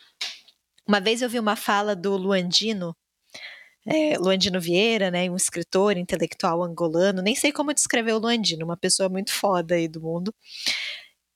Uma 0.88 1.00
vez 1.00 1.22
eu 1.22 1.30
vi 1.30 1.40
uma 1.40 1.56
fala 1.56 1.96
do 1.96 2.18
Luandino, 2.18 2.96
é, 3.86 4.18
Luandino 4.18 4.60
Vieira, 4.60 5.10
né, 5.10 5.30
um 5.30 5.36
escritor 5.36 5.98
intelectual 5.98 6.64
angolano, 6.64 7.22
nem 7.22 7.36
sei 7.36 7.52
como 7.52 7.74
descrever 7.74 8.14
o 8.14 8.20
Luandino, 8.20 8.66
uma 8.66 8.78
pessoa 8.78 9.10
muito 9.10 9.32
foda 9.32 9.76
aí 9.76 9.88
do 9.88 10.02
mundo. 10.02 10.34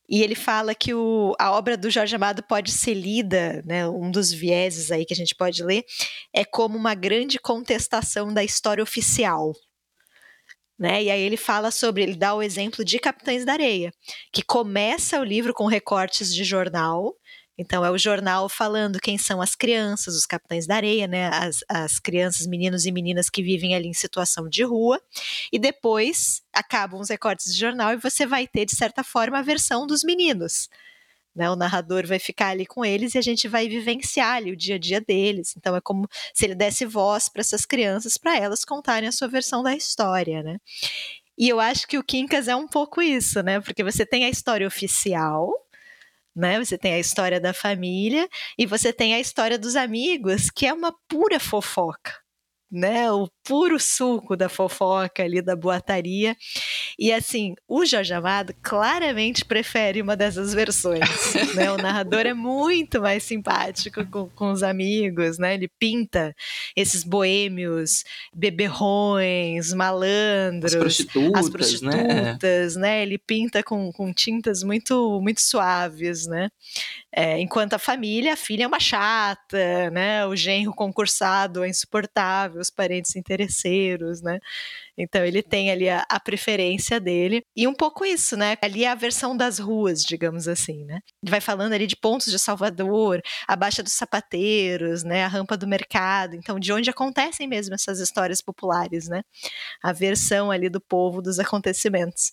E 0.08 0.22
ele 0.22 0.36
fala 0.36 0.76
que 0.76 0.94
o, 0.94 1.34
a 1.40 1.52
obra 1.52 1.76
do 1.76 1.90
Jorge 1.90 2.16
Amado 2.16 2.44
pode 2.44 2.72
ser 2.72 2.94
lida, 2.94 3.64
né, 3.66 3.88
um 3.88 4.12
dos 4.12 4.32
vieses 4.32 4.92
aí 4.92 5.04
que 5.04 5.14
a 5.14 5.18
gente 5.18 5.34
pode 5.34 5.64
ler, 5.64 5.84
é 6.32 6.46
como 6.46 6.78
uma 6.78 6.94
grande 6.94 7.40
contestação 7.40 8.32
da 8.32 8.44
história 8.44 8.84
oficial. 8.84 9.54
Né? 10.78 11.04
E 11.04 11.10
aí 11.10 11.22
ele 11.22 11.38
fala 11.38 11.72
sobre, 11.72 12.04
ele 12.04 12.16
dá 12.16 12.36
o 12.36 12.44
exemplo 12.44 12.84
de 12.84 13.00
Capitães 13.00 13.46
da 13.46 13.54
Areia, 13.54 13.92
que 14.32 14.44
começa 14.44 15.20
o 15.20 15.24
livro 15.24 15.54
com 15.54 15.66
recortes 15.66 16.34
de 16.34 16.44
jornal, 16.44 17.16
então 17.58 17.86
é 17.86 17.90
o 17.90 17.98
jornal 17.98 18.50
falando 18.50 19.00
quem 19.00 19.18
são 19.18 19.42
as 19.42 19.56
crianças, 19.56 20.16
os 20.16 20.26
capitães 20.26 20.68
da 20.68 20.76
areia, 20.76 21.08
né? 21.08 21.30
As, 21.30 21.60
as 21.70 22.00
crianças, 22.00 22.46
meninos 22.46 22.86
e 22.86 22.92
meninas 22.92 23.30
que 23.30 23.42
vivem 23.42 23.74
ali 23.74 23.88
em 23.88 23.94
situação 23.94 24.50
de 24.50 24.64
rua. 24.64 25.02
E 25.52 25.58
depois 25.58 26.42
acabam 26.54 27.00
os 27.00 27.10
recortes 27.10 27.54
de 27.54 27.60
jornal 27.60 27.94
e 27.94 27.98
você 27.98 28.26
vai 28.26 28.46
ter, 28.46 28.66
de 28.66 28.76
certa 28.76 29.04
forma, 29.04 29.40
a 29.40 29.42
versão 29.42 29.88
dos 29.88 30.04
meninos. 30.04 30.70
Né, 31.34 31.50
o 31.50 31.56
narrador 31.58 32.08
vai 32.08 32.18
ficar 32.18 32.52
ali 32.52 32.66
com 32.66 32.86
eles 32.86 33.14
e 33.14 33.18
a 33.18 33.22
gente 33.22 33.46
vai 33.46 33.68
vivenciar 33.68 34.38
ali 34.38 34.54
o 34.54 34.56
dia 34.56 34.76
a 34.76 34.80
dia 34.80 35.02
deles. 35.02 35.54
Então 35.58 35.76
é 35.76 35.82
como 35.82 36.08
se 36.34 36.46
ele 36.46 36.56
desse 36.56 36.86
voz 36.86 37.28
para 37.28 37.42
essas 37.42 37.66
crianças, 37.66 38.18
para 38.18 38.38
elas 38.38 38.64
contarem 38.64 39.10
a 39.10 39.12
sua 39.12 39.28
versão 39.28 39.62
da 39.62 39.76
história, 39.76 40.42
né? 40.42 40.58
E 41.38 41.50
eu 41.50 41.60
acho 41.60 41.88
que 41.88 41.98
o 41.98 42.04
Quincas 42.04 42.48
é 42.48 42.56
um 42.56 42.68
pouco 42.68 43.02
isso, 43.02 43.42
né? 43.44 43.60
Porque 43.60 43.84
você 43.84 44.06
tem 44.06 44.24
a 44.24 44.30
história 44.30 44.66
oficial, 44.66 45.52
né? 46.36 46.60
Você 46.64 46.78
tem 46.78 46.94
a 46.94 47.00
história 47.00 47.40
da 47.40 47.54
família 47.54 48.28
e 48.58 48.66
você 48.66 48.92
tem 48.94 49.14
a 49.14 49.20
história 49.20 49.58
dos 49.58 49.76
amigos, 49.76 50.50
que 50.50 50.66
é 50.66 50.74
uma 50.74 50.94
pura 51.08 51.40
fofoca 51.40 52.26
né? 52.72 53.12
O 53.12 53.30
puro 53.46 53.80
suco 53.80 54.36
da 54.36 54.50
fofoca 54.50 55.24
ali 55.24 55.42
da 55.42 55.56
boataria. 55.56 56.36
E 56.98 57.14
assim, 57.14 57.54
o 57.68 57.86
Jorge 57.86 58.14
Amado 58.14 58.54
claramente 58.62 59.46
prefere 59.46 60.02
uma 60.02 60.18
dessas 60.18 60.54
versões, 60.54 61.00
né? 61.56 61.72
O 61.72 61.78
narrador 61.78 62.22
é 62.22 62.34
muito 62.34 63.00
mais 63.02 63.24
simpático 63.24 64.06
com, 64.08 64.28
com 64.30 64.52
os 64.52 64.64
amigos, 64.64 65.38
né? 65.38 65.54
Ele 65.54 65.70
pinta 65.80 66.36
esses 66.76 67.04
boêmios, 67.04 68.04
beberrões, 68.34 69.72
malandros, 69.74 70.74
as 70.74 70.80
prostitutas, 70.80 71.46
as 71.46 71.50
prostitutas 71.50 72.76
né? 72.76 72.82
né? 72.82 73.02
Ele 73.04 73.18
pinta 73.18 73.62
com, 73.62 73.92
com 73.92 74.12
tintas 74.12 74.64
muito 74.64 75.22
muito 75.22 75.42
suaves, 75.42 76.26
né? 76.26 76.50
É, 77.12 77.40
enquanto 77.40 77.74
a 77.74 77.80
família, 77.80 78.34
a 78.34 78.38
filha 78.38 78.64
é 78.64 78.68
uma 78.68 78.80
chata, 78.80 79.90
né? 79.92 80.26
O 80.26 80.36
genro 80.36 80.74
concursado 80.74 81.64
é 81.64 81.70
insuportável, 81.70 82.60
os 82.60 82.70
parentes 82.70 83.16
interesseiros, 83.36 84.22
né? 84.22 84.40
Então 84.98 85.24
ele 85.24 85.44
tem 85.44 85.72
ali 85.72 85.90
a, 85.90 86.06
a, 86.10 86.20
preferência 86.20 87.00
dele. 87.00 87.44
E 87.56 87.68
um 87.68 87.74
pouco 87.74 88.06
isso, 88.06 88.38
né? 88.38 88.56
Ali 88.62 88.86
é 88.86 88.90
a 88.90 88.96
versão 88.96 89.36
das 89.36 89.60
ruas, 89.60 90.04
digamos 90.04 90.48
assim, 90.48 90.86
né? 90.86 91.00
Ele 91.22 91.30
vai 91.30 91.42
falando 91.42 91.74
ali 91.74 91.86
de 91.86 91.96
pontos 91.96 92.32
de 92.32 92.40
Salvador, 92.40 93.22
a 93.48 93.56
Baixa 93.56 93.84
dos 93.84 93.94
Sapateiros, 93.94 95.04
né? 95.04 95.26
A 95.26 95.28
Rampa 95.28 95.58
do 95.58 95.68
Mercado. 95.68 96.36
Então, 96.36 96.60
de 96.60 96.72
onde 96.72 96.90
acontecem 96.90 97.48
mesmo 97.48 97.76
essas 97.76 98.00
histórias 98.00 98.42
populares, 98.42 99.08
né? 99.08 99.22
A 99.84 99.92
versão 99.92 100.50
ali 100.50 100.70
do 100.70 100.82
povo 100.82 101.22
dos 101.22 101.40
acontecimentos. 101.40 102.32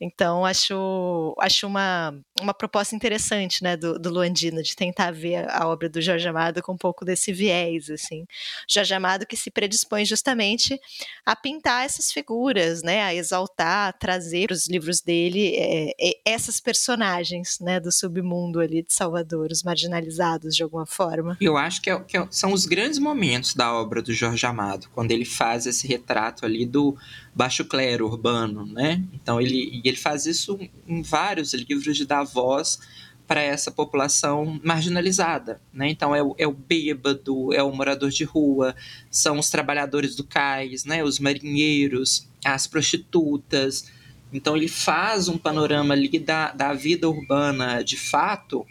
Então, 0.00 0.44
acho, 0.44 1.34
acho 1.38 1.66
uma, 1.66 2.14
uma 2.40 2.52
proposta 2.52 2.94
interessante, 2.94 3.62
né, 3.62 3.76
do, 3.76 3.98
do 3.98 4.10
Luandino, 4.10 4.62
de 4.62 4.76
tentar 4.76 5.10
ver 5.10 5.48
a 5.50 5.66
obra 5.66 5.88
do 5.88 6.02
Jorge 6.02 6.28
Amado 6.28 6.62
com 6.62 6.72
um 6.72 6.76
pouco 6.76 7.04
desse 7.04 7.32
viés, 7.32 7.88
assim. 7.88 8.26
Jorge 8.68 8.92
Amado 8.92 9.26
que 9.26 9.36
se 9.36 9.50
predispõe 9.50 10.04
justamente 10.04 10.78
a 11.24 11.34
pintar 11.34 11.86
essas 11.86 12.12
figuras, 12.12 12.82
né, 12.82 13.02
a 13.02 13.14
exaltar, 13.14 13.88
a 13.88 13.92
trazer 13.92 14.50
os 14.50 14.66
livros 14.68 15.00
dele 15.00 15.54
é, 15.56 15.92
é, 15.98 16.20
essas 16.26 16.60
personagens, 16.60 17.58
né, 17.60 17.80
do 17.80 17.90
submundo 17.90 18.60
ali 18.60 18.82
de 18.82 18.92
Salvador, 18.92 19.50
os 19.50 19.62
marginalizados 19.62 20.54
de 20.54 20.62
alguma 20.62 20.86
forma. 20.86 21.38
Eu 21.40 21.56
acho 21.56 21.80
que, 21.80 21.90
é, 21.90 21.98
que 22.00 22.18
é, 22.18 22.26
são 22.30 22.52
os 22.52 22.66
grandes 22.66 22.98
momentos 22.98 23.54
da 23.54 23.72
obra 23.72 24.02
do 24.02 24.12
Jorge 24.12 24.44
Amado, 24.44 24.88
quando 24.94 25.10
ele 25.10 25.24
faz 25.24 25.66
esse 25.66 25.86
retrato 25.86 26.44
ali 26.44 26.66
do 26.66 26.96
baixo 27.36 27.66
clero 27.66 28.06
urbano, 28.06 28.64
né? 28.64 29.04
Então 29.12 29.38
ele, 29.38 29.82
ele 29.84 29.96
faz 29.96 30.24
isso 30.24 30.58
em 30.88 31.02
vários 31.02 31.52
livros 31.52 31.94
de 31.94 32.06
dar 32.06 32.24
voz 32.24 32.78
para 33.26 33.42
essa 33.42 33.70
população 33.70 34.58
marginalizada, 34.64 35.60
né? 35.70 35.90
Então 35.90 36.16
é 36.16 36.22
o, 36.22 36.34
é 36.38 36.46
o 36.46 36.52
bêbado, 36.52 37.52
é 37.52 37.62
o 37.62 37.70
morador 37.70 38.08
de 38.08 38.24
rua, 38.24 38.74
são 39.10 39.38
os 39.38 39.50
trabalhadores 39.50 40.16
do 40.16 40.24
cais, 40.24 40.86
né? 40.86 41.04
Os 41.04 41.18
marinheiros, 41.18 42.26
as 42.42 42.66
prostitutas. 42.66 43.92
Então 44.32 44.56
ele 44.56 44.68
faz 44.68 45.28
um 45.28 45.36
panorama 45.36 45.92
ali 45.92 46.18
da, 46.18 46.52
da 46.52 46.72
vida 46.72 47.06
urbana 47.06 47.84
de 47.84 47.98
fato 47.98 48.66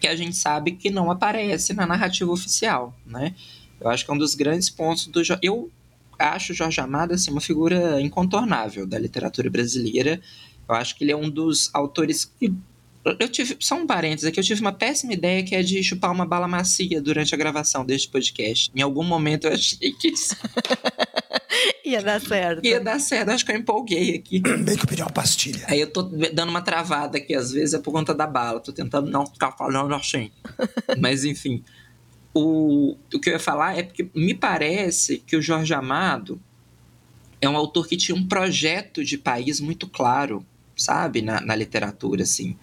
que 0.00 0.08
a 0.08 0.16
gente 0.16 0.36
sabe 0.36 0.72
que 0.72 0.88
não 0.88 1.10
aparece 1.10 1.74
na 1.74 1.86
narrativa 1.86 2.30
oficial, 2.30 2.98
né? 3.04 3.34
Eu 3.78 3.90
acho 3.90 4.04
que 4.04 4.10
é 4.10 4.14
um 4.14 4.18
dos 4.18 4.34
grandes 4.34 4.70
pontos 4.70 5.06
do 5.06 5.20
eu 5.42 5.70
acho 6.18 6.54
Jorge 6.54 6.80
Amado 6.80 7.14
assim, 7.14 7.30
uma 7.30 7.40
figura 7.40 8.00
incontornável 8.00 8.86
da 8.86 8.98
literatura 8.98 9.50
brasileira. 9.50 10.20
Eu 10.68 10.74
acho 10.74 10.96
que 10.96 11.04
ele 11.04 11.12
é 11.12 11.16
um 11.16 11.30
dos 11.30 11.70
autores 11.74 12.24
que. 12.24 12.52
Eu 13.20 13.28
tive. 13.28 13.56
Só 13.60 13.76
um 13.76 13.86
parênteses 13.86 14.24
aqui, 14.24 14.40
eu 14.40 14.44
tive 14.44 14.60
uma 14.60 14.72
péssima 14.72 15.12
ideia 15.12 15.44
que 15.44 15.54
é 15.54 15.62
de 15.62 15.82
chupar 15.82 16.10
uma 16.10 16.26
bala 16.26 16.48
macia 16.48 17.00
durante 17.00 17.34
a 17.34 17.38
gravação 17.38 17.84
deste 17.84 18.08
podcast. 18.08 18.70
Em 18.74 18.82
algum 18.82 19.04
momento 19.04 19.46
eu 19.46 19.52
achei 19.52 19.92
que 19.92 20.08
isso. 20.08 20.36
Ia 21.84 22.02
dar 22.02 22.20
certo. 22.20 22.66
Ia 22.66 22.80
dar 22.80 22.98
certo, 22.98 23.28
acho 23.30 23.46
que 23.46 23.52
eu 23.52 23.56
empolguei 23.56 24.16
aqui. 24.16 24.40
Bem 24.40 24.76
que 24.76 24.82
eu 24.82 24.88
pedi 24.88 25.02
uma 25.02 25.10
pastilha. 25.10 25.64
Aí 25.68 25.80
eu 25.80 25.86
tô 25.86 26.02
dando 26.02 26.48
uma 26.50 26.60
travada 26.60 27.18
aqui, 27.18 27.32
às 27.32 27.52
vezes 27.52 27.74
é 27.74 27.78
por 27.78 27.92
conta 27.92 28.12
da 28.12 28.26
bala. 28.26 28.58
Tô 28.58 28.72
tentando 28.72 29.08
não 29.08 29.24
ficar 29.24 29.52
falando 29.52 29.94
assim. 29.94 30.32
Mas 30.98 31.24
enfim 31.24 31.62
o, 32.38 32.98
o 33.14 33.18
que 33.18 33.30
eu 33.30 33.34
ia 33.34 33.40
falar 33.40 33.78
é 33.78 33.82
porque 33.82 34.10
me 34.14 34.34
parece 34.34 35.22
que 35.26 35.36
o 35.36 35.42
Jorge 35.42 35.72
Amado 35.72 36.38
é 37.40 37.48
um 37.48 37.56
autor 37.56 37.88
que 37.88 37.96
tinha 37.96 38.14
um 38.14 38.26
projeto 38.26 39.02
de 39.02 39.16
país 39.16 39.58
muito 39.58 39.86
claro, 39.86 40.44
sabe, 40.76 41.22
na, 41.22 41.40
na 41.40 41.56
literatura, 41.56 42.24
assim. 42.24 42.54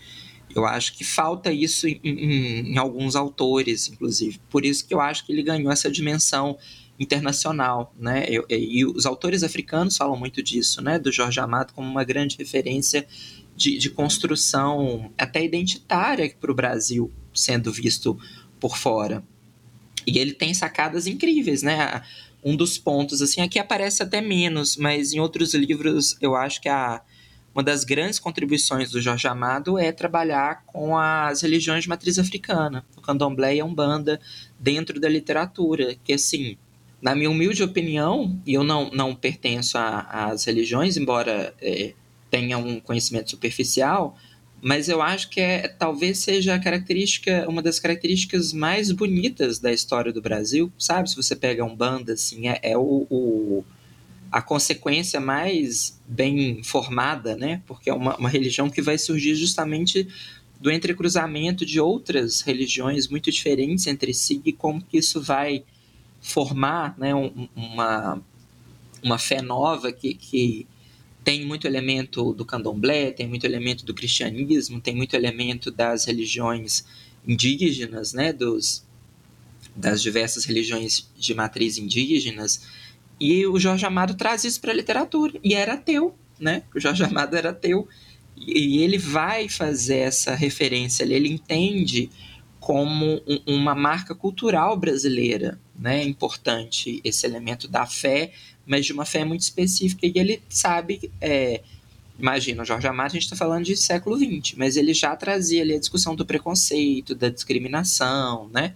Eu 0.53 0.67
acho 0.67 0.93
que 0.93 1.03
falta 1.03 1.51
isso 1.51 1.87
em, 1.87 1.99
em, 2.03 2.73
em, 2.73 2.77
alguns 2.77 3.15
autores, 3.15 3.89
inclusive. 3.89 4.39
Por 4.47 4.63
isso 4.63 4.87
que 4.87 4.93
eu 4.93 5.01
acho 5.01 5.25
que 5.25 5.31
ele 5.31 5.41
ganhou 5.41 5.71
essa 5.71 5.89
dimensão 5.89 6.55
internacional, 6.99 7.91
né? 7.97 8.25
Eu, 8.29 8.45
e 8.47 8.85
os 8.85 9.07
autores 9.07 9.41
africanos 9.41 9.97
falam 9.97 10.15
muito 10.15 10.43
disso, 10.43 10.83
né? 10.83 10.99
Do 10.99 11.11
Jorge 11.11 11.39
Amado 11.39 11.73
como 11.73 11.89
uma 11.89 12.03
grande 12.03 12.37
referência 12.37 13.07
de, 13.55 13.79
de 13.79 13.89
construção 13.89 15.11
até 15.17 15.43
identitária 15.43 16.31
para 16.39 16.51
o 16.51 16.55
Brasil, 16.55 17.11
sendo 17.33 17.71
visto 17.71 18.15
por 18.59 18.77
fora. 18.77 19.23
E 20.05 20.19
ele 20.19 20.33
tem 20.33 20.53
sacadas 20.53 21.07
incríveis, 21.07 21.63
né? 21.63 22.01
Um 22.43 22.55
dos 22.55 22.77
pontos, 22.77 23.21
assim, 23.21 23.41
aqui 23.41 23.57
aparece 23.57 24.03
até 24.03 24.19
menos, 24.19 24.75
mas 24.75 25.13
em 25.13 25.19
outros 25.19 25.53
livros 25.53 26.17
eu 26.19 26.35
acho 26.35 26.61
que 26.61 26.67
a, 26.67 27.01
uma 27.53 27.63
das 27.63 27.83
grandes 27.83 28.19
contribuições 28.19 28.91
do 28.91 28.99
Jorge 28.99 29.27
Amado 29.27 29.77
é 29.77 29.91
trabalhar 29.91 30.63
com 30.65 30.97
as 30.97 31.41
religiões 31.41 31.83
de 31.83 31.89
matriz 31.89 32.17
africana, 32.17 32.85
o 32.97 33.01
candomblé 33.01 33.55
e 33.55 33.59
a 33.61 33.65
umbanda, 33.65 34.19
dentro 34.59 34.99
da 34.99 35.07
literatura, 35.07 35.95
que 36.03 36.13
assim, 36.13 36.57
na 37.01 37.15
minha 37.15 37.29
humilde 37.29 37.61
opinião, 37.61 38.39
e 38.45 38.53
eu 38.53 38.63
não, 38.63 38.89
não 38.91 39.15
pertenço 39.15 39.77
às 39.77 40.45
religiões, 40.45 40.97
embora 40.97 41.53
é, 41.61 41.93
tenha 42.31 42.57
um 42.57 42.79
conhecimento 42.79 43.29
superficial, 43.29 44.17
mas 44.63 44.87
eu 44.87 45.01
acho 45.01 45.29
que 45.29 45.41
é 45.41 45.67
talvez 45.67 46.19
seja 46.19 46.55
a 46.55 46.59
característica, 46.59 47.45
uma 47.49 47.61
das 47.61 47.81
características 47.81 48.53
mais 48.53 48.93
bonitas 48.93 49.59
da 49.59 49.73
história 49.73 50.13
do 50.13 50.21
Brasil, 50.21 50.71
sabe? 50.79 51.09
Se 51.09 51.17
você 51.17 51.35
pega 51.35 51.65
um 51.65 51.75
banda 51.75 52.13
assim, 52.13 52.47
é, 52.47 52.59
é 52.63 52.77
o, 52.77 53.05
o, 53.09 53.65
a 54.31 54.41
consequência 54.41 55.19
mais 55.19 55.99
bem 56.07 56.63
formada, 56.63 57.35
né? 57.35 57.61
Porque 57.67 57.89
é 57.89 57.93
uma, 57.93 58.15
uma 58.15 58.29
religião 58.29 58.69
que 58.69 58.81
vai 58.81 58.97
surgir 58.97 59.35
justamente 59.35 60.07
do 60.61 60.71
entrecruzamento 60.71 61.65
de 61.65 61.81
outras 61.81 62.39
religiões 62.39 63.09
muito 63.09 63.29
diferentes 63.29 63.85
entre 63.85 64.13
si 64.13 64.41
e 64.45 64.53
como 64.53 64.81
que 64.81 64.97
isso 64.97 65.21
vai 65.21 65.65
formar, 66.21 66.97
né? 66.97 67.13
Um, 67.13 67.49
uma 67.53 68.21
uma 69.03 69.19
fé 69.19 69.41
nova 69.41 69.91
que, 69.91 70.13
que 70.13 70.65
tem 71.23 71.45
muito 71.45 71.65
elemento 71.65 72.33
do 72.33 72.45
candomblé, 72.45 73.11
tem 73.11 73.27
muito 73.27 73.45
elemento 73.45 73.85
do 73.85 73.93
cristianismo, 73.93 74.81
tem 74.81 74.95
muito 74.95 75.15
elemento 75.15 75.71
das 75.71 76.05
religiões 76.05 76.85
indígenas, 77.25 78.13
né, 78.13 78.33
dos, 78.33 78.85
das 79.75 80.01
diversas 80.01 80.45
religiões 80.45 81.09
de 81.17 81.33
matriz 81.33 81.77
indígenas. 81.77 82.61
E 83.19 83.45
o 83.45 83.59
Jorge 83.59 83.85
Amado 83.85 84.15
traz 84.15 84.43
isso 84.43 84.59
para 84.59 84.71
a 84.71 84.75
literatura. 84.75 85.39
E 85.43 85.53
era 85.53 85.73
ateu, 85.73 86.15
né? 86.39 86.63
O 86.75 86.79
Jorge 86.79 87.03
Amado 87.03 87.35
era 87.37 87.51
ateu. 87.51 87.87
E 88.35 88.79
ele 88.79 88.97
vai 88.97 89.47
fazer 89.47 89.99
essa 89.99 90.35
referência, 90.35 91.03
ele 91.03 91.29
entende 91.29 92.09
como 92.59 93.21
uma 93.45 93.75
marca 93.75 94.15
cultural 94.15 94.75
brasileira, 94.77 95.59
né? 95.77 96.03
Importante 96.03 96.99
esse 97.03 97.25
elemento 97.25 97.67
da 97.67 97.85
fé, 97.85 98.31
mas 98.65 98.85
de 98.85 98.93
uma 98.93 99.05
fé 99.05 99.25
muito 99.25 99.41
específica. 99.41 100.05
E 100.05 100.13
ele 100.15 100.41
sabe, 100.49 101.11
é, 101.19 101.61
imagina, 102.17 102.63
o 102.63 102.65
Jorge 102.65 102.87
Amado, 102.87 103.07
a 103.07 103.13
gente 103.13 103.23
está 103.23 103.35
falando 103.35 103.65
de 103.65 103.75
século 103.75 104.17
XX, 104.17 104.55
mas 104.57 104.77
ele 104.77 104.93
já 104.93 105.15
trazia 105.15 105.61
ali 105.61 105.75
a 105.75 105.79
discussão 105.79 106.15
do 106.15 106.25
preconceito, 106.25 107.15
da 107.15 107.29
discriminação, 107.29 108.49
né? 108.49 108.75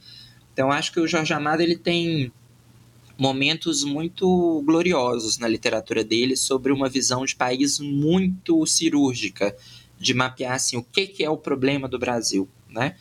Então 0.53 0.71
acho 0.71 0.91
que 0.91 0.99
o 0.99 1.07
Jorge 1.07 1.33
Amado 1.33 1.61
ele 1.61 1.77
tem 1.77 2.31
momentos 3.17 3.83
muito 3.83 4.61
gloriosos 4.65 5.37
na 5.37 5.47
literatura 5.47 6.03
dele 6.03 6.35
sobre 6.35 6.71
uma 6.71 6.87
visão 6.87 7.25
de 7.25 7.35
país 7.35 7.79
muito 7.79 8.65
cirúrgica, 8.65 9.55
de 9.99 10.13
mapear 10.13 10.53
assim, 10.53 10.77
o 10.77 10.83
que, 10.83 11.07
que 11.07 11.23
é 11.23 11.29
o 11.29 11.37
problema 11.37 11.87
do 11.87 11.97
Brasil. 11.97 12.47
Né? 12.69 12.95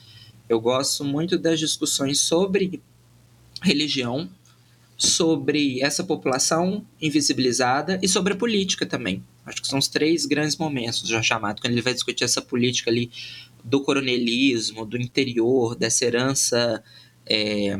Eu 0.48 0.60
gosto 0.60 1.04
muito 1.04 1.38
das 1.38 1.58
discussões 1.58 2.20
sobre 2.20 2.80
religião, 3.62 4.28
sobre 4.96 5.82
essa 5.82 6.02
população 6.02 6.86
invisibilizada 7.00 7.98
e 8.02 8.08
sobre 8.08 8.32
a 8.32 8.36
política 8.36 8.86
também. 8.86 9.22
Acho 9.44 9.60
que 9.60 9.68
são 9.68 9.78
os 9.78 9.88
três 9.88 10.24
grandes 10.26 10.56
momentos 10.56 11.02
do 11.02 11.08
Jorge 11.08 11.32
Amado, 11.32 11.60
quando 11.60 11.72
ele 11.72 11.82
vai 11.82 11.92
discutir 11.92 12.24
essa 12.24 12.40
política 12.40 12.90
ali 12.90 13.10
do 13.62 13.82
coronelismo, 13.82 14.86
do 14.86 14.96
interior, 14.96 15.74
dessa 15.74 16.04
herança 16.04 16.82
é, 17.26 17.78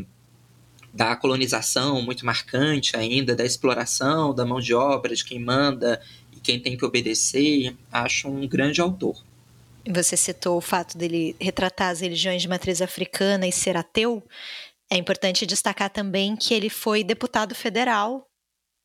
da 0.92 1.14
colonização 1.14 2.02
muito 2.02 2.24
marcante 2.24 2.96
ainda, 2.96 3.36
da 3.36 3.44
exploração 3.44 4.34
da 4.34 4.44
mão 4.44 4.60
de 4.60 4.74
obra, 4.74 5.14
de 5.14 5.24
quem 5.24 5.38
manda 5.38 6.00
e 6.36 6.40
quem 6.40 6.58
tem 6.58 6.76
que 6.76 6.84
obedecer, 6.84 7.76
acho 7.92 8.28
um 8.28 8.46
grande 8.46 8.80
autor. 8.80 9.16
Você 9.88 10.16
citou 10.16 10.56
o 10.56 10.60
fato 10.60 10.98
dele 10.98 11.36
retratar 11.40 11.90
as 11.90 12.00
religiões 12.00 12.42
de 12.42 12.48
matriz 12.48 12.82
africana 12.82 13.46
e 13.46 13.52
ser 13.52 13.76
ateu. 13.76 14.20
É 14.90 14.96
importante 14.96 15.46
destacar 15.46 15.90
também 15.90 16.36
que 16.36 16.54
ele 16.54 16.70
foi 16.70 17.02
deputado 17.02 17.54
federal, 17.54 18.28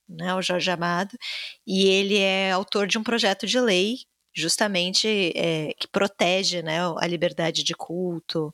né, 0.10 0.34
o 0.36 0.41
Jorge 0.41 0.69
Amado, 0.69 1.18
e 1.65 1.86
ele 1.86 2.18
é 2.18 2.52
autor 2.52 2.88
de 2.88 2.98
um 2.98 3.03
projeto 3.03 3.45
de 3.48 3.60
lei 3.60 3.98
justamente 4.34 5.32
é, 5.36 5.73
que 5.78 5.88
protege 5.88 6.61
né, 6.61 6.80
a 6.98 7.07
liberdade 7.07 7.64
de 7.64 7.73
culto, 7.73 8.53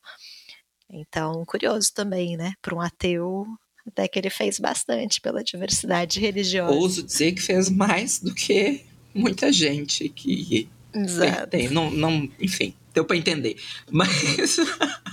então, 0.90 1.44
curioso 1.45 1.91
também, 1.94 2.38
né? 2.38 2.53
Para 2.61 2.76
um 2.76 2.82
ateu, 2.82 3.45
até 3.86 4.07
que 4.07 4.18
ele 4.18 4.30
fez 4.30 4.60
bastante 4.60 5.19
pela 5.19 5.44
diversidade 5.44 6.19
religiosa. 6.19 6.74
Ouso 6.74 7.03
dizer 7.03 7.34
que 7.34 7.41
fez 7.41 7.69
mais 7.69 8.19
do 8.19 8.34
que 8.34 8.86
muita 9.14 9.52
gente 9.52 10.07
que 10.10 10.69
Exato. 10.94 11.48
tem. 11.48 11.69
Não, 11.69 11.91
não, 11.91 12.30
enfim, 12.40 12.74
deu 12.98 13.06
para 13.06 13.15
entender. 13.15 13.57
Mas. 13.91 14.57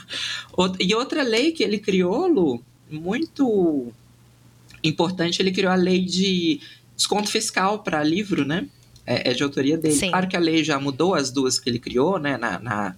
e 0.80 0.94
outra 0.94 1.22
lei 1.22 1.52
que 1.52 1.62
ele 1.62 1.78
criou, 1.78 2.26
Lu, 2.26 2.64
muito 2.90 3.92
importante, 4.82 5.40
ele 5.40 5.52
criou 5.52 5.72
a 5.72 5.76
lei 5.76 6.04
de 6.04 6.60
desconto 6.96 7.28
fiscal 7.28 7.82
para 7.82 8.02
livro, 8.02 8.44
né? 8.44 8.66
É, 9.06 9.30
é, 9.30 9.34
de 9.34 9.42
autoria 9.42 9.76
dele. 9.76 9.94
Sim. 9.94 10.10
Claro 10.10 10.26
que 10.26 10.36
a 10.36 10.40
lei 10.40 10.64
já 10.64 10.80
mudou 10.80 11.14
as 11.14 11.30
duas 11.30 11.58
que 11.58 11.68
ele 11.68 11.78
criou, 11.78 12.18
né? 12.18 12.38
Na, 12.38 12.58
na 12.58 12.96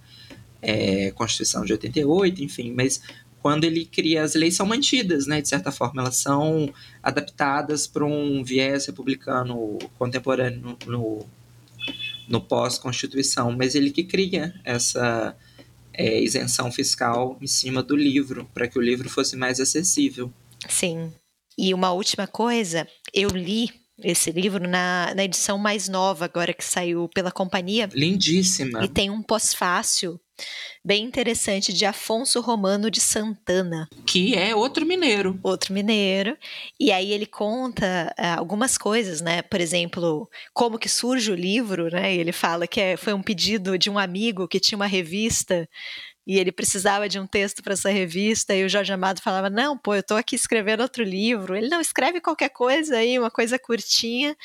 é, 0.61 1.11
Constituição 1.11 1.65
de 1.65 1.73
88, 1.73 2.43
enfim, 2.43 2.71
mas 2.71 3.01
quando 3.41 3.65
ele 3.65 3.85
cria 3.85 4.23
as 4.23 4.33
leis 4.33 4.55
são 4.55 4.65
mantidas, 4.65 5.27
né? 5.27 5.41
De 5.41 5.49
certa 5.49 5.71
forma, 5.71 6.01
elas 6.01 6.15
são 6.15 6.73
adaptadas 7.03 7.85
para 7.85 8.05
um 8.05 8.41
viés 8.43 8.85
republicano 8.85 9.77
contemporâneo 9.99 10.77
no, 10.85 10.91
no, 10.91 11.25
no 12.27 12.41
pós-constituição, 12.41 13.51
mas 13.51 13.75
ele 13.75 13.91
que 13.91 14.03
cria 14.03 14.53
essa 14.63 15.35
é, 15.93 16.21
isenção 16.21 16.71
fiscal 16.71 17.37
em 17.41 17.47
cima 17.47 17.81
do 17.81 17.95
livro, 17.95 18.49
para 18.53 18.67
que 18.67 18.77
o 18.77 18.81
livro 18.81 19.09
fosse 19.09 19.35
mais 19.35 19.59
acessível. 19.59 20.31
Sim. 20.67 21.11
E 21.57 21.73
uma 21.73 21.91
última 21.91 22.27
coisa, 22.27 22.87
eu 23.13 23.29
li 23.29 23.69
esse 24.03 24.31
livro 24.31 24.67
na, 24.67 25.13
na 25.15 25.23
edição 25.23 25.57
mais 25.57 25.89
nova, 25.89 26.25
agora 26.25 26.53
que 26.53 26.63
saiu 26.63 27.09
pela 27.13 27.31
companhia. 27.31 27.89
Lindíssima. 27.91 28.83
E 28.85 28.87
tem 28.87 29.09
um 29.09 29.23
pós-fácil 29.23 30.19
bem 30.83 31.03
interessante 31.03 31.73
de 31.73 31.85
Afonso 31.85 32.39
Romano 32.39 32.89
de 32.89 32.99
Santana. 32.99 33.87
Que 34.05 34.35
é 34.35 34.55
outro 34.55 34.85
mineiro. 34.85 35.39
Outro 35.43 35.73
mineiro. 35.73 36.37
E 36.79 36.91
aí 36.91 37.11
ele 37.11 37.25
conta 37.25 38.13
uh, 38.17 38.39
algumas 38.39 38.77
coisas, 38.77 39.21
né? 39.21 39.41
Por 39.41 39.59
exemplo, 39.59 40.29
como 40.53 40.79
que 40.79 40.89
surge 40.89 41.31
o 41.31 41.35
livro, 41.35 41.89
né? 41.89 42.13
Ele 42.15 42.31
fala 42.31 42.67
que 42.67 42.79
é, 42.79 42.97
foi 42.97 43.13
um 43.13 43.21
pedido 43.21 43.77
de 43.77 43.89
um 43.89 43.99
amigo 43.99 44.47
que 44.47 44.59
tinha 44.59 44.77
uma 44.77 44.87
revista 44.87 45.67
e 46.27 46.37
ele 46.37 46.51
precisava 46.51 47.07
de 47.07 47.17
um 47.17 47.25
texto 47.25 47.63
para 47.63 47.71
essa 47.71 47.89
revista, 47.89 48.53
e 48.53 48.65
o 48.65 48.67
Jorge 48.67 48.91
Amado 48.91 49.21
falava: 49.21 49.49
Não, 49.49 49.77
pô, 49.77 49.95
eu 49.95 50.01
estou 50.01 50.17
aqui 50.17 50.35
escrevendo 50.35 50.81
outro 50.81 51.01
livro. 51.01 51.55
Ele 51.55 51.69
não 51.69 51.79
escreve 51.79 52.19
qualquer 52.19 52.49
coisa 52.49 52.97
aí, 52.97 53.17
uma 53.17 53.31
coisa 53.31 53.57
curtinha, 53.57 54.35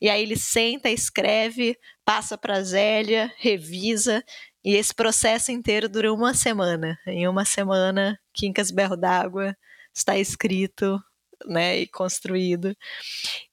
e 0.00 0.08
aí 0.08 0.22
ele 0.22 0.36
senta, 0.36 0.88
escreve, 0.88 1.76
passa 2.04 2.38
para 2.38 2.62
Zélia, 2.62 3.32
revisa, 3.38 4.24
e 4.64 4.74
esse 4.74 4.94
processo 4.94 5.50
inteiro 5.50 5.88
dura 5.88 6.12
uma 6.12 6.34
semana. 6.34 6.98
Em 7.06 7.26
uma 7.26 7.44
semana, 7.44 8.18
Quincas 8.32 8.70
Berro 8.70 8.96
d'Água 8.96 9.56
está 9.92 10.16
escrito 10.18 11.02
né, 11.46 11.78
e 11.78 11.86
construído. 11.86 12.76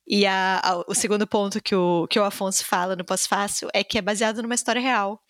E 0.08 0.26
a, 0.26 0.60
a, 0.64 0.84
o 0.88 0.94
segundo 0.94 1.28
ponto 1.28 1.62
que 1.62 1.76
o, 1.76 2.08
que 2.08 2.20
o 2.20 2.24
Afonso 2.24 2.66
fala 2.66 2.96
no 2.96 3.06
pós-fácil 3.06 3.70
é 3.74 3.84
que 3.84 3.98
é 3.98 4.02
baseado 4.02 4.42
numa 4.42 4.56
história 4.56 4.82
real 4.82 5.22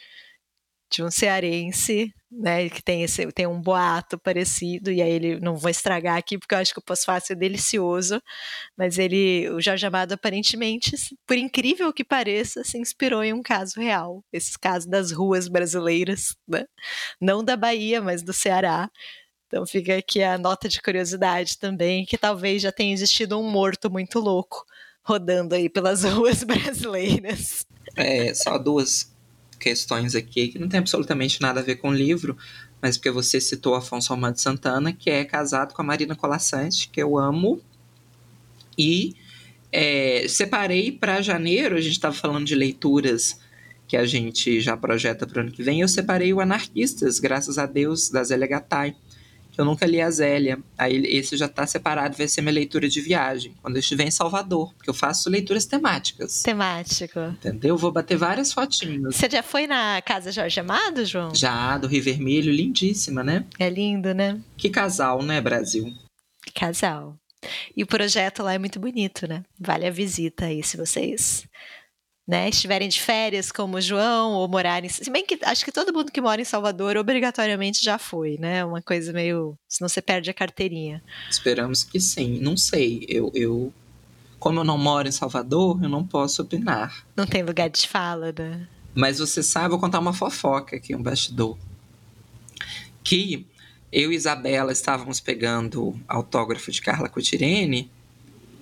de 0.92 1.04
um 1.04 1.12
cearense, 1.12 2.14
né, 2.32 2.70
que 2.70 2.82
tem 2.82 3.04
esse 3.04 3.32
tem 3.32 3.48
um 3.48 3.62
boato 3.62 4.18
parecido 4.18 4.92
e 4.92 5.02
aí 5.02 5.12
ele 5.12 5.40
não 5.40 5.56
vou 5.56 5.70
estragar 5.70 6.18
aqui 6.18 6.38
porque 6.38 6.54
eu 6.54 6.60
acho 6.60 6.74
que 6.74 6.80
o 6.80 6.84
pós-fácil 6.84 7.34
é 7.34 7.36
delicioso, 7.36 8.22
mas 8.78 8.98
ele 8.98 9.50
o 9.50 9.62
Jorge 9.62 9.86
Amado 9.86 10.14
aparentemente, 10.14 10.96
por 11.28 11.38
incrível 11.38 11.92
que 11.94 12.04
pareça, 12.04 12.64
se 12.64 12.78
inspirou 12.78 13.24
em 13.24 13.34
um 13.34 13.42
caso 13.42 13.80
real, 13.80 14.24
esse 14.32 14.58
caso 14.58 14.90
das 14.90 15.12
ruas 15.12 15.48
brasileiras, 15.48 16.36
né? 16.48 16.66
Não 17.22 17.44
da 17.44 17.56
Bahia, 17.56 18.02
mas 18.02 18.24
do 18.24 18.34
Ceará. 18.34 18.90
Então 19.48 19.66
fica 19.66 19.98
aqui 19.98 20.22
a 20.22 20.38
nota 20.38 20.70
de 20.70 20.82
curiosidade 20.82 21.58
também, 21.58 22.06
que 22.06 22.18
talvez 22.18 22.62
já 22.62 22.72
tenha 22.72 22.94
existido 22.94 23.40
um 23.40 23.50
morto 23.50 23.90
muito 23.90 24.20
louco 24.20 24.64
rodando 25.04 25.56
aí 25.56 25.68
pelas 25.68 26.04
ruas 26.06 26.44
brasileiras. 26.44 27.66
É, 27.96 28.34
só 28.36 28.58
duas 28.60 29.09
questões 29.60 30.16
aqui 30.16 30.48
que 30.48 30.60
não 30.60 30.70
tem 30.70 30.80
absolutamente 30.80 31.42
nada 31.42 31.60
a 31.60 31.64
ver 31.64 31.76
com 31.76 31.90
o 31.90 31.94
livro, 31.94 32.38
mas 32.82 32.98
porque 32.98 33.12
você 33.12 33.42
citou 33.42 33.76
Afonso 33.76 34.14
Romano 34.14 34.34
de 34.34 34.42
Santana, 34.42 34.94
que 34.94 35.10
é 35.10 35.26
casado 35.26 35.74
com 35.74 35.82
a 35.82 35.86
Marina 35.86 36.16
Colassante, 36.16 36.90
que 36.90 37.02
eu 37.02 37.18
amo. 37.18 37.62
E 38.78 39.16
é, 39.72 40.26
separei 40.28 40.92
para 40.92 41.22
janeiro, 41.22 41.76
a 41.76 41.82
gente 41.82 41.94
estava 41.94 42.16
falando 42.16 42.46
de 42.46 42.56
leituras 42.56 43.40
que 43.88 43.98
a 43.98 44.06
gente 44.06 44.62
já 44.62 44.78
projeta 44.78 45.26
para 45.26 45.40
o 45.40 45.42
ano 45.42 45.52
que 45.52 45.64
vem, 45.64 45.82
eu 45.82 45.88
separei 45.88 46.32
o 46.32 46.40
Anarquistas, 46.40 47.20
graças 47.20 47.58
a 47.58 47.66
Deus, 47.66 48.10
da 48.10 48.24
Zélia 48.24 48.48
Gattai 48.48 48.96
eu 49.60 49.66
nunca 49.66 49.86
li 49.86 50.02
a 50.02 50.10
Zélia. 50.10 50.58
Aí 50.78 50.96
esse 51.06 51.36
já 51.36 51.46
está 51.46 51.68
separado, 51.68 52.16
vai 52.16 52.28
ser 52.28 52.42
minha 52.42 52.54
leitura 52.54 52.88
de 52.88 53.02
viagem, 53.02 53.54
quando 53.62 53.76
eu 53.76 53.80
estiver 53.80 54.06
em 54.06 54.12
Salvador, 54.12 54.74
porque 54.76 54.90
eu 54.90 54.94
faço 54.94 55.30
leituras 55.30 55.66
temáticas. 55.66 56.42
Temático. 56.42 57.20
Entendeu? 57.20 57.78
Vou 57.78 57.92
bater 57.92 58.18
várias 58.18 58.54
fotinhas. 58.54 59.16
Você 59.16 59.30
já 59.30 59.44
foi 59.44 59.68
na 59.68 60.02
Casa 60.02 60.32
Jorge 60.32 60.60
Amado, 60.60 61.06
João? 61.06 61.36
Já, 61.36 61.78
do 61.78 61.88
Rio 61.88 62.04
Vermelho, 62.04 62.52
lindíssima, 62.52 63.24
né? 63.24 63.46
É 63.60 63.70
lindo, 63.70 64.14
né? 64.14 64.40
Que 64.58 64.70
casal, 64.70 65.22
né, 65.22 65.42
Brasil? 65.42 65.94
Que 66.44 66.54
casal. 66.54 67.18
E 67.76 67.84
o 67.84 67.88
projeto 67.88 68.44
lá 68.44 68.54
é 68.54 68.58
muito 68.58 68.80
bonito, 68.80 69.28
né? 69.28 69.44
Vale 69.60 69.86
a 69.86 69.92
visita 69.92 70.46
aí, 70.46 70.64
se 70.64 70.78
vocês 70.78 71.48
né, 72.30 72.48
estiverem 72.48 72.88
de 72.88 73.02
férias 73.02 73.52
como 73.52 73.78
o 73.78 73.82
João 73.82 74.34
ou 74.34 74.48
morarem, 74.48 74.88
se 74.88 75.10
bem 75.10 75.26
que 75.26 75.40
acho 75.42 75.66
que 75.66 75.72
todo 75.72 75.92
mundo 75.92 76.12
que 76.12 76.22
mora 76.22 76.40
em 76.40 76.46
Salvador 76.46 76.96
obrigatoriamente 76.96 77.84
já 77.84 77.98
foi, 77.98 78.38
né? 78.40 78.64
Uma 78.64 78.84
coisa 78.84 79.12
meio, 79.12 79.58
senão 79.68 79.90
você 79.90 80.00
perde 80.00 80.30
a 80.30 80.34
carteirinha. 80.34 81.02
Esperamos 81.28 81.84
que 81.84 82.00
sim. 82.00 82.40
Não 82.40 82.56
sei, 82.56 83.04
eu, 83.10 83.32
eu 83.34 83.74
como 84.38 84.60
eu 84.60 84.64
não 84.64 84.78
moro 84.78 85.08
em 85.08 85.12
Salvador, 85.12 85.80
eu 85.82 85.90
não 85.90 86.06
posso 86.06 86.44
opinar. 86.44 87.04
Não 87.18 87.26
tem 87.26 87.42
lugar 87.42 87.68
de 87.68 87.88
fala, 87.88 88.32
né? 88.38 88.68
Mas 88.94 89.18
você 89.18 89.42
sabe, 89.42 89.70
vou 89.70 89.80
contar 89.80 89.98
uma 89.98 90.14
fofoca 90.14 90.76
aqui, 90.76 90.96
um 90.96 91.02
bastidor. 91.02 91.58
Que 93.04 93.44
eu 93.92 94.12
e 94.12 94.16
Isabela 94.16 94.72
estávamos 94.72 95.20
pegando 95.20 96.00
autógrafo 96.08 96.72
de 96.72 96.80
Carla 96.80 97.10
Cotirene 97.10 97.90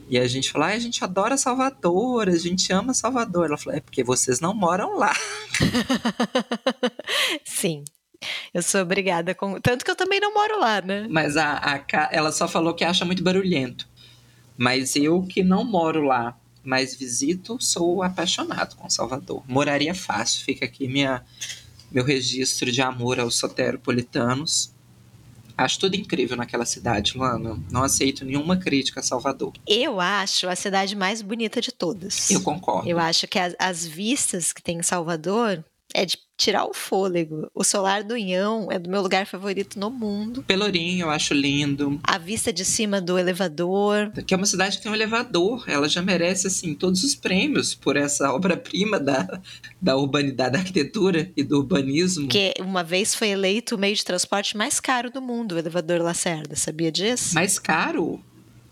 E 0.09 0.17
a 0.17 0.27
gente 0.27 0.51
falou, 0.51 0.67
ah, 0.67 0.71
a 0.71 0.79
gente 0.79 1.03
adora 1.03 1.37
Salvador, 1.37 2.29
a 2.29 2.37
gente 2.37 2.71
ama 2.71 2.93
Salvador. 2.93 3.47
Ela 3.47 3.57
falou, 3.57 3.77
é 3.77 3.81
porque 3.81 4.03
vocês 4.03 4.39
não 4.39 4.53
moram 4.53 4.97
lá. 4.97 5.13
Sim. 7.43 7.83
Eu 8.53 8.63
sou 8.63 8.81
obrigada 8.81 9.35
com. 9.35 9.59
Tanto 9.59 9.83
que 9.83 9.91
eu 9.91 9.95
também 9.95 10.19
não 10.19 10.33
moro 10.33 10.59
lá, 10.59 10.81
né? 10.81 11.07
Mas 11.09 11.37
a, 11.37 11.57
a 11.57 12.09
ela 12.11 12.31
só 12.31 12.47
falou 12.47 12.73
que 12.73 12.83
acha 12.83 13.05
muito 13.05 13.23
barulhento. 13.23 13.87
Mas 14.57 14.95
eu 14.95 15.21
que 15.23 15.43
não 15.43 15.63
moro 15.63 16.01
lá, 16.01 16.35
mas 16.63 16.95
visito, 16.95 17.57
sou 17.61 18.01
apaixonado 18.01 18.75
com 18.75 18.89
Salvador. 18.89 19.43
Moraria 19.47 19.93
fácil. 19.93 20.43
Fica 20.43 20.65
aqui 20.65 20.87
minha, 20.87 21.23
meu 21.91 22.03
registro 22.03 22.71
de 22.71 22.81
amor 22.81 23.19
aos 23.19 23.35
soteropolitanos. 23.35 24.73
Acho 25.57 25.79
tudo 25.79 25.95
incrível 25.95 26.37
naquela 26.37 26.65
cidade, 26.65 27.17
Luana. 27.17 27.59
Não 27.71 27.83
aceito 27.83 28.23
nenhuma 28.23 28.57
crítica 28.57 28.99
a 28.99 29.03
Salvador. 29.03 29.53
Eu 29.65 29.99
acho 29.99 30.47
a 30.47 30.55
cidade 30.55 30.95
mais 30.95 31.21
bonita 31.21 31.59
de 31.59 31.71
todas. 31.71 32.29
Eu 32.29 32.41
concordo. 32.41 32.87
Eu 32.87 32.99
acho 32.99 33.27
que 33.27 33.39
as, 33.39 33.55
as 33.57 33.85
vistas 33.85 34.53
que 34.53 34.61
tem 34.61 34.77
em 34.77 34.83
Salvador 34.83 35.63
é 35.93 36.05
de 36.05 36.17
tirar 36.37 36.65
o 36.65 36.73
fôlego. 36.73 37.49
O 37.53 37.63
Solar 37.63 38.03
do 38.03 38.15
Inhão 38.15 38.67
é 38.71 38.77
do 38.77 38.89
meu 38.89 39.01
lugar 39.01 39.25
favorito 39.25 39.79
no 39.79 39.89
mundo. 39.89 40.43
Pelourinho, 40.43 41.05
eu 41.05 41.09
acho 41.09 41.33
lindo. 41.33 41.99
A 42.03 42.17
vista 42.17 42.53
de 42.53 42.63
cima 42.63 43.01
do 43.01 43.17
elevador. 43.17 44.11
Que 44.25 44.33
é 44.33 44.37
uma 44.37 44.45
cidade 44.45 44.77
que 44.77 44.83
tem 44.83 44.91
um 44.91 44.95
elevador. 44.95 45.63
Ela 45.67 45.89
já 45.89 46.01
merece, 46.01 46.47
assim, 46.47 46.75
todos 46.75 47.03
os 47.03 47.15
prêmios 47.15 47.73
por 47.73 47.97
essa 47.97 48.31
obra-prima 48.31 48.99
da, 48.99 49.41
da 49.81 49.97
urbanidade, 49.97 50.51
da 50.51 50.59
arquitetura 50.59 51.31
e 51.35 51.43
do 51.43 51.57
urbanismo. 51.57 52.27
Que 52.27 52.53
uma 52.59 52.83
vez 52.83 53.15
foi 53.15 53.29
eleito 53.29 53.75
o 53.75 53.77
meio 53.79 53.95
de 53.95 54.05
transporte 54.05 54.55
mais 54.55 54.79
caro 54.79 55.09
do 55.09 55.21
mundo, 55.21 55.55
o 55.55 55.57
elevador 55.57 56.01
Lacerda. 56.01 56.55
Sabia 56.55 56.91
disso? 56.91 57.33
Mais 57.33 57.57
caro? 57.57 58.21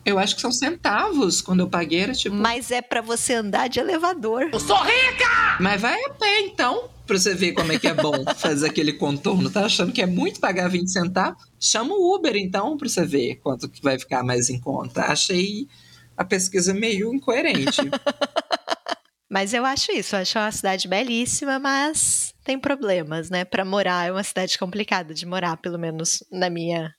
Eu 0.05 0.19
acho 0.19 0.35
que 0.35 0.41
são 0.41 0.51
centavos. 0.51 1.41
Quando 1.41 1.61
eu 1.61 1.67
paguei 1.67 2.01
era 2.01 2.13
tipo. 2.13 2.35
Mas 2.35 2.69
é 2.69 2.79
para 2.79 3.01
você 3.01 3.33
andar 3.33 3.67
de 3.67 3.79
elevador. 3.79 4.49
Eu 4.53 4.59
sou 4.59 4.77
rica! 4.77 5.57
Mas 5.59 5.81
vai 5.81 5.99
a 5.99 6.09
pé 6.11 6.41
então 6.41 6.93
pra 7.05 7.17
você 7.17 7.33
ver 7.33 7.53
como 7.53 7.71
é 7.71 7.79
que 7.79 7.87
é 7.87 7.93
bom 7.93 8.23
fazer 8.37 8.67
aquele 8.67 8.93
contorno. 8.93 9.49
Tá 9.49 9.65
achando 9.65 9.91
que 9.91 10.01
é 10.01 10.05
muito 10.05 10.39
pagar 10.39 10.69
20 10.69 10.91
centavos? 10.91 11.43
Chama 11.59 11.93
o 11.93 12.15
Uber, 12.15 12.35
então, 12.35 12.77
pra 12.77 12.89
você 12.89 13.05
ver 13.05 13.35
quanto 13.35 13.69
que 13.69 13.81
vai 13.81 13.97
ficar 13.99 14.23
mais 14.23 14.49
em 14.49 14.59
conta. 14.59 15.03
Achei 15.03 15.67
a 16.17 16.23
pesquisa 16.23 16.73
meio 16.73 17.13
incoerente. 17.13 17.81
Mas 19.29 19.53
eu 19.53 19.65
acho 19.65 19.91
isso, 19.91 20.15
eu 20.15 20.19
acho 20.19 20.37
uma 20.37 20.51
cidade 20.51 20.87
belíssima, 20.87 21.57
mas 21.57 22.33
tem 22.43 22.59
problemas, 22.59 23.29
né? 23.29 23.43
Para 23.43 23.65
morar 23.65 24.07
é 24.07 24.11
uma 24.11 24.23
cidade 24.23 24.57
complicada 24.57 25.13
de 25.13 25.25
morar, 25.25 25.57
pelo 25.57 25.79
menos 25.79 26.23
na 26.31 26.49
minha 26.49 26.93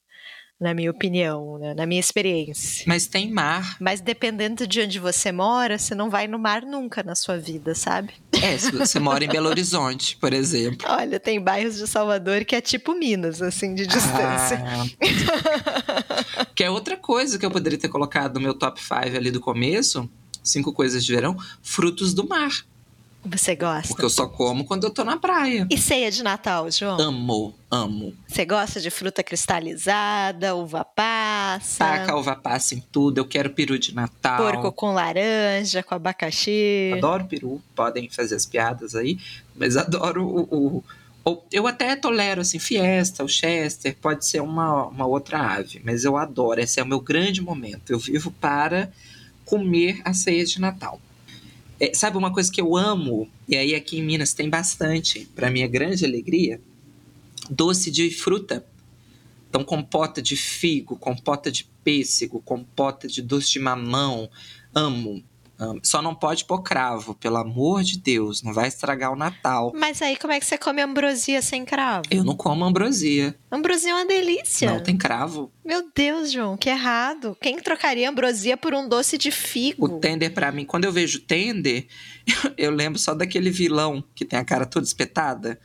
na 0.58 0.72
minha 0.72 0.90
opinião, 0.90 1.58
né? 1.58 1.74
na 1.74 1.84
minha 1.86 2.00
experiência. 2.00 2.84
Mas 2.86 3.06
tem 3.06 3.30
mar. 3.30 3.76
Mas 3.78 4.00
dependendo 4.00 4.66
de 4.66 4.80
onde 4.80 4.98
você 4.98 5.30
mora, 5.30 5.78
você 5.78 5.94
não 5.94 6.08
vai 6.08 6.26
no 6.26 6.38
mar 6.38 6.62
nunca 6.62 7.02
na 7.02 7.14
sua 7.14 7.36
vida, 7.36 7.74
sabe? 7.74 8.14
É, 8.42 8.58
se 8.58 8.70
você 8.70 8.98
mora 8.98 9.24
em 9.24 9.28
Belo 9.28 9.48
Horizonte, 9.48 10.16
por 10.16 10.32
exemplo. 10.32 10.86
Olha, 10.88 11.18
tem 11.18 11.40
bairros 11.40 11.76
de 11.76 11.86
Salvador 11.86 12.44
que 12.44 12.54
é 12.54 12.60
tipo 12.60 12.94
Minas, 12.94 13.40
assim, 13.42 13.74
de 13.74 13.86
distância. 13.86 14.62
Ah, 14.64 16.46
que 16.54 16.64
é 16.64 16.70
outra 16.70 16.96
coisa 16.96 17.38
que 17.38 17.46
eu 17.46 17.50
poderia 17.50 17.78
ter 17.78 17.88
colocado 17.88 18.34
no 18.34 18.40
meu 18.40 18.54
top 18.54 18.80
5 18.80 19.16
ali 19.16 19.30
do 19.30 19.40
começo. 19.40 20.08
Cinco 20.42 20.72
coisas 20.72 21.04
de 21.04 21.12
verão, 21.12 21.36
frutos 21.62 22.14
do 22.14 22.26
mar. 22.28 22.50
Você 23.26 23.56
gosta? 23.56 23.88
Porque 23.88 24.04
eu 24.04 24.10
só 24.10 24.26
como 24.26 24.64
quando 24.64 24.84
eu 24.84 24.90
tô 24.90 25.04
na 25.04 25.16
praia. 25.16 25.66
E 25.70 25.76
ceia 25.76 26.10
de 26.10 26.22
Natal, 26.22 26.70
João? 26.70 27.00
Amo, 27.00 27.54
amo. 27.70 28.14
Você 28.26 28.44
gosta 28.44 28.80
de 28.80 28.90
fruta 28.90 29.22
cristalizada, 29.22 30.54
uva 30.54 30.84
passa? 30.84 31.84
Taca 31.84 32.16
uva 32.16 32.36
passa 32.36 32.74
em 32.74 32.80
tudo. 32.92 33.18
Eu 33.18 33.24
quero 33.24 33.50
peru 33.50 33.78
de 33.78 33.94
Natal. 33.94 34.38
Porco 34.38 34.72
com 34.72 34.92
laranja, 34.92 35.82
com 35.82 35.94
abacaxi. 35.94 36.92
Adoro 36.94 37.24
peru. 37.24 37.60
Podem 37.74 38.08
fazer 38.08 38.36
as 38.36 38.46
piadas 38.46 38.94
aí. 38.94 39.18
Mas 39.54 39.76
adoro 39.76 40.24
o, 40.24 40.76
o 40.76 40.84
eu 41.50 41.66
até 41.66 41.96
tolero, 41.96 42.40
assim, 42.40 42.60
Fiesta, 42.60 43.24
o 43.24 43.28
Chester, 43.28 43.96
pode 44.00 44.24
ser 44.24 44.40
uma, 44.40 44.86
uma 44.86 45.06
outra 45.06 45.40
ave, 45.40 45.82
mas 45.84 46.04
eu 46.04 46.16
adoro, 46.16 46.60
esse 46.60 46.78
é 46.78 46.82
o 46.84 46.86
meu 46.86 47.00
grande 47.00 47.42
momento. 47.42 47.90
Eu 47.90 47.98
vivo 47.98 48.30
para 48.30 48.92
comer 49.44 50.00
a 50.04 50.14
ceia 50.14 50.44
de 50.44 50.60
Natal. 50.60 51.00
É, 51.78 51.92
sabe 51.94 52.16
uma 52.16 52.32
coisa 52.32 52.50
que 52.50 52.60
eu 52.60 52.76
amo, 52.76 53.28
e 53.48 53.56
aí 53.56 53.74
aqui 53.74 53.98
em 53.98 54.02
Minas 54.02 54.32
tem 54.32 54.48
bastante, 54.48 55.28
para 55.34 55.50
minha 55.50 55.66
grande 55.66 56.04
alegria? 56.04 56.60
Doce 57.50 57.90
de 57.90 58.10
fruta. 58.10 58.64
Então, 59.48 59.62
compota 59.62 60.20
de 60.20 60.36
figo, 60.36 60.96
compota 60.96 61.50
de 61.50 61.68
pêssego, 61.84 62.42
compota 62.42 63.06
de 63.06 63.22
doce 63.22 63.52
de 63.52 63.58
mamão. 63.58 64.28
Amo. 64.74 65.22
Só 65.82 66.02
não 66.02 66.14
pode 66.14 66.44
pôr 66.44 66.62
cravo, 66.62 67.14
pelo 67.14 67.36
amor 67.36 67.82
de 67.82 67.98
Deus, 67.98 68.42
não 68.42 68.52
vai 68.52 68.68
estragar 68.68 69.12
o 69.12 69.16
Natal. 69.16 69.72
Mas 69.74 70.02
aí 70.02 70.16
como 70.16 70.32
é 70.32 70.40
que 70.40 70.46
você 70.46 70.58
come 70.58 70.82
ambrosia 70.82 71.40
sem 71.40 71.64
cravo? 71.64 72.06
Eu 72.10 72.22
não 72.24 72.36
como 72.36 72.64
ambrosia. 72.64 73.34
Ambrosia 73.50 73.90
é 73.90 73.94
uma 73.94 74.06
delícia. 74.06 74.70
Não 74.70 74.82
tem 74.82 74.96
cravo. 74.96 75.50
Meu 75.64 75.90
Deus, 75.94 76.30
João, 76.30 76.56
que 76.56 76.68
errado. 76.68 77.36
Quem 77.40 77.58
trocaria 77.58 78.08
ambrosia 78.08 78.56
por 78.56 78.74
um 78.74 78.88
doce 78.88 79.16
de 79.16 79.30
figo? 79.30 79.86
O 79.86 79.98
tender 79.98 80.32
para 80.32 80.52
mim, 80.52 80.64
quando 80.64 80.84
eu 80.84 80.92
vejo 80.92 81.20
tender, 81.20 81.86
eu, 82.26 82.52
eu 82.68 82.70
lembro 82.70 82.98
só 82.98 83.14
daquele 83.14 83.50
vilão 83.50 84.04
que 84.14 84.24
tem 84.24 84.38
a 84.38 84.44
cara 84.44 84.66
toda 84.66 84.86
espetada. 84.86 85.58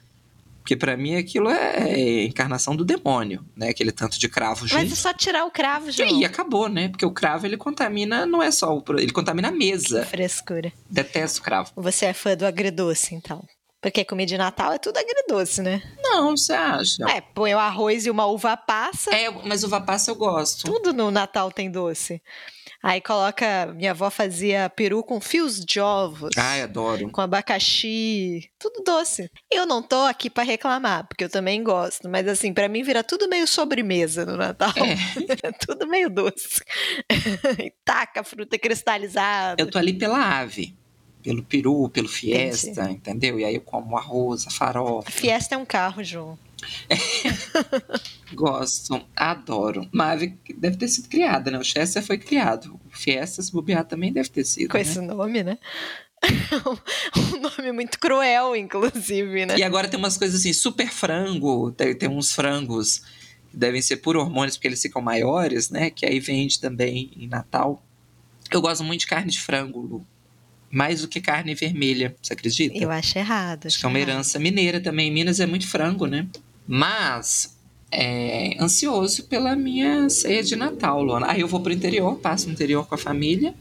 Porque 0.61 0.75
para 0.75 0.95
mim 0.95 1.15
aquilo 1.15 1.49
é 1.49 2.23
encarnação 2.23 2.75
do 2.75 2.85
demônio, 2.85 3.43
né? 3.55 3.69
Aquele 3.69 3.91
tanto 3.91 4.19
de 4.19 4.29
cravo 4.29 4.67
junto. 4.67 4.79
Mas 4.79 4.91
é 4.91 4.95
só 4.95 5.11
tirar 5.11 5.45
o 5.45 5.51
cravo, 5.51 5.91
João. 5.91 6.07
E 6.07 6.23
acabou, 6.23 6.69
né? 6.69 6.87
Porque 6.89 7.05
o 7.05 7.11
cravo 7.11 7.45
ele 7.45 7.57
contamina, 7.57 8.25
não 8.25 8.41
é 8.41 8.51
só 8.51 8.75
o. 8.75 8.83
Ele 8.97 9.11
contamina 9.11 9.47
a 9.47 9.51
mesa. 9.51 10.05
Frescura. 10.05 10.71
Detesto 10.89 11.41
cravo. 11.41 11.71
Você 11.75 12.05
é 12.05 12.13
fã 12.13 12.35
do 12.37 12.45
agridoce, 12.45 13.15
então? 13.15 13.43
Porque 13.81 14.05
comida 14.05 14.29
de 14.29 14.37
Natal 14.37 14.73
é 14.73 14.77
tudo 14.77 14.97
agridoce, 14.97 15.63
né? 15.63 15.81
Não, 16.03 16.37
você 16.37 16.53
acha? 16.53 17.03
É, 17.09 17.19
põe 17.19 17.55
o 17.55 17.59
arroz 17.59 18.05
e 18.05 18.11
uma 18.11 18.27
uva 18.27 18.55
passa. 18.55 19.09
É, 19.13 19.31
mas 19.31 19.63
uva 19.63 19.81
passa 19.81 20.11
eu 20.11 20.15
gosto. 20.15 20.65
Tudo 20.65 20.93
no 20.93 21.09
Natal 21.09 21.51
tem 21.51 21.71
doce. 21.71 22.21
Aí 22.81 22.99
coloca. 22.99 23.67
Minha 23.75 23.91
avó 23.91 24.09
fazia 24.09 24.69
peru 24.69 25.03
com 25.03 25.21
fios 25.21 25.63
de 25.63 25.79
ovos. 25.79 26.31
Ai, 26.37 26.61
adoro. 26.61 27.09
Com 27.11 27.21
abacaxi. 27.21 28.49
Tudo 28.57 28.83
doce. 28.83 29.29
Eu 29.51 29.65
não 29.65 29.83
tô 29.83 30.01
aqui 30.05 30.29
para 30.29 30.43
reclamar, 30.43 31.07
porque 31.07 31.23
eu 31.23 31.29
também 31.29 31.63
gosto. 31.63 32.09
Mas 32.09 32.27
assim, 32.27 32.53
para 32.53 32.67
mim 32.67 32.83
vira 32.83 33.03
tudo 33.03 33.29
meio 33.29 33.47
sobremesa 33.47 34.25
no 34.25 34.35
Natal. 34.35 34.73
É. 34.77 35.51
tudo 35.65 35.87
meio 35.87 36.09
doce. 36.09 36.61
e 37.59 37.71
taca 37.85 38.23
fruta 38.23 38.57
cristalizada. 38.57 39.61
Eu 39.61 39.69
tô 39.69 39.77
ali 39.77 39.93
pela 39.93 40.39
ave 40.39 40.75
pelo 41.21 41.43
peru, 41.43 41.87
pelo 41.89 42.07
fiesta, 42.07 42.81
Entendi. 42.81 42.93
entendeu? 42.93 43.39
E 43.39 43.45
aí 43.45 43.55
eu 43.55 43.61
como 43.61 43.97
arroz, 43.97 44.47
a 44.47 44.49
farofa. 44.49 45.07
A 45.07 45.11
fiesta 45.11 45.55
é 45.55 45.57
um 45.57 45.65
carro, 45.65 46.03
João. 46.03 46.37
Gosto, 48.33 49.01
adoro. 49.15 49.87
Mave 49.91 50.37
deve 50.57 50.77
ter 50.77 50.87
sido 50.87 51.09
criada, 51.09 51.51
né? 51.51 51.57
O 51.57 51.63
Chester 51.63 52.03
foi 52.03 52.17
criado. 52.17 52.79
O 52.85 52.97
Fiesta, 52.97 53.41
se 53.41 53.51
bobear, 53.51 53.85
também 53.85 54.11
deve 54.11 54.29
ter 54.29 54.45
sido. 54.45 54.69
Com 54.69 54.77
né? 54.77 54.83
esse 54.83 55.01
nome, 55.01 55.43
né? 55.43 55.57
um 57.17 57.39
nome 57.39 57.71
muito 57.71 57.99
cruel, 57.99 58.55
inclusive, 58.55 59.45
né? 59.45 59.57
E 59.57 59.63
agora 59.63 59.87
tem 59.87 59.97
umas 59.97 60.17
coisas 60.17 60.39
assim, 60.39 60.53
super 60.53 60.89
frango, 60.89 61.71
tem, 61.71 61.95
tem 61.95 62.09
uns 62.09 62.31
frangos 62.31 62.99
que 63.49 63.57
devem 63.57 63.81
ser 63.81 63.97
por 63.97 64.15
hormônios 64.15 64.55
porque 64.55 64.67
eles 64.67 64.81
ficam 64.81 65.01
maiores, 65.01 65.69
né? 65.69 65.89
Que 65.89 66.05
aí 66.05 66.19
vende 66.19 66.59
também 66.59 67.11
em 67.17 67.27
Natal. 67.27 67.83
Eu 68.51 68.61
gosto 68.61 68.83
muito 68.83 69.01
de 69.01 69.07
carne 69.07 69.31
de 69.31 69.39
frango, 69.39 69.81
Lu 69.81 70.05
mais 70.71 71.01
do 71.01 71.07
que 71.07 71.19
carne 71.19 71.53
vermelha, 71.53 72.15
você 72.21 72.33
acredita? 72.33 72.77
Eu 72.77 72.89
acho 72.89 73.17
errado. 73.19 73.65
Acho 73.65 73.77
que 73.77 73.85
é 73.85 73.89
uma 73.89 73.99
herança 73.99 74.39
mineira 74.39 74.79
também. 74.79 75.09
Em 75.09 75.11
Minas 75.11 75.39
é 75.39 75.45
muito 75.45 75.67
frango, 75.67 76.07
né? 76.07 76.27
Mas 76.73 77.59
é, 77.91 78.55
ansioso 78.57 79.25
pela 79.25 79.57
minha 79.57 80.09
ceia 80.09 80.41
de 80.41 80.55
Natal, 80.55 81.03
Luana. 81.03 81.29
Aí 81.29 81.41
eu 81.41 81.47
vou 81.47 81.59
pro 81.59 81.73
interior, 81.73 82.17
passo 82.19 82.47
no 82.47 82.53
interior 82.53 82.87
com 82.87 82.95
a 82.95 82.97
família, 82.97 83.53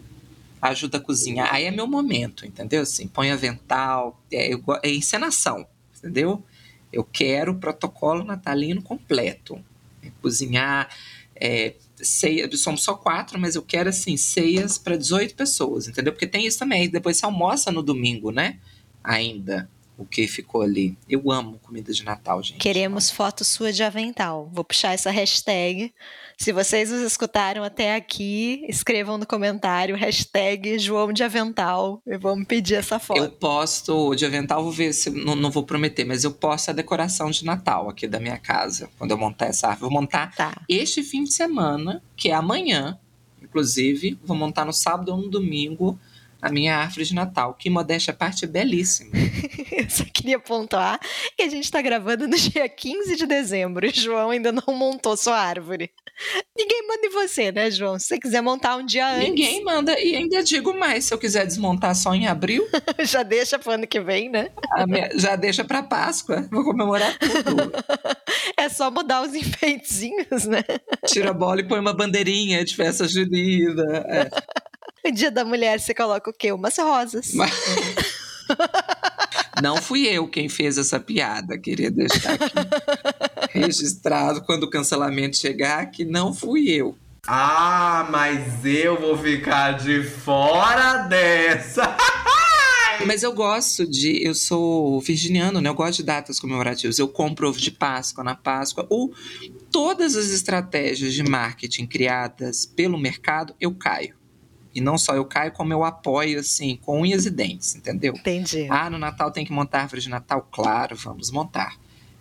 ajuda 0.62 0.98
a 0.98 1.00
cozinhar. 1.00 1.52
Aí 1.52 1.64
é 1.64 1.72
meu 1.72 1.88
momento, 1.88 2.46
entendeu? 2.46 2.82
Assim, 2.82 3.08
põe 3.08 3.32
avental, 3.32 4.22
é, 4.32 4.52
é 4.84 4.90
encenação, 4.92 5.66
entendeu? 5.98 6.40
Eu 6.92 7.02
quero 7.02 7.50
o 7.50 7.56
protocolo 7.56 8.22
natalino 8.22 8.80
completo. 8.80 9.58
É 10.04 10.12
cozinhar, 10.22 10.88
é, 11.34 11.74
ceia, 11.96 12.48
somos 12.56 12.84
só 12.84 12.94
quatro, 12.94 13.40
mas 13.40 13.56
eu 13.56 13.62
quero 13.62 13.88
assim, 13.88 14.16
ceias 14.16 14.78
para 14.78 14.96
18 14.96 15.34
pessoas, 15.34 15.88
entendeu? 15.88 16.12
Porque 16.12 16.28
tem 16.28 16.46
isso 16.46 16.60
também. 16.60 16.88
Depois 16.88 17.16
você 17.16 17.26
almoça 17.26 17.72
no 17.72 17.82
domingo, 17.82 18.30
né? 18.30 18.60
Ainda 19.02 19.68
o 20.00 20.06
que 20.06 20.26
ficou 20.26 20.62
ali. 20.62 20.96
Eu 21.06 21.30
amo 21.30 21.58
comida 21.62 21.92
de 21.92 22.02
Natal, 22.02 22.42
gente. 22.42 22.58
Queremos 22.58 23.10
foto 23.10 23.44
sua 23.44 23.70
de 23.70 23.82
avental. 23.82 24.48
Vou 24.50 24.64
puxar 24.64 24.94
essa 24.94 25.10
hashtag. 25.10 25.92
Se 26.38 26.52
vocês 26.52 26.90
nos 26.90 27.02
escutaram 27.02 27.62
até 27.62 27.94
aqui, 27.94 28.64
escrevam 28.66 29.18
no 29.18 29.26
comentário 29.26 29.94
hashtag 29.94 30.78
João 30.78 31.12
de 31.12 31.22
Avental 31.22 32.00
e 32.06 32.16
vamos 32.16 32.46
pedir 32.46 32.76
essa 32.76 32.98
foto. 32.98 33.18
Eu 33.18 33.30
posto 33.30 34.14
de 34.14 34.24
avental, 34.24 34.62
vou 34.62 34.72
ver 34.72 34.94
se 34.94 35.10
não, 35.10 35.36
não 35.36 35.50
vou 35.50 35.64
prometer, 35.64 36.06
mas 36.06 36.24
eu 36.24 36.32
posto 36.32 36.70
a 36.70 36.72
decoração 36.72 37.30
de 37.30 37.44
Natal 37.44 37.90
aqui 37.90 38.08
da 38.08 38.18
minha 38.18 38.38
casa. 38.38 38.88
Quando 38.96 39.10
eu 39.10 39.18
montar 39.18 39.46
essa 39.46 39.68
árvore, 39.68 39.92
vou 39.92 40.00
montar 40.00 40.34
tá. 40.34 40.62
este 40.66 41.02
fim 41.02 41.24
de 41.24 41.34
semana, 41.34 42.02
que 42.16 42.30
é 42.30 42.34
amanhã. 42.34 42.98
Inclusive, 43.42 44.18
vou 44.24 44.36
montar 44.36 44.64
no 44.64 44.72
sábado 44.72 45.12
ou 45.12 45.18
no 45.18 45.28
domingo 45.28 45.98
a 46.40 46.50
minha 46.50 46.76
árvore 46.76 47.04
de 47.04 47.14
Natal, 47.14 47.54
que 47.54 47.68
modéstia 47.68 48.12
à 48.12 48.16
parte 48.16 48.44
é 48.44 48.48
belíssima. 48.48 49.10
Eu 49.70 49.88
só 49.88 50.04
queria 50.12 50.38
pontuar 50.38 50.98
que 51.36 51.42
a 51.42 51.48
gente 51.48 51.70
tá 51.70 51.80
gravando 51.80 52.26
no 52.26 52.36
dia 52.36 52.68
15 52.68 53.16
de 53.16 53.26
dezembro 53.26 53.86
e 53.86 53.90
João 53.90 54.30
ainda 54.30 54.52
não 54.52 54.74
montou 54.74 55.16
sua 55.16 55.38
árvore. 55.38 55.90
Ninguém 56.56 56.86
manda 56.86 57.06
em 57.06 57.10
você, 57.10 57.50
né, 57.50 57.70
João? 57.70 57.98
Se 57.98 58.08
você 58.08 58.18
quiser 58.18 58.42
montar 58.42 58.76
um 58.76 58.84
dia 58.84 59.08
antes. 59.08 59.28
Ninguém 59.28 59.64
manda. 59.64 59.98
E 59.98 60.14
ainda 60.14 60.42
digo 60.42 60.78
mais: 60.78 61.06
se 61.06 61.14
eu 61.14 61.18
quiser 61.18 61.46
desmontar 61.46 61.94
só 61.94 62.14
em 62.14 62.26
abril. 62.26 62.66
já 63.00 63.22
deixa 63.22 63.58
pro 63.58 63.72
ano 63.72 63.86
que 63.86 64.00
vem, 64.00 64.28
né? 64.28 64.50
Minha, 64.86 65.10
já 65.16 65.36
deixa 65.36 65.64
pra 65.64 65.82
Páscoa. 65.82 66.46
Vou 66.50 66.64
comemorar 66.64 67.16
tudo. 67.18 67.72
é 68.56 68.68
só 68.68 68.90
mudar 68.90 69.22
os 69.22 69.34
enfeitezinhos, 69.34 70.44
né? 70.44 70.62
Tira 71.06 71.30
a 71.30 71.34
bola 71.34 71.60
e 71.60 71.68
põe 71.68 71.80
uma 71.80 71.94
bandeirinha 71.94 72.64
de 72.64 72.76
festa 72.76 73.08
junina. 73.08 73.84
É. 74.08 74.30
No 75.04 75.12
dia 75.12 75.30
da 75.30 75.44
mulher, 75.44 75.80
você 75.80 75.94
coloca 75.94 76.30
o 76.30 76.32
quê? 76.32 76.52
Umas 76.52 76.76
rosas. 76.76 77.32
Mas... 77.34 77.50
Não 79.62 79.76
fui 79.76 80.06
eu 80.06 80.28
quem 80.28 80.48
fez 80.48 80.78
essa 80.78 80.98
piada, 80.98 81.58
queria 81.58 81.90
deixar 81.90 82.34
aqui 82.34 82.54
registrado 83.52 84.42
quando 84.42 84.64
o 84.64 84.70
cancelamento 84.70 85.36
chegar 85.36 85.90
que 85.90 86.04
não 86.04 86.32
fui 86.32 86.70
eu. 86.70 86.96
Ah, 87.26 88.08
mas 88.10 88.64
eu 88.64 88.98
vou 88.98 89.18
ficar 89.18 89.72
de 89.72 90.02
fora 90.02 91.06
dessa. 91.08 91.96
Mas 93.06 93.22
eu 93.22 93.32
gosto 93.32 93.86
de. 93.86 94.24
Eu 94.24 94.34
sou 94.34 95.00
virginiano, 95.00 95.60
né? 95.60 95.68
Eu 95.68 95.74
gosto 95.74 95.98
de 95.98 96.04
datas 96.04 96.40
comemorativas. 96.40 96.98
Eu 96.98 97.08
compro 97.08 97.48
ovo 97.48 97.58
de 97.58 97.70
Páscoa 97.70 98.24
na 98.24 98.34
Páscoa. 98.34 98.86
Ou 98.88 99.12
todas 99.70 100.16
as 100.16 100.30
estratégias 100.30 101.12
de 101.12 101.22
marketing 101.22 101.86
criadas 101.86 102.64
pelo 102.64 102.98
mercado, 102.98 103.54
eu 103.60 103.74
caio. 103.74 104.19
E 104.74 104.80
não 104.80 104.96
só 104.96 105.14
eu 105.14 105.24
caio, 105.24 105.52
como 105.52 105.72
eu 105.72 105.84
apoio, 105.84 106.38
assim, 106.38 106.76
com 106.76 107.00
unhas 107.00 107.26
e 107.26 107.30
dentes, 107.30 107.74
entendeu? 107.74 108.14
Entendi. 108.14 108.66
Ah, 108.70 108.88
no 108.88 108.98
Natal 108.98 109.30
tem 109.30 109.44
que 109.44 109.52
montar 109.52 109.82
árvore 109.82 110.00
de 110.00 110.08
Natal? 110.08 110.46
Claro, 110.50 110.94
vamos 110.96 111.30
montar. 111.30 111.76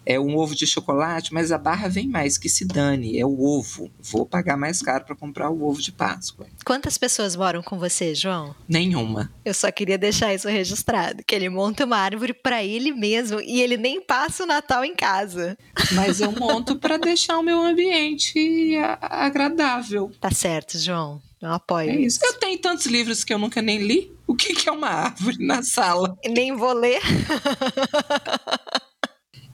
É 0.10 0.20
um 0.20 0.36
ovo 0.38 0.56
de 0.56 0.66
chocolate, 0.66 1.32
mas 1.32 1.52
a 1.52 1.58
barra 1.60 1.88
vem 1.88 2.08
mais, 2.08 2.36
que 2.36 2.50
se 2.50 2.66
dane, 2.66 3.20
é 3.20 3.24
o 3.24 3.44
ovo. 3.44 3.92
Vou 4.00 4.26
pagar 4.26 4.58
mais 4.58 4.82
caro 4.82 5.06
para 5.06 5.16
comprar 5.16 5.52
o 5.52 5.64
ovo 5.64 5.80
de 5.80 5.92
Páscoa. 5.92 6.48
Quantas 6.66 6.98
pessoas 6.98 7.36
moram 7.36 7.62
com 7.62 7.78
você, 7.78 8.16
João? 8.16 8.56
Nenhuma. 8.68 9.32
Eu 9.46 9.54
só 9.54 9.72
queria 9.72 10.00
deixar 10.00 10.34
isso 10.34 10.48
registrado, 10.48 11.24
que 11.24 11.36
ele 11.36 11.48
monta 11.48 11.86
uma 11.86 11.98
árvore 11.98 12.34
para 12.34 12.64
ele 12.64 12.92
mesmo 12.92 13.40
e 13.40 13.62
ele 13.62 13.78
nem 13.78 14.02
passa 14.02 14.46
o 14.46 14.48
Natal 14.48 14.84
em 14.84 14.96
casa. 14.96 15.56
Mas 15.92 16.20
eu 16.20 16.32
monto 16.32 16.76
para 16.78 16.98
deixar 16.98 17.38
o 17.38 17.44
meu 17.44 17.62
ambiente 17.62 18.76
agradável. 19.00 20.12
Tá 20.20 20.32
certo, 20.32 20.80
João. 20.80 21.22
Eu 21.40 21.52
apoio. 21.52 21.92
É 21.92 21.96
isso. 21.96 22.20
Eu 22.24 22.34
tenho 22.34 22.58
tantos 22.58 22.88
livros 22.88 23.24
que 23.24 23.32
eu 23.32 23.38
nunca 23.38 23.62
nem 23.62 23.78
li. 23.78 24.12
O 24.26 24.34
que, 24.34 24.56
que 24.56 24.68
é 24.68 24.72
uma 24.72 24.90
árvore 24.90 25.38
na 25.46 25.62
sala? 25.62 26.18
Nem 26.26 26.56
vou 26.56 26.74
ler. 26.74 27.00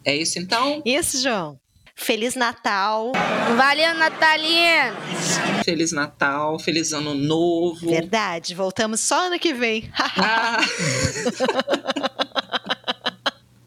é 0.05 0.15
isso 0.15 0.39
então? 0.39 0.81
Isso, 0.85 1.21
João. 1.21 1.59
Feliz 1.95 2.35
Natal. 2.35 3.13
Valeu, 3.55 3.95
Natalino. 3.95 4.95
Feliz 5.63 5.91
Natal, 5.91 6.59
feliz 6.59 6.91
Ano 6.93 7.15
Novo. 7.15 7.89
Verdade, 7.89 8.53
voltamos 8.53 8.99
só 8.99 9.27
ano 9.27 9.39
que 9.39 9.53
vem. 9.53 9.89
ah. 9.97 10.59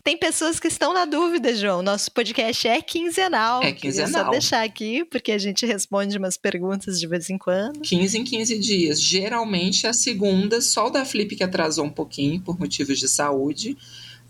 Tem 0.08 0.16
pessoas 0.16 0.58
que 0.58 0.68
estão 0.68 0.94
na 0.94 1.04
dúvida, 1.04 1.54
João. 1.54 1.82
Nosso 1.82 2.10
podcast 2.10 2.66
é 2.66 2.80
quinzenal. 2.80 3.62
É 3.62 3.72
quinzenal. 3.72 4.08
Queria 4.08 4.24
só 4.24 4.30
deixar 4.30 4.62
aqui, 4.62 5.04
porque 5.04 5.32
a 5.32 5.36
gente 5.36 5.66
responde 5.66 6.16
umas 6.16 6.38
perguntas 6.38 6.98
de 6.98 7.06
vez 7.06 7.28
em 7.28 7.36
quando. 7.36 7.80
15 7.80 8.16
em 8.16 8.24
15 8.24 8.58
dias. 8.58 9.02
Geralmente 9.02 9.86
a 9.86 9.92
segunda, 9.92 10.62
só 10.62 10.86
o 10.86 10.90
da 10.90 11.04
Flip 11.04 11.36
que 11.36 11.44
atrasou 11.44 11.84
um 11.84 11.90
pouquinho 11.90 12.40
por 12.40 12.58
motivos 12.58 12.98
de 12.98 13.06
saúde. 13.06 13.76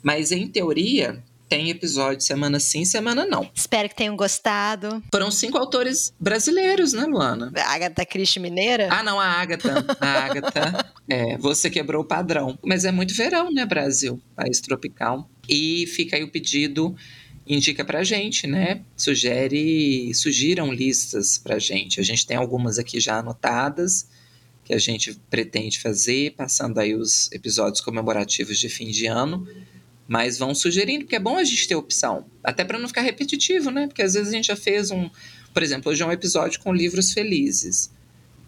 Mas 0.02 0.32
em 0.32 0.48
teoria, 0.48 1.22
tem 1.48 1.70
episódio 1.70 2.20
semana 2.20 2.60
sim, 2.60 2.84
semana 2.84 3.24
não. 3.24 3.50
Espero 3.54 3.88
que 3.88 3.94
tenham 3.94 4.14
gostado. 4.16 5.02
Foram 5.10 5.30
cinco 5.30 5.56
autores 5.56 6.12
brasileiros, 6.20 6.92
né, 6.92 7.04
Luana? 7.04 7.50
A 7.56 7.74
Agatha 7.74 8.04
Christie 8.04 8.40
Mineira? 8.40 8.88
Ah, 8.90 9.02
não, 9.02 9.18
a 9.18 9.26
Agatha. 9.26 9.84
A 10.00 10.24
Agatha. 10.24 10.92
é, 11.08 11.38
você 11.38 11.70
quebrou 11.70 12.02
o 12.02 12.06
padrão. 12.06 12.58
Mas 12.62 12.84
é 12.84 12.92
muito 12.92 13.14
verão, 13.14 13.50
né, 13.50 13.64
Brasil? 13.64 14.20
País 14.36 14.60
tropical. 14.60 15.28
E 15.48 15.86
fica 15.86 16.16
aí 16.16 16.22
o 16.22 16.30
pedido, 16.30 16.94
indica 17.46 17.84
pra 17.84 18.04
gente, 18.04 18.46
né? 18.46 18.82
Sugere, 18.94 20.12
sugiram 20.14 20.70
listas 20.70 21.38
pra 21.38 21.58
gente. 21.58 21.98
A 21.98 22.02
gente 22.02 22.26
tem 22.26 22.36
algumas 22.36 22.78
aqui 22.78 23.00
já 23.00 23.18
anotadas 23.18 24.06
que 24.68 24.74
a 24.74 24.78
gente 24.78 25.18
pretende 25.30 25.80
fazer, 25.80 26.34
passando 26.36 26.78
aí 26.78 26.94
os 26.94 27.32
episódios 27.32 27.80
comemorativos 27.80 28.58
de 28.58 28.68
fim 28.68 28.90
de 28.90 29.06
ano. 29.06 29.48
Mas 30.08 30.38
vão 30.38 30.54
sugerindo, 30.54 31.04
porque 31.04 31.16
é 31.16 31.20
bom 31.20 31.36
a 31.36 31.44
gente 31.44 31.68
ter 31.68 31.74
opção. 31.74 32.24
Até 32.42 32.64
para 32.64 32.78
não 32.78 32.88
ficar 32.88 33.02
repetitivo, 33.02 33.70
né? 33.70 33.86
Porque 33.86 34.02
às 34.02 34.14
vezes 34.14 34.30
a 34.30 34.32
gente 34.32 34.46
já 34.46 34.56
fez 34.56 34.90
um. 34.90 35.10
Por 35.52 35.62
exemplo, 35.62 35.92
hoje 35.92 36.02
é 36.02 36.06
um 36.06 36.12
episódio 36.12 36.60
com 36.60 36.72
livros 36.72 37.12
felizes, 37.12 37.92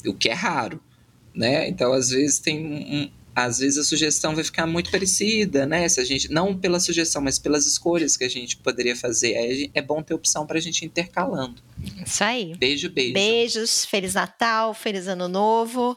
o 0.06 0.14
que 0.14 0.30
é 0.30 0.32
raro, 0.32 0.80
né? 1.34 1.68
Então, 1.68 1.92
às 1.92 2.08
vezes, 2.08 2.38
tem 2.38 2.64
um, 2.64 3.10
às 3.34 3.58
vezes 3.58 3.78
a 3.78 3.84
sugestão 3.84 4.34
vai 4.34 4.44
ficar 4.44 4.66
muito 4.66 4.90
parecida, 4.90 5.66
né? 5.66 5.88
Se 5.88 6.00
a 6.00 6.04
gente 6.04 6.30
não 6.30 6.56
pela 6.56 6.80
sugestão, 6.80 7.22
mas 7.22 7.38
pelas 7.38 7.66
escolhas 7.66 8.16
que 8.16 8.24
a 8.24 8.28
gente 8.28 8.56
poderia 8.56 8.96
fazer, 8.96 9.36
aí 9.36 9.70
é 9.74 9.82
bom 9.82 10.02
ter 10.02 10.14
opção 10.14 10.46
para 10.46 10.58
a 10.58 10.60
gente 10.60 10.84
intercalando. 10.84 11.62
Isso 12.04 12.24
aí. 12.24 12.54
Beijo, 12.56 12.90
beijo. 12.90 13.14
Beijos, 13.14 13.84
feliz 13.84 14.14
Natal, 14.14 14.74
feliz 14.74 15.06
Ano 15.06 15.28
Novo. 15.28 15.96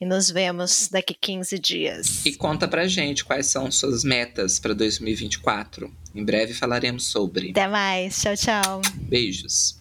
E 0.00 0.06
nos 0.06 0.30
vemos 0.30 0.88
daqui 0.90 1.12
15 1.12 1.58
dias. 1.58 2.24
E 2.24 2.32
conta 2.32 2.66
pra 2.66 2.88
gente 2.88 3.24
quais 3.24 3.46
são 3.46 3.70
suas 3.70 4.02
metas 4.02 4.58
para 4.58 4.72
2024. 4.72 5.92
Em 6.14 6.24
breve 6.24 6.54
falaremos 6.54 7.04
sobre. 7.04 7.50
Até 7.50 7.68
mais. 7.68 8.20
Tchau, 8.20 8.34
tchau. 8.34 8.82
Beijos. 8.96 9.79